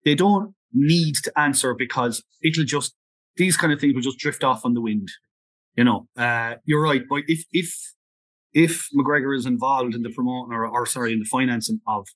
they 0.05 0.15
don't 0.15 0.53
need 0.73 1.15
to 1.23 1.39
answer 1.39 1.73
because 1.73 2.23
it'll 2.41 2.63
just 2.63 2.95
these 3.35 3.57
kind 3.57 3.73
of 3.73 3.79
things 3.79 3.93
will 3.93 4.01
just 4.01 4.19
drift 4.19 4.43
off 4.43 4.65
on 4.65 4.73
the 4.73 4.81
wind. 4.81 5.09
You 5.75 5.83
know, 5.83 6.07
uh, 6.17 6.55
you're 6.65 6.81
right. 6.81 7.01
But 7.09 7.23
if 7.27 7.43
if 7.51 7.75
if 8.53 8.87
McGregor 8.95 9.35
is 9.35 9.45
involved 9.45 9.95
in 9.95 10.03
the 10.03 10.11
promoting 10.11 10.53
or, 10.53 10.65
or 10.67 10.85
sorry 10.85 11.13
in 11.13 11.19
the 11.19 11.25
financing 11.25 11.81
of 11.87 12.07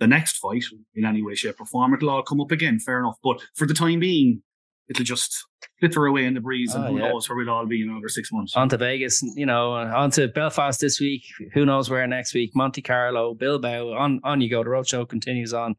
the 0.00 0.06
next 0.06 0.38
fight 0.38 0.64
in 0.94 1.04
any 1.04 1.22
way, 1.22 1.34
shape, 1.34 1.60
or 1.60 1.66
form, 1.66 1.94
it'll 1.94 2.10
all 2.10 2.22
come 2.22 2.40
up 2.40 2.50
again. 2.50 2.78
Fair 2.80 2.98
enough. 3.00 3.16
But 3.22 3.40
for 3.54 3.66
the 3.66 3.74
time 3.74 4.00
being, 4.00 4.42
it'll 4.88 5.04
just 5.04 5.44
flitter 5.80 6.06
away 6.06 6.24
in 6.24 6.34
the 6.34 6.40
breeze, 6.40 6.74
and 6.74 6.84
Oh, 6.84 6.88
who 6.88 6.98
yeah. 6.98 7.08
knows 7.08 7.28
where 7.28 7.36
we'll 7.36 7.50
all 7.50 7.64
be 7.66 7.82
in 7.82 7.88
another 7.88 8.08
six 8.08 8.30
months. 8.32 8.56
On 8.56 8.68
to 8.68 8.76
Vegas, 8.76 9.22
you 9.36 9.46
know, 9.46 9.72
on 9.72 10.10
to 10.12 10.28
Belfast 10.28 10.80
this 10.80 11.00
week. 11.00 11.22
Who 11.54 11.64
knows 11.64 11.88
where 11.88 12.06
next 12.06 12.34
week? 12.34 12.50
Monte 12.54 12.82
Carlo, 12.82 13.34
Bilbao. 13.34 13.92
On 13.94 14.20
on 14.24 14.40
you 14.40 14.50
go. 14.50 14.62
The 14.64 14.70
roadshow 14.70 15.08
continues 15.08 15.54
on, 15.54 15.76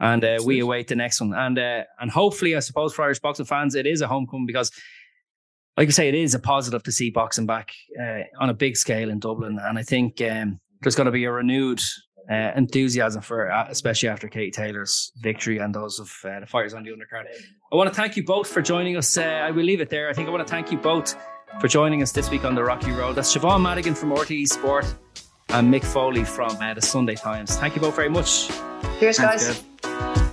and 0.00 0.24
uh, 0.24 0.38
we 0.44 0.60
await 0.60 0.88
the 0.88 0.96
next 0.96 1.20
one. 1.20 1.32
And 1.32 1.58
uh, 1.58 1.84
and 2.00 2.10
hopefully, 2.10 2.56
I 2.56 2.60
suppose 2.60 2.92
for 2.94 3.04
Irish 3.04 3.20
boxing 3.20 3.46
fans, 3.46 3.74
it 3.74 3.86
is 3.86 4.00
a 4.00 4.08
homecoming 4.08 4.46
because, 4.46 4.70
like 5.76 5.88
I 5.88 5.92
say, 5.92 6.08
it 6.08 6.14
is 6.14 6.34
a 6.34 6.38
positive 6.40 6.82
to 6.82 6.92
see 6.92 7.10
boxing 7.10 7.46
back 7.46 7.72
uh, 7.98 8.22
on 8.40 8.50
a 8.50 8.54
big 8.54 8.76
scale 8.76 9.08
in 9.10 9.18
Dublin. 9.20 9.58
And 9.62 9.78
I 9.78 9.82
think 9.82 10.20
um, 10.20 10.60
there's 10.82 10.96
going 10.96 11.06
to 11.06 11.12
be 11.12 11.24
a 11.24 11.32
renewed 11.32 11.80
uh, 12.30 12.52
enthusiasm 12.56 13.22
for, 13.22 13.50
uh, 13.50 13.66
especially 13.68 14.08
after 14.08 14.28
Katie 14.28 14.50
Taylor's 14.50 15.12
victory 15.16 15.58
and 15.58 15.74
those 15.74 15.98
of 16.00 16.12
uh, 16.24 16.40
the 16.40 16.46
fighters 16.46 16.74
on 16.74 16.82
the 16.82 16.90
undercard. 16.90 17.24
I 17.72 17.76
want 17.76 17.88
to 17.88 17.94
thank 17.94 18.16
you 18.16 18.24
both 18.24 18.48
for 18.48 18.62
joining 18.62 18.96
us. 18.96 19.16
Uh, 19.16 19.22
I 19.22 19.50
will 19.50 19.64
leave 19.64 19.80
it 19.80 19.90
there. 19.90 20.08
I 20.08 20.12
think 20.12 20.28
I 20.28 20.30
want 20.30 20.46
to 20.46 20.50
thank 20.50 20.70
you 20.72 20.78
both 20.78 21.16
for 21.60 21.68
joining 21.68 22.02
us 22.02 22.12
this 22.12 22.30
week 22.30 22.44
on 22.44 22.54
the 22.54 22.64
Rocky 22.64 22.90
Road. 22.90 23.14
That's 23.14 23.34
Siobhan 23.34 23.62
Madigan 23.62 23.94
from 23.94 24.10
RTE 24.10 24.48
Sport 24.48 24.92
and 25.50 25.72
Mick 25.72 25.84
Foley 25.84 26.24
from 26.24 26.56
uh, 26.56 26.74
the 26.74 26.82
Sunday 26.82 27.14
Times. 27.14 27.56
Thank 27.56 27.76
you 27.76 27.80
both 27.80 27.96
very 27.96 28.10
much. 28.10 28.48
Cheers, 28.98 29.18
Thanks, 29.18 29.46
guys. 29.48 29.62
Kev. 29.62 30.25